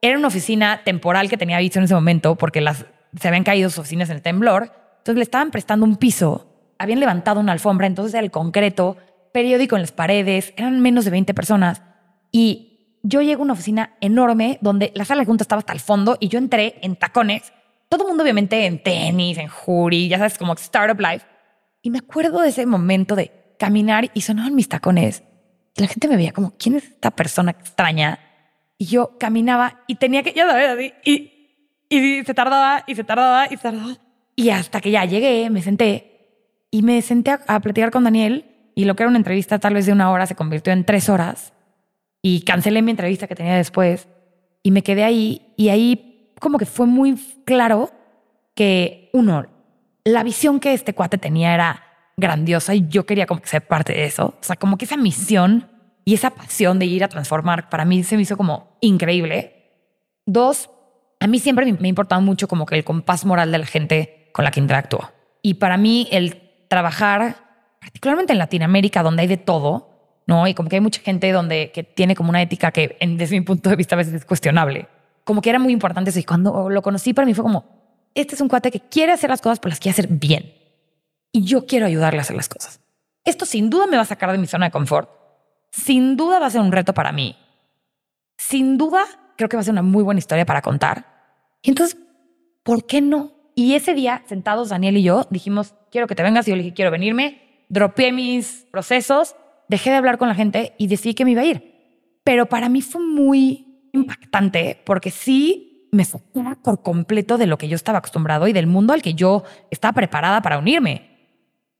Era 0.00 0.16
una 0.16 0.28
oficina 0.28 0.82
temporal 0.84 1.28
que 1.28 1.36
tenía 1.36 1.58
visto 1.58 1.80
en 1.80 1.84
ese 1.84 1.94
momento 1.94 2.36
porque 2.36 2.60
las, 2.60 2.86
se 3.18 3.28
habían 3.28 3.44
caído 3.44 3.68
sus 3.68 3.80
oficinas 3.80 4.08
en 4.10 4.16
el 4.16 4.22
temblor. 4.22 4.72
Entonces 4.98 5.16
le 5.16 5.22
estaban 5.22 5.50
prestando 5.50 5.84
un 5.84 5.96
piso, 5.96 6.46
habían 6.78 7.00
levantado 7.00 7.40
una 7.40 7.50
alfombra, 7.50 7.88
entonces 7.88 8.14
era 8.14 8.22
el 8.22 8.30
concreto, 8.30 8.96
periódico 9.32 9.74
en 9.74 9.82
las 9.82 9.90
paredes, 9.90 10.54
eran 10.56 10.80
menos 10.80 11.04
de 11.04 11.10
20 11.10 11.34
personas. 11.34 11.82
Y 12.30 12.71
yo 13.02 13.20
llego 13.20 13.42
a 13.42 13.44
una 13.44 13.54
oficina 13.54 13.94
enorme 14.00 14.58
donde 14.60 14.92
la 14.94 15.04
sala 15.04 15.24
de 15.24 15.32
estaba 15.32 15.58
hasta 15.58 15.72
el 15.72 15.80
fondo 15.80 16.16
y 16.20 16.28
yo 16.28 16.38
entré 16.38 16.76
en 16.82 16.96
tacones. 16.96 17.52
Todo 17.88 18.04
el 18.04 18.08
mundo 18.08 18.22
obviamente 18.22 18.64
en 18.66 18.82
tenis, 18.82 19.38
en 19.38 19.48
jury, 19.48 20.08
ya 20.08 20.18
sabes, 20.18 20.38
como 20.38 20.54
startup 20.54 20.98
life. 21.00 21.26
Y 21.82 21.90
me 21.90 21.98
acuerdo 21.98 22.40
de 22.40 22.48
ese 22.48 22.64
momento 22.64 23.16
de 23.16 23.32
caminar 23.58 24.10
y 24.14 24.20
sonaban 24.20 24.54
mis 24.54 24.68
tacones. 24.68 25.24
La 25.76 25.88
gente 25.88 26.08
me 26.08 26.16
veía 26.16 26.32
como, 26.32 26.54
¿quién 26.56 26.76
es 26.76 26.84
esta 26.84 27.10
persona 27.10 27.50
extraña? 27.50 28.20
Y 28.78 28.86
yo 28.86 29.18
caminaba 29.18 29.80
y 29.86 29.96
tenía 29.96 30.22
que, 30.22 30.32
ya 30.32 30.48
sabes, 30.48 30.92
y, 31.04 31.32
y 31.88 32.24
se 32.24 32.34
tardaba 32.34 32.84
y 32.86 32.94
se 32.94 33.04
tardaba 33.04 33.46
y 33.46 33.56
se 33.56 33.62
tardaba. 33.62 33.96
Y 34.36 34.50
hasta 34.50 34.80
que 34.80 34.90
ya 34.90 35.04
llegué, 35.04 35.50
me 35.50 35.60
senté 35.60 36.12
y 36.70 36.82
me 36.82 37.02
senté 37.02 37.32
a 37.46 37.60
platicar 37.60 37.90
con 37.90 38.04
Daniel 38.04 38.46
y 38.74 38.84
lo 38.86 38.96
que 38.96 39.02
era 39.02 39.10
una 39.10 39.18
entrevista 39.18 39.58
tal 39.58 39.74
vez 39.74 39.86
de 39.86 39.92
una 39.92 40.10
hora 40.10 40.26
se 40.26 40.34
convirtió 40.34 40.72
en 40.72 40.84
tres 40.84 41.08
horas 41.08 41.52
y 42.22 42.42
cancelé 42.42 42.80
mi 42.80 42.92
entrevista 42.92 43.26
que 43.26 43.34
tenía 43.34 43.56
después 43.56 44.08
y 44.62 44.70
me 44.70 44.82
quedé 44.82 45.04
ahí 45.04 45.52
y 45.56 45.68
ahí 45.68 46.32
como 46.40 46.58
que 46.58 46.66
fue 46.66 46.86
muy 46.86 47.16
claro 47.44 47.90
que 48.54 49.10
uno, 49.12 49.46
la 50.04 50.22
visión 50.22 50.60
que 50.60 50.72
este 50.72 50.94
cuate 50.94 51.18
tenía 51.18 51.54
era 51.54 51.84
grandiosa 52.16 52.74
y 52.74 52.88
yo 52.88 53.06
quería 53.06 53.26
como 53.26 53.40
ser 53.44 53.66
parte 53.66 53.92
de 53.92 54.04
eso. 54.04 54.34
O 54.40 54.42
sea, 54.44 54.56
como 54.56 54.78
que 54.78 54.84
esa 54.84 54.96
misión 54.96 55.68
y 56.04 56.14
esa 56.14 56.30
pasión 56.30 56.78
de 56.78 56.86
ir 56.86 57.04
a 57.04 57.08
transformar 57.08 57.68
para 57.68 57.84
mí 57.84 58.02
se 58.02 58.16
me 58.16 58.22
hizo 58.22 58.36
como 58.36 58.76
increíble. 58.80 59.70
Dos, 60.26 60.70
a 61.20 61.26
mí 61.26 61.38
siempre 61.38 61.70
me 61.72 61.86
ha 61.86 61.88
importado 61.88 62.20
mucho 62.20 62.48
como 62.48 62.66
que 62.66 62.76
el 62.76 62.84
compás 62.84 63.24
moral 63.24 63.52
de 63.52 63.58
la 63.58 63.66
gente 63.66 64.30
con 64.32 64.44
la 64.44 64.50
que 64.50 64.60
interactúo. 64.60 65.10
Y 65.42 65.54
para 65.54 65.76
mí 65.76 66.08
el 66.10 66.40
trabajar, 66.68 67.36
particularmente 67.80 68.32
en 68.32 68.38
Latinoamérica, 68.38 69.02
donde 69.02 69.22
hay 69.22 69.28
de 69.28 69.36
todo, 69.36 69.91
¿no? 70.26 70.46
Y 70.46 70.54
como 70.54 70.68
que 70.68 70.76
hay 70.76 70.80
mucha 70.80 71.00
gente 71.00 71.30
donde 71.32 71.72
que 71.72 71.82
tiene 71.82 72.14
como 72.14 72.30
una 72.30 72.42
ética 72.42 72.70
que 72.70 72.96
desde 73.00 73.38
mi 73.38 73.44
punto 73.44 73.70
de 73.70 73.76
vista 73.76 73.94
a 73.94 73.98
veces 73.98 74.14
es 74.14 74.24
cuestionable. 74.24 74.88
Como 75.24 75.40
que 75.40 75.50
era 75.50 75.58
muy 75.58 75.72
importante 75.72 76.10
eso. 76.10 76.18
Y 76.18 76.24
cuando 76.24 76.68
lo 76.70 76.82
conocí 76.82 77.14
para 77.14 77.26
mí 77.26 77.34
fue 77.34 77.44
como, 77.44 77.64
este 78.14 78.34
es 78.34 78.40
un 78.40 78.48
cuate 78.48 78.70
que 78.70 78.80
quiere 78.80 79.12
hacer 79.12 79.30
las 79.30 79.40
cosas, 79.40 79.58
pero 79.60 79.70
las 79.70 79.80
quiere 79.80 79.92
hacer 79.92 80.08
bien. 80.08 80.52
Y 81.32 81.44
yo 81.44 81.66
quiero 81.66 81.86
ayudarle 81.86 82.18
a 82.18 82.22
hacer 82.22 82.36
las 82.36 82.48
cosas. 82.48 82.80
Esto 83.24 83.46
sin 83.46 83.70
duda 83.70 83.86
me 83.86 83.96
va 83.96 84.02
a 84.02 84.06
sacar 84.06 84.32
de 84.32 84.38
mi 84.38 84.46
zona 84.46 84.66
de 84.66 84.72
confort. 84.72 85.10
Sin 85.70 86.16
duda 86.16 86.38
va 86.38 86.46
a 86.46 86.50
ser 86.50 86.60
un 86.60 86.72
reto 86.72 86.92
para 86.92 87.12
mí. 87.12 87.36
Sin 88.36 88.76
duda 88.76 89.04
creo 89.36 89.48
que 89.48 89.56
va 89.56 89.60
a 89.60 89.64
ser 89.64 89.72
una 89.72 89.82
muy 89.82 90.02
buena 90.02 90.18
historia 90.18 90.44
para 90.44 90.60
contar. 90.60 91.06
Y 91.62 91.70
entonces, 91.70 91.96
¿por 92.62 92.86
qué 92.86 93.00
no? 93.00 93.32
Y 93.54 93.74
ese 93.74 93.94
día, 93.94 94.22
sentados 94.26 94.70
Daniel 94.70 94.96
y 94.96 95.02
yo, 95.02 95.26
dijimos, 95.30 95.74
quiero 95.90 96.06
que 96.06 96.14
te 96.14 96.22
vengas. 96.22 96.46
Y 96.46 96.50
yo 96.50 96.56
le 96.56 96.64
dije, 96.64 96.74
quiero 96.74 96.90
venirme. 96.90 97.64
Dropeé 97.68 98.12
mis 98.12 98.66
procesos 98.70 99.36
dejé 99.72 99.88
de 99.88 99.96
hablar 99.96 100.18
con 100.18 100.28
la 100.28 100.34
gente 100.34 100.74
y 100.76 100.86
decidí 100.86 101.14
que 101.14 101.24
me 101.24 101.30
iba 101.30 101.40
a 101.40 101.46
ir. 101.46 102.20
Pero 102.24 102.44
para 102.44 102.68
mí 102.68 102.82
fue 102.82 103.00
muy 103.00 103.88
impactante 103.94 104.78
porque 104.84 105.10
sí 105.10 105.88
me 105.92 106.04
sacaba 106.04 106.58
por 106.62 106.82
completo 106.82 107.38
de 107.38 107.46
lo 107.46 107.56
que 107.56 107.68
yo 107.68 107.76
estaba 107.76 107.98
acostumbrado 107.98 108.46
y 108.48 108.52
del 108.52 108.66
mundo 108.66 108.92
al 108.92 109.00
que 109.00 109.14
yo 109.14 109.44
estaba 109.70 109.94
preparada 109.94 110.42
para 110.42 110.58
unirme. 110.58 111.10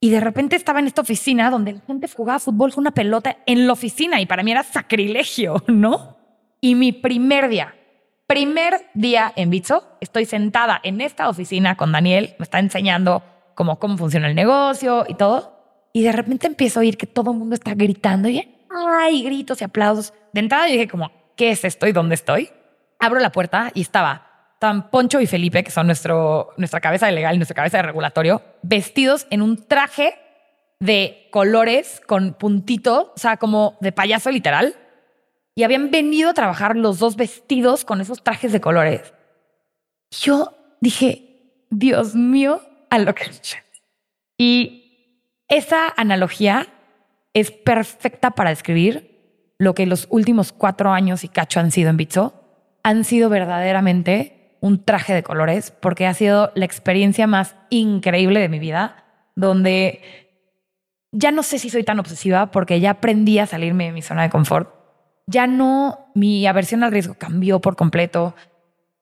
Y 0.00 0.08
de 0.08 0.20
repente 0.20 0.56
estaba 0.56 0.80
en 0.80 0.86
esta 0.86 1.02
oficina 1.02 1.50
donde 1.50 1.74
la 1.74 1.80
gente 1.80 2.08
jugaba 2.08 2.38
fútbol 2.38 2.72
con 2.72 2.82
una 2.82 2.92
pelota 2.92 3.36
en 3.44 3.66
la 3.66 3.74
oficina 3.74 4.22
y 4.22 4.26
para 4.26 4.42
mí 4.42 4.50
era 4.50 4.62
sacrilegio, 4.62 5.62
¿no? 5.68 6.16
Y 6.62 6.74
mi 6.74 6.92
primer 6.92 7.50
día, 7.50 7.74
primer 8.26 8.88
día 8.94 9.34
en 9.36 9.50
Bitso, 9.50 9.84
estoy 10.00 10.24
sentada 10.24 10.80
en 10.82 11.02
esta 11.02 11.28
oficina 11.28 11.76
con 11.76 11.92
Daniel, 11.92 12.36
me 12.38 12.44
está 12.44 12.58
enseñando 12.58 13.22
cómo, 13.54 13.78
cómo 13.78 13.98
funciona 13.98 14.28
el 14.28 14.34
negocio 14.34 15.04
y 15.06 15.14
todo. 15.14 15.61
Y 15.92 16.02
de 16.02 16.12
repente 16.12 16.46
empiezo 16.46 16.80
a 16.80 16.82
oír 16.82 16.96
que 16.96 17.06
todo 17.06 17.32
el 17.32 17.38
mundo 17.38 17.54
está 17.54 17.74
gritando 17.74 18.28
y 18.28 18.48
hay 18.70 19.22
gritos 19.22 19.60
y 19.60 19.64
aplausos. 19.64 20.14
De 20.32 20.40
entrada 20.40 20.66
dije 20.66 20.88
como, 20.88 21.10
¿qué 21.36 21.50
es 21.50 21.64
esto 21.64 21.86
y 21.86 21.92
dónde 21.92 22.14
estoy? 22.14 22.50
Abro 22.98 23.20
la 23.20 23.32
puerta 23.32 23.70
y 23.74 23.82
estaba 23.82 24.56
tan 24.58 24.90
Poncho 24.90 25.20
y 25.20 25.26
Felipe, 25.26 25.64
que 25.64 25.72
son 25.72 25.86
nuestro, 25.86 26.54
nuestra 26.56 26.80
cabeza 26.80 27.06
de 27.06 27.12
legal 27.12 27.34
y 27.34 27.38
nuestra 27.38 27.56
cabeza 27.56 27.78
de 27.78 27.82
regulatorio, 27.82 28.42
vestidos 28.62 29.26
en 29.30 29.42
un 29.42 29.66
traje 29.66 30.14
de 30.78 31.28
colores 31.30 32.00
con 32.06 32.34
puntito, 32.34 33.12
o 33.14 33.18
sea, 33.18 33.36
como 33.36 33.76
de 33.80 33.92
payaso 33.92 34.30
literal. 34.30 34.76
Y 35.54 35.64
habían 35.64 35.90
venido 35.90 36.30
a 36.30 36.34
trabajar 36.34 36.76
los 36.76 36.98
dos 36.98 37.16
vestidos 37.16 37.84
con 37.84 38.00
esos 38.00 38.22
trajes 38.22 38.52
de 38.52 38.60
colores. 38.60 39.12
Yo 40.10 40.56
dije, 40.80 41.64
Dios 41.70 42.14
mío, 42.14 42.60
a 42.88 42.98
lo 42.98 43.14
que... 43.14 43.24
Y 44.38 44.81
esa 45.52 45.92
analogía 45.98 46.66
es 47.34 47.50
perfecta 47.50 48.30
para 48.30 48.48
describir 48.48 49.54
lo 49.58 49.74
que 49.74 49.84
los 49.84 50.06
últimos 50.10 50.50
cuatro 50.50 50.92
años 50.92 51.24
y 51.24 51.28
cacho 51.28 51.60
han 51.60 51.70
sido 51.70 51.90
en 51.90 51.98
Bitso. 51.98 52.32
Han 52.82 53.04
sido 53.04 53.28
verdaderamente 53.28 54.56
un 54.62 54.82
traje 54.82 55.12
de 55.12 55.22
colores 55.22 55.70
porque 55.70 56.06
ha 56.06 56.14
sido 56.14 56.52
la 56.54 56.64
experiencia 56.64 57.26
más 57.26 57.54
increíble 57.68 58.40
de 58.40 58.48
mi 58.48 58.60
vida, 58.60 59.04
donde 59.36 60.00
ya 61.12 61.30
no 61.30 61.42
sé 61.42 61.58
si 61.58 61.68
soy 61.68 61.84
tan 61.84 62.00
obsesiva 62.00 62.50
porque 62.50 62.80
ya 62.80 62.92
aprendí 62.92 63.38
a 63.38 63.46
salirme 63.46 63.84
de 63.84 63.92
mi 63.92 64.00
zona 64.00 64.22
de 64.22 64.30
confort. 64.30 64.74
Ya 65.26 65.46
no, 65.46 66.10
mi 66.14 66.46
aversión 66.46 66.82
al 66.82 66.92
riesgo 66.92 67.14
cambió 67.18 67.60
por 67.60 67.76
completo. 67.76 68.34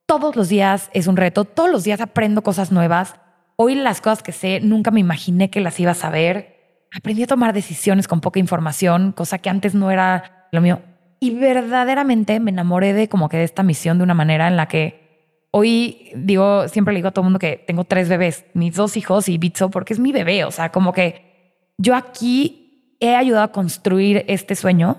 Todos 0.05 0.35
los 0.35 0.49
días 0.49 0.91
es 0.95 1.07
un 1.07 1.17
reto, 1.17 1.45
todos 1.45 1.71
los 1.71 1.85
días 1.85 2.01
aprendo 2.01 2.43
cosas 2.43 2.73
nuevas. 2.73 3.15
Hoy 3.63 3.75
las 3.75 4.01
cosas 4.01 4.23
que 4.23 4.33
sé 4.33 4.61
nunca 4.61 4.91
me 4.91 5.01
imaginé 5.01 5.51
que 5.51 5.61
las 5.61 5.79
iba 5.79 5.91
a 5.91 5.95
saber 5.95 6.87
aprendí 6.97 7.25
a 7.25 7.27
tomar 7.27 7.53
decisiones 7.53 8.09
con 8.09 8.23
poca 8.23 8.41
información, 8.41 9.13
cosa 9.13 9.37
que 9.37 9.51
antes 9.51 9.75
no 9.75 9.91
era 9.91 10.49
lo 10.51 10.63
mío. 10.63 10.81
Y 11.21 11.33
verdaderamente 11.39 12.41
me 12.41 12.53
enamoré 12.53 12.95
de 12.95 13.11
como 13.11 13.29
que 13.29 13.37
de 13.37 13.45
esta 13.45 13.63
misión 13.63 13.99
de 13.99 14.05
una 14.05 14.15
manera 14.15 14.49
en 14.49 14.57
la 14.57 14.67
que 14.67 15.45
hoy 15.51 16.11
digo, 16.17 16.69
siempre 16.69 16.95
le 16.95 17.01
digo 17.01 17.09
a 17.09 17.11
todo 17.11 17.21
el 17.21 17.25
mundo 17.25 17.39
que 17.39 17.63
tengo 17.67 17.85
tres 17.85 18.09
bebés, 18.09 18.47
mis 18.55 18.77
dos 18.77 18.97
hijos 18.97 19.29
y 19.29 19.37
Bitso, 19.37 19.69
porque 19.71 19.93
es 19.93 19.99
mi 19.99 20.11
bebé. 20.11 20.45
O 20.47 20.51
sea, 20.51 20.73
como 20.73 20.95
que 20.95 21.75
yo 21.77 21.95
aquí 21.95 22.97
he 22.99 23.15
ayudado 23.15 23.45
a 23.45 23.53
construir 23.53 24.25
este 24.27 24.57
sueño 24.57 24.97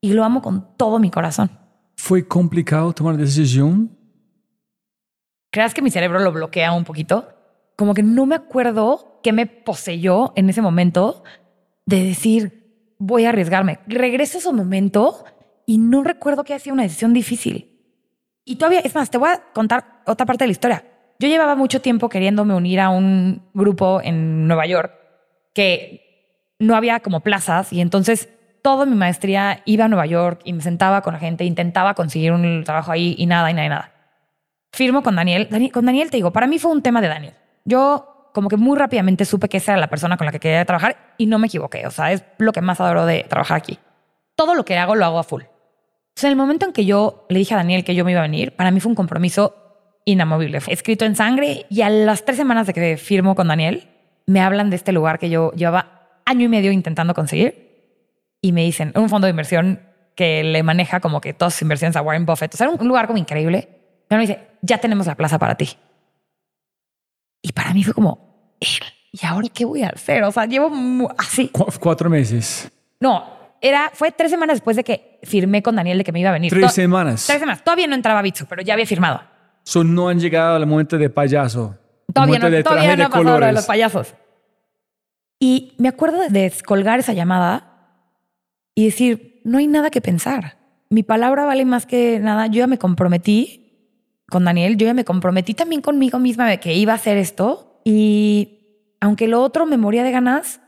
y 0.00 0.14
lo 0.14 0.24
amo 0.24 0.42
con 0.42 0.76
todo 0.76 0.98
mi 0.98 1.12
corazón. 1.12 1.52
¿Fue 1.94 2.26
complicado 2.26 2.92
tomar 2.92 3.16
decisión? 3.16 3.96
¿Creas 5.52 5.74
que 5.74 5.82
mi 5.82 5.92
cerebro 5.92 6.18
lo 6.18 6.32
bloquea 6.32 6.72
un 6.72 6.82
poquito? 6.82 7.37
Como 7.78 7.94
que 7.94 8.02
no 8.02 8.26
me 8.26 8.34
acuerdo 8.34 9.20
qué 9.22 9.32
me 9.32 9.46
poseyó 9.46 10.32
en 10.34 10.50
ese 10.50 10.60
momento 10.60 11.22
de 11.86 12.02
decir, 12.02 12.96
voy 12.98 13.24
a 13.24 13.28
arriesgarme. 13.28 13.78
Regreso 13.86 14.36
a 14.36 14.40
ese 14.40 14.52
momento 14.52 15.24
y 15.64 15.78
no 15.78 16.02
recuerdo 16.02 16.42
que 16.42 16.54
haya 16.54 16.64
sido 16.64 16.74
una 16.74 16.82
decisión 16.82 17.14
difícil. 17.14 17.78
Y 18.44 18.56
todavía, 18.56 18.80
es 18.80 18.96
más, 18.96 19.10
te 19.10 19.18
voy 19.18 19.28
a 19.28 19.44
contar 19.52 20.02
otra 20.06 20.26
parte 20.26 20.42
de 20.42 20.48
la 20.48 20.52
historia. 20.52 20.84
Yo 21.20 21.28
llevaba 21.28 21.54
mucho 21.54 21.80
tiempo 21.80 22.08
queriéndome 22.08 22.52
unir 22.52 22.80
a 22.80 22.90
un 22.90 23.48
grupo 23.54 24.00
en 24.02 24.48
Nueva 24.48 24.66
York 24.66 24.92
que 25.54 26.56
no 26.58 26.74
había 26.74 26.98
como 26.98 27.20
plazas 27.20 27.72
y 27.72 27.80
entonces 27.80 28.28
toda 28.60 28.86
mi 28.86 28.96
maestría 28.96 29.62
iba 29.66 29.84
a 29.84 29.88
Nueva 29.88 30.06
York 30.06 30.40
y 30.42 30.52
me 30.52 30.62
sentaba 30.62 31.02
con 31.02 31.14
la 31.14 31.20
gente, 31.20 31.44
intentaba 31.44 31.94
conseguir 31.94 32.32
un 32.32 32.64
trabajo 32.64 32.90
ahí 32.90 33.14
y 33.16 33.26
nada, 33.26 33.52
y 33.52 33.54
nada, 33.54 33.66
y 33.66 33.68
nada. 33.68 33.92
Firmo 34.72 35.04
con 35.04 35.14
Daniel. 35.14 35.46
Daniel. 35.48 35.70
Con 35.70 35.86
Daniel 35.86 36.10
te 36.10 36.16
digo, 36.16 36.32
para 36.32 36.48
mí 36.48 36.58
fue 36.58 36.72
un 36.72 36.82
tema 36.82 37.00
de 37.00 37.06
Daniel. 37.06 37.34
Yo 37.68 38.30
como 38.32 38.48
que 38.48 38.56
muy 38.56 38.78
rápidamente 38.78 39.24
supe 39.24 39.48
que 39.48 39.58
esa 39.58 39.72
era 39.72 39.80
la 39.80 39.88
persona 39.88 40.16
con 40.16 40.24
la 40.24 40.32
que 40.32 40.40
quería 40.40 40.64
trabajar 40.64 41.14
y 41.18 41.26
no 41.26 41.38
me 41.38 41.48
equivoqué. 41.48 41.86
O 41.86 41.90
sea, 41.90 42.12
es 42.12 42.24
lo 42.38 42.52
que 42.52 42.62
más 42.62 42.80
adoro 42.80 43.04
de 43.04 43.24
trabajar 43.28 43.58
aquí. 43.58 43.78
Todo 44.34 44.54
lo 44.54 44.64
que 44.64 44.78
hago 44.78 44.94
lo 44.94 45.04
hago 45.04 45.18
a 45.18 45.22
full. 45.24 45.42
Entonces, 45.42 46.24
en 46.24 46.30
el 46.30 46.36
momento 46.36 46.64
en 46.64 46.72
que 46.72 46.86
yo 46.86 47.26
le 47.28 47.38
dije 47.38 47.54
a 47.54 47.58
Daniel 47.58 47.84
que 47.84 47.94
yo 47.94 48.04
me 48.04 48.12
iba 48.12 48.20
a 48.20 48.22
venir, 48.22 48.56
para 48.56 48.70
mí 48.70 48.80
fue 48.80 48.88
un 48.88 48.96
compromiso 48.96 49.54
inamovible. 50.06 50.60
Fue 50.60 50.72
escrito 50.72 51.04
en 51.04 51.14
sangre 51.14 51.66
y 51.68 51.82
a 51.82 51.90
las 51.90 52.24
tres 52.24 52.38
semanas 52.38 52.66
de 52.66 52.72
que 52.72 52.96
firmo 52.96 53.34
con 53.34 53.48
Daniel, 53.48 53.88
me 54.26 54.40
hablan 54.40 54.70
de 54.70 54.76
este 54.76 54.92
lugar 54.92 55.18
que 55.18 55.28
yo 55.28 55.52
llevaba 55.52 56.20
año 56.24 56.46
y 56.46 56.48
medio 56.48 56.72
intentando 56.72 57.12
conseguir 57.12 57.68
y 58.40 58.52
me 58.52 58.62
dicen, 58.62 58.92
un 58.94 59.08
fondo 59.08 59.26
de 59.26 59.30
inversión 59.30 59.80
que 60.14 60.42
le 60.42 60.62
maneja 60.62 61.00
como 61.00 61.20
que 61.20 61.34
todas 61.34 61.54
sus 61.54 61.62
inversiones 61.62 61.96
a 61.96 62.02
Warren 62.02 62.24
Buffett. 62.24 62.54
O 62.54 62.56
sea, 62.56 62.66
era 62.68 62.76
un 62.76 62.88
lugar 62.88 63.06
como 63.06 63.18
increíble. 63.18 63.68
Y 64.10 64.14
me 64.14 64.20
dice, 64.20 64.40
ya 64.62 64.78
tenemos 64.78 65.06
la 65.06 65.14
plaza 65.14 65.38
para 65.38 65.56
ti. 65.56 65.70
Y 67.42 67.52
para 67.52 67.72
mí 67.72 67.84
fue 67.84 67.94
como, 67.94 68.56
¿y 69.12 69.26
ahora 69.26 69.48
qué 69.52 69.64
voy 69.64 69.82
a 69.82 69.88
hacer? 69.88 70.22
O 70.24 70.32
sea, 70.32 70.46
llevo 70.46 70.70
así. 71.16 71.50
cuatro 71.80 72.10
meses. 72.10 72.70
No, 73.00 73.24
era, 73.60 73.90
fue 73.92 74.12
tres 74.12 74.30
semanas 74.30 74.56
después 74.56 74.76
de 74.76 74.84
que 74.84 75.18
firmé 75.22 75.62
con 75.62 75.76
Daniel 75.76 75.98
de 75.98 76.04
que 76.04 76.12
me 76.12 76.20
iba 76.20 76.30
a 76.30 76.32
venir. 76.32 76.52
Tres 76.52 76.72
semanas. 76.72 77.26
Tres 77.26 77.40
semanas. 77.40 77.62
Todavía 77.64 77.86
no 77.86 77.94
entraba 77.94 78.20
a 78.20 78.22
Bitso, 78.22 78.46
pero 78.46 78.62
ya 78.62 78.74
había 78.74 78.86
firmado. 78.86 79.20
So, 79.64 79.84
no 79.84 80.08
han 80.08 80.18
llegado 80.20 80.56
al 80.56 80.66
momento 80.66 80.98
de 80.98 81.10
payaso. 81.10 81.76
Todavía 82.12 82.38
no, 82.38 82.62
todavía 82.62 82.96
no 82.96 83.04
ha 83.06 83.08
pasado 83.10 83.40
lo 83.40 83.46
de 83.46 83.52
los 83.52 83.66
payasos. 83.66 84.14
Y 85.40 85.74
me 85.78 85.88
acuerdo 85.88 86.20
de 86.20 86.28
descolgar 86.30 86.98
esa 87.00 87.12
llamada 87.12 88.04
y 88.74 88.86
decir, 88.86 89.40
no 89.44 89.58
hay 89.58 89.66
nada 89.66 89.90
que 89.90 90.00
pensar. 90.00 90.56
Mi 90.90 91.02
palabra 91.02 91.44
vale 91.44 91.64
más 91.64 91.86
que 91.86 92.18
nada. 92.18 92.46
Yo 92.46 92.60
ya 92.60 92.66
me 92.66 92.78
comprometí 92.78 93.67
con 94.30 94.44
Daniel, 94.44 94.76
yo 94.76 94.86
ya 94.86 94.94
me 94.94 95.04
comprometí 95.04 95.54
también 95.54 95.80
conmigo 95.80 96.18
misma 96.18 96.48
de 96.48 96.60
que 96.60 96.74
iba 96.74 96.92
a 96.92 96.96
hacer 96.96 97.16
esto 97.16 97.80
y 97.84 98.58
aunque 99.00 99.28
lo 99.28 99.42
otro 99.42 99.66
me 99.66 99.78
moría 99.78 100.04
de 100.04 100.10
ganas, 100.10 100.60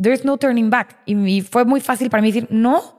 there's 0.00 0.24
no 0.24 0.38
turning 0.38 0.70
back. 0.70 0.98
Y, 1.04 1.42
fue 1.42 1.64
muy 1.64 1.80
fácil 1.80 2.10
para 2.10 2.22
mí 2.22 2.28
decir 2.28 2.48
no. 2.50 2.96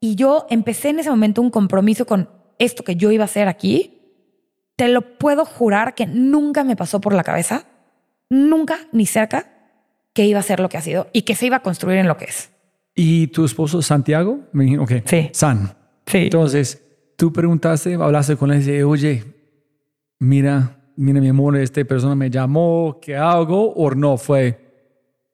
Y 0.00 0.16
yo 0.16 0.46
empecé 0.50 0.90
en 0.90 0.98
ese 0.98 1.10
momento 1.10 1.40
un 1.40 1.50
compromiso 1.50 2.06
con 2.06 2.28
esto 2.58 2.82
que 2.84 2.96
yo 2.96 3.10
iba 3.10 3.24
a 3.24 3.26
hacer 3.26 3.48
aquí. 3.48 3.98
Te 4.76 4.88
lo 4.88 5.18
puedo 5.18 5.44
jurar 5.44 5.94
que 5.94 6.06
nunca 6.06 6.64
me 6.64 6.76
pasó 6.76 7.00
por 7.00 7.14
la 7.14 7.22
cabeza, 7.22 7.66
nunca 8.28 8.78
ni 8.90 9.06
cerca, 9.06 9.46
que 10.12 10.26
iba 10.26 10.40
a 10.40 10.42
ser 10.42 10.60
lo 10.60 10.68
que 10.68 10.76
ha 10.76 10.82
sido 10.82 11.08
y 11.12 11.22
que 11.22 11.34
se 11.34 11.46
iba 11.46 11.56
a 11.56 11.62
construir 11.62 11.98
en 11.98 12.08
lo 12.08 12.16
que 12.16 12.24
es. 12.26 12.50
¿Y 12.94 13.28
tu 13.28 13.44
esposo 13.44 13.80
Santiago? 13.80 14.40
Ok. 14.80 14.92
Sí. 15.04 15.30
San. 15.32 15.74
Sí. 16.06 16.18
Entonces, 16.18 16.82
tú 17.16 17.32
preguntaste, 17.32 17.94
hablaste 17.94 18.36
con 18.36 18.50
él 18.50 18.56
y 18.56 18.60
dice, 18.60 18.84
oye, 18.84 19.24
mira, 20.18 20.78
mira 20.96 21.20
mi 21.20 21.28
amor, 21.28 21.56
esta 21.56 21.84
persona 21.84 22.14
me 22.14 22.30
llamó, 22.30 22.98
¿qué 23.00 23.16
hago? 23.16 23.72
¿O 23.74 23.90
no? 23.94 24.16
Fue 24.16 24.58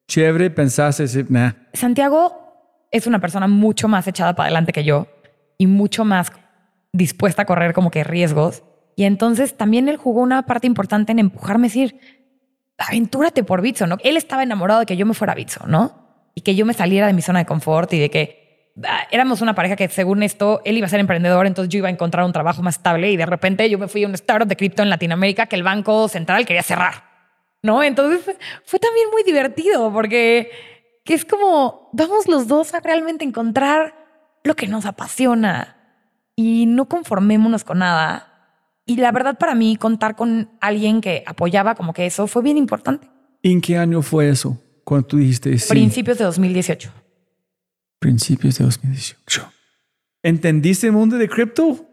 chévere, 0.07 0.51
pensaste, 0.51 1.27
nah. 1.29 1.53
Santiago 1.73 2.49
es 2.91 3.07
una 3.07 3.21
persona 3.21 3.47
mucho 3.47 3.89
más 3.89 4.07
echada 4.07 4.35
para 4.35 4.47
adelante 4.47 4.73
que 4.73 4.85
yo 4.85 5.07
y 5.59 5.67
mucho 5.67 6.05
más 6.05 6.33
dispuesta 6.93 7.43
a 7.43 7.47
correr 7.47 7.73
como 7.75 7.91
que 7.91 8.05
riesgos. 8.05 8.63
Y 8.97 9.05
entonces 9.05 9.57
también 9.57 9.89
él 9.89 9.97
jugó 9.97 10.23
una 10.23 10.43
parte 10.43 10.67
importante 10.67 11.13
en 11.13 11.19
empujarme 11.19 11.67
a 11.67 11.69
decir, 11.69 12.01
aventúrate 12.79 13.45
por 13.45 13.61
Bitso, 13.61 13.87
¿no? 13.87 13.99
Él 14.03 14.17
estaba 14.17 14.43
enamorado 14.43 14.81
de 14.81 14.87
que 14.87 14.97
yo 14.97 15.07
me 15.07 15.15
fuera 15.15 15.35
a 15.35 15.67
¿no? 15.67 16.31
Y 16.35 16.41
que 16.41 16.55
yo 16.55 16.65
me 16.65 16.73
saliera 16.73 17.07
de 17.07 17.13
mi 17.13 17.23
zona 17.23 17.41
de 17.41 17.47
confort 17.47 17.93
y 17.93 17.99
de 17.99 18.11
que 18.11 18.48
éramos 19.11 19.41
una 19.41 19.55
pareja 19.55 19.77
que 19.77 19.89
según 19.89 20.23
esto, 20.23 20.61
él 20.65 20.77
iba 20.77 20.87
a 20.87 20.91
ser 20.91 21.01
emprendedor, 21.01 21.47
entonces 21.47 21.69
yo 21.71 21.79
iba 21.79 21.89
a 21.89 21.93
encontrar 21.93 22.25
un 22.25 22.33
trabajo 22.33 22.63
más 22.63 22.77
estable 22.77 23.11
y 23.11 23.17
de 23.17 23.27
repente 23.27 23.69
yo 23.69 23.79
me 23.79 23.89
fui 23.89 24.05
a 24.05 24.09
un 24.09 24.15
startup 24.15 24.49
de 24.49 24.57
cripto 24.57 24.83
en 24.83 24.91
Latinoamérica 24.91 25.47
que 25.47 25.57
el 25.57 25.63
Banco 25.63 26.09
Central 26.09 26.47
quería 26.47 26.63
cerrar, 26.63 27.05
¿no? 27.63 27.83
Entonces 27.83 28.37
fue 28.65 28.79
también 28.79 29.09
muy 29.11 29.23
divertido 29.23 29.93
porque 29.93 30.51
que 31.05 31.15
es 31.15 31.25
como, 31.25 31.91
vamos 31.93 32.29
los 32.29 32.49
dos 32.49 32.75
a 32.75 32.81
realmente 32.81 33.25
encontrar 33.25 33.95
lo 34.45 34.55
que 34.55 34.67
nos 34.67 34.85
apasiona 34.85 35.77
y 36.37 36.67
no 36.67 36.87
conformémonos 36.87 37.65
con 37.65 37.79
nada. 37.79 38.25
Y 38.85 38.97
la 38.97 39.11
verdad 39.13 39.39
para 39.39 39.55
mí 39.55 39.77
contar 39.77 40.17
con 40.17 40.51
alguien 40.61 41.01
que 41.01 41.25
apoyaba 41.27 41.75
como 41.75 41.93
que 41.93 42.07
eso 42.07 42.27
fue 42.27 42.43
bien 42.43 42.57
importante. 42.57 43.09
¿En 43.43 43.61
qué 43.61 43.79
año 43.79 44.03
fue 44.03 44.29
eso? 44.29 44.61
Cuando 44.85 45.07
tú 45.07 45.17
dijiste 45.19 45.59
sí. 45.59 45.69
Principios 45.69 46.19
de 46.19 46.25
2018 46.25 46.93
principios 47.99 48.59
de 48.59 48.65
2018. 48.65 49.53
¿Entendiste 50.23 50.87
el 50.87 50.93
mundo 50.93 51.17
de 51.17 51.29
cripto? 51.29 51.87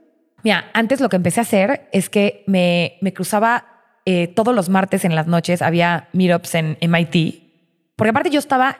Mira, 0.43 0.69
antes 0.73 0.99
lo 0.99 1.09
que 1.09 1.15
empecé 1.15 1.39
a 1.39 1.43
hacer 1.43 1.89
es 1.91 2.09
que 2.09 2.43
me, 2.47 2.97
me 3.01 3.13
cruzaba 3.13 3.65
eh, 4.05 4.27
todos 4.27 4.53
los 4.53 4.69
martes 4.69 5.05
en 5.05 5.15
las 5.15 5.27
noches, 5.27 5.61
había 5.61 6.09
meetups 6.13 6.55
en 6.55 6.77
MIT, 6.81 7.95
porque 7.95 8.09
aparte 8.09 8.29
yo 8.29 8.39
estaba 8.39 8.77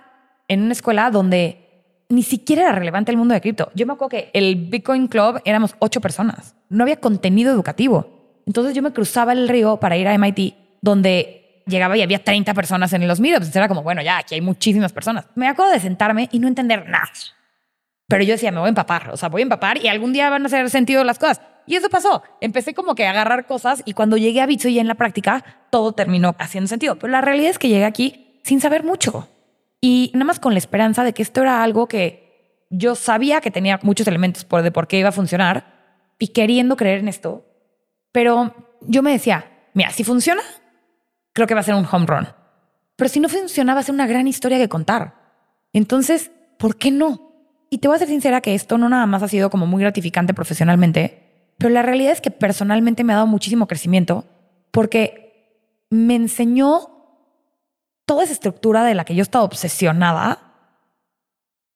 en 0.48 0.62
una 0.62 0.74
escuela 0.74 1.10
donde 1.10 1.66
ni 2.10 2.22
siquiera 2.22 2.64
era 2.64 2.72
relevante 2.74 3.12
el 3.12 3.18
mundo 3.18 3.34
de 3.34 3.42
cripto. 3.42 3.72
Yo 3.74 3.88
me 3.88 3.94
acuerdo 3.94 4.10
que 4.10 4.30
el 4.34 4.56
Bitcoin 4.56 5.08
Club 5.08 5.42
éramos 5.44 5.76
ocho 5.80 6.02
personas. 6.02 6.56
No 6.70 6.84
había 6.84 6.98
contenido 6.98 7.52
educativo. 7.52 8.44
Entonces 8.46 8.76
yo 8.76 8.84
me 8.84 8.94
cruzaba 8.94 9.34
el 9.34 9.50
río 9.50 9.78
para 9.78 9.98
ir 9.98 10.08
a 10.08 10.16
MIT, 10.18 10.54
donde 10.82 11.45
llegaba 11.66 11.98
y 11.98 12.02
había 12.02 12.24
30 12.24 12.54
personas 12.54 12.94
en 12.94 13.08
los 13.08 13.20
meetups. 13.20 13.48
Entonces 13.48 13.56
era 13.56 13.68
como, 13.68 13.84
bueno, 13.84 14.02
ya, 14.02 14.18
aquí 14.18 14.36
hay 14.36 14.42
muchísimas 14.42 14.94
personas. 14.94 15.26
Me 15.36 15.48
acuerdo 15.48 15.72
de 15.72 15.80
sentarme 15.80 16.30
y 16.32 16.40
no 16.40 16.48
entender 16.48 16.88
nada. 16.88 17.10
Pero 18.08 18.24
yo 18.24 18.34
decía, 18.34 18.52
me 18.52 18.60
voy 18.60 18.68
a 18.68 18.70
empapar, 18.70 19.10
o 19.12 19.18
sea, 19.18 19.30
voy 19.30 19.42
a 19.42 19.44
empapar 19.44 19.84
y 19.84 19.88
algún 19.88 20.14
día 20.14 20.30
van 20.30 20.44
a 20.44 20.46
hacer 20.46 20.70
sentido 20.70 21.04
las 21.04 21.18
cosas. 21.18 21.42
Y 21.66 21.76
eso 21.76 21.90
pasó. 21.90 22.22
Empecé 22.42 22.74
como 22.74 22.94
que 22.94 23.08
a 23.08 23.10
agarrar 23.10 23.48
cosas 23.48 23.82
y 23.86 23.94
cuando 23.94 24.18
llegué 24.18 24.42
a 24.42 24.46
Bitso 24.46 24.68
y 24.68 24.78
en 24.78 24.88
la 24.88 24.96
práctica, 24.96 25.44
todo 25.72 25.94
terminó 25.94 26.36
haciendo 26.38 26.68
sentido. 26.68 26.98
Pero 26.98 27.12
la 27.12 27.22
realidad 27.22 27.50
es 27.50 27.60
que 27.60 27.70
llegué 27.70 27.86
aquí 27.86 28.40
sin 28.44 28.62
saber 28.62 28.84
mucho. 28.84 29.28
Y 29.82 30.12
nada 30.14 30.26
más 30.26 30.40
con 30.40 30.54
la 30.54 30.60
esperanza 30.60 31.04
de 31.04 31.14
que 31.14 31.24
esto 31.24 31.42
era 31.42 31.64
algo 31.64 31.88
que 31.88 32.68
yo 32.70 32.96
sabía 32.96 33.42
que 33.42 33.52
tenía 33.52 33.80
muchos 33.82 34.08
elementos 34.08 34.46
por, 34.46 34.62
de 34.62 34.72
por 34.72 34.88
qué 34.88 35.00
iba 35.00 35.10
a 35.10 35.14
funcionar 35.14 35.74
y 36.20 36.30
queriendo 36.30 36.76
creer 36.76 37.00
en 37.00 37.08
esto. 37.08 37.46
Pero 38.12 38.54
yo 38.82 39.02
me 39.02 39.12
decía, 39.12 39.46
mira, 39.74 39.92
si 39.92 40.04
funciona, 40.04 40.42
creo 41.36 41.48
que 41.48 41.54
va 41.54 41.60
a 41.60 41.64
ser 41.64 41.76
un 41.76 41.86
home 41.86 42.06
run. 42.08 42.28
Pero 42.96 43.10
si 43.10 43.20
no 43.20 43.28
funciona, 43.30 43.74
va 43.74 43.82
a 43.82 43.84
ser 43.84 43.94
una 43.94 44.08
gran 44.08 44.26
historia 44.28 44.58
que 44.58 44.70
contar. 44.70 45.16
Entonces, 45.74 46.32
¿por 46.58 46.78
qué 46.78 46.92
no? 46.92 47.34
Y 47.70 47.80
te 47.80 47.90
voy 47.90 47.96
a 47.96 48.00
ser 48.00 48.08
sincera 48.08 48.40
que 48.40 48.56
esto 48.56 48.78
no 48.78 48.88
nada 48.88 49.06
más 49.06 49.22
ha 49.22 49.28
sido 49.28 49.50
como 49.50 49.68
muy 49.68 49.82
gratificante 49.82 50.34
profesionalmente, 50.34 51.52
pero 51.58 51.74
la 51.74 51.82
realidad 51.82 52.14
es 52.14 52.22
que 52.22 52.32
personalmente 52.32 53.04
me 53.04 53.12
ha 53.12 53.18
dado 53.18 53.28
muchísimo 53.28 53.68
crecimiento 53.68 54.26
porque 54.72 55.84
me 55.90 56.16
enseñó 56.16 56.90
toda 58.06 58.24
esa 58.24 58.34
estructura 58.34 58.86
de 58.86 58.96
la 58.96 59.04
que 59.04 59.16
yo 59.16 59.24
estaba 59.24 59.44
obsesionada, 59.44 60.40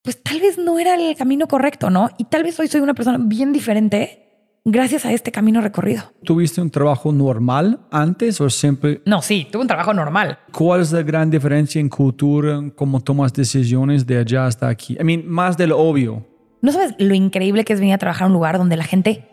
pues 0.03 0.23
tal 0.23 0.39
vez 0.39 0.57
no 0.57 0.79
era 0.79 0.95
el 0.95 1.17
camino 1.17 1.49
correcto, 1.49 1.89
¿no? 1.89 2.09
Y 2.17 2.25
tal 2.25 2.43
vez 2.43 2.57
hoy 2.59 2.69
soy 2.69 2.79
una 2.79 2.93
persona 2.93 3.17
bien 3.19 3.51
diferente 3.51 4.28
gracias 4.65 5.05
a 5.05 5.11
este 5.11 5.31
camino 5.31 5.61
recorrido. 5.61 6.03
¿Tuviste 6.23 6.61
un 6.61 6.69
trabajo 6.69 7.11
normal 7.11 7.79
antes 7.91 8.39
o 8.41 8.49
siempre? 8.49 9.01
No, 9.05 9.21
sí, 9.21 9.47
tuve 9.51 9.63
un 9.63 9.67
trabajo 9.67 9.93
normal. 9.93 10.39
¿Cuál 10.51 10.81
es 10.81 10.91
la 10.91 11.01
gran 11.01 11.29
diferencia 11.29 11.79
en 11.79 11.89
cultura, 11.89 12.61
cómo 12.75 13.01
tomas 13.01 13.33
decisiones 13.33 14.05
de 14.05 14.17
allá 14.19 14.45
hasta 14.45 14.67
aquí? 14.67 14.97
I 14.99 15.03
mean, 15.03 15.27
más 15.27 15.57
de 15.57 15.67
lo 15.67 15.77
obvio. 15.77 16.25
¿No 16.61 16.71
sabes 16.71 16.93
lo 16.97 17.13
increíble 17.13 17.63
que 17.63 17.73
es 17.73 17.79
venir 17.79 17.95
a 17.95 17.97
trabajar 17.97 18.23
a 18.23 18.27
un 18.27 18.33
lugar 18.33 18.57
donde 18.57 18.75
la 18.75 18.83
gente 18.83 19.25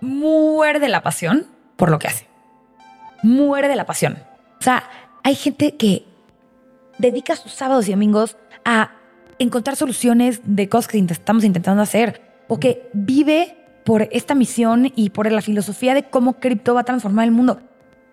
muere 0.00 0.78
de 0.78 0.88
la 0.88 1.02
pasión 1.02 1.46
por 1.76 1.90
lo 1.90 1.98
que 1.98 2.08
hace? 2.08 2.26
Muere 3.22 3.68
de 3.68 3.76
la 3.76 3.86
pasión. 3.86 4.18
O 4.60 4.62
sea, 4.62 4.84
hay 5.24 5.34
gente 5.34 5.76
que 5.76 6.04
dedica 6.98 7.34
sus 7.36 7.52
sábados 7.52 7.88
y 7.88 7.92
domingos 7.92 8.36
a 8.64 8.92
encontrar 9.38 9.76
soluciones 9.76 10.40
de 10.44 10.68
cosas 10.68 10.88
que 10.88 10.98
estamos 10.98 11.44
intentando 11.44 11.82
hacer 11.82 12.22
o 12.48 12.60
que 12.60 12.88
vive 12.92 13.56
por 13.84 14.08
esta 14.12 14.34
misión 14.34 14.92
y 14.94 15.10
por 15.10 15.30
la 15.30 15.42
filosofía 15.42 15.94
de 15.94 16.04
cómo 16.04 16.34
cripto 16.34 16.74
va 16.74 16.82
a 16.82 16.84
transformar 16.84 17.24
el 17.24 17.32
mundo. 17.32 17.60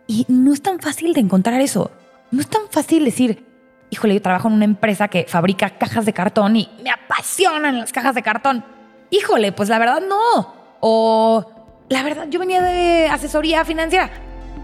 Y 0.08 0.26
no 0.28 0.54
es 0.54 0.62
tan 0.62 0.80
fácil 0.80 1.14
de 1.14 1.20
encontrar 1.20 1.62
eso. 1.62 1.92
No 2.32 2.42
es 2.42 2.48
tan 2.48 2.64
fácil 2.70 3.06
decir, 3.06 3.46
híjole, 3.90 4.16
yo 4.16 4.22
trabajo 4.22 4.48
en 4.48 4.56
una 4.56 4.66
empresa 4.66 5.08
que 5.08 5.26
fabrica 5.28 5.78
cajas 5.78 6.06
de 6.06 6.14
cartón 6.14 6.56
y 6.56 6.70
me 6.84 6.90
apasionan 6.90 7.80
las 7.80 7.92
cajas 7.92 8.16
de 8.16 8.24
cartón. 8.24 8.64
Híjole, 9.12 9.52
pues 9.52 9.70
la 9.70 9.80
verdad 9.80 10.02
no. 10.08 10.54
O 10.80 11.46
la 11.90 12.04
verdad, 12.04 12.28
yo 12.30 12.40
venía 12.40 12.62
de 12.62 13.08
asesoría 13.08 13.66
financiera 13.66 14.10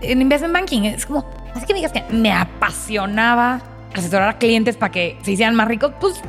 en 0.01 0.21
investment 0.21 0.53
banking. 0.53 0.83
Es 0.83 1.05
como, 1.05 1.25
así 1.53 1.65
que 1.65 1.73
me 1.73 1.79
digas 1.79 1.91
que 1.91 2.03
me 2.11 2.31
apasionaba 2.31 3.61
asesorar 3.93 4.29
a 4.29 4.37
clientes 4.37 4.77
para 4.77 4.91
que 4.91 5.17
se 5.23 5.31
hicieran 5.31 5.55
más 5.55 5.67
ricos. 5.67 5.91
Pues 5.99 6.21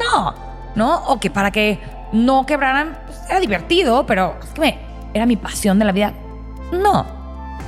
no, 0.00 0.34
¿no? 0.74 1.04
O 1.06 1.20
que 1.20 1.30
para 1.30 1.50
que 1.50 1.78
no 2.12 2.46
quebraran, 2.46 2.98
era 3.28 3.40
divertido, 3.40 4.06
pero 4.06 4.36
es 4.42 4.50
que 4.50 4.60
me, 4.60 4.78
era 5.12 5.26
mi 5.26 5.36
pasión 5.36 5.78
de 5.78 5.84
la 5.84 5.92
vida. 5.92 6.12
No. 6.72 7.06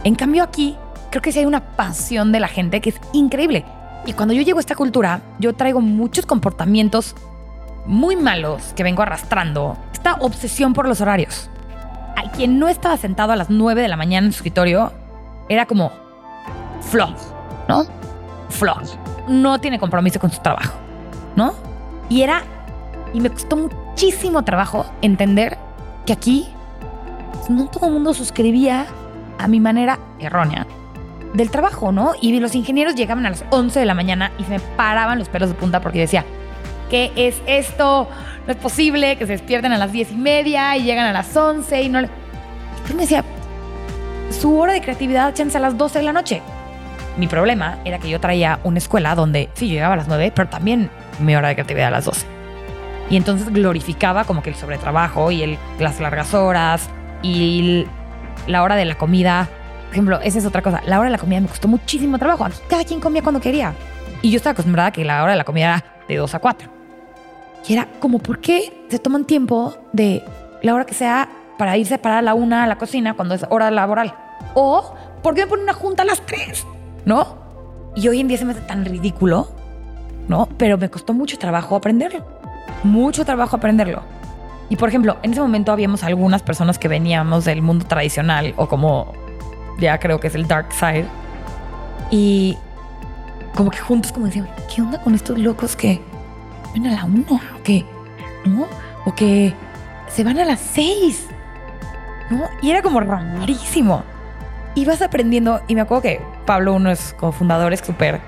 En 0.05 0.15
cambio 0.15 0.43
aquí, 0.43 0.77
creo 1.11 1.23
que 1.23 1.33
sí 1.33 1.39
hay 1.39 1.47
una 1.47 1.77
pasión 1.77 2.33
de 2.33 2.41
la 2.41 2.49
gente 2.49 2.81
que 2.81 2.91
es 2.91 3.01
increíble. 3.13 3.65
Y 4.05 4.13
cuando 4.13 4.35
yo 4.35 4.43
llego 4.43 4.59
a 4.59 4.61
esta 4.61 4.77
cultura, 4.77 5.21
yo 5.39 5.55
traigo 5.55 5.81
muchos 5.81 6.27
comportamientos 6.27 7.15
muy 7.87 8.17
malos 8.17 8.73
que 8.75 8.83
vengo 8.83 9.03
arrastrando. 9.03 9.77
Esta 9.93 10.15
obsesión 10.15 10.75
por 10.75 10.87
los 10.87 11.01
horarios. 11.01 11.51
A 12.17 12.31
quien 12.31 12.59
no 12.59 12.69
estaba 12.69 12.97
sentado 12.97 13.33
a 13.33 13.37
las 13.37 13.51
9 13.51 13.83
de 13.83 13.89
la 13.89 13.97
mañana 13.97 14.27
en 14.27 14.33
su 14.33 14.39
escritorio 14.39 14.93
era 15.49 15.67
como 15.67 15.93
floj, 16.91 17.15
¿no? 17.69 17.85
Floj. 18.49 18.83
No 19.29 19.61
tiene 19.61 19.79
compromiso 19.79 20.21
con 20.21 20.31
su 20.31 20.41
trabajo, 20.41 20.75
¿no? 21.35 21.55
Y 22.09 22.23
era, 22.23 22.43
y 23.13 23.21
me 23.21 23.31
costó 23.31 23.69
muchísimo 23.97 24.45
trabajo 24.45 24.85
entender 25.01 25.57
que 26.05 26.13
aquí 26.13 26.47
no 27.49 27.67
todo 27.67 27.87
el 27.87 27.95
mundo 27.95 28.13
suscribía 28.13 28.85
a 29.39 29.49
mi 29.49 29.59
manera 29.59 29.99
errónea 30.19 30.67
del 31.33 31.51
trabajo, 31.51 31.93
¿no? 31.93 32.13
Y 32.21 32.39
los 32.39 32.55
ingenieros 32.55 32.95
llegaban 32.95 33.25
a 33.25 33.31
las 33.31 33.43
11 33.49 33.81
de 33.81 33.87
la 33.87 33.95
mañana 33.95 34.33
y 34.39 34.45
se 34.45 34.51
me 34.51 34.61
paraban 34.61 35.19
los 35.19 35.31
pelos 35.31 35.49
de 35.49 35.55
punta 35.55 35.81
porque 35.81 36.01
decía, 36.01 36.27
¿qué 36.91 37.11
es 37.17 37.41
esto? 37.47 38.07
No 38.47 38.53
es 38.53 38.59
posible 38.59 39.17
que 39.17 39.25
se 39.25 39.33
despierten 39.33 39.73
a 39.73 39.79
las 39.79 39.93
10 39.93 40.13
y 40.13 40.17
media 40.17 40.77
y 40.77 40.83
llegan 40.83 41.07
a 41.07 41.15
las 41.15 41.35
11 41.35 41.83
y 41.83 41.89
no 41.89 42.03
le... 42.03 42.11
Me 42.95 43.01
decía, 43.01 43.25
su 44.29 44.59
hora 44.59 44.75
de 44.75 44.83
creatividad 44.83 45.33
chance 45.33 45.57
a 45.57 45.61
las 45.63 45.79
12 45.79 46.01
de 46.01 46.05
la 46.05 46.13
noche. 46.13 46.43
Mi 47.17 47.29
problema 47.29 47.79
era 47.87 47.99
que 47.99 48.11
yo 48.11 48.21
traía 48.21 48.61
una 48.63 48.77
escuela 48.77 49.15
donde 49.15 49.49
sí 49.55 49.69
llegaba 49.69 49.95
a 49.95 49.97
las 49.97 50.07
9, 50.07 50.35
pero 50.35 50.51
también 50.51 50.91
mi 51.19 51.35
hora 51.35 51.49
de 51.49 51.55
creatividad 51.55 51.89
a 51.89 51.93
las 51.93 52.05
12. 52.05 52.36
Y 53.09 53.17
entonces 53.17 53.53
glorificaba 53.53 54.25
como 54.25 54.43
que 54.43 54.51
el 54.51 54.57
sobretrabajo 54.57 55.31
y 55.31 55.59
las 55.79 56.01
largas 56.01 56.35
horas 56.35 56.89
y 57.23 57.87
la 58.47 58.63
hora 58.63 58.75
de 58.75 58.85
la 58.85 58.97
comida. 58.97 59.49
Por 59.87 59.93
ejemplo, 59.93 60.21
esa 60.21 60.39
es 60.39 60.47
otra 60.47 60.63
cosa. 60.63 60.83
La 60.87 60.99
hora 60.99 61.07
de 61.07 61.13
la 61.13 61.19
comida 61.19 61.41
me 61.41 61.49
costó 61.49 61.69
muchísimo 61.69 62.19
trabajo. 62.19 62.47
Cada 62.69 62.85
quien 62.85 63.01
comía 63.01 63.23
cuando 63.23 63.41
quería. 63.41 63.75
Y 64.23 64.31
yo 64.31 64.39
estaba 64.39 64.53
acostumbrada 64.53 64.89
a 64.89 64.93
que 64.93 65.05
la 65.05 65.23
hora 65.23 65.33
de 65.33 65.39
la 65.39 65.45
comida 65.45 65.67
era 65.67 65.85
de 66.09 66.17
2 66.17 66.35
a 66.35 66.39
4. 66.39 66.69
Y 67.69 67.73
era 67.73 67.89
como, 68.01 68.19
¿por 68.19 68.41
qué 68.41 68.85
se 68.89 68.99
toman 68.99 69.25
tiempo 69.25 69.77
de 69.93 70.23
la 70.63 70.75
hora 70.75 70.85
que 70.85 70.95
sea 70.95 71.29
para 71.59 71.77
irse 71.77 71.99
para 71.99 72.23
la 72.23 72.35
una 72.35 72.65
a 72.65 72.67
la 72.67 72.77
cocina 72.77 73.15
cuando 73.15 73.35
es 73.35 73.45
hora 73.51 73.71
laboral? 73.71 74.15
O, 74.55 74.95
¿por 75.23 75.35
qué 75.35 75.43
me 75.43 75.47
ponen 75.49 75.65
una 75.65 75.73
junta 75.73 76.03
a 76.03 76.07
las 76.07 76.21
3? 76.23 76.67
¿No? 77.05 77.39
Y 77.95 78.09
hoy 78.09 78.21
en 78.21 78.29
día 78.29 78.39
se 78.39 78.45
me 78.45 78.53
hace 78.53 78.63
tan 78.63 78.85
ridículo, 78.85 79.49
¿no? 80.29 80.49
Pero 80.59 80.77
me 80.79 80.91
costó 80.91 81.13
mucho 81.13 81.39
trabajo 81.39 81.77
aprenderlo. 81.77 82.25
Mucho 82.83 83.25
trabajo 83.25 83.57
aprenderlo. 83.57 84.03
Y 84.69 84.77
por 84.77 84.89
ejemplo, 84.89 85.17
en 85.23 85.33
ese 85.33 85.41
momento 85.41 85.73
habíamos 85.73 86.03
algunas 86.03 86.43
personas 86.43 86.79
que 86.79 86.89
veníamos 86.89 87.45
del 87.45 87.63
mundo 87.63 87.87
tradicional 87.87 88.53
o 88.57 88.69
como 88.69 89.13
ya 89.79 89.99
creo 89.99 90.19
que 90.19 90.29
es 90.29 90.35
el 90.35 90.49
dark 90.49 90.73
side. 90.73 91.07
Y 92.11 92.57
como 93.55 93.71
que 93.71 93.79
juntos 93.79 94.13
como 94.13 94.27
decían, 94.27 94.49
¿qué 94.73 94.83
onda 94.83 95.01
con 95.01 95.15
estos 95.15 95.39
locos 95.39 95.77
que 95.77 96.01
ven 96.75 96.87
a 96.87 96.93
la 96.93 97.05
una? 97.05 97.41
¿O 97.59 97.63
que 97.63 97.85
no? 98.45 98.67
¿O 99.05 99.15
que 99.15 99.55
se 100.09 100.25
van 100.25 100.39
a 100.39 100.45
las 100.45 100.61
seis? 100.61 101.29
¿No? 102.31 102.45
Y 102.61 102.71
era 102.71 102.83
como 102.83 103.01
rarísimo. 103.01 104.03
Y 104.75 104.85
vas 104.85 105.01
aprendiendo, 105.01 105.63
y 105.69 105.75
me 105.75 105.81
acuerdo 105.81 106.03
que 106.03 106.21
Pablo, 106.45 106.75
uno 106.75 106.91
es 106.91 107.15
cofundadores 107.15 107.81
súper 107.81 108.21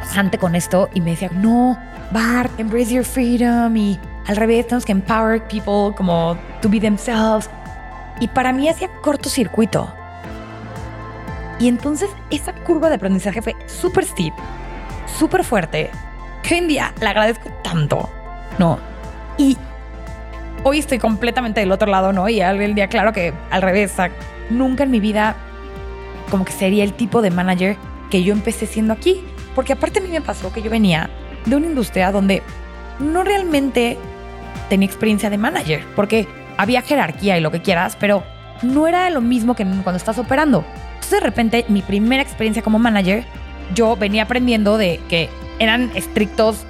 pasante 0.00 0.38
con 0.38 0.54
esto, 0.54 0.90
y 0.92 1.00
me 1.00 1.12
decía, 1.12 1.30
no, 1.32 1.78
Bart, 2.10 2.50
embrace 2.58 2.92
your 2.92 3.04
freedom, 3.04 3.76
y 3.76 3.98
al 4.26 4.36
revés, 4.36 4.66
tenemos 4.66 4.84
que 4.84 4.92
empower 4.92 5.42
people 5.46 5.94
como 5.96 6.36
to 6.60 6.68
be 6.68 6.80
themselves. 6.80 7.48
Y 8.20 8.28
para 8.28 8.52
mí 8.52 8.68
hacía 8.68 8.88
cortocircuito. 9.02 9.92
Y 11.60 11.68
entonces 11.68 12.08
esa 12.30 12.52
curva 12.52 12.88
de 12.88 12.96
aprendizaje 12.96 13.42
fue 13.42 13.56
súper 13.66 14.04
steep, 14.04 14.32
súper 15.18 15.44
fuerte, 15.44 15.90
que 16.42 16.54
hoy 16.54 16.60
en 16.60 16.68
día 16.68 16.94
la 17.00 17.10
agradezco 17.10 17.50
tanto, 17.62 18.08
¿no? 18.58 18.78
Y 19.36 19.56
hoy 20.62 20.78
estoy 20.78 20.98
completamente 20.98 21.60
del 21.60 21.72
otro 21.72 21.90
lado, 21.90 22.12
¿no? 22.12 22.28
Y 22.28 22.40
el 22.40 22.74
día, 22.74 22.88
claro 22.88 23.12
que 23.12 23.34
al 23.50 23.62
revés, 23.62 23.94
nunca 24.50 24.84
en 24.84 24.90
mi 24.90 25.00
vida 25.00 25.36
como 26.30 26.44
que 26.44 26.52
sería 26.52 26.84
el 26.84 26.94
tipo 26.94 27.22
de 27.22 27.30
manager 27.30 27.76
que 28.10 28.22
yo 28.22 28.32
empecé 28.32 28.66
siendo 28.66 28.92
aquí. 28.92 29.24
Porque 29.54 29.72
aparte 29.72 29.98
a 29.98 30.02
mí 30.02 30.08
me 30.08 30.20
pasó 30.20 30.52
que 30.52 30.62
yo 30.62 30.70
venía 30.70 31.10
de 31.46 31.56
una 31.56 31.66
industria 31.66 32.12
donde 32.12 32.42
no 32.98 33.24
realmente 33.24 33.98
tenía 34.68 34.86
experiencia 34.86 35.30
de 35.30 35.38
manager, 35.38 35.84
porque 35.94 36.26
había 36.56 36.82
jerarquía 36.82 37.38
y 37.38 37.40
lo 37.40 37.50
que 37.50 37.62
quieras, 37.62 37.96
pero 37.98 38.24
no 38.62 38.88
era 38.88 39.08
lo 39.10 39.20
mismo 39.20 39.54
que 39.54 39.64
cuando 39.64 39.96
estás 39.96 40.18
operando. 40.18 40.64
Entonces 40.94 41.12
de 41.12 41.20
repente 41.20 41.64
mi 41.68 41.82
primera 41.82 42.22
experiencia 42.22 42.62
como 42.62 42.78
manager, 42.78 43.24
yo 43.74 43.96
venía 43.96 44.24
aprendiendo 44.24 44.76
de 44.76 45.00
que 45.08 45.28
eran 45.58 45.90
estrictos, 45.94 46.66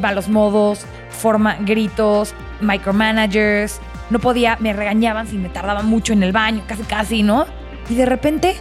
malos 0.00 0.28
modos, 0.28 0.86
forma, 1.10 1.56
gritos, 1.60 2.34
micromanagers, 2.60 3.80
no 4.10 4.18
podía, 4.18 4.56
me 4.60 4.72
regañaban 4.72 5.26
si 5.26 5.38
me 5.38 5.48
tardaba 5.48 5.82
mucho 5.82 6.12
en 6.12 6.22
el 6.22 6.32
baño, 6.32 6.62
casi 6.66 6.82
casi, 6.82 7.22
¿no? 7.22 7.46
Y 7.88 7.94
de 7.94 8.06
repente, 8.06 8.56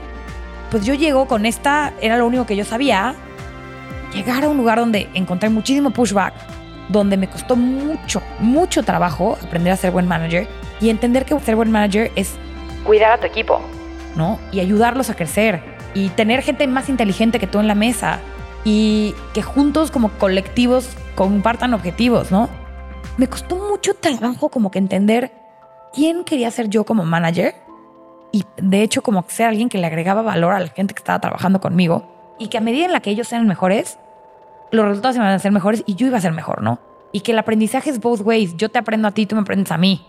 pues 0.69 0.85
yo 0.85 0.93
llego 0.93 1.27
con 1.27 1.45
esta, 1.45 1.93
era 2.01 2.17
lo 2.17 2.25
único 2.25 2.45
que 2.45 2.55
yo 2.55 2.65
sabía, 2.65 3.15
llegar 4.13 4.43
a 4.43 4.49
un 4.49 4.57
lugar 4.57 4.79
donde 4.79 5.09
encontré 5.13 5.49
muchísimo 5.49 5.91
pushback 5.91 6.33
donde 6.89 7.17
me 7.17 7.27
costó 7.27 7.55
mucho, 7.55 8.21
mucho 8.39 8.83
trabajo 8.83 9.38
aprender 9.41 9.71
a 9.71 9.77
ser 9.77 9.91
buen 9.91 10.07
manager 10.07 10.47
y 10.79 10.89
entender 10.89 11.25
que 11.25 11.39
ser 11.39 11.55
buen 11.55 11.71
manager 11.71 12.11
es 12.15 12.35
cuidar 12.83 13.13
a 13.13 13.17
tu 13.19 13.27
equipo, 13.27 13.61
¿no? 14.15 14.39
Y 14.51 14.59
ayudarlos 14.59 15.09
a 15.09 15.15
crecer 15.15 15.61
y 15.93 16.09
tener 16.09 16.41
gente 16.41 16.67
más 16.67 16.89
inteligente 16.89 17.39
que 17.39 17.47
tú 17.47 17.59
en 17.59 17.67
la 17.67 17.75
mesa 17.75 18.19
y 18.63 19.15
que 19.33 19.41
juntos 19.41 19.91
como 19.91 20.09
colectivos 20.09 20.89
compartan 21.15 21.73
objetivos, 21.73 22.31
¿no? 22.31 22.49
Me 23.17 23.27
costó 23.27 23.55
mucho 23.55 23.93
trabajo 23.93 24.49
como 24.49 24.71
que 24.71 24.79
entender 24.79 25.31
quién 25.93 26.23
quería 26.23 26.51
ser 26.51 26.69
yo 26.69 26.85
como 26.85 27.05
manager 27.05 27.55
y 28.31 28.45
de 28.57 28.81
hecho 28.81 29.01
como 29.01 29.23
ser 29.27 29.47
alguien 29.47 29.69
que 29.69 29.77
le 29.77 29.88
agregaba 29.88 30.21
valor 30.21 30.53
a 30.53 30.59
la 30.59 30.67
gente 30.67 30.93
que 30.93 30.99
estaba 30.99 31.19
trabajando 31.19 31.59
conmigo 31.59 32.35
y 32.39 32.47
que 32.47 32.57
a 32.57 32.61
medida 32.61 32.85
en 32.85 32.91
la 32.91 33.01
que 33.01 33.11
ellos 33.11 33.27
sean 33.27 33.45
mejores, 33.47 33.99
los 34.72 34.85
resultados 34.85 35.18
iban 35.18 35.27
a 35.27 35.39
ser 35.39 35.52
mejores 35.52 35.84
y 35.85 35.95
yo 35.95 36.07
iba 36.07 36.18
a 36.18 36.22
ser 36.22 36.31
mejor, 36.31 36.61
¿no? 36.61 36.80
Y 37.11 37.22
que 37.22 37.34
el 37.34 37.39
aprendizaje 37.39 37.89
es 37.89 37.99
both 37.99 38.22
ways. 38.22 38.56
Yo 38.57 38.69
te 38.69 38.80
aprendo 38.80 39.07
a 39.07 39.11
ti, 39.11 39.26
tú 39.26 39.35
me 39.35 39.41
aprendes 39.41 39.72
a 39.72 39.77
mí. 39.77 40.06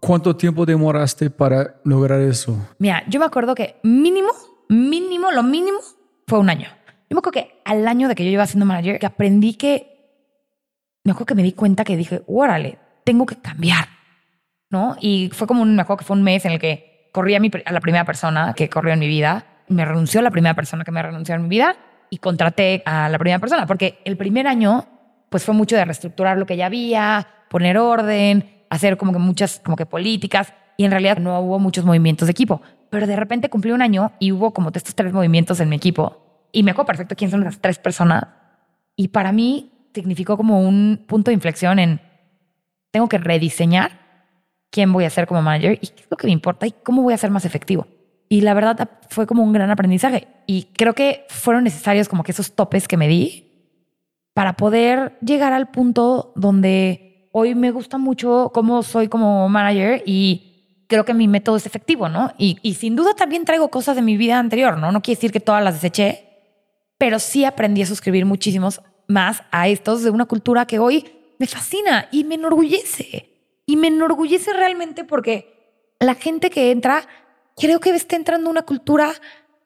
¿Cuánto 0.00 0.34
tiempo 0.36 0.66
demoraste 0.66 1.30
para 1.30 1.76
lograr 1.84 2.20
eso? 2.20 2.56
Mira, 2.78 3.04
yo 3.08 3.20
me 3.20 3.26
acuerdo 3.26 3.54
que 3.54 3.76
mínimo, 3.82 4.30
mínimo, 4.68 5.30
lo 5.30 5.42
mínimo 5.42 5.78
fue 6.26 6.38
un 6.38 6.50
año. 6.50 6.68
Yo 7.08 7.14
me 7.14 7.18
acuerdo 7.18 7.32
que 7.32 7.60
al 7.64 7.86
año 7.86 8.08
de 8.08 8.14
que 8.14 8.24
yo 8.24 8.30
iba 8.30 8.46
siendo 8.46 8.66
manager, 8.66 8.98
que 8.98 9.06
aprendí 9.06 9.54
que, 9.54 9.88
me 11.04 11.12
acuerdo 11.12 11.26
que 11.26 11.34
me 11.34 11.42
di 11.42 11.52
cuenta 11.52 11.84
que 11.84 11.96
dije, 11.96 12.22
órale, 12.26 12.78
tengo 13.04 13.26
que 13.26 13.36
cambiar, 13.36 13.86
¿no? 14.70 14.96
Y 15.00 15.30
fue 15.32 15.46
como 15.46 15.62
un, 15.62 15.76
me 15.76 15.82
acuerdo 15.82 15.98
que 15.98 16.04
fue 16.04 16.16
un 16.16 16.22
mes 16.22 16.44
en 16.44 16.52
el 16.52 16.58
que 16.58 17.10
corrí 17.12 17.34
a, 17.34 17.40
mi, 17.40 17.50
a 17.64 17.72
la 17.72 17.80
primera 17.80 18.04
persona 18.04 18.54
que 18.54 18.68
corrió 18.68 18.92
en 18.92 19.00
mi 19.00 19.08
vida, 19.08 19.64
me 19.68 19.84
renunció 19.84 20.20
a 20.20 20.22
la 20.22 20.30
primera 20.30 20.54
persona 20.54 20.84
que 20.84 20.90
me 20.90 21.02
renunció 21.02 21.34
en 21.34 21.42
mi 21.42 21.48
vida 21.48 21.76
y 22.12 22.18
contraté 22.18 22.82
a 22.84 23.08
la 23.08 23.18
primera 23.18 23.38
persona, 23.38 23.66
porque 23.66 23.98
el 24.04 24.18
primer 24.18 24.46
año 24.46 24.84
pues 25.30 25.46
fue 25.46 25.54
mucho 25.54 25.76
de 25.76 25.84
reestructurar 25.86 26.36
lo 26.36 26.44
que 26.44 26.58
ya 26.58 26.66
había, 26.66 27.26
poner 27.48 27.78
orden, 27.78 28.66
hacer 28.68 28.98
como 28.98 29.14
que 29.14 29.18
muchas 29.18 29.60
como 29.60 29.76
que 29.76 29.86
políticas 29.86 30.52
y 30.76 30.84
en 30.84 30.90
realidad 30.90 31.16
no 31.16 31.40
hubo 31.40 31.58
muchos 31.58 31.86
movimientos 31.86 32.26
de 32.26 32.32
equipo. 32.32 32.60
Pero 32.90 33.06
de 33.06 33.16
repente 33.16 33.48
cumplí 33.48 33.72
un 33.72 33.80
año 33.80 34.12
y 34.18 34.30
hubo 34.30 34.52
como 34.52 34.70
estos 34.74 34.94
tres 34.94 35.10
movimientos 35.14 35.58
en 35.60 35.70
mi 35.70 35.76
equipo 35.76 36.48
y 36.52 36.62
me 36.62 36.72
acuerdo 36.72 36.88
perfecto 36.88 37.16
quién 37.16 37.30
son 37.30 37.40
esas 37.44 37.62
tres 37.62 37.78
personas 37.78 38.24
y 38.94 39.08
para 39.08 39.32
mí 39.32 39.88
significó 39.94 40.36
como 40.36 40.60
un 40.60 41.06
punto 41.08 41.30
de 41.30 41.34
inflexión 41.34 41.78
en 41.78 41.98
tengo 42.90 43.08
que 43.08 43.16
rediseñar 43.16 43.92
quién 44.70 44.92
voy 44.92 45.04
a 45.04 45.10
ser 45.10 45.26
como 45.26 45.40
manager 45.40 45.78
y 45.80 45.86
qué 45.86 46.02
es 46.02 46.10
lo 46.10 46.18
que 46.18 46.26
me 46.26 46.34
importa 46.34 46.66
y 46.66 46.72
cómo 46.72 47.00
voy 47.00 47.14
a 47.14 47.16
ser 47.16 47.30
más 47.30 47.46
efectivo. 47.46 47.86
Y 48.32 48.40
la 48.40 48.54
verdad 48.54 48.88
fue 49.10 49.26
como 49.26 49.42
un 49.42 49.52
gran 49.52 49.70
aprendizaje. 49.70 50.26
Y 50.46 50.68
creo 50.72 50.94
que 50.94 51.26
fueron 51.28 51.64
necesarios 51.64 52.08
como 52.08 52.22
que 52.22 52.32
esos 52.32 52.52
topes 52.52 52.88
que 52.88 52.96
me 52.96 53.06
di 53.06 53.76
para 54.32 54.54
poder 54.54 55.18
llegar 55.20 55.52
al 55.52 55.70
punto 55.70 56.32
donde 56.34 57.28
hoy 57.32 57.54
me 57.54 57.70
gusta 57.72 57.98
mucho 57.98 58.50
cómo 58.54 58.82
soy 58.84 59.08
como 59.08 59.50
manager 59.50 60.02
y 60.06 60.86
creo 60.88 61.04
que 61.04 61.12
mi 61.12 61.28
método 61.28 61.56
es 61.56 61.66
efectivo, 61.66 62.08
¿no? 62.08 62.32
Y, 62.38 62.56
y 62.62 62.72
sin 62.72 62.96
duda 62.96 63.12
también 63.12 63.44
traigo 63.44 63.68
cosas 63.68 63.96
de 63.96 64.02
mi 64.02 64.16
vida 64.16 64.38
anterior, 64.38 64.78
¿no? 64.78 64.92
No 64.92 65.02
quiere 65.02 65.18
decir 65.18 65.30
que 65.30 65.40
todas 65.40 65.62
las 65.62 65.74
deseché, 65.74 66.24
pero 66.96 67.18
sí 67.18 67.44
aprendí 67.44 67.82
a 67.82 67.86
suscribir 67.86 68.24
muchísimos 68.24 68.80
más 69.08 69.42
a 69.50 69.68
estos 69.68 70.02
de 70.04 70.08
una 70.08 70.24
cultura 70.24 70.64
que 70.64 70.78
hoy 70.78 71.04
me 71.38 71.46
fascina 71.46 72.08
y 72.10 72.24
me 72.24 72.36
enorgullece. 72.36 73.28
Y 73.66 73.76
me 73.76 73.88
enorgullece 73.88 74.54
realmente 74.54 75.04
porque 75.04 75.52
la 76.00 76.14
gente 76.14 76.48
que 76.48 76.70
entra 76.70 77.06
creo 77.56 77.80
que 77.80 77.90
está 77.90 78.16
entrando 78.16 78.50
una 78.50 78.62
cultura 78.62 79.12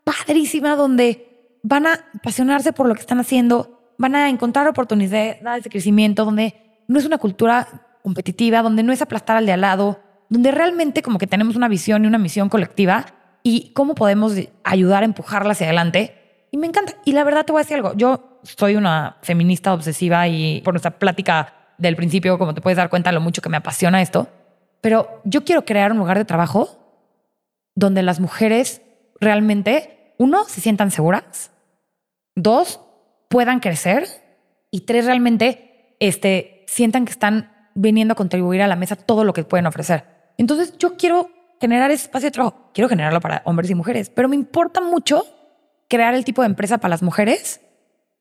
padrísima 0.05 0.77
donde 0.77 1.59
van 1.63 1.87
a 1.87 2.05
apasionarse 2.15 2.73
por 2.73 2.87
lo 2.87 2.95
que 2.95 3.01
están 3.01 3.19
haciendo, 3.19 3.95
van 3.99 4.15
a 4.15 4.29
encontrar 4.29 4.69
oportunidades 4.69 5.65
de 5.65 5.71
crecimiento, 5.71 6.25
donde 6.25 6.55
no 6.87 6.99
es 6.99 7.05
una 7.05 7.19
cultura 7.19 7.99
competitiva, 8.03 8.63
donde 8.63 8.83
no 8.83 8.93
es 8.93 9.03
aplastar 9.03 9.37
al 9.37 9.47
de 9.47 9.53
al 9.53 9.63
lado, 9.63 10.01
donde 10.29 10.53
realmente 10.53 11.03
como 11.03 11.19
que 11.19 11.27
tenemos 11.27 11.57
una 11.57 11.69
visión 11.69 12.05
y 12.05 12.07
una 12.07 12.19
misión 12.19 12.49
colectiva 12.49 13.07
y 13.43 13.73
cómo 13.75 13.95
podemos 13.95 14.35
ayudar 14.65 15.03
a 15.03 15.07
empujarla 15.07 15.53
hacia 15.53 15.67
adelante. 15.67 16.47
Y 16.51 16.59
me 16.59 16.67
encanta. 16.67 16.95
Y 17.05 17.13
la 17.13 17.25
verdad 17.25 17.45
te 17.45 17.53
voy 17.53 17.61
a 17.61 17.63
decir 17.65 17.77
algo, 17.77 17.95
yo 17.97 18.41
soy 18.43 18.77
una 18.77 19.17
feminista 19.23 19.73
obsesiva 19.73 20.29
y 20.29 20.61
por 20.63 20.75
nuestra 20.75 20.99
plática 20.99 21.53
del 21.79 21.97
principio, 21.97 22.39
como 22.39 22.55
te 22.55 22.61
puedes 22.61 22.77
dar 22.77 22.89
cuenta, 22.89 23.13
lo 23.13 23.21
mucho 23.21 23.43
que 23.43 23.49
me 23.49 23.57
apasiona 23.57 24.01
esto, 24.01 24.29
pero 24.81 25.21
yo 25.25 25.45
quiero 25.45 25.65
crear 25.65 25.93
un 25.93 25.99
lugar 25.99 26.17
de 26.17 26.25
trabajo 26.25 26.86
donde 27.77 28.03
las 28.03 28.19
mujeres 28.19 28.83
realmente, 29.21 30.15
uno, 30.19 30.45
se 30.47 30.61
sientan 30.61 30.91
seguras, 30.91 31.53
dos, 32.35 32.81
puedan 33.29 33.61
crecer 33.61 34.09
y 34.73 34.81
tres, 34.81 35.05
realmente 35.05 35.97
este, 36.01 36.65
sientan 36.67 37.05
que 37.05 37.13
están 37.13 37.53
viniendo 37.75 38.13
a 38.13 38.17
contribuir 38.17 38.63
a 38.63 38.67
la 38.67 38.77
mesa 38.77 38.97
todo 38.97 39.23
lo 39.23 39.33
que 39.33 39.45
pueden 39.45 39.67
ofrecer. 39.67 40.05
Entonces 40.39 40.77
yo 40.79 40.97
quiero 40.97 41.31
generar 41.61 41.91
ese 41.91 42.05
espacio 42.05 42.29
de 42.29 42.33
trabajo, 42.33 42.71
quiero 42.73 42.89
generarlo 42.89 43.21
para 43.21 43.43
hombres 43.45 43.71
y 43.71 43.75
mujeres, 43.75 44.11
pero 44.11 44.29
me 44.29 44.37
importa 44.37 44.81
mucho 44.81 45.25
crear 45.89 46.15
el 46.15 46.25
tipo 46.25 46.43
de 46.43 46.49
empresa 46.49 46.79
para 46.79 46.91
las 46.91 47.03
mujeres 47.03 47.61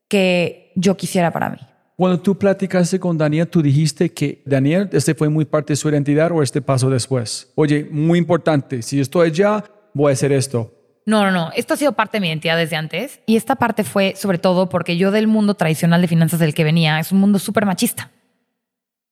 que 0.10 0.73
yo 0.76 0.98
quisiera 0.98 1.32
para 1.32 1.49
mí. 1.49 1.60
Cuando 1.95 2.19
tú 2.19 2.38
platicaste 2.38 2.99
con 2.99 3.17
Daniel, 3.17 3.47
tú 3.47 3.61
dijiste 3.61 4.11
que 4.13 4.41
Daniel, 4.45 4.89
este 4.91 5.15
fue 5.15 5.30
muy 5.30 5.45
parte 5.45 5.73
de 5.73 5.77
su 5.77 5.89
identidad 5.89 6.31
o 6.31 6.43
este 6.43 6.61
paso 6.61 6.89
después. 6.89 7.51
Oye, 7.55 7.88
muy 7.89 8.19
importante, 8.19 8.81
si 8.81 8.99
estoy 8.99 9.30
allá, 9.30 9.63
voy 9.93 10.09
a 10.09 10.13
hacer 10.13 10.34
esto. 10.34 10.73
No, 11.05 11.23
no, 11.23 11.31
no. 11.31 11.51
Esto 11.55 11.76
ha 11.76 11.77
sido 11.77 11.93
parte 11.93 12.17
de 12.17 12.22
mi 12.22 12.27
identidad 12.27 12.57
desde 12.57 12.76
antes. 12.76 13.19
Y 13.27 13.38
esta 13.38 13.55
parte 13.55 13.84
fue 13.84 14.15
sobre 14.17 14.39
todo 14.39 14.69
porque 14.69 14.97
yo 14.97 15.11
del 15.11 15.27
mundo 15.27 15.53
tradicional 15.53 16.01
de 16.01 16.07
finanzas 16.07 16.39
del 16.39 16.53
que 16.53 16.63
venía, 16.63 16.99
es 16.99 17.11
un 17.11 17.19
mundo 17.19 17.39
súper 17.39 17.65
machista. 17.65 18.11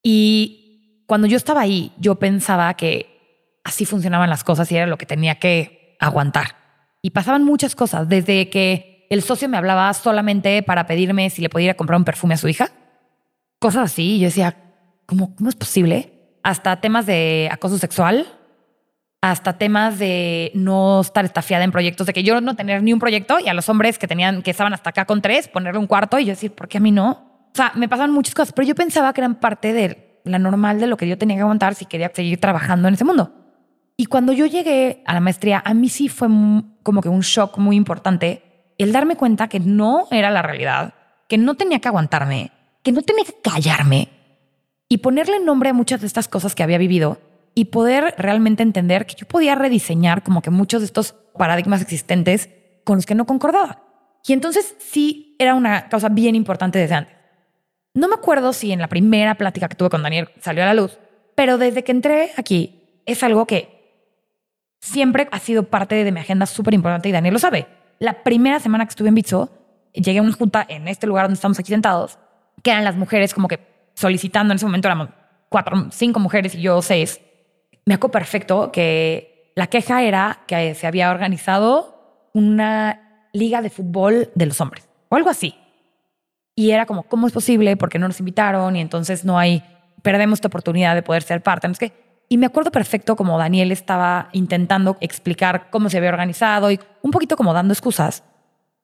Y 0.01 1.05
cuando 1.07 1.27
yo 1.27 1.37
estaba 1.37 1.61
ahí, 1.61 1.93
yo 1.99 2.15
pensaba 2.15 2.73
que 2.73 3.59
así 3.63 3.85
funcionaban 3.85 4.29
las 4.29 4.43
cosas 4.43 4.69
y 4.71 4.75
era 4.75 4.87
lo 4.87 4.97
que 4.97 5.05
tenía 5.05 5.35
que 5.35 5.95
aguantar. 5.99 6.55
Y 7.01 7.11
pasaban 7.11 7.43
muchas 7.45 7.75
cosas, 7.75 8.09
desde 8.09 8.49
que 8.49 8.92
el 9.13 9.23
socio 9.23 9.49
me 9.49 9.57
hablaba 9.57 9.93
solamente 9.93 10.63
para 10.63 10.85
pedirme 10.85 11.29
si 11.29 11.41
le 11.41 11.49
podía 11.49 11.75
comprar 11.75 11.97
un 11.97 12.05
perfume 12.05 12.33
a 12.33 12.37
su 12.37 12.47
hija. 12.47 12.69
Cosas 13.59 13.91
así. 13.91 14.19
Yo 14.19 14.25
decía, 14.25 14.55
¿cómo, 15.05 15.35
¿cómo 15.35 15.49
es 15.49 15.55
posible? 15.55 16.37
Hasta 16.43 16.81
temas 16.81 17.05
de 17.05 17.49
acoso 17.51 17.77
sexual, 17.77 18.27
hasta 19.21 19.57
temas 19.57 19.99
de 19.99 20.51
no 20.53 21.01
estar 21.01 21.23
estafiada 21.23 21.63
en 21.63 21.71
proyectos, 21.71 22.07
de 22.07 22.13
que 22.13 22.23
yo 22.23 22.41
no 22.41 22.55
tener 22.55 22.83
ni 22.83 22.91
un 22.91 22.99
proyecto 22.99 23.39
y 23.39 23.47
a 23.47 23.53
los 23.53 23.69
hombres 23.69 23.97
que 23.97 24.07
tenían, 24.07 24.41
que 24.41 24.51
estaban 24.51 24.73
hasta 24.73 24.89
acá 24.89 25.05
con 25.05 25.21
tres, 25.21 25.47
ponerle 25.47 25.79
un 25.79 25.87
cuarto 25.87 26.19
y 26.19 26.25
yo 26.25 26.31
decir, 26.31 26.51
¿por 26.51 26.67
qué 26.67 26.79
a 26.79 26.81
mí 26.81 26.91
no? 26.91 27.11
O 27.11 27.55
sea, 27.55 27.71
me 27.75 27.87
pasaban 27.87 28.11
muchas 28.11 28.35
cosas, 28.35 28.51
pero 28.51 28.67
yo 28.67 28.75
pensaba 28.75 29.13
que 29.13 29.21
eran 29.21 29.35
parte 29.35 29.71
de 29.71 30.19
la 30.25 30.39
normal 30.39 30.79
de 30.79 30.87
lo 30.87 30.97
que 30.97 31.07
yo 31.07 31.17
tenía 31.17 31.37
que 31.37 31.41
aguantar 31.43 31.75
si 31.75 31.85
quería 31.85 32.11
seguir 32.13 32.41
trabajando 32.41 32.87
en 32.87 32.95
ese 32.95 33.05
mundo. 33.05 33.31
Y 33.95 34.07
cuando 34.07 34.33
yo 34.33 34.45
llegué 34.45 35.03
a 35.05 35.13
la 35.13 35.19
maestría, 35.19 35.61
a 35.63 35.73
mí 35.73 35.87
sí 35.87 36.09
fue 36.09 36.27
como 36.81 37.01
que 37.01 37.09
un 37.09 37.21
shock 37.21 37.57
muy 37.59 37.75
importante 37.75 38.52
el 38.83 38.91
darme 38.91 39.15
cuenta 39.15 39.47
que 39.47 39.59
no 39.59 40.07
era 40.11 40.29
la 40.31 40.41
realidad, 40.41 40.93
que 41.27 41.37
no 41.37 41.55
tenía 41.55 41.79
que 41.79 41.87
aguantarme, 41.87 42.51
que 42.83 42.91
no 42.91 43.01
tenía 43.01 43.25
que 43.25 43.35
callarme 43.41 44.09
y 44.89 44.97
ponerle 44.97 45.39
nombre 45.39 45.69
a 45.69 45.73
muchas 45.73 46.01
de 46.01 46.07
estas 46.07 46.27
cosas 46.27 46.55
que 46.55 46.63
había 46.63 46.77
vivido 46.77 47.17
y 47.55 47.65
poder 47.65 48.15
realmente 48.17 48.63
entender 48.63 49.05
que 49.05 49.15
yo 49.15 49.27
podía 49.27 49.55
rediseñar 49.55 50.23
como 50.23 50.41
que 50.41 50.49
muchos 50.49 50.81
de 50.81 50.85
estos 50.85 51.13
paradigmas 51.37 51.81
existentes 51.81 52.49
con 52.83 52.97
los 52.97 53.05
que 53.05 53.15
no 53.15 53.25
concordaba. 53.25 53.83
Y 54.25 54.33
entonces 54.33 54.75
sí 54.79 55.35
era 55.39 55.55
una 55.55 55.89
causa 55.89 56.09
bien 56.09 56.35
importante 56.35 56.79
desde 56.79 56.95
antes. 56.95 57.15
No 57.93 58.07
me 58.07 58.15
acuerdo 58.15 58.53
si 58.53 58.71
en 58.71 58.79
la 58.79 58.87
primera 58.87 59.35
plática 59.35 59.67
que 59.67 59.75
tuve 59.75 59.89
con 59.89 60.03
Daniel 60.03 60.29
salió 60.39 60.63
a 60.63 60.67
la 60.67 60.73
luz, 60.73 60.97
pero 61.35 61.57
desde 61.57 61.83
que 61.83 61.91
entré 61.91 62.31
aquí 62.37 63.01
es 63.05 63.21
algo 63.23 63.45
que 63.45 63.73
siempre 64.79 65.27
ha 65.31 65.39
sido 65.39 65.63
parte 65.63 66.03
de 66.03 66.11
mi 66.11 66.19
agenda 66.19 66.45
súper 66.45 66.73
importante 66.73 67.09
y 67.09 67.11
Daniel 67.11 67.33
lo 67.33 67.39
sabe. 67.39 67.67
La 67.99 68.23
primera 68.23 68.59
semana 68.59 68.85
que 68.85 68.89
estuve 68.89 69.09
en 69.09 69.15
Bitso, 69.15 69.49
llegué 69.93 70.19
a 70.19 70.21
una 70.21 70.33
junta 70.33 70.65
en 70.67 70.87
este 70.87 71.07
lugar 71.07 71.25
donde 71.25 71.35
estamos 71.35 71.59
aquí 71.59 71.69
sentados, 71.69 72.17
que 72.61 72.71
eran 72.71 72.83
las 72.83 72.95
mujeres 72.95 73.33
como 73.33 73.47
que 73.47 73.59
solicitando, 73.93 74.51
en 74.51 74.55
ese 74.57 74.65
momento 74.65 74.87
éramos 74.87 75.09
cuatro, 75.49 75.87
cinco 75.91 76.19
mujeres 76.19 76.55
y 76.55 76.61
yo 76.61 76.81
seis. 76.81 77.21
Me 77.85 77.93
acuerdo 77.93 78.13
perfecto 78.13 78.71
que 78.71 79.51
la 79.55 79.67
queja 79.67 80.03
era 80.03 80.39
que 80.47 80.73
se 80.75 80.87
había 80.87 81.11
organizado 81.11 82.29
una 82.33 83.27
liga 83.33 83.61
de 83.61 83.69
fútbol 83.69 84.31
de 84.35 84.45
los 84.45 84.59
hombres 84.61 84.87
o 85.09 85.15
algo 85.15 85.29
así. 85.29 85.55
Y 86.55 86.71
era 86.71 86.85
como, 86.85 87.03
¿cómo 87.03 87.27
es 87.27 87.33
posible? 87.33 87.77
Porque 87.77 87.99
no 87.99 88.07
nos 88.07 88.19
invitaron 88.19 88.75
y 88.75 88.81
entonces 88.81 89.25
no 89.25 89.37
hay, 89.37 89.63
perdemos 90.01 90.37
esta 90.37 90.47
oportunidad 90.47 90.95
de 90.95 91.01
poder 91.01 91.23
ser 91.23 91.41
parte. 91.41 91.67
No 91.67 91.73
es 91.73 91.79
y 92.33 92.37
me 92.39 92.47
acuerdo 92.47 92.71
perfecto 92.71 93.15
como 93.15 93.37
Daniel 93.37 93.71
estaba 93.71 94.29
intentando 94.31 94.97
explicar 95.01 95.69
cómo 95.69 95.87
se 95.91 95.99
había 95.99 96.09
organizado 96.09 96.71
y 96.71 96.79
un 97.03 97.11
poquito 97.11 97.37
como 97.37 97.53
dando 97.53 97.75
excusas. 97.75 98.23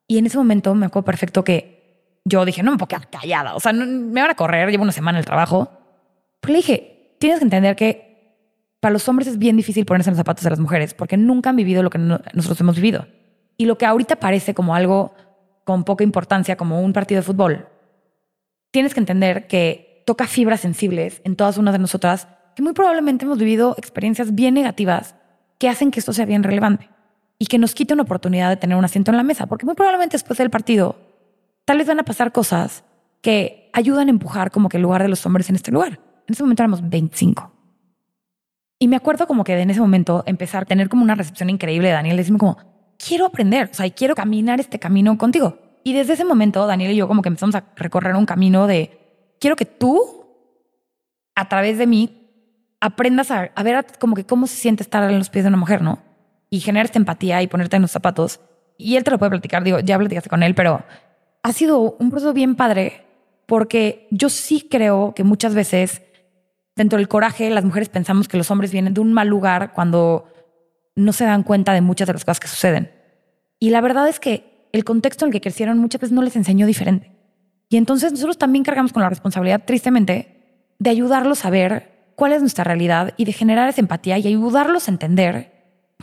Y 0.07 0.19
en 0.19 0.27
ese 0.27 0.37
momento 0.37 0.75
me 0.75 0.85
acuerdo 0.85 1.05
perfecto 1.05 1.43
que 1.43 2.19
yo 2.25 2.45
dije, 2.45 2.61
no 2.61 2.69
me 2.69 2.77
puedo 2.77 2.89
quedar 2.89 3.09
callada. 3.09 3.55
O 3.55 3.59
sea, 3.59 3.73
me 3.73 4.21
van 4.21 4.29
a 4.29 4.35
correr, 4.35 4.69
llevo 4.69 4.83
una 4.83 4.91
semana 4.91 5.17
en 5.17 5.21
el 5.21 5.25
trabajo. 5.25 5.71
Pero 6.39 6.51
le 6.51 6.57
dije, 6.57 7.15
tienes 7.17 7.39
que 7.39 7.45
entender 7.45 7.75
que 7.75 8.37
para 8.79 8.93
los 8.93 9.09
hombres 9.09 9.27
es 9.27 9.39
bien 9.39 9.57
difícil 9.57 9.83
ponerse 9.83 10.11
en 10.11 10.13
los 10.13 10.19
zapatos 10.19 10.43
de 10.43 10.51
las 10.51 10.59
mujeres 10.59 10.93
porque 10.93 11.17
nunca 11.17 11.49
han 11.49 11.55
vivido 11.55 11.81
lo 11.81 11.89
que 11.89 11.97
nosotros 11.97 12.61
hemos 12.61 12.75
vivido. 12.75 13.07
Y 13.57 13.65
lo 13.65 13.79
que 13.79 13.87
ahorita 13.87 14.17
parece 14.17 14.53
como 14.53 14.75
algo 14.75 15.15
con 15.63 15.85
poca 15.85 16.03
importancia, 16.03 16.55
como 16.55 16.83
un 16.83 16.93
partido 16.93 17.21
de 17.21 17.25
fútbol, 17.25 17.67
tienes 18.69 18.93
que 18.93 18.99
entender 18.99 19.47
que 19.47 20.03
toca 20.05 20.27
fibras 20.27 20.59
sensibles 20.59 21.23
en 21.23 21.35
todas 21.35 21.57
unas 21.57 21.73
de 21.73 21.79
nosotras 21.79 22.27
que 22.55 22.61
muy 22.61 22.73
probablemente 22.73 23.25
hemos 23.25 23.37
vivido 23.37 23.75
experiencias 23.77 24.35
bien 24.35 24.53
negativas 24.53 25.15
que 25.57 25.69
hacen 25.69 25.91
que 25.91 25.99
esto 25.99 26.13
sea 26.13 26.25
bien 26.25 26.43
relevante 26.43 26.89
y 27.37 27.45
que 27.45 27.57
nos 27.57 27.73
quite 27.73 27.93
una 27.93 28.03
oportunidad 28.03 28.49
de 28.49 28.57
tener 28.57 28.77
un 28.77 28.85
asiento 28.85 29.11
en 29.11 29.17
la 29.17 29.23
mesa, 29.23 29.47
porque 29.47 29.65
muy 29.65 29.75
probablemente 29.75 30.15
después 30.15 30.37
del 30.37 30.49
partido 30.49 30.97
tal 31.65 31.77
vez 31.77 31.87
van 31.87 31.99
a 31.99 32.03
pasar 32.03 32.31
cosas 32.31 32.83
que 33.21 33.69
ayudan 33.73 34.07
a 34.07 34.11
empujar 34.11 34.51
como 34.51 34.69
que 34.69 34.77
el 34.77 34.83
lugar 34.83 35.01
de 35.01 35.09
los 35.09 35.25
hombres 35.25 35.49
en 35.49 35.55
este 35.55 35.71
lugar. 35.71 35.99
En 36.27 36.33
ese 36.33 36.43
momento 36.43 36.63
éramos 36.63 36.87
25. 36.87 37.51
Y 38.79 38.87
me 38.87 38.95
acuerdo 38.95 39.27
como 39.27 39.43
que 39.43 39.59
en 39.59 39.69
ese 39.69 39.81
momento 39.81 40.23
empezar 40.25 40.63
a 40.63 40.65
tener 40.65 40.89
como 40.89 41.03
una 41.03 41.15
recepción 41.15 41.49
increíble 41.49 41.89
de 41.89 41.93
Daniel, 41.93 42.17
decirme 42.17 42.39
como, 42.39 42.57
quiero 42.97 43.25
aprender, 43.25 43.69
o 43.71 43.73
sea, 43.73 43.89
quiero 43.89 44.15
caminar 44.15 44.59
este 44.59 44.79
camino 44.79 45.17
contigo. 45.17 45.57
Y 45.83 45.93
desde 45.93 46.13
ese 46.13 46.25
momento, 46.25 46.65
Daniel 46.65 46.91
y 46.91 46.95
yo 46.95 47.07
como 47.07 47.21
que 47.21 47.29
empezamos 47.29 47.55
a 47.55 47.65
recorrer 47.75 48.15
un 48.15 48.25
camino 48.25 48.67
de, 48.67 49.35
quiero 49.39 49.55
que 49.55 49.65
tú, 49.65 50.25
a 51.35 51.49
través 51.49 51.77
de 51.77 51.87
mí, 51.87 52.18
aprendas 52.81 53.31
a, 53.31 53.51
ver 53.63 53.85
como 53.99 54.15
que 54.15 54.25
cómo 54.25 54.47
se 54.47 54.55
siente 54.55 54.83
estar 54.83 55.09
en 55.09 55.17
los 55.17 55.29
pies 55.29 55.43
de 55.43 55.49
una 55.49 55.57
mujer, 55.57 55.81
¿no? 55.81 55.99
Y 56.49 56.59
generar 56.59 56.89
empatía 56.93 57.41
y 57.41 57.47
ponerte 57.47 57.75
en 57.75 57.81
los 57.81 57.91
zapatos. 57.91 58.39
Y 58.77 58.95
él 58.95 59.03
te 59.03 59.11
lo 59.11 59.19
puede 59.19 59.31
platicar, 59.31 59.63
digo, 59.63 59.79
ya 59.79 59.97
platicaste 59.97 60.29
con 60.29 60.43
él, 60.43 60.55
pero 60.55 60.83
ha 61.43 61.53
sido 61.53 61.95
un 61.99 62.09
proceso 62.09 62.33
bien 62.33 62.55
padre 62.55 63.05
porque 63.45 64.07
yo 64.11 64.29
sí 64.29 64.67
creo 64.69 65.13
que 65.15 65.23
muchas 65.23 65.55
veces 65.55 66.01
dentro 66.75 66.97
del 66.97 67.07
coraje 67.07 67.49
las 67.49 67.65
mujeres 67.65 67.89
pensamos 67.89 68.27
que 68.27 68.37
los 68.37 68.51
hombres 68.51 68.71
vienen 68.71 68.93
de 68.93 69.01
un 69.01 69.11
mal 69.11 69.27
lugar 69.27 69.73
cuando 69.73 70.31
no 70.95 71.13
se 71.13 71.25
dan 71.25 71.43
cuenta 71.43 71.73
de 71.73 71.81
muchas 71.81 72.07
de 72.07 72.13
las 72.13 72.23
cosas 72.23 72.39
que 72.39 72.47
suceden. 72.47 72.91
Y 73.59 73.71
la 73.71 73.81
verdad 73.81 74.07
es 74.07 74.19
que 74.19 74.69
el 74.71 74.85
contexto 74.85 75.25
en 75.25 75.29
el 75.29 75.33
que 75.33 75.41
crecieron 75.41 75.77
muchas 75.77 76.01
veces 76.01 76.13
no 76.13 76.21
les 76.21 76.35
enseñó 76.35 76.65
diferente. 76.67 77.11
Y 77.69 77.77
entonces 77.77 78.11
nosotros 78.11 78.37
también 78.37 78.63
cargamos 78.63 78.93
con 78.93 79.03
la 79.03 79.09
responsabilidad, 79.09 79.63
tristemente, 79.65 80.69
de 80.79 80.89
ayudarlos 80.89 81.45
a 81.45 81.49
ver 81.49 81.98
cuál 82.19 82.33
es 82.33 82.41
nuestra 82.41 82.65
realidad 82.65 83.13
y 83.15 83.23
de 83.23 83.31
generar 83.31 83.69
esa 83.69 83.79
empatía 83.79 84.17
y 84.17 84.27
ayudarlos 84.27 84.87
a 84.87 84.91
entender 84.91 85.53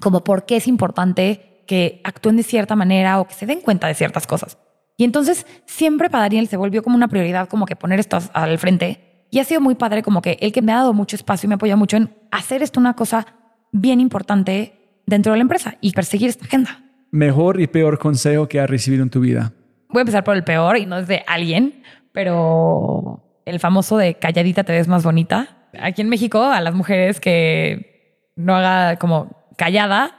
como 0.00 0.24
por 0.24 0.46
qué 0.46 0.56
es 0.56 0.66
importante 0.66 1.62
que 1.66 2.00
actúen 2.04 2.36
de 2.36 2.42
cierta 2.42 2.74
manera 2.74 3.20
o 3.20 3.28
que 3.28 3.34
se 3.34 3.44
den 3.44 3.60
cuenta 3.60 3.86
de 3.86 3.94
ciertas 3.94 4.26
cosas. 4.26 4.58
Y 4.96 5.04
entonces 5.04 5.46
siempre 5.66 6.08
para 6.08 6.24
Daniel 6.24 6.48
se 6.48 6.56
volvió 6.56 6.82
como 6.82 6.96
una 6.96 7.08
prioridad 7.08 7.48
como 7.48 7.66
que 7.66 7.76
poner 7.76 8.00
esto 8.00 8.18
al 8.32 8.58
frente. 8.58 9.26
Y 9.30 9.40
ha 9.40 9.44
sido 9.44 9.60
muy 9.60 9.74
padre 9.74 10.02
como 10.02 10.22
que 10.22 10.38
el 10.40 10.52
que 10.52 10.62
me 10.62 10.72
ha 10.72 10.76
dado 10.76 10.94
mucho 10.94 11.16
espacio 11.16 11.46
y 11.46 11.48
me 11.48 11.56
apoya 11.56 11.76
mucho 11.76 11.98
en 11.98 12.16
hacer 12.30 12.62
esto 12.62 12.80
una 12.80 12.94
cosa 12.94 13.26
bien 13.72 14.00
importante 14.00 15.02
dentro 15.06 15.32
de 15.32 15.38
la 15.38 15.42
empresa 15.42 15.76
y 15.82 15.92
perseguir 15.92 16.30
esta 16.30 16.46
agenda. 16.46 16.82
Mejor 17.10 17.60
y 17.60 17.66
peor 17.66 17.98
consejo 17.98 18.48
que 18.48 18.58
has 18.58 18.70
recibido 18.70 19.02
en 19.02 19.10
tu 19.10 19.20
vida. 19.20 19.52
Voy 19.90 20.00
a 20.00 20.02
empezar 20.02 20.24
por 20.24 20.34
el 20.34 20.44
peor 20.44 20.78
y 20.78 20.86
no 20.86 20.96
es 20.96 21.08
de 21.08 21.22
alguien, 21.26 21.82
pero 22.12 23.22
el 23.44 23.60
famoso 23.60 23.98
de 23.98 24.14
calladita 24.14 24.64
te 24.64 24.72
ves 24.72 24.88
más 24.88 25.04
bonita. 25.04 25.65
Aquí 25.80 26.02
en 26.02 26.08
México 26.08 26.42
a 26.44 26.60
las 26.60 26.74
mujeres 26.74 27.20
que 27.20 28.30
no 28.36 28.54
haga 28.56 28.96
como 28.96 29.52
callada 29.56 30.16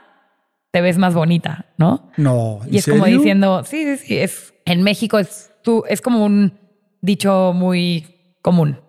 te 0.70 0.80
ves 0.80 0.98
más 0.98 1.14
bonita, 1.14 1.66
¿no? 1.78 2.10
No. 2.16 2.60
Y 2.70 2.78
es 2.78 2.86
como 2.86 3.06
diciendo, 3.06 3.64
sí, 3.64 3.84
sí, 3.84 3.96
sí, 3.96 4.18
es 4.18 4.54
en 4.64 4.82
México 4.82 5.18
es, 5.18 5.50
tú, 5.62 5.84
es 5.88 6.02
como 6.02 6.24
un 6.24 6.52
dicho 7.00 7.52
muy 7.54 8.06
común. 8.42 8.80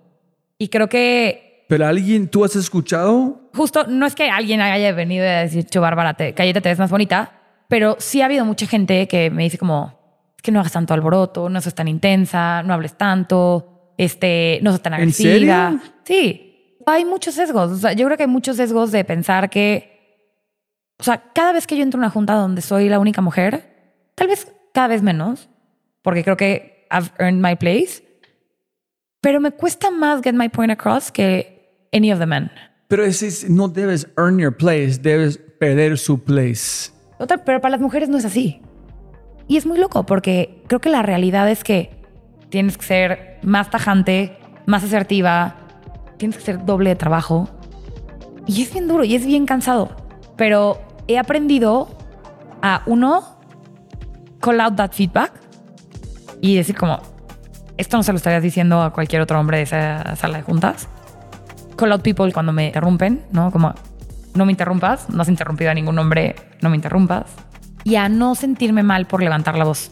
Y 0.57 0.67
creo 0.67 0.89
que... 0.89 1.65
Pero 1.69 1.87
alguien, 1.87 2.27
¿tú 2.27 2.43
has 2.43 2.55
escuchado? 2.55 3.49
Justo, 3.53 3.85
no 3.87 4.05
es 4.05 4.15
que 4.15 4.29
alguien 4.29 4.59
haya 4.59 4.91
venido 4.91 5.25
a 5.25 5.41
decir, 5.41 5.67
Bárbara, 5.79 6.15
te, 6.15 6.33
cállate, 6.33 6.61
te 6.61 6.69
ves 6.69 6.79
más 6.79 6.89
bonita, 6.89 7.31
pero 7.69 7.95
sí 7.99 8.21
ha 8.21 8.25
habido 8.25 8.43
mucha 8.43 8.65
gente 8.65 9.07
que 9.07 9.29
me 9.29 9.43
dice 9.43 9.57
como, 9.57 9.93
es 10.35 10.41
que 10.41 10.51
no 10.51 10.59
hagas 10.59 10.73
tanto 10.73 10.93
alboroto, 10.93 11.47
no 11.47 11.61
seas 11.61 11.75
tan 11.75 11.87
intensa, 11.87 12.63
no 12.63 12.73
hables 12.73 12.97
tanto, 12.97 13.93
este, 13.97 14.59
no 14.63 14.71
seas 14.71 14.81
tan 14.81 14.95
agresiva. 14.95 15.69
¿En 15.69 15.79
serio? 15.79 15.93
Sí, 16.03 16.48
hay 16.89 17.05
muchos 17.05 17.35
sesgos. 17.35 17.71
O 17.71 17.77
sea, 17.77 17.93
yo 17.93 18.05
creo 18.05 18.17
que 18.17 18.23
hay 18.23 18.29
muchos 18.29 18.57
sesgos 18.57 18.91
de 18.91 19.03
pensar 19.03 19.49
que, 19.49 20.25
o 20.99 21.03
sea, 21.03 21.31
cada 21.33 21.53
vez 21.53 21.67
que 21.67 21.77
yo 21.77 21.83
entro 21.83 21.99
a 21.99 22.01
una 22.01 22.09
junta 22.09 22.33
donde 22.33 22.61
soy 22.61 22.89
la 22.89 22.99
única 22.99 23.21
mujer, 23.21 24.11
tal 24.15 24.27
vez 24.27 24.53
cada 24.73 24.87
vez 24.87 25.01
menos, 25.01 25.49
porque 26.01 26.23
creo 26.23 26.37
que 26.37 26.87
I've 26.91 27.11
earned 27.19 27.41
my 27.41 27.55
place. 27.55 28.03
Pero 29.21 29.39
me 29.39 29.51
cuesta 29.51 29.91
más 29.91 30.21
get 30.21 30.33
my 30.33 30.49
point 30.49 30.71
across 30.71 31.11
que 31.11 31.87
any 31.91 32.11
of 32.11 32.19
the 32.19 32.25
men. 32.25 32.49
Pero 32.87 33.03
es, 33.03 33.49
no 33.49 33.67
debes 33.67 34.07
earn 34.17 34.39
your 34.39 34.55
place, 34.55 34.97
debes 34.97 35.37
perder 35.59 35.97
su 35.97 36.23
place. 36.23 36.91
Otra, 37.19 37.43
pero 37.43 37.61
para 37.61 37.73
las 37.73 37.81
mujeres 37.81 38.09
no 38.09 38.17
es 38.17 38.25
así. 38.25 38.61
Y 39.47 39.57
es 39.57 39.65
muy 39.65 39.77
loco 39.77 40.05
porque 40.05 40.63
creo 40.67 40.79
que 40.79 40.89
la 40.89 41.01
realidad 41.01 41.49
es 41.49 41.63
que 41.63 41.91
tienes 42.49 42.77
que 42.77 42.85
ser 42.85 43.39
más 43.43 43.69
tajante, 43.69 44.37
más 44.65 44.83
asertiva, 44.83 45.58
tienes 46.19 46.37
que 46.37 46.43
ser 46.43 46.63
doble 46.63 46.91
de 46.91 46.95
trabajo. 46.95 47.49
Y 48.45 48.61
es 48.61 48.71
bien 48.71 48.87
duro 48.87 49.03
y 49.03 49.15
es 49.15 49.25
bien 49.25 49.47
cansado. 49.47 49.89
Pero 50.37 50.79
he 51.07 51.17
aprendido 51.17 51.89
a 52.61 52.83
uno, 52.85 53.39
call 54.39 54.61
out 54.61 54.75
that 54.75 54.91
feedback 54.91 55.31
y 56.41 56.55
decir 56.55 56.75
como, 56.75 56.99
esto 57.77 57.97
no 57.97 58.03
se 58.03 58.11
lo 58.11 58.17
estarías 58.17 58.43
diciendo 58.43 58.81
a 58.83 58.93
cualquier 58.93 59.21
otro 59.21 59.39
hombre 59.39 59.57
de 59.57 59.63
esa 59.63 60.15
sala 60.15 60.37
de 60.37 60.43
juntas. 60.43 60.87
Call 61.75 61.91
out 61.93 62.01
people 62.01 62.31
cuando 62.31 62.51
me 62.51 62.67
interrumpen, 62.67 63.23
¿no? 63.31 63.51
Como, 63.51 63.73
no 64.35 64.45
me 64.45 64.51
interrumpas, 64.51 65.09
no 65.09 65.21
has 65.21 65.29
interrumpido 65.29 65.71
a 65.71 65.73
ningún 65.73 65.97
hombre, 65.97 66.35
no 66.61 66.69
me 66.69 66.75
interrumpas. 66.75 67.25
Y 67.85 67.95
a 67.95 68.09
no 68.09 68.35
sentirme 68.35 68.83
mal 68.83 69.07
por 69.07 69.23
levantar 69.23 69.57
la 69.57 69.63
voz. 69.63 69.91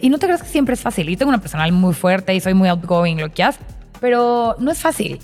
Y 0.00 0.10
no 0.10 0.18
te 0.18 0.26
creas 0.26 0.42
que 0.42 0.48
siempre 0.48 0.74
es 0.74 0.80
fácil. 0.80 1.06
Yo 1.08 1.16
tengo 1.16 1.28
una 1.28 1.40
personal 1.40 1.70
muy 1.72 1.94
fuerte 1.94 2.34
y 2.34 2.40
soy 2.40 2.54
muy 2.54 2.68
outgoing, 2.68 3.20
lo 3.20 3.30
que 3.30 3.44
haces, 3.44 3.62
pero 4.00 4.56
no 4.58 4.70
es 4.70 4.80
fácil. 4.80 5.20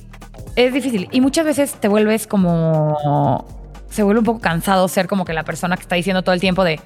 Es 0.57 0.73
difícil. 0.73 1.09
Y 1.13 1.21
muchas 1.21 1.45
veces 1.45 1.75
te 1.75 1.89
vuelves 1.89 2.27
como. 2.27 3.47
Se 3.91 4.03
vuelve 4.03 4.21
un 4.21 4.25
poco 4.25 4.41
cansado 4.41 4.89
ser 4.89 5.07
como 5.07 5.25
que 5.25 5.33
la 5.33 5.45
persona 5.45 5.77
que 5.77 5.83
está 5.83 5.95
diciendo 5.95 6.23
todo 6.23 6.35
el 6.35 6.41
tiempo 6.41 6.65
de 6.65 6.81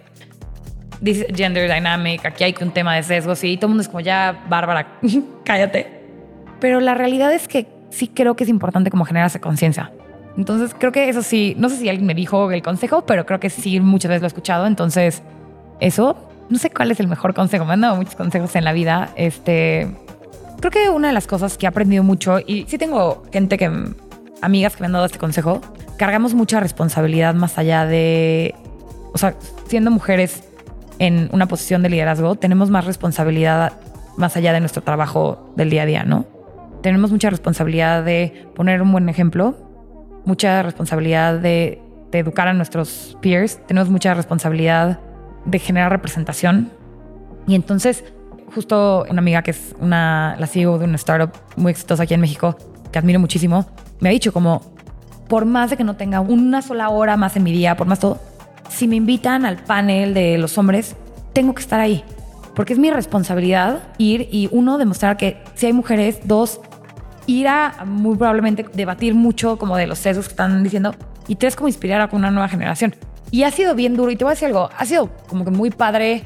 dice 1.00 1.26
gender 1.34 1.72
dynamic, 1.72 2.26
aquí 2.26 2.44
hay 2.44 2.54
un 2.60 2.72
tema 2.72 2.94
de 2.94 3.02
sesgos 3.02 3.42
y 3.42 3.56
todo 3.56 3.66
el 3.66 3.70
mundo 3.70 3.82
es 3.82 3.88
como 3.88 4.00
ya, 4.00 4.44
Bárbara, 4.48 4.98
cállate. 5.44 5.86
Pero 6.60 6.80
la 6.80 6.94
realidad 6.94 7.32
es 7.32 7.48
que 7.48 7.66
sí 7.90 8.08
creo 8.08 8.36
que 8.36 8.44
es 8.44 8.50
importante 8.50 8.90
como 8.90 9.04
generar 9.04 9.28
esa 9.28 9.40
conciencia. 9.40 9.92
Entonces 10.36 10.74
creo 10.78 10.92
que 10.92 11.08
eso 11.08 11.22
sí, 11.22 11.54
no 11.58 11.68
sé 11.68 11.76
si 11.76 11.88
alguien 11.88 12.06
me 12.06 12.14
dijo 12.14 12.50
el 12.50 12.62
consejo, 12.62 13.04
pero 13.06 13.26
creo 13.26 13.40
que 13.40 13.50
sí 13.50 13.80
muchas 13.80 14.10
veces 14.10 14.22
lo 14.22 14.26
he 14.26 14.28
escuchado. 14.28 14.66
Entonces 14.66 15.22
eso, 15.80 16.28
no 16.48 16.58
sé 16.58 16.70
cuál 16.70 16.90
es 16.90 17.00
el 17.00 17.08
mejor 17.08 17.34
consejo. 17.34 17.64
Me 17.64 17.72
han 17.72 17.80
dado 17.80 17.96
muchos 17.96 18.14
consejos 18.14 18.54
en 18.56 18.64
la 18.64 18.72
vida. 18.72 19.10
Este, 19.16 19.88
creo 20.60 20.70
que 20.70 20.90
una 20.90 21.08
de 21.08 21.14
las 21.14 21.26
cosas 21.26 21.58
que 21.58 21.66
he 21.66 21.68
aprendido 21.68 22.02
mucho 22.02 22.38
y 22.38 22.66
sí 22.68 22.78
tengo 22.78 23.24
gente 23.32 23.58
que, 23.58 23.70
amigas 24.42 24.76
que 24.76 24.82
me 24.82 24.86
han 24.86 24.92
dado 24.92 25.06
este 25.06 25.18
consejo, 25.18 25.60
cargamos 25.98 26.34
mucha 26.34 26.60
responsabilidad 26.60 27.34
más 27.34 27.58
allá 27.58 27.86
de, 27.86 28.54
o 29.12 29.18
sea, 29.18 29.34
siendo 29.66 29.90
mujeres 29.90 30.44
en 30.98 31.28
una 31.32 31.46
posición 31.46 31.82
de 31.82 31.90
liderazgo, 31.90 32.34
tenemos 32.36 32.70
más 32.70 32.84
responsabilidad 32.84 33.72
más 34.16 34.36
allá 34.36 34.52
de 34.52 34.60
nuestro 34.60 34.82
trabajo 34.82 35.52
del 35.56 35.70
día 35.70 35.82
a 35.82 35.86
día, 35.86 36.04
¿no? 36.04 36.26
Tenemos 36.82 37.10
mucha 37.10 37.30
responsabilidad 37.30 38.04
de 38.04 38.46
poner 38.54 38.82
un 38.82 38.92
buen 38.92 39.08
ejemplo, 39.08 39.56
mucha 40.24 40.62
responsabilidad 40.62 41.38
de, 41.38 41.82
educar 42.12 42.48
a 42.48 42.54
nuestros 42.54 43.16
peers, 43.22 43.64
tenemos 43.66 43.88
mucha 43.88 44.14
responsabilidad 44.14 44.98
de 45.44 45.58
generar 45.58 45.92
representación. 45.92 46.70
Y 47.46 47.54
entonces, 47.54 48.04
justo 48.54 49.04
una 49.08 49.20
amiga 49.20 49.42
que 49.42 49.52
es 49.52 49.74
una, 49.80 50.36
la 50.38 50.46
CEO 50.46 50.78
de 50.78 50.84
una 50.84 50.96
startup 50.96 51.32
muy 51.56 51.72
exitosa 51.72 52.02
aquí 52.02 52.14
en 52.14 52.20
México, 52.20 52.56
que 52.90 52.98
admiro 52.98 53.20
muchísimo, 53.20 53.66
me 54.00 54.08
ha 54.08 54.12
dicho 54.12 54.32
como, 54.32 54.60
por 55.28 55.44
más 55.44 55.70
de 55.70 55.76
que 55.76 55.84
no 55.84 55.96
tenga 55.96 56.20
una 56.20 56.62
sola 56.62 56.88
hora 56.88 57.16
más 57.16 57.36
en 57.36 57.44
mi 57.44 57.52
día, 57.52 57.76
por 57.76 57.86
más 57.86 58.00
todo, 58.00 58.18
si 58.68 58.86
me 58.86 58.96
invitan 58.96 59.44
al 59.44 59.56
panel 59.58 60.14
de 60.14 60.38
los 60.38 60.56
hombres, 60.58 60.96
tengo 61.32 61.54
que 61.54 61.62
estar 61.62 61.80
ahí. 61.80 62.04
Porque 62.54 62.72
es 62.72 62.78
mi 62.78 62.90
responsabilidad 62.90 63.82
ir 63.98 64.28
y 64.30 64.48
uno, 64.52 64.78
demostrar 64.78 65.16
que 65.16 65.42
si 65.54 65.66
hay 65.66 65.72
mujeres, 65.72 66.20
dos, 66.24 66.60
ir 67.26 67.48
a 67.48 67.84
muy 67.86 68.16
probablemente 68.16 68.66
debatir 68.74 69.14
mucho 69.14 69.56
como 69.56 69.76
de 69.76 69.86
los 69.86 69.98
sesgos 69.98 70.26
que 70.26 70.32
están 70.32 70.62
diciendo 70.62 70.94
y 71.28 71.36
tres, 71.36 71.54
como 71.54 71.68
inspirar 71.68 72.00
a 72.00 72.08
una 72.12 72.30
nueva 72.30 72.48
generación. 72.48 72.94
Y 73.30 73.44
ha 73.44 73.50
sido 73.52 73.74
bien 73.76 73.96
duro 73.96 74.10
y 74.10 74.16
te 74.16 74.24
voy 74.24 74.32
a 74.32 74.34
decir 74.34 74.46
algo, 74.46 74.68
ha 74.76 74.84
sido 74.84 75.08
como 75.28 75.44
que 75.44 75.52
muy 75.52 75.70
padre 75.70 76.24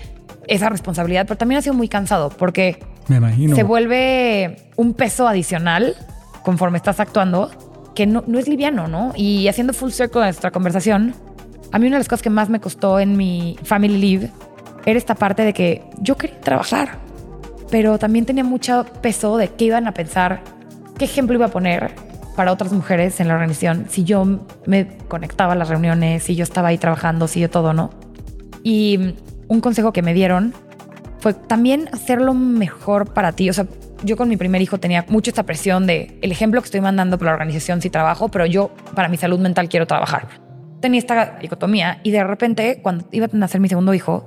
esa 0.49 0.69
responsabilidad, 0.69 1.27
pero 1.27 1.37
también 1.39 1.59
ha 1.59 1.63
sido 1.63 1.75
muy 1.75 1.89
cansado 1.89 2.31
porque 2.31 2.79
Me 3.09 3.17
imagino. 3.17 3.57
se 3.57 3.63
vuelve 3.63 4.57
un 4.77 4.95
peso 4.95 5.27
adicional 5.29 5.95
conforme 6.43 6.77
estás 6.79 7.01
actuando 7.01 7.51
que 7.95 8.07
no, 8.07 8.25
no 8.27 8.39
es 8.39 8.49
liviano, 8.49 8.89
¿no? 8.89 9.13
Y 9.17 9.49
haciendo 9.49 9.73
full 9.73 9.91
circle 9.91 10.21
de 10.21 10.27
nuestra 10.27 10.51
conversación, 10.51 11.15
a 11.73 11.79
mí 11.79 11.87
una 11.87 11.97
de 11.97 12.01
las 12.01 12.09
cosas 12.09 12.23
que 12.23 12.31
más 12.31 12.49
me 12.49 12.61
costó 12.61 13.01
en 13.01 13.17
mi 13.17 13.57
family 13.63 13.99
leave 13.99 14.31
era 14.85 14.99
esta 14.99 15.15
parte 15.15 15.43
de 15.43 15.53
que 15.53 15.83
yo 16.01 16.17
quería 16.17 16.41
trabajar, 16.41 16.99
pero 17.71 17.99
también 17.99 18.27
tenía 18.27 18.45
mucho 18.45 18.85
peso 19.01 19.37
de 19.37 19.49
qué 19.49 19.67
iban 19.67 19.87
a 19.87 19.95
pensar, 19.95 20.43
qué 20.99 21.05
ejemplo 21.07 21.35
iba 21.37 21.47
a 21.47 21.51
poner 21.51 21.95
para 22.37 22.53
otras 22.53 22.73
mujeres 22.73 23.21
en 23.21 23.29
la 23.29 23.35
organización 23.35 23.87
si 23.89 24.05
yo 24.05 24.41
me 24.67 24.89
conectaba 25.09 25.53
a 25.53 25.57
las 25.57 25.69
reuniones, 25.69 26.25
si 26.25 26.35
yo 26.35 26.43
estaba 26.43 26.69
ahí 26.69 26.79
trabajando, 26.79 27.29
si 27.29 27.41
yo 27.41 27.49
todo, 27.49 27.73
¿no? 27.73 27.91
Y 28.63 29.15
un 29.49 29.61
consejo 29.61 29.93
que 29.93 30.03
me 30.03 30.15
dieron 30.15 30.55
fue 31.19 31.35
también 31.35 31.89
hacerlo 31.93 32.35
mejor 32.35 33.13
para 33.15 33.33
ti. 33.33 33.49
O 33.49 33.53
sea, 33.53 33.67
yo 34.03 34.17
con 34.17 34.29
mi 34.29 34.37
primer 34.37 34.61
hijo 34.61 34.79
tenía 34.79 35.05
mucho 35.09 35.31
esta 35.31 35.45
presión 35.45 35.87
de 35.87 36.19
el 36.21 36.31
ejemplo 36.31 36.61
que 36.61 36.67
estoy 36.67 36.81
mandando 36.81 37.17
por 37.19 37.27
la 37.27 37.33
organización 37.33 37.81
si 37.81 37.91
trabajo, 37.91 38.29
pero 38.29 38.47
yo 38.47 38.71
para 38.95 39.09
mi 39.09 39.17
salud 39.17 39.39
mental 39.39 39.69
quiero 39.69 39.87
trabajar. 39.87 40.29
Tenía 40.81 40.99
esta 40.99 41.39
dicotomía 41.41 42.01
y 42.03 42.11
de 42.11 42.23
repente 42.25 42.81
cuando 42.83 43.07
iba 43.11 43.27
a 43.27 43.31
nacer 43.33 43.61
mi 43.61 43.69
segundo 43.69 43.95
hijo, 43.95 44.27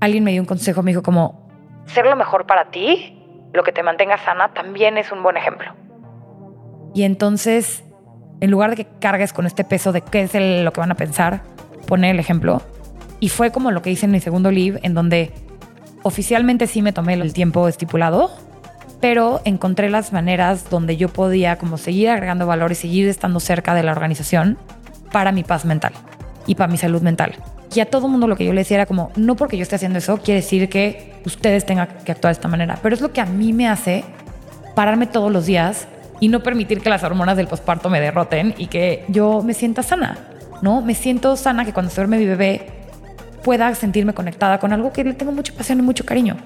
alguien 0.00 0.22
me 0.22 0.30
dio 0.30 0.40
un 0.40 0.46
consejo, 0.46 0.82
me 0.82 0.92
dijo 0.92 1.02
como, 1.02 1.48
ser 1.86 2.06
lo 2.06 2.14
mejor 2.14 2.46
para 2.46 2.70
ti, 2.70 3.18
lo 3.52 3.64
que 3.64 3.72
te 3.72 3.82
mantenga 3.82 4.18
sana, 4.18 4.52
también 4.54 4.98
es 4.98 5.10
un 5.10 5.22
buen 5.22 5.36
ejemplo. 5.36 5.72
Y 6.94 7.02
entonces, 7.02 7.84
en 8.40 8.50
lugar 8.50 8.70
de 8.70 8.76
que 8.76 8.86
cargues 9.00 9.32
con 9.32 9.46
este 9.46 9.64
peso 9.64 9.92
de 9.92 10.02
qué 10.02 10.22
es 10.22 10.34
lo 10.34 10.72
que 10.72 10.80
van 10.80 10.92
a 10.92 10.94
pensar, 10.94 11.42
poner 11.86 12.14
el 12.14 12.20
ejemplo. 12.20 12.62
Y 13.20 13.28
fue 13.28 13.50
como 13.50 13.70
lo 13.70 13.82
que 13.82 13.90
hice 13.90 14.06
en 14.06 14.12
mi 14.12 14.20
segundo 14.20 14.50
live, 14.50 14.80
en 14.82 14.94
donde 14.94 15.32
oficialmente 16.02 16.66
sí 16.66 16.82
me 16.82 16.92
tomé 16.92 17.14
el 17.14 17.32
tiempo 17.32 17.68
estipulado, 17.68 18.30
pero 19.00 19.40
encontré 19.44 19.90
las 19.90 20.12
maneras 20.12 20.70
donde 20.70 20.96
yo 20.96 21.08
podía 21.08 21.58
como 21.58 21.78
seguir 21.78 22.10
agregando 22.10 22.46
valor 22.46 22.72
y 22.72 22.74
seguir 22.74 23.08
estando 23.08 23.40
cerca 23.40 23.74
de 23.74 23.82
la 23.82 23.92
organización 23.92 24.58
para 25.12 25.32
mi 25.32 25.44
paz 25.44 25.64
mental 25.64 25.92
y 26.46 26.54
para 26.54 26.70
mi 26.70 26.78
salud 26.78 27.02
mental. 27.02 27.34
Y 27.74 27.80
a 27.80 27.86
todo 27.90 28.08
mundo 28.08 28.26
lo 28.26 28.36
que 28.36 28.44
yo 28.44 28.52
le 28.52 28.60
decía 28.60 28.76
era 28.76 28.86
como, 28.86 29.10
no 29.16 29.36
porque 29.36 29.56
yo 29.56 29.62
esté 29.62 29.76
haciendo 29.76 29.98
eso, 29.98 30.18
quiere 30.18 30.40
decir 30.40 30.68
que 30.68 31.14
ustedes 31.24 31.66
tengan 31.66 31.88
que 32.04 32.12
actuar 32.12 32.32
de 32.32 32.38
esta 32.38 32.48
manera, 32.48 32.78
pero 32.82 32.94
es 32.94 33.00
lo 33.00 33.12
que 33.12 33.20
a 33.20 33.26
mí 33.26 33.52
me 33.52 33.68
hace 33.68 34.04
pararme 34.74 35.06
todos 35.06 35.32
los 35.32 35.46
días 35.46 35.88
y 36.20 36.28
no 36.28 36.42
permitir 36.42 36.80
que 36.80 36.88
las 36.88 37.02
hormonas 37.02 37.36
del 37.36 37.48
posparto 37.48 37.90
me 37.90 38.00
derroten 38.00 38.54
y 38.56 38.68
que 38.68 39.04
yo 39.08 39.42
me 39.42 39.52
sienta 39.52 39.82
sana, 39.82 40.18
¿no? 40.62 40.80
Me 40.80 40.94
siento 40.94 41.36
sana 41.36 41.64
que 41.64 41.72
cuando 41.72 41.90
se 41.90 41.96
duerme 41.96 42.18
mi 42.18 42.26
bebé 42.26 42.75
pueda 43.46 43.72
sentirme 43.76 44.12
conectada 44.12 44.58
con 44.58 44.72
algo 44.72 44.92
que 44.92 45.04
le 45.04 45.14
tengo 45.14 45.30
mucha 45.30 45.54
pasión 45.54 45.78
y 45.78 45.82
mucho 45.82 46.04
cariño. 46.04 46.36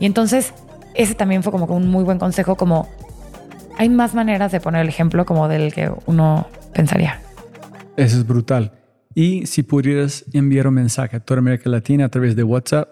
Y 0.00 0.06
entonces 0.06 0.54
ese 0.94 1.14
también 1.14 1.42
fue 1.42 1.52
como 1.52 1.66
un 1.66 1.86
muy 1.86 2.02
buen 2.02 2.18
consejo, 2.18 2.56
como 2.56 2.88
hay 3.76 3.90
más 3.90 4.14
maneras 4.14 4.52
de 4.52 4.60
poner 4.60 4.80
el 4.80 4.88
ejemplo 4.88 5.26
como 5.26 5.48
del 5.48 5.74
que 5.74 5.92
uno 6.06 6.48
pensaría. 6.72 7.20
Eso 7.98 8.16
es 8.16 8.26
brutal. 8.26 8.72
Y 9.14 9.44
si 9.44 9.64
pudieras 9.64 10.24
enviar 10.32 10.66
un 10.66 10.72
mensaje 10.72 11.18
a 11.18 11.20
toda 11.20 11.40
América 11.40 11.68
Latina 11.68 12.06
a 12.06 12.08
través 12.08 12.34
de 12.34 12.42
WhatsApp, 12.42 12.88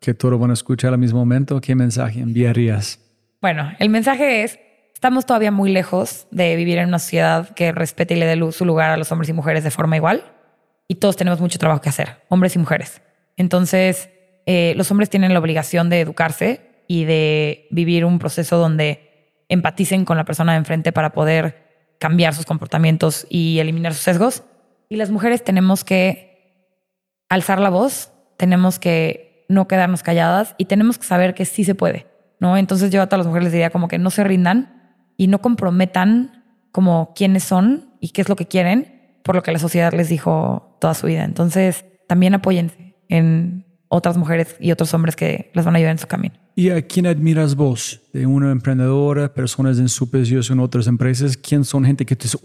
que 0.00 0.14
todos 0.14 0.38
van 0.38 0.50
a 0.50 0.54
escuchar 0.54 0.92
al 0.92 1.00
mismo 1.00 1.18
momento, 1.18 1.60
¿qué 1.60 1.74
mensaje 1.74 2.20
enviarías? 2.20 3.00
Bueno, 3.40 3.72
el 3.80 3.88
mensaje 3.88 4.44
es, 4.44 4.60
estamos 4.94 5.26
todavía 5.26 5.50
muy 5.50 5.72
lejos 5.72 6.28
de 6.30 6.54
vivir 6.54 6.78
en 6.78 6.86
una 6.86 7.00
sociedad 7.00 7.52
que 7.56 7.72
respete 7.72 8.14
y 8.14 8.20
le 8.20 8.26
dé 8.26 8.52
su 8.52 8.64
lugar 8.64 8.90
a 8.90 8.96
los 8.96 9.10
hombres 9.10 9.28
y 9.28 9.32
mujeres 9.32 9.64
de 9.64 9.72
forma 9.72 9.96
igual. 9.96 10.22
Y 10.86 10.94
todos 10.94 11.16
tenemos 11.16 11.40
mucho 11.40 11.58
trabajo 11.58 11.80
que 11.80 11.88
hacer, 11.88 12.22
hombres 12.28 12.54
y 12.54 12.60
mujeres. 12.60 13.02
Entonces, 13.38 14.10
eh, 14.44 14.74
los 14.76 14.90
hombres 14.90 15.08
tienen 15.08 15.32
la 15.32 15.38
obligación 15.38 15.88
de 15.88 16.00
educarse 16.00 16.84
y 16.88 17.04
de 17.04 17.68
vivir 17.70 18.04
un 18.04 18.18
proceso 18.18 18.58
donde 18.58 19.30
empaticen 19.48 20.04
con 20.04 20.18
la 20.18 20.24
persona 20.24 20.52
de 20.52 20.58
enfrente 20.58 20.92
para 20.92 21.12
poder 21.12 21.94
cambiar 21.98 22.34
sus 22.34 22.44
comportamientos 22.44 23.26
y 23.30 23.60
eliminar 23.60 23.94
sus 23.94 24.02
sesgos. 24.02 24.42
Y 24.88 24.96
las 24.96 25.10
mujeres 25.10 25.44
tenemos 25.44 25.84
que 25.84 26.66
alzar 27.28 27.60
la 27.60 27.70
voz, 27.70 28.12
tenemos 28.36 28.78
que 28.78 29.46
no 29.48 29.68
quedarnos 29.68 30.02
calladas 30.02 30.54
y 30.58 30.66
tenemos 30.66 30.98
que 30.98 31.06
saber 31.06 31.34
que 31.34 31.44
sí 31.44 31.64
se 31.64 31.74
puede, 31.74 32.06
¿no? 32.40 32.56
Entonces 32.56 32.90
yo 32.90 33.00
a 33.00 33.06
todas 33.06 33.18
las 33.18 33.26
mujeres 33.26 33.44
les 33.44 33.52
diría 33.52 33.70
como 33.70 33.88
que 33.88 33.98
no 33.98 34.10
se 34.10 34.24
rindan 34.24 34.96
y 35.16 35.28
no 35.28 35.40
comprometan 35.40 36.44
como 36.72 37.12
quiénes 37.14 37.44
son 37.44 37.94
y 38.00 38.10
qué 38.10 38.22
es 38.22 38.28
lo 38.28 38.36
que 38.36 38.46
quieren 38.46 39.20
por 39.22 39.36
lo 39.36 39.42
que 39.42 39.52
la 39.52 39.58
sociedad 39.58 39.92
les 39.92 40.08
dijo 40.08 40.76
toda 40.80 40.94
su 40.94 41.06
vida. 41.06 41.24
Entonces 41.24 41.84
también 42.06 42.34
apóyense 42.34 42.87
en 43.08 43.64
otras 43.88 44.16
mujeres 44.16 44.56
y 44.60 44.70
otros 44.72 44.92
hombres 44.94 45.16
que 45.16 45.50
les 45.54 45.64
van 45.64 45.74
a 45.74 45.78
ayudar 45.78 45.92
en 45.92 45.98
su 45.98 46.06
camino. 46.06 46.34
¿Y 46.54 46.70
a 46.70 46.82
quién 46.82 47.06
admiras 47.06 47.54
vos? 47.54 48.00
De 48.12 48.26
una 48.26 48.50
emprendedora, 48.50 49.32
personas 49.32 49.78
en 49.78 49.88
su 49.88 50.10
posición 50.10 50.58
en 50.58 50.60
otras 50.64 50.86
empresas, 50.86 51.36
¿quién 51.36 51.64
son 51.64 51.84
gente 51.84 52.04
que 52.04 52.16
te 52.16 52.24
dice, 52.24 52.38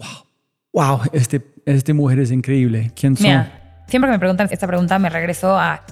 wow, 0.72 0.88
wow, 0.98 1.00
este, 1.12 1.42
este 1.66 1.92
mujer 1.92 2.20
es 2.20 2.30
increíble? 2.30 2.92
¿Quién 2.94 3.16
son? 3.16 3.26
Mira, 3.26 3.82
siempre 3.88 4.08
que 4.08 4.12
me 4.12 4.18
preguntan 4.18 4.48
esta 4.50 4.66
pregunta, 4.66 4.98
me 4.98 5.10
regreso 5.10 5.58
a 5.58 5.82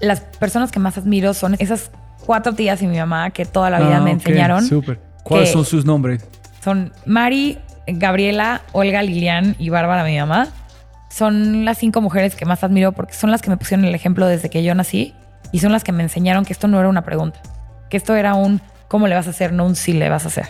las 0.00 0.20
personas 0.20 0.72
que 0.72 0.80
más 0.80 0.98
admiro 0.98 1.32
son 1.32 1.54
esas 1.60 1.90
cuatro 2.26 2.52
tías 2.54 2.82
y 2.82 2.86
mi 2.86 2.98
mamá 2.98 3.30
que 3.30 3.44
toda 3.46 3.70
la 3.70 3.78
vida 3.78 3.98
Ah, 3.98 4.00
me 4.00 4.10
ok, 4.10 4.16
enseñaron. 4.16 4.64
Súper. 4.64 5.00
¿Cuáles 5.22 5.50
son 5.52 5.64
sus 5.64 5.84
nombres? 5.84 6.26
Son 6.64 6.92
Mari, 7.06 7.58
Gabriela, 7.86 8.62
Olga, 8.72 9.02
Lilian 9.02 9.54
y 9.58 9.68
Bárbara, 9.68 10.04
mi 10.04 10.18
mamá. 10.18 10.48
Son 11.10 11.64
las 11.64 11.78
cinco 11.78 12.00
mujeres 12.00 12.36
que 12.36 12.46
más 12.46 12.64
admiro 12.64 12.92
porque 12.92 13.14
son 13.14 13.30
las 13.30 13.42
que 13.42 13.50
me 13.50 13.56
pusieron 13.56 13.84
el 13.84 13.94
ejemplo 13.94 14.26
desde 14.26 14.48
que 14.48 14.62
yo 14.62 14.74
nací 14.74 15.14
y 15.52 15.58
son 15.58 15.72
las 15.72 15.84
que 15.84 15.92
me 15.92 16.02
enseñaron 16.02 16.44
que 16.44 16.52
esto 16.52 16.68
no 16.68 16.78
era 16.78 16.88
una 16.88 17.02
pregunta, 17.02 17.40
que 17.88 17.96
esto 17.96 18.14
era 18.14 18.34
un 18.34 18.60
cómo 18.88 19.08
le 19.08 19.14
vas 19.14 19.26
a 19.26 19.30
hacer, 19.30 19.52
no 19.52 19.66
un 19.66 19.76
sí 19.76 19.92
le 19.92 20.08
vas 20.08 20.24
a 20.24 20.28
hacer. 20.28 20.46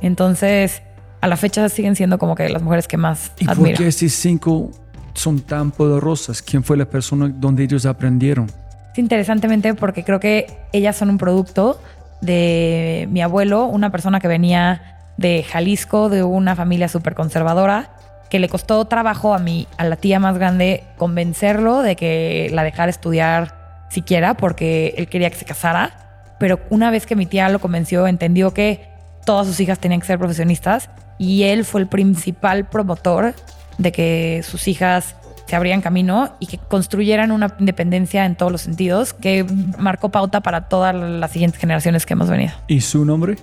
Entonces, 0.00 0.82
a 1.20 1.28
la 1.28 1.36
fecha 1.36 1.68
siguen 1.68 1.96
siendo 1.96 2.18
como 2.18 2.34
que 2.34 2.48
las 2.48 2.62
mujeres 2.62 2.86
que 2.86 2.96
más 2.96 3.32
¿Y 3.38 3.46
por 3.46 3.54
admiro. 3.54 3.78
qué 3.78 3.88
estos 3.88 4.12
cinco 4.12 4.70
son 5.14 5.40
tan 5.40 5.70
poderosas? 5.70 6.42
¿Quién 6.42 6.62
fue 6.62 6.76
la 6.76 6.84
persona 6.84 7.30
donde 7.34 7.64
ellos 7.64 7.86
aprendieron? 7.86 8.50
Es 8.92 8.98
interesantemente 8.98 9.74
porque 9.74 10.04
creo 10.04 10.20
que 10.20 10.58
ellas 10.72 10.96
son 10.96 11.10
un 11.10 11.18
producto 11.18 11.80
de 12.20 13.08
mi 13.10 13.22
abuelo, 13.22 13.66
una 13.66 13.90
persona 13.90 14.20
que 14.20 14.28
venía 14.28 14.98
de 15.16 15.42
Jalisco, 15.42 16.08
de 16.08 16.22
una 16.22 16.56
familia 16.56 16.88
súper 16.88 17.14
conservadora, 17.14 17.93
que 18.30 18.38
le 18.38 18.48
costó 18.48 18.84
trabajo 18.86 19.34
a 19.34 19.38
mi, 19.38 19.68
a 19.76 19.84
la 19.84 19.96
tía 19.96 20.18
más 20.18 20.36
grande 20.36 20.84
convencerlo 20.96 21.82
de 21.82 21.96
que 21.96 22.50
la 22.52 22.64
dejara 22.64 22.90
estudiar 22.90 23.86
siquiera 23.90 24.34
porque 24.34 24.94
él 24.96 25.08
quería 25.08 25.30
que 25.30 25.36
se 25.36 25.44
casara. 25.44 26.34
Pero 26.38 26.60
una 26.70 26.90
vez 26.90 27.06
que 27.06 27.16
mi 27.16 27.26
tía 27.26 27.48
lo 27.48 27.60
convenció, 27.60 28.06
entendió 28.06 28.52
que 28.52 28.88
todas 29.24 29.46
sus 29.46 29.60
hijas 29.60 29.78
tenían 29.78 30.00
que 30.00 30.06
ser 30.06 30.18
profesionistas 30.18 30.90
y 31.18 31.44
él 31.44 31.64
fue 31.64 31.80
el 31.80 31.86
principal 31.86 32.68
promotor 32.68 33.34
de 33.78 33.92
que 33.92 34.42
sus 34.44 34.68
hijas 34.68 35.16
se 35.46 35.56
abrían 35.56 35.80
camino 35.80 36.32
y 36.40 36.46
que 36.46 36.58
construyeran 36.58 37.30
una 37.30 37.54
independencia 37.58 38.24
en 38.24 38.34
todos 38.34 38.50
los 38.50 38.62
sentidos 38.62 39.12
que 39.12 39.44
marcó 39.78 40.10
pauta 40.10 40.40
para 40.40 40.68
todas 40.68 40.94
las 40.94 41.30
siguientes 41.30 41.60
generaciones 41.60 42.06
que 42.06 42.14
hemos 42.14 42.28
venido. 42.28 42.52
¿Y 42.66 42.80
su 42.80 43.04
nombre? 43.04 43.36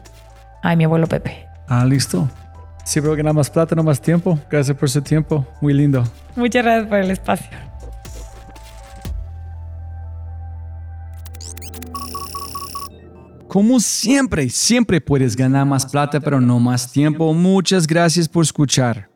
Ay, 0.61 0.77
mi 0.77 0.83
abuelo 0.83 1.07
Pepe. 1.07 1.47
Ah, 1.67 1.85
listo. 1.85 2.27
Siempre 2.83 3.15
que 3.15 3.23
nada 3.23 3.33
más 3.33 3.49
plata, 3.49 3.75
no 3.75 3.83
más 3.83 4.01
tiempo. 4.01 4.39
Gracias 4.49 4.75
por 4.75 4.89
su 4.89 5.01
tiempo. 5.01 5.45
Muy 5.61 5.73
lindo. 5.73 6.03
Muchas 6.35 6.63
gracias 6.63 6.87
por 6.87 6.97
el 6.97 7.11
espacio. 7.11 7.71
Como 13.47 13.81
siempre, 13.81 14.49
siempre 14.49 15.01
puedes 15.01 15.35
ganar 15.35 15.65
más 15.65 15.85
plata, 15.85 16.21
pero 16.21 16.39
no 16.39 16.59
más 16.59 16.89
tiempo. 16.89 17.33
Muchas 17.33 17.85
gracias 17.85 18.29
por 18.29 18.43
escuchar. 18.43 19.09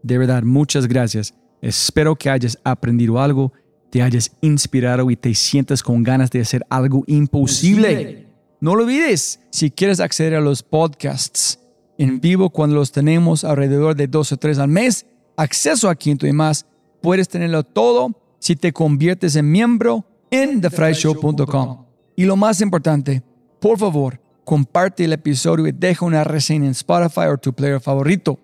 De 0.00 0.16
verdad, 0.16 0.44
muchas 0.44 0.86
gracias. 0.86 1.34
Espero 1.60 2.14
que 2.14 2.30
hayas 2.30 2.56
aprendido 2.62 3.18
algo, 3.18 3.52
te 3.90 4.00
hayas 4.00 4.30
inspirado 4.42 5.10
y 5.10 5.16
te 5.16 5.34
sientas 5.34 5.82
con 5.82 6.04
ganas 6.04 6.30
de 6.30 6.40
hacer 6.40 6.64
algo 6.70 7.02
imposible. 7.08 8.28
No 8.60 8.76
lo 8.76 8.84
olvides, 8.84 9.40
si 9.50 9.70
quieres 9.70 9.98
acceder 9.98 10.36
a 10.36 10.40
los 10.40 10.62
podcasts 10.62 11.58
en 11.98 12.20
vivo 12.20 12.50
cuando 12.50 12.76
los 12.76 12.92
tenemos 12.92 13.44
alrededor 13.44 13.94
de 13.94 14.06
dos 14.06 14.32
o 14.32 14.36
tres 14.36 14.58
al 14.58 14.68
mes, 14.68 15.06
acceso 15.36 15.88
a 15.88 15.94
Quinto 15.94 16.26
y 16.26 16.32
más, 16.32 16.66
puedes 17.00 17.28
tenerlo 17.28 17.62
todo 17.64 18.10
si 18.38 18.56
te 18.56 18.72
conviertes 18.72 19.36
en 19.36 19.50
miembro 19.50 20.04
en 20.30 20.60
thefryshow.com. 20.60 21.84
Y 22.16 22.24
lo 22.24 22.36
más 22.36 22.60
importante, 22.60 23.22
por 23.60 23.78
favor, 23.78 24.20
comparte 24.44 25.04
el 25.04 25.12
episodio 25.12 25.66
y 25.66 25.72
deja 25.72 26.04
una 26.04 26.24
reseña 26.24 26.66
en 26.66 26.72
Spotify 26.72 27.28
o 27.32 27.38
tu 27.38 27.52
player 27.52 27.80
favorito. 27.80 28.38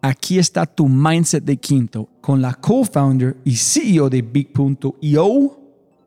Aquí 0.00 0.38
está 0.38 0.66
tu 0.66 0.88
mindset 0.88 1.44
de 1.44 1.56
quinto 1.56 2.08
con 2.20 2.40
la 2.40 2.54
co-founder 2.54 3.36
y 3.44 3.56
CEO 3.56 4.08
de 4.08 4.22
Big.io, 4.22 5.60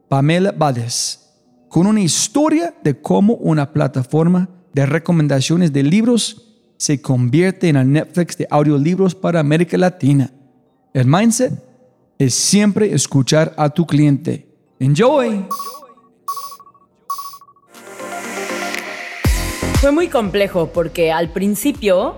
Pamela 0.08 0.52
Bades, 0.52 1.34
con 1.68 1.88
una 1.88 2.02
historia 2.02 2.74
de 2.84 3.02
cómo 3.02 3.34
una 3.36 3.74
plataforma 3.74 4.50
de 4.74 4.86
recomendaciones 4.86 5.74
de 5.74 5.84
libros 5.84 6.51
se 6.82 7.00
convierte 7.00 7.70
en 7.70 7.76
el 7.76 7.92
Netflix 7.92 8.36
de 8.38 8.48
audiolibros 8.50 9.14
para 9.14 9.40
América 9.40 9.78
Latina. 9.78 10.32
El 10.96 11.06
mindset 11.06 11.54
es 12.18 12.34
siempre 12.34 12.92
escuchar 12.92 13.54
a 13.56 13.70
tu 13.70 13.86
cliente. 13.86 14.48
Enjoy. 14.80 15.46
Fue 19.80 19.92
muy 19.92 20.08
complejo 20.08 20.72
porque 20.74 21.12
al 21.12 21.32
principio 21.32 22.16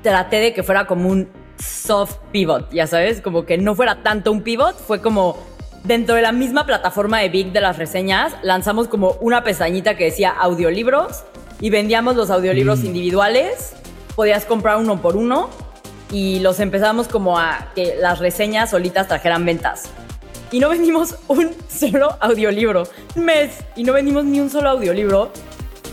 traté 0.00 0.36
de 0.36 0.54
que 0.54 0.62
fuera 0.62 0.86
como 0.86 1.10
un 1.10 1.28
soft 1.58 2.16
pivot, 2.32 2.72
ya 2.72 2.86
sabes, 2.86 3.20
como 3.20 3.44
que 3.44 3.58
no 3.58 3.74
fuera 3.74 4.02
tanto 4.02 4.32
un 4.32 4.40
pivot, 4.40 4.78
fue 4.78 5.02
como 5.02 5.36
dentro 5.84 6.14
de 6.14 6.22
la 6.22 6.32
misma 6.32 6.64
plataforma 6.64 7.18
de 7.20 7.28
Big 7.28 7.52
de 7.52 7.60
las 7.60 7.76
reseñas, 7.76 8.32
lanzamos 8.42 8.88
como 8.88 9.12
una 9.20 9.44
pestañita 9.44 9.94
que 9.94 10.04
decía 10.04 10.30
audiolibros 10.30 11.24
y 11.60 11.68
vendíamos 11.68 12.16
los 12.16 12.30
audiolibros 12.30 12.82
individuales, 12.82 13.74
podías 14.16 14.46
comprar 14.46 14.78
uno 14.78 15.00
por 15.00 15.14
uno 15.14 15.50
y 16.10 16.40
los 16.40 16.58
empezamos 16.58 17.06
como 17.06 17.38
a 17.38 17.70
que 17.74 17.96
las 18.00 18.18
reseñas 18.18 18.70
solitas 18.70 19.06
trajeran 19.06 19.44
ventas. 19.44 19.90
Y 20.50 20.58
no 20.58 20.70
vendimos 20.70 21.16
un 21.28 21.54
solo 21.68 22.16
audiolibro, 22.20 22.84
un 23.14 23.24
mes, 23.24 23.58
y 23.76 23.84
no 23.84 23.92
vendimos 23.92 24.24
ni 24.24 24.40
un 24.40 24.50
solo 24.50 24.70
audiolibro 24.70 25.30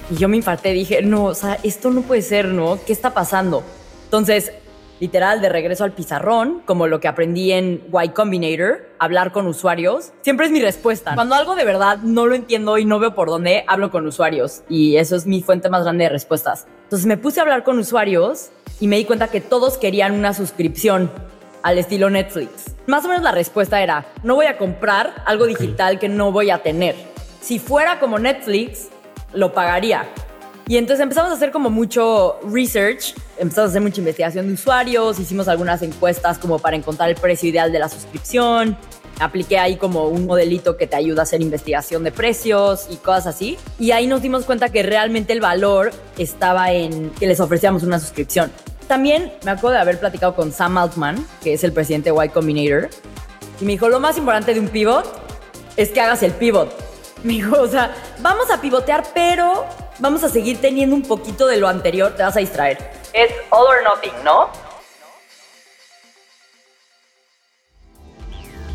Y 0.10 0.16
yo 0.16 0.30
me 0.30 0.38
infarté, 0.38 0.72
dije, 0.72 1.02
no, 1.02 1.26
o 1.26 1.36
sea, 1.36 1.60
esto 1.64 1.92
no 1.92 2.02
puede 2.02 2.22
ser, 2.22 2.48
¿no? 2.48 2.80
¿Qué 2.86 2.94
está 2.94 3.14
pasando? 3.14 3.64
Entonces, 4.06 4.54
literal, 5.00 5.42
de 5.42 5.50
regreso 5.50 5.84
al 5.84 5.92
pizarrón, 5.92 6.62
como 6.66 6.88
lo 6.88 7.00
que 7.00 7.08
aprendí 7.08 7.52
en 7.52 7.84
Y 7.92 8.10
Combinator, 8.10 8.90
hablar 9.00 9.32
con 9.32 9.48
usuarios, 9.48 10.14
siempre 10.22 10.46
es 10.46 10.52
mi 10.52 10.62
respuesta. 10.62 11.16
Cuando 11.16 11.36
algo 11.36 11.56
de 11.56 11.66
verdad 11.66 11.98
no 12.04 12.28
lo 12.28 12.36
entiendo 12.36 12.78
y 12.78 12.86
no 12.86 13.00
veo 13.00 13.16
por 13.16 13.28
dónde, 13.28 13.66
hablo 13.68 13.92
con 13.92 14.06
usuarios. 14.06 14.64
Y 14.70 14.98
eso 14.98 15.16
es 15.16 15.26
mi 15.26 15.42
fuente 15.42 15.70
más 15.70 15.84
grande 15.84 16.06
de 16.06 16.10
respuestas. 16.10 16.68
Entonces 16.84 17.06
me 17.06 17.18
puse 17.18 17.40
a 17.40 17.44
hablar 17.44 17.64
con 17.64 17.80
usuarios 17.80 18.50
y 18.80 18.88
me 18.88 18.98
di 18.98 19.06
cuenta 19.06 19.28
que 19.28 19.42
todos 19.42 19.78
querían 19.78 20.14
una 20.14 20.34
suscripción 20.34 21.12
al 21.64 21.78
estilo 21.78 22.10
Netflix. 22.10 22.76
Más 22.88 23.06
o 23.06 23.08
menos 23.08 23.24
la 23.24 23.32
respuesta 23.32 23.82
era, 23.82 24.06
no 24.24 24.36
voy 24.36 24.46
a 24.46 24.58
comprar 24.58 25.24
algo 25.26 25.46
digital 25.46 25.98
que 26.00 26.10
no 26.10 26.32
voy 26.32 26.50
a 26.50 26.62
tener. 26.62 26.96
Si 27.42 27.60
fuera 27.60 28.00
como 28.00 28.20
Netflix, 28.20 28.90
lo 29.34 29.54
pagaría. 29.54 30.06
Y 30.68 30.78
entonces 30.78 31.04
empezamos 31.04 31.32
a 31.32 31.36
hacer 31.36 31.52
como 31.52 31.70
mucho 31.70 32.40
research, 32.50 33.16
empezamos 33.38 33.70
a 33.70 33.72
hacer 33.72 33.82
mucha 33.82 34.00
investigación 34.00 34.48
de 34.48 34.54
usuarios, 34.54 35.20
hicimos 35.20 35.50
algunas 35.50 35.82
encuestas 35.82 36.38
como 36.38 36.60
para 36.60 36.78
encontrar 36.78 37.10
el 37.10 37.16
precio 37.16 37.50
ideal 37.50 37.72
de 37.72 37.80
la 37.80 37.90
suscripción, 37.90 38.78
apliqué 39.20 39.58
ahí 39.60 39.78
como 39.78 40.08
un 40.08 40.26
modelito 40.26 40.78
que 40.78 40.88
te 40.88 40.96
ayuda 40.96 41.22
a 41.22 41.24
hacer 41.24 41.42
investigación 41.42 42.04
de 42.04 42.12
precios 42.12 42.88
y 42.90 42.98
cosas 42.98 43.28
así. 43.28 43.58
Y 43.80 43.92
ahí 43.92 44.08
nos 44.08 44.22
dimos 44.22 44.46
cuenta 44.46 44.70
que 44.70 44.84
realmente 44.84 45.34
el 45.34 45.42
valor 45.42 45.92
estaba 46.18 46.72
en 46.72 47.10
que 47.12 47.28
les 47.28 47.40
ofrecíamos 47.40 47.84
una 47.84 48.00
suscripción. 48.00 48.52
También 48.88 49.34
me 49.44 49.52
acuerdo 49.52 49.76
de 49.76 49.82
haber 49.82 50.00
platicado 50.00 50.36
con 50.36 50.52
Sam 50.52 50.78
Altman, 50.78 51.26
que 51.42 51.54
es 51.54 51.64
el 51.64 51.72
presidente 51.72 52.12
de 52.12 52.26
Y 52.26 52.30
Combinator, 52.30 52.90
y 53.62 53.66
me 53.66 53.74
dijo, 53.74 53.88
lo 53.88 54.00
más 54.00 54.18
importante 54.18 54.54
de 54.54 54.60
un 54.60 54.68
pivot 54.68 55.06
es 55.78 55.90
que 55.90 56.02
hagas 56.02 56.24
el 56.24 56.32
pivot. 56.32 56.70
Me 57.24 57.34
dijo, 57.34 57.60
o 57.60 57.68
sea, 57.68 57.96
vamos 58.20 58.52
a 58.52 58.60
pivotear, 58.60 59.04
pero 59.14 59.66
vamos 60.00 60.24
a 60.24 60.30
seguir 60.30 60.60
teniendo 60.60 60.96
un 60.96 61.04
poquito 61.04 61.48
de 61.48 61.58
lo 61.58 61.68
anterior, 61.70 62.14
te 62.16 62.24
vas 62.24 62.36
a 62.36 62.40
distraer. 62.40 62.78
Es 63.14 63.32
all 63.52 63.66
or 63.68 63.84
nothing, 63.84 64.12
¿no? 64.24 64.50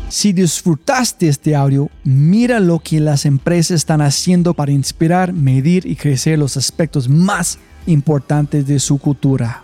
Si 0.09 0.33
disfrutaste 0.33 1.27
este 1.27 1.55
audio, 1.55 1.87
mira 2.03 2.59
lo 2.59 2.79
que 2.79 2.99
las 2.99 3.27
empresas 3.27 3.75
están 3.75 4.01
haciendo 4.01 4.55
para 4.55 4.71
inspirar, 4.71 5.33
medir 5.33 5.85
y 5.85 5.95
crecer 5.95 6.39
los 6.39 6.57
aspectos 6.57 7.07
más 7.07 7.59
importantes 7.85 8.65
de 8.65 8.79
su 8.79 8.97
cultura. 8.97 9.63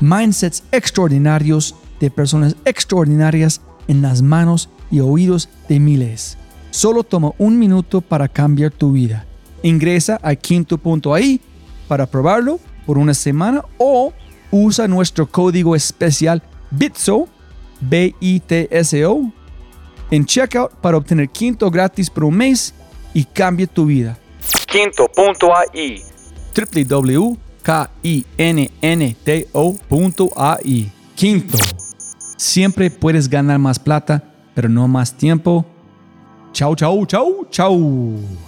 Mindsets 0.00 0.62
extraordinarios 0.72 1.74
de 2.00 2.10
personas 2.10 2.56
extraordinarias 2.64 3.60
en 3.88 4.00
las 4.00 4.22
manos 4.22 4.70
y 4.90 5.00
oídos 5.00 5.50
de 5.68 5.78
miles. 5.80 6.38
Solo 6.70 7.04
toma 7.04 7.32
un 7.36 7.58
minuto 7.58 8.00
para 8.00 8.26
cambiar 8.26 8.70
tu 8.70 8.92
vida. 8.92 9.26
Ingresa 9.62 10.18
a 10.22 10.34
quinto.ai 10.34 11.42
para 11.88 12.06
probarlo 12.06 12.58
por 12.86 12.96
una 12.96 13.12
semana 13.12 13.62
o 13.76 14.14
usa 14.50 14.88
nuestro 14.88 15.26
código 15.26 15.76
especial 15.76 16.42
BITSO, 16.70 17.28
B-I-T-S-O, 17.82 19.32
en 20.10 20.24
checkout 20.24 20.72
para 20.80 20.96
obtener 20.96 21.28
quinto 21.28 21.70
gratis 21.70 22.10
por 22.10 22.24
un 22.24 22.36
mes 22.36 22.74
y 23.14 23.24
cambie 23.24 23.66
tu 23.66 23.86
vida. 23.86 24.18
Quinto.ai. 24.66 26.02
www.kinnto.ai. 26.54 27.36
Quinto. 31.14 31.58
Siempre 32.36 32.90
puedes 32.90 33.28
ganar 33.28 33.58
más 33.58 33.78
plata, 33.78 34.22
pero 34.54 34.68
no 34.68 34.86
más 34.86 35.12
tiempo. 35.12 35.66
Chau, 36.52 36.74
chau, 36.76 37.04
chau, 37.06 37.46
chau. 37.50 38.47